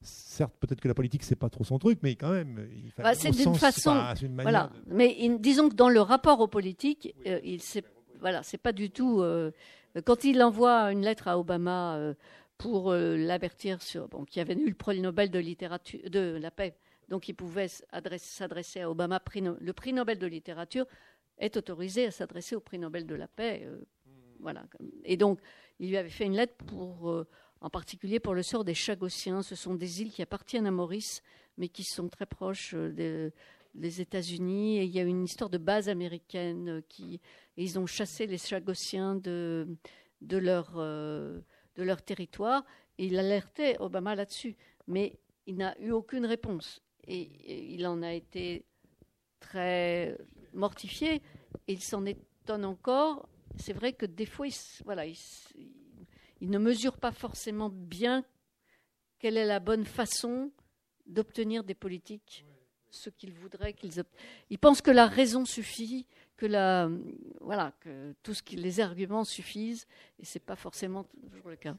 certes, 0.00 0.54
peut-être 0.60 0.80
que 0.80 0.88
la 0.88 0.94
politique, 0.94 1.22
c'est 1.22 1.36
pas 1.36 1.50
trop 1.50 1.64
son 1.64 1.78
truc, 1.78 1.98
mais 2.02 2.14
quand 2.14 2.30
même, 2.30 2.68
il 2.72 2.92
bah, 2.96 3.14
c'est 3.14 3.30
d'une 3.30 3.54
façon. 3.54 4.02
voilà. 4.34 4.70
Mais 4.86 5.16
disons 5.38 5.68
que 5.68 5.74
dans 5.74 5.88
le 5.88 6.00
rapport 6.00 6.40
aux 6.40 6.48
politiques, 6.48 7.14
euh, 7.26 7.40
il 7.44 7.60
c'est 7.60 7.84
voilà, 8.20 8.42
c'est 8.42 8.58
pas 8.58 8.72
du 8.72 8.90
tout. 8.90 9.22
Euh, 9.22 9.52
quand 10.04 10.24
il 10.24 10.42
envoie 10.42 10.92
une 10.92 11.02
lettre 11.02 11.28
à 11.28 11.38
Obama 11.38 11.96
euh, 11.96 12.14
pour 12.56 12.92
l'avertir 12.92 13.82
sur 13.82 14.08
bon, 14.08 14.24
qu'il 14.24 14.42
avait 14.42 14.54
eu 14.54 14.68
le 14.68 14.74
prix 14.74 15.00
Nobel 15.00 15.30
de 15.30 15.38
littérature 15.38 16.00
de 16.10 16.36
la 16.40 16.50
paix, 16.50 16.76
donc 17.08 17.28
il 17.28 17.34
pouvait 17.34 17.68
s'adresser 17.68 18.80
à 18.80 18.90
Obama. 18.90 19.20
le 19.60 19.72
prix 19.72 19.92
Nobel 19.92 20.18
de 20.18 20.26
littérature 20.26 20.86
est 21.38 21.56
autorisé 21.56 22.06
à 22.06 22.10
s'adresser 22.10 22.56
au 22.56 22.60
prix 22.60 22.78
Nobel 22.78 23.06
de 23.06 23.14
la 23.14 23.28
paix. 23.28 23.68
voilà. 24.40 24.64
Et 25.04 25.16
donc, 25.16 25.38
il 25.78 25.90
lui 25.90 25.96
avait 25.96 26.10
fait 26.10 26.24
une 26.24 26.34
lettre 26.34 26.56
pour 26.66 27.24
en 27.60 27.70
particulier 27.70 28.20
pour 28.20 28.34
le 28.34 28.42
sort 28.42 28.64
des 28.64 28.74
Chagossiens. 28.74 29.42
Ce 29.42 29.54
sont 29.54 29.74
des 29.74 30.02
îles 30.02 30.10
qui 30.10 30.22
appartiennent 30.22 30.66
à 30.66 30.70
Maurice, 30.70 31.22
mais 31.56 31.68
qui 31.68 31.84
sont 31.84 32.08
très 32.08 32.26
proches 32.26 32.74
euh, 32.74 33.30
des, 33.74 34.00
États-Unis. 34.00 34.78
Et 34.78 34.84
il 34.84 34.90
y 34.90 35.00
a 35.00 35.02
une 35.02 35.24
histoire 35.24 35.50
de 35.50 35.58
base 35.58 35.88
américaine 35.88 36.68
euh, 36.68 36.80
qui. 36.88 37.20
ils 37.56 37.78
ont 37.78 37.86
chassé 37.86 38.26
les 38.26 38.38
Chagossiens 38.38 39.16
de, 39.16 39.66
euh, 40.32 41.40
leur 41.76 42.02
territoire. 42.02 42.64
Et 42.98 43.06
il 43.06 43.18
alertait 43.18 43.76
Obama 43.80 44.14
là-dessus. 44.14 44.56
Mais 44.86 45.18
il 45.46 45.56
n'a 45.56 45.78
eu 45.80 45.90
aucune 45.90 46.26
réponse. 46.26 46.82
Et, 47.06 47.74
il 47.74 47.86
en 47.86 48.02
a 48.02 48.12
été 48.12 48.64
très 49.40 50.16
mortifié. 50.52 51.22
Et 51.66 51.72
il 51.72 51.82
s'en 51.82 52.06
étonne 52.06 52.64
encore. 52.64 53.28
C'est 53.56 53.72
vrai 53.72 53.92
que 53.92 54.06
des 54.06 54.26
fois, 54.26 54.46
il, 54.46 54.54
voilà, 54.84 55.04
il, 55.06 55.16
il 56.40 56.50
ne 56.50 56.58
mesure 56.58 56.96
pas 56.96 57.12
forcément 57.12 57.68
bien 57.70 58.24
quelle 59.18 59.36
est 59.36 59.46
la 59.46 59.60
bonne 59.60 59.84
façon 59.84 60.52
d'obtenir 61.06 61.64
des 61.64 61.74
politiques 61.74 62.44
ce 62.90 63.10
qu'ils 63.10 63.32
voudraient 63.32 63.74
qu'ils 63.74 64.02
Ils 64.50 64.58
pensent 64.58 64.80
que 64.80 64.90
la 64.90 65.06
raison 65.06 65.44
suffit, 65.44 66.06
que 66.36 66.46
voilà, 67.40 67.72
que 67.80 68.14
les 68.52 68.80
arguments 68.80 69.24
suffisent, 69.24 69.86
et 70.18 70.24
c'est 70.24 70.40
pas 70.40 70.56
forcément 70.56 71.04
toujours 71.30 71.50
le 71.50 71.56
cas. 71.56 71.76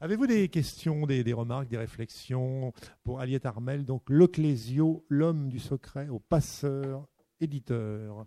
Avez-vous 0.00 0.26
des 0.26 0.48
questions, 0.48 1.06
des, 1.06 1.32
remarques, 1.32 1.68
des 1.68 1.78
réflexions 1.78 2.72
pour 3.04 3.20
Aliette 3.20 3.46
Armel, 3.46 3.84
donc 3.84 4.02
l'Oclésio, 4.08 5.04
l'homme 5.08 5.48
du 5.48 5.58
secret 5.58 6.08
au 6.08 6.18
passeur 6.18 7.06
éditeur? 7.40 8.26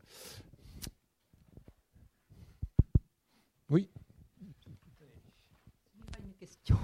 Oui. 3.69 3.89
Question, 6.67 6.77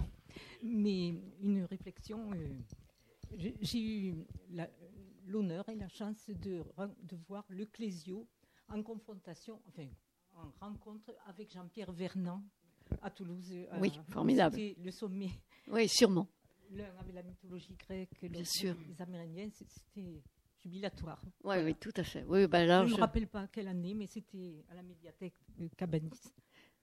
mais 0.64 1.10
une 1.42 1.66
réflexion. 1.66 2.32
Euh, 2.34 2.60
j'ai 3.62 3.80
eu 4.10 4.26
l'honneur 5.26 5.68
et 5.70 5.76
la 5.76 5.90
chance 5.90 6.30
de, 6.30 6.64
de 7.04 7.18
voir 7.28 7.44
l'Ecclésio 7.50 8.28
en 8.70 8.82
confrontation, 8.82 9.62
enfin, 9.68 9.88
en 10.36 10.52
rencontre 10.66 11.12
avec 11.26 11.52
Jean-Pierre 11.52 11.92
Vernant 11.92 12.42
à 13.02 13.10
Toulouse. 13.10 13.52
Euh, 13.52 13.66
oui, 13.82 13.92
formidable. 14.10 14.56
C'était 14.56 14.82
le 14.82 14.92
sommet. 14.92 15.30
Oui, 15.68 15.88
sûrement. 15.90 16.28
L'un 16.72 16.96
avec 17.00 17.14
la 17.14 17.24
mythologie 17.24 17.76
grecque, 17.76 18.26
Bien 18.30 18.44
sûr. 18.46 18.76
les 18.88 19.02
Amérindiens, 19.02 19.50
c'était 19.52 20.22
jubilatoire. 20.62 21.22
Oui, 21.44 21.56
oui, 21.64 21.76
tout 21.76 21.92
à 21.98 22.04
fait. 22.04 22.24
Oui, 22.28 22.48
bah 22.48 22.66
là, 22.66 22.86
je 22.86 22.92
ne 22.92 22.96
me 22.96 23.02
rappelle 23.02 23.28
pas 23.28 23.48
quelle 23.48 23.68
année, 23.68 23.94
mais 23.94 24.08
c'était 24.08 24.64
à 24.70 24.76
la 24.76 24.82
médiathèque 24.84 25.36
de 25.58 25.68
Cabanis. 25.68 26.10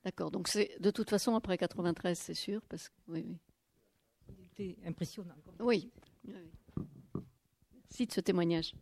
D'accord, 0.04 0.30
donc 0.30 0.48
c'est 0.48 0.80
de 0.80 0.90
toute 0.90 1.10
façon 1.10 1.34
après 1.34 1.58
93, 1.58 2.18
c'est 2.18 2.34
sûr, 2.34 2.62
parce 2.68 2.88
que 2.88 2.94
oui, 3.08 3.24
oui. 3.28 3.38
C'était 4.56 4.76
impressionnant. 4.86 5.34
Oui, 5.60 5.90
Cite 7.90 8.12
ce 8.12 8.20
témoignage. 8.20 8.74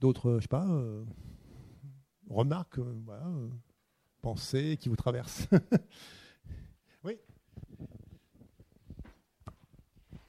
D'autres, 0.00 0.36
je 0.38 0.42
sais 0.42 0.48
pas, 0.48 0.66
euh, 0.68 1.04
remarques, 2.28 2.78
euh, 2.78 3.00
euh, 3.08 3.48
pensées 4.20 4.76
qui 4.76 4.88
vous 4.88 4.96
traversent. 4.96 5.46
oui. 7.04 7.16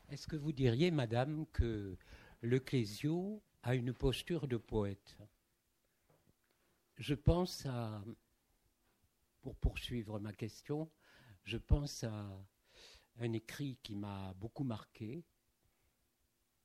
Est-ce 0.10 0.27
que 0.27 0.35
vous 0.35 0.51
diriez, 0.51 0.91
madame, 0.91 1.47
que 1.51 1.97
le 2.41 2.60
Clésio 2.60 3.41
a 3.64 3.73
une 3.73 3.93
posture 3.93 4.47
de 4.47 4.57
poète? 4.57 5.18
Je 6.98 7.15
pense 7.15 7.65
à, 7.65 8.03
pour 9.41 9.56
poursuivre 9.56 10.20
ma 10.20 10.32
question, 10.32 10.91
je 11.44 11.57
pense 11.57 12.03
à 12.03 12.45
un 13.18 13.34
écrit 13.34 13.78
qui 13.82 13.95
m'a 13.95 14.34
beaucoup 14.36 14.64
marqué. 14.64 15.24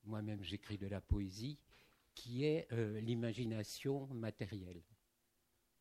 Moi-même, 0.04 0.42
j'écris 0.42 0.78
de 0.78 0.86
la 0.86 1.00
poésie, 1.00 1.58
qui 2.14 2.44
est 2.44 2.70
euh, 2.72 3.00
L'imagination 3.00 4.06
matérielle, 4.08 4.82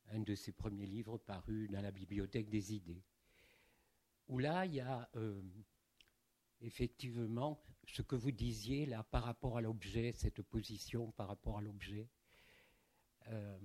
un 0.10 0.20
de 0.20 0.36
ses 0.36 0.52
premiers 0.52 0.86
livres 0.86 1.18
parus 1.18 1.70
dans 1.70 1.82
la 1.82 1.92
bibliothèque 1.92 2.50
des 2.50 2.74
idées. 2.74 3.04
Où 4.28 4.40
là, 4.40 4.66
il 4.66 4.76
y 4.76 4.82
a 4.82 5.10
euh, 5.16 5.42
effectivement 6.62 7.62
ce 7.86 8.02
que 8.02 8.16
vous 8.16 8.32
disiez 8.32 8.86
là 8.86 9.04
par 9.04 9.24
rapport 9.24 9.58
à 9.58 9.62
l'objet, 9.62 10.12
cette 10.14 10.40
opposition 10.40 11.12
par 11.12 11.28
rapport 11.28 11.58
à 11.58 11.62
l'objet. 11.62 12.10
Euh, 13.28 13.58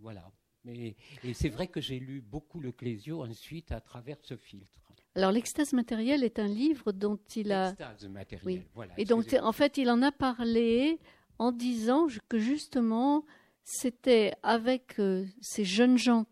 voilà. 0.00 0.30
Mais, 0.64 0.96
et 1.24 1.34
c'est 1.34 1.48
vrai 1.48 1.68
que 1.68 1.80
j'ai 1.80 1.98
lu 1.98 2.20
beaucoup 2.20 2.60
le 2.60 2.72
Clésio 2.72 3.22
ensuite 3.22 3.72
à 3.72 3.80
travers 3.80 4.18
ce 4.22 4.36
filtre. 4.36 4.66
Alors 5.14 5.32
l'extase 5.32 5.72
matérielle 5.72 6.22
est 6.22 6.38
un 6.38 6.46
livre 6.46 6.92
dont 6.92 7.18
il 7.34 7.52
a... 7.52 7.68
L'extase 7.68 8.08
matérielle, 8.08 8.64
voilà. 8.74 8.92
Et 8.98 9.04
donc 9.04 9.34
en 9.40 9.52
fait 9.52 9.78
il 9.78 9.90
en 9.90 10.02
a 10.02 10.12
parlé 10.12 10.98
en 11.38 11.52
disant 11.52 12.06
que 12.28 12.38
justement 12.38 13.24
c'était 13.64 14.32
avec 14.42 14.98
euh, 14.98 15.26
ces 15.40 15.64
jeunes 15.64 15.98
gens 15.98 16.26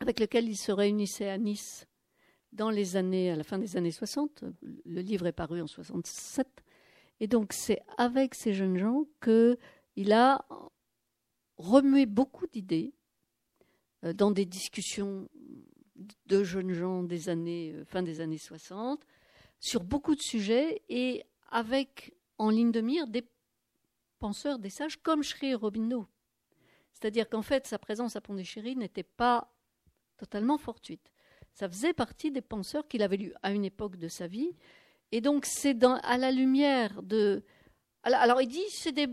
avec 0.00 0.18
lesquels 0.18 0.48
il 0.48 0.56
se 0.56 0.72
réunissait 0.72 1.28
à 1.28 1.38
Nice 1.38 1.86
dans 2.52 2.70
les 2.70 2.96
années, 2.96 3.30
à 3.30 3.36
la 3.36 3.44
fin 3.44 3.58
des 3.58 3.76
années 3.76 3.90
60. 3.90 4.44
Le 4.84 5.00
livre 5.02 5.26
est 5.26 5.32
paru 5.32 5.60
en 5.60 5.66
67. 5.66 6.46
Et 7.20 7.26
donc 7.26 7.52
c'est 7.52 7.80
avec 7.98 8.34
ces 8.34 8.54
jeunes 8.54 8.78
gens 8.78 9.04
qu'il 9.22 10.12
a 10.12 10.44
remué 11.60 12.06
beaucoup 12.06 12.46
d'idées 12.46 12.92
euh, 14.04 14.12
dans 14.12 14.30
des 14.30 14.46
discussions 14.46 15.28
de 16.26 16.42
jeunes 16.42 16.72
gens 16.72 17.02
des 17.02 17.28
années, 17.28 17.72
euh, 17.74 17.84
fin 17.84 18.02
des 18.02 18.20
années 18.20 18.38
60, 18.38 19.04
sur 19.58 19.84
beaucoup 19.84 20.14
de 20.14 20.22
sujets 20.22 20.82
et 20.88 21.24
avec 21.50 22.14
en 22.38 22.50
ligne 22.50 22.72
de 22.72 22.80
mire 22.80 23.06
des 23.06 23.24
penseurs, 24.18 24.58
des 24.58 24.70
sages 24.70 24.96
comme 24.96 25.22
Sri 25.22 25.54
Aurobindo. 25.54 26.06
C'est-à-dire 26.92 27.28
qu'en 27.28 27.42
fait, 27.42 27.66
sa 27.66 27.78
présence 27.78 28.16
à 28.16 28.20
Pondichéry 28.20 28.76
n'était 28.76 29.02
pas 29.02 29.52
totalement 30.16 30.58
fortuite. 30.58 31.12
Ça 31.52 31.68
faisait 31.68 31.92
partie 31.92 32.30
des 32.30 32.42
penseurs 32.42 32.86
qu'il 32.88 33.02
avait 33.02 33.16
lus 33.16 33.34
à 33.42 33.52
une 33.52 33.64
époque 33.64 33.96
de 33.96 34.08
sa 34.08 34.26
vie. 34.26 34.54
Et 35.12 35.20
donc, 35.20 35.44
c'est 35.46 35.76
à 35.84 36.18
la 36.18 36.30
lumière 36.30 37.02
de. 37.02 37.42
Alors, 38.02 38.40
il 38.40 38.48
dit 38.48 38.62
c'est 38.70 38.92
des 38.92 39.08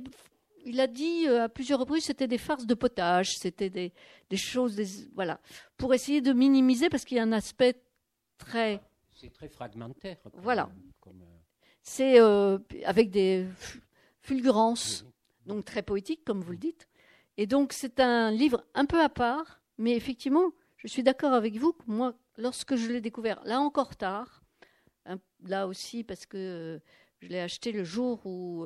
il 0.68 0.82
a 0.82 0.88
dit 0.88 1.28
euh, 1.28 1.46
à 1.46 1.50
plusieurs 1.50 1.80
reprises 1.80 2.04
c'était 2.04 2.28
des 2.28 2.38
farces 2.38 2.66
de 2.66 2.74
potage, 2.74 3.38
c'était 3.38 3.70
des, 3.70 3.94
choses, 4.36 5.08
voilà, 5.16 5.40
pour 5.78 5.94
essayer 5.94 6.22
de 6.22 6.34
minimiser 6.34 6.90
parce 6.90 7.06
qu'il 7.06 7.18
y 7.18 7.20
a 7.20 7.24
un 7.24 7.32
aspect 7.32 7.82
très. 8.38 8.82
C'est 9.14 9.34
très 9.34 9.48
fragmentaire. 9.48 10.18
Voilà. 10.34 10.70
Euh, 11.08 11.12
C'est 11.82 12.20
euh, 12.20 12.60
avec 12.86 13.10
des 13.10 13.48
fulgurances, 14.22 15.06
donc 15.46 15.64
très 15.64 15.82
poétique, 15.82 16.24
comme 16.26 16.42
vous 16.42 16.52
le 16.52 16.58
dites. 16.58 16.88
Et 17.38 17.48
donc 17.48 17.72
c'est 17.72 18.00
un 18.02 18.30
livre 18.30 18.66
un 18.74 18.86
peu 18.86 19.02
à 19.02 19.10
part, 19.10 19.62
mais 19.78 19.96
effectivement, 19.96 20.52
je 20.76 20.88
suis 20.88 21.04
d'accord 21.04 21.34
avec 21.34 21.56
vous 21.56 21.72
que 21.72 21.86
moi, 21.88 22.14
lorsque 22.36 22.76
je 22.76 22.92
l'ai 22.92 23.02
découvert, 23.02 23.42
là 23.46 23.62
encore 23.62 23.96
tard, 23.96 24.44
hein, 25.06 25.18
là 25.44 25.66
aussi 25.66 26.04
parce 26.04 26.26
que 26.26 26.82
je 27.22 27.28
l'ai 27.30 27.40
acheté 27.40 27.72
le 27.72 27.86
jour 27.86 28.26
où 28.26 28.66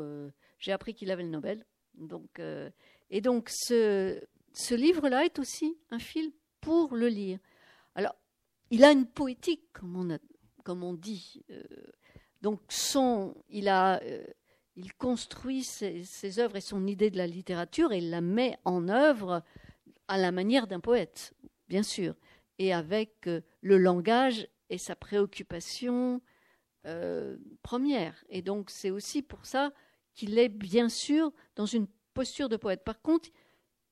j'ai 0.58 0.72
appris 0.72 0.96
qu'il 0.96 1.12
avait 1.12 1.24
le 1.24 1.30
Nobel. 1.30 1.64
Donc, 1.96 2.40
euh, 2.40 2.70
et 3.10 3.22
donc, 3.22 3.50
ce, 3.50 4.22
ce 4.54 4.76
livre-là 4.76 5.26
est 5.26 5.40
aussi 5.40 5.78
un 5.90 6.00
fil 6.00 6.32
pour 6.60 6.96
le 6.96 7.08
lire. 7.08 7.40
Alors, 7.96 8.16
il 8.70 8.84
a 8.84 8.92
une 8.92 9.06
poétique, 9.06 9.64
comme 9.74 9.96
on, 9.96 10.18
comme 10.64 10.84
on 10.84 10.94
dit. 10.94 11.44
Euh, 11.50 11.64
donc, 12.42 12.62
son, 12.70 13.36
il, 13.50 13.68
a, 13.68 14.02
euh, 14.04 14.26
il 14.76 14.94
construit 14.94 15.64
ses, 15.64 16.04
ses, 16.04 16.40
œuvres 16.40 16.56
et 16.56 16.62
son 16.62 16.88
idée 16.88 17.10
de 17.10 17.18
la 17.18 17.28
littérature 17.28 17.92
et 17.92 18.00
il 18.00 18.10
la 18.10 18.22
met 18.22 18.58
en 18.66 18.88
œuvre 18.88 19.44
à 20.08 20.18
la 20.18 20.32
manière 20.32 20.68
d'un 20.68 20.80
poète, 20.80 21.34
bien 21.68 21.84
sûr, 21.84 22.16
et 22.60 22.74
avec 22.74 23.30
le 23.62 23.78
langage 23.78 24.48
et 24.70 24.78
sa 24.78 24.96
préoccupation 24.96 26.22
première. 27.62 28.24
Et 28.30 28.42
donc, 28.42 28.72
c'est 28.72 28.90
aussi 28.90 29.22
pour 29.22 29.46
ça 29.46 29.72
qu'il 30.14 30.38
est 30.38 30.50
bien 30.50 30.90
sûr 30.90 31.32
dans 31.56 31.66
une 31.66 31.88
posture 32.14 32.50
de 32.50 32.58
poète. 32.58 32.84
Par 32.84 33.02
contre, 33.02 33.30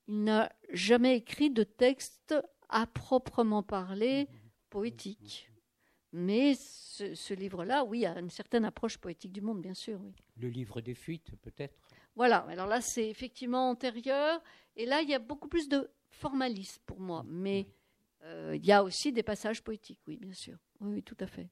il 0.07 0.23
n'a 0.23 0.51
jamais 0.71 1.17
écrit 1.17 1.49
de 1.49 1.63
texte 1.63 2.35
à 2.67 2.87
proprement 2.87 3.63
parler 3.63 4.27
poétique. 4.69 5.49
Mais 6.11 6.55
ce, 6.55 7.33
livre-là, 7.33 7.83
oui, 7.85 8.05
a 8.05 8.19
une 8.19 8.31
certaine 8.31 8.65
approche 8.65 8.97
poétique 8.97 9.31
du 9.31 9.41
monde, 9.41 9.61
bien 9.61 9.75
sûr. 9.75 9.99
Le 10.37 10.49
livre 10.49 10.81
des 10.81 10.95
fuites, 10.95 11.35
peut-être? 11.37 11.75
Voilà, 12.15 12.39
alors 12.49 12.65
là, 12.65 12.81
c'est 12.81 13.07
effectivement 13.07 13.69
antérieur. 13.69 14.41
Et 14.75 14.85
là, 14.85 15.01
il 15.01 15.09
y 15.09 15.13
a 15.13 15.19
beaucoup 15.19 15.47
plus 15.47 15.69
de 15.69 15.89
formalisme 16.09 16.81
pour 16.85 16.99
moi. 16.99 17.23
Mais 17.27 17.67
euh, 18.23 18.55
il 18.55 18.65
y 18.65 18.71
a 18.71 18.83
aussi 18.83 19.11
des 19.11 19.23
passages 19.23 19.61
poétiques, 19.61 19.99
oui, 20.07 20.17
bien 20.17 20.33
sûr. 20.33 20.57
Oui, 20.79 20.95
oui, 20.95 21.03
tout 21.03 21.17
à 21.19 21.27
fait. 21.27 21.47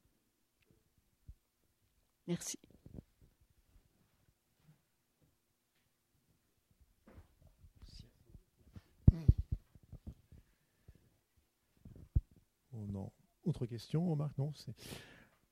Merci. 2.25 2.57
Non. 12.91 13.11
Autre 13.45 13.65
question, 13.65 14.15
Marc 14.15 14.31
Non 14.37 14.51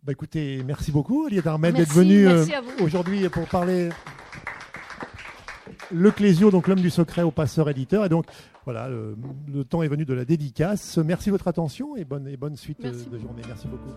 bah, 0.03 0.11
Écoutez, 0.11 0.63
merci 0.63 0.91
beaucoup, 0.91 1.25
Aliette 1.25 1.47
Armel, 1.47 1.73
d'être 1.73 1.93
venu 1.93 2.27
euh, 2.27 2.45
aujourd'hui 2.81 3.27
pour 3.29 3.47
parler 3.47 3.89
le 5.91 6.11
Clésio, 6.11 6.51
donc 6.51 6.67
l'homme 6.67 6.81
du 6.81 6.89
secret 6.89 7.21
au 7.21 7.31
passeur 7.31 7.69
éditeur. 7.69 8.05
Et 8.05 8.09
donc, 8.09 8.25
voilà, 8.65 8.89
le, 8.89 9.15
temps 9.63 9.83
est 9.83 9.87
venu 9.87 10.05
de 10.05 10.13
la 10.13 10.25
dédicace. 10.25 10.97
Merci 10.97 11.29
de 11.29 11.31
votre 11.31 11.47
attention 11.47 11.95
et 11.95 12.05
bonne, 12.05 12.27
et 12.27 12.37
bonne 12.37 12.55
suite 12.55 12.83
euh, 12.85 12.91
de 12.91 13.17
journée. 13.17 13.41
Merci 13.47 13.67
beaucoup. 13.67 13.91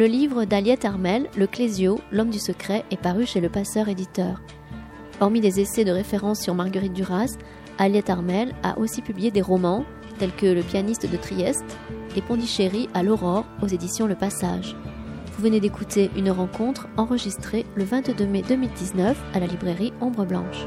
Le 0.00 0.06
livre 0.06 0.46
d'Aliette 0.46 0.86
Armel, 0.86 1.28
Le 1.36 1.46
Clésio, 1.46 2.00
l'homme 2.10 2.30
du 2.30 2.38
secret, 2.38 2.86
est 2.90 2.96
paru 2.96 3.26
chez 3.26 3.38
le 3.38 3.50
Passeur 3.50 3.90
éditeur. 3.90 4.40
Hormis 5.20 5.42
des 5.42 5.60
essais 5.60 5.84
de 5.84 5.90
référence 5.90 6.40
sur 6.40 6.54
Marguerite 6.54 6.94
Duras, 6.94 7.36
Aliette 7.76 8.08
Armel 8.08 8.54
a 8.62 8.78
aussi 8.78 9.02
publié 9.02 9.30
des 9.30 9.42
romans 9.42 9.84
tels 10.18 10.32
que 10.32 10.46
Le 10.46 10.62
pianiste 10.62 11.06
de 11.06 11.18
Trieste 11.18 11.76
et 12.16 12.22
Pondichéry 12.22 12.88
à 12.94 13.02
l'Aurore 13.02 13.44
aux 13.60 13.66
éditions 13.66 14.06
Le 14.06 14.14
Passage. 14.14 14.74
Vous 15.36 15.42
venez 15.42 15.60
d'écouter 15.60 16.10
une 16.16 16.30
rencontre 16.30 16.88
enregistrée 16.96 17.66
le 17.74 17.84
22 17.84 18.24
mai 18.24 18.42
2019 18.48 19.22
à 19.34 19.38
la 19.38 19.46
librairie 19.48 19.92
Ombre 20.00 20.24
Blanche. 20.24 20.64